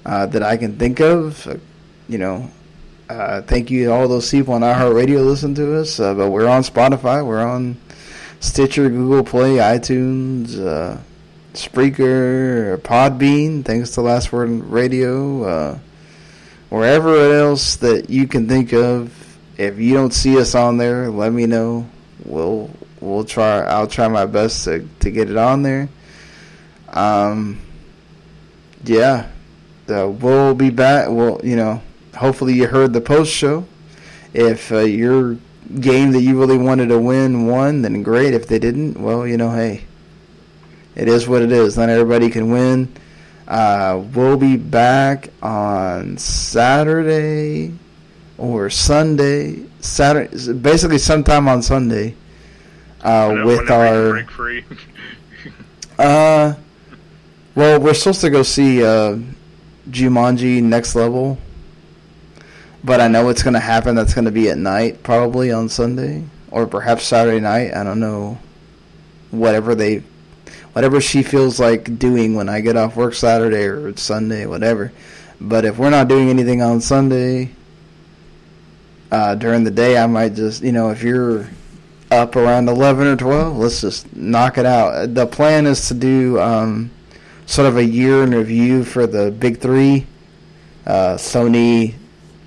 uh, 0.06 0.26
that 0.28 0.44
I 0.44 0.58
can 0.58 0.78
think 0.78 1.00
of. 1.00 1.46
Uh, 1.48 1.56
you 2.08 2.18
know, 2.18 2.50
uh, 3.10 3.42
thank 3.42 3.70
you 3.70 3.86
to 3.86 3.92
all 3.92 4.08
those 4.08 4.30
people 4.30 4.54
on 4.54 4.62
iHeartRadio 4.62 5.26
listen 5.26 5.56
to 5.56 5.80
us. 5.80 6.00
Uh, 6.00 6.14
but 6.14 6.30
we're 6.30 6.48
on 6.48 6.62
Spotify. 6.62 7.26
We're 7.26 7.46
on 7.46 7.78
Stitcher, 8.40 8.90
Google 8.90 9.24
Play, 9.24 9.58
iTunes, 9.58 11.02
Spreaker, 11.54 12.78
Podbean. 12.78 13.66
Thanks 13.66 13.92
to 13.92 14.02
Last 14.02 14.32
Word 14.32 14.50
Radio. 14.50 15.80
Wherever 16.70 17.34
else 17.34 17.76
that 17.78 18.10
you 18.10 18.28
can 18.28 18.48
think 18.48 18.74
of. 18.74 19.23
If 19.58 19.78
you 19.80 19.94
don't 19.94 20.14
see 20.14 20.40
us 20.40 20.56
on 20.56 20.78
there, 20.78 21.10
let 21.10 21.32
me 21.32 21.46
know. 21.46 21.88
We'll 22.26 22.70
we'll 23.00 23.26
try. 23.26 23.60
I'll 23.60 23.88
try 23.88 24.08
my 24.08 24.26
best 24.26 24.64
to 24.66 24.88
to 25.00 25.12
get 25.12 25.30
it 25.30 25.38
on 25.38 25.64
there. 25.64 25.90
Um. 26.90 27.60
Yeah. 28.84 29.30
Uh, 29.90 30.10
we'll 30.10 30.56
be 30.56 30.70
back. 30.70 31.10
Well, 31.10 31.42
you 31.44 31.56
know, 31.56 31.82
hopefully 32.16 32.54
you 32.54 32.68
heard 32.68 32.94
the 32.94 33.02
post 33.02 33.32
show. 33.32 33.66
If 34.34 34.72
uh, 34.72 34.80
your 34.80 35.38
game 35.80 36.12
that 36.12 36.22
you 36.22 36.40
really 36.40 36.58
wanted 36.58 36.88
to 36.88 37.00
win 37.00 37.48
won, 37.48 37.82
then 37.82 38.02
great. 38.04 38.34
If 38.34 38.48
they 38.48 38.60
didn't, 38.60 39.00
well, 39.00 39.28
you 39.28 39.38
know, 39.38 39.52
hey, 39.52 39.84
it 40.96 41.08
is 41.08 41.28
what 41.28 41.42
it 41.42 41.52
is. 41.52 41.78
Not 41.78 41.90
everybody 41.90 42.30
can 42.30 42.52
win. 42.52 42.94
Uh, 43.48 44.04
we'll 44.14 44.38
be 44.38 44.58
back 44.58 45.30
on 45.42 46.18
Saturday 46.18 47.74
or 48.38 48.70
Sunday. 48.70 49.66
Saturday, 49.80 50.54
basically 50.54 50.98
sometime 50.98 51.48
on 51.48 51.62
Sunday. 51.62 52.16
Uh, 53.02 53.44
with 53.46 53.70
our 53.70 54.20
uh, 56.00 56.54
well, 57.54 57.80
we're 57.80 57.94
supposed 57.94 58.22
to 58.22 58.30
go 58.30 58.44
see 58.44 58.84
uh, 58.84 59.18
Jumanji 59.90 60.64
Next 60.64 60.96
Level, 60.96 61.38
but 62.82 63.02
I 63.02 63.10
know 63.10 63.28
it's 63.28 63.44
going 63.44 63.56
to 63.56 63.60
happen. 63.60 63.96
That's 63.96 64.14
going 64.14 64.26
to 64.26 64.32
be 64.32 64.50
at 64.50 64.58
night, 64.58 65.04
probably 65.04 65.52
on 65.52 65.68
Sunday 65.68 66.24
or 66.54 66.68
perhaps 66.68 67.04
Saturday 67.04 67.40
night. 67.40 67.74
I 67.74 67.84
don't 67.84 68.00
know. 68.00 68.38
Whatever 69.32 69.74
they, 69.74 70.04
whatever 70.74 71.02
she 71.02 71.24
feels 71.24 71.60
like 71.60 71.98
doing 71.98 72.36
when 72.36 72.48
I 72.48 72.62
get 72.62 72.78
off 72.78 72.96
work 72.96 73.16
Saturday 73.16 73.66
or 73.66 73.98
Sunday, 73.98 74.46
whatever. 74.46 74.94
But 75.42 75.66
if 75.66 75.78
we're 75.78 75.90
not 75.90 76.08
doing 76.08 76.30
anything 76.30 76.62
on 76.62 76.80
Sunday 76.80 77.50
uh, 79.14 79.36
during 79.36 79.64
the 79.64 79.72
day, 79.72 79.98
I 79.98 80.08
might 80.08 80.34
just, 80.34 80.62
you 80.62 80.72
know, 80.74 80.90
if 80.90 81.04
you're 81.04 81.48
up 82.12 82.36
around 82.36 82.68
11 82.68 83.08
or 83.08 83.16
12, 83.16 83.58
let's 83.58 83.80
just 83.82 84.14
knock 84.16 84.58
it 84.58 84.66
out. 84.66 85.14
The 85.14 85.26
plan 85.26 85.66
is 85.66 85.88
to 85.88 85.94
do 85.94 86.40
um, 86.42 86.92
sort 87.46 87.68
of 87.68 87.78
a 87.78 87.86
year 87.86 88.24
in 88.24 88.32
review 88.32 88.84
for 88.84 89.08
the 89.08 89.32
big 89.32 89.60
three 89.60 90.06
uh, 90.86 91.16
Sony, 91.16 91.94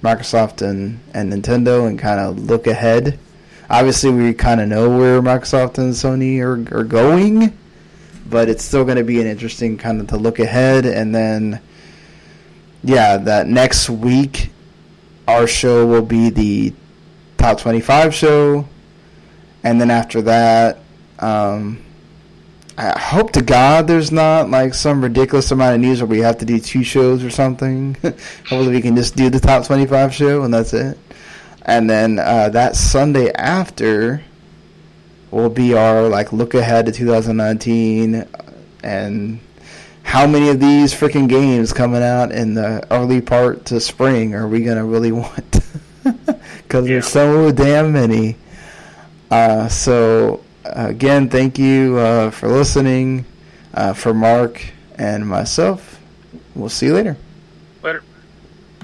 Microsoft, 0.03 0.61
and, 0.61 1.01
and 1.15 1.33
Nintendo 1.33 1.89
and 1.89 1.99
kind 1.99 2.20
of 2.20 2.39
look 2.39 2.67
ahead 2.67 3.19
obviously 3.69 4.11
we 4.11 4.33
kind 4.35 4.61
of 4.61 4.69
know 4.69 4.97
where 4.97 5.20
Microsoft 5.20 5.78
and 5.78 5.93
Sony 5.93 6.41
are, 6.41 6.78
are 6.78 6.85
going, 6.85 7.57
but 8.28 8.49
it's 8.49 8.65
still 8.65 8.85
going 8.85 8.97
to 8.97 9.05
be 9.05 9.20
an 9.20 9.27
interesting 9.27 9.77
kind 9.77 10.01
of 10.01 10.09
to 10.09 10.17
look 10.17 10.39
ahead. 10.39 10.86
And 10.86 11.15
then, 11.15 11.61
yeah, 12.83 13.17
that 13.19 13.47
next 13.47 13.89
week, 13.89 14.51
our 15.29 15.47
show 15.47 15.87
will 15.87 16.03
be 16.05 16.31
the 16.31 16.73
top 17.39 17.59
25 17.61 18.15
show. 18.15 18.69
And 19.65 19.81
then 19.81 19.91
after 19.91 20.23
that, 20.23 20.79
um, 21.19 21.83
I 22.79 22.99
hope 22.99 23.33
to 23.33 23.43
God 23.43 23.87
there's 23.87 24.13
not 24.13 24.51
like 24.51 24.75
some 24.75 25.03
ridiculous 25.03 25.51
amount 25.51 25.77
of 25.77 25.81
news 25.81 26.01
where 26.01 26.07
we 26.07 26.19
have 26.21 26.39
to 26.39 26.45
do 26.45 26.61
two 26.61 26.85
shows 26.85 27.25
or 27.25 27.31
something. 27.31 27.95
Hopefully 28.03 28.69
we 28.69 28.83
can 28.83 28.95
just 28.95 29.17
do 29.17 29.31
the 29.31 29.41
top 29.41 29.65
25 29.65 30.15
show 30.15 30.43
and 30.43 30.53
that's 30.53 30.75
it. 30.75 30.99
And 31.63 31.89
then 31.89 32.19
uh, 32.19 32.51
that 32.51 32.77
Sunday 32.77 33.33
after 33.33 34.23
will 35.31 35.51
be 35.51 35.75
our 35.75 36.09
like 36.09 36.33
look 36.33 36.55
ahead 36.55 36.87
to 36.87 36.93
2019 36.93 38.27
and 38.85 39.41
how 40.07 40.25
many 40.25 40.49
of 40.51 40.60
these 40.60 40.94
freaking 40.94 41.28
games 41.28 41.73
coming 41.73 42.01
out 42.01 42.31
in 42.31 42.55
the 42.55 42.86
early 42.93 43.20
part 43.20 43.65
to 43.65 43.81
spring 43.81 44.36
are 44.36 44.47
we 44.47 44.62
gonna 44.62 44.85
really 44.85 45.10
want? 45.23 45.59
Because 46.05 46.86
yeah. 46.86 46.94
there's 46.94 47.09
so 47.09 47.51
damn 47.51 47.93
many. 47.93 48.36
Uh, 49.33 49.67
so 49.67 50.44
again, 50.65 51.28
thank 51.28 51.59
you 51.59 51.99
uh, 51.99 52.31
for 52.31 52.49
listening. 52.49 53.25
Uh, 53.75 53.93
for 53.93 54.15
Marc 54.15 54.65
and 54.97 55.26
myself, 55.26 56.01
we'll 56.55 56.68
see 56.68 56.86
you 56.86 56.94
later. 56.94 57.17
Later. 57.83 58.05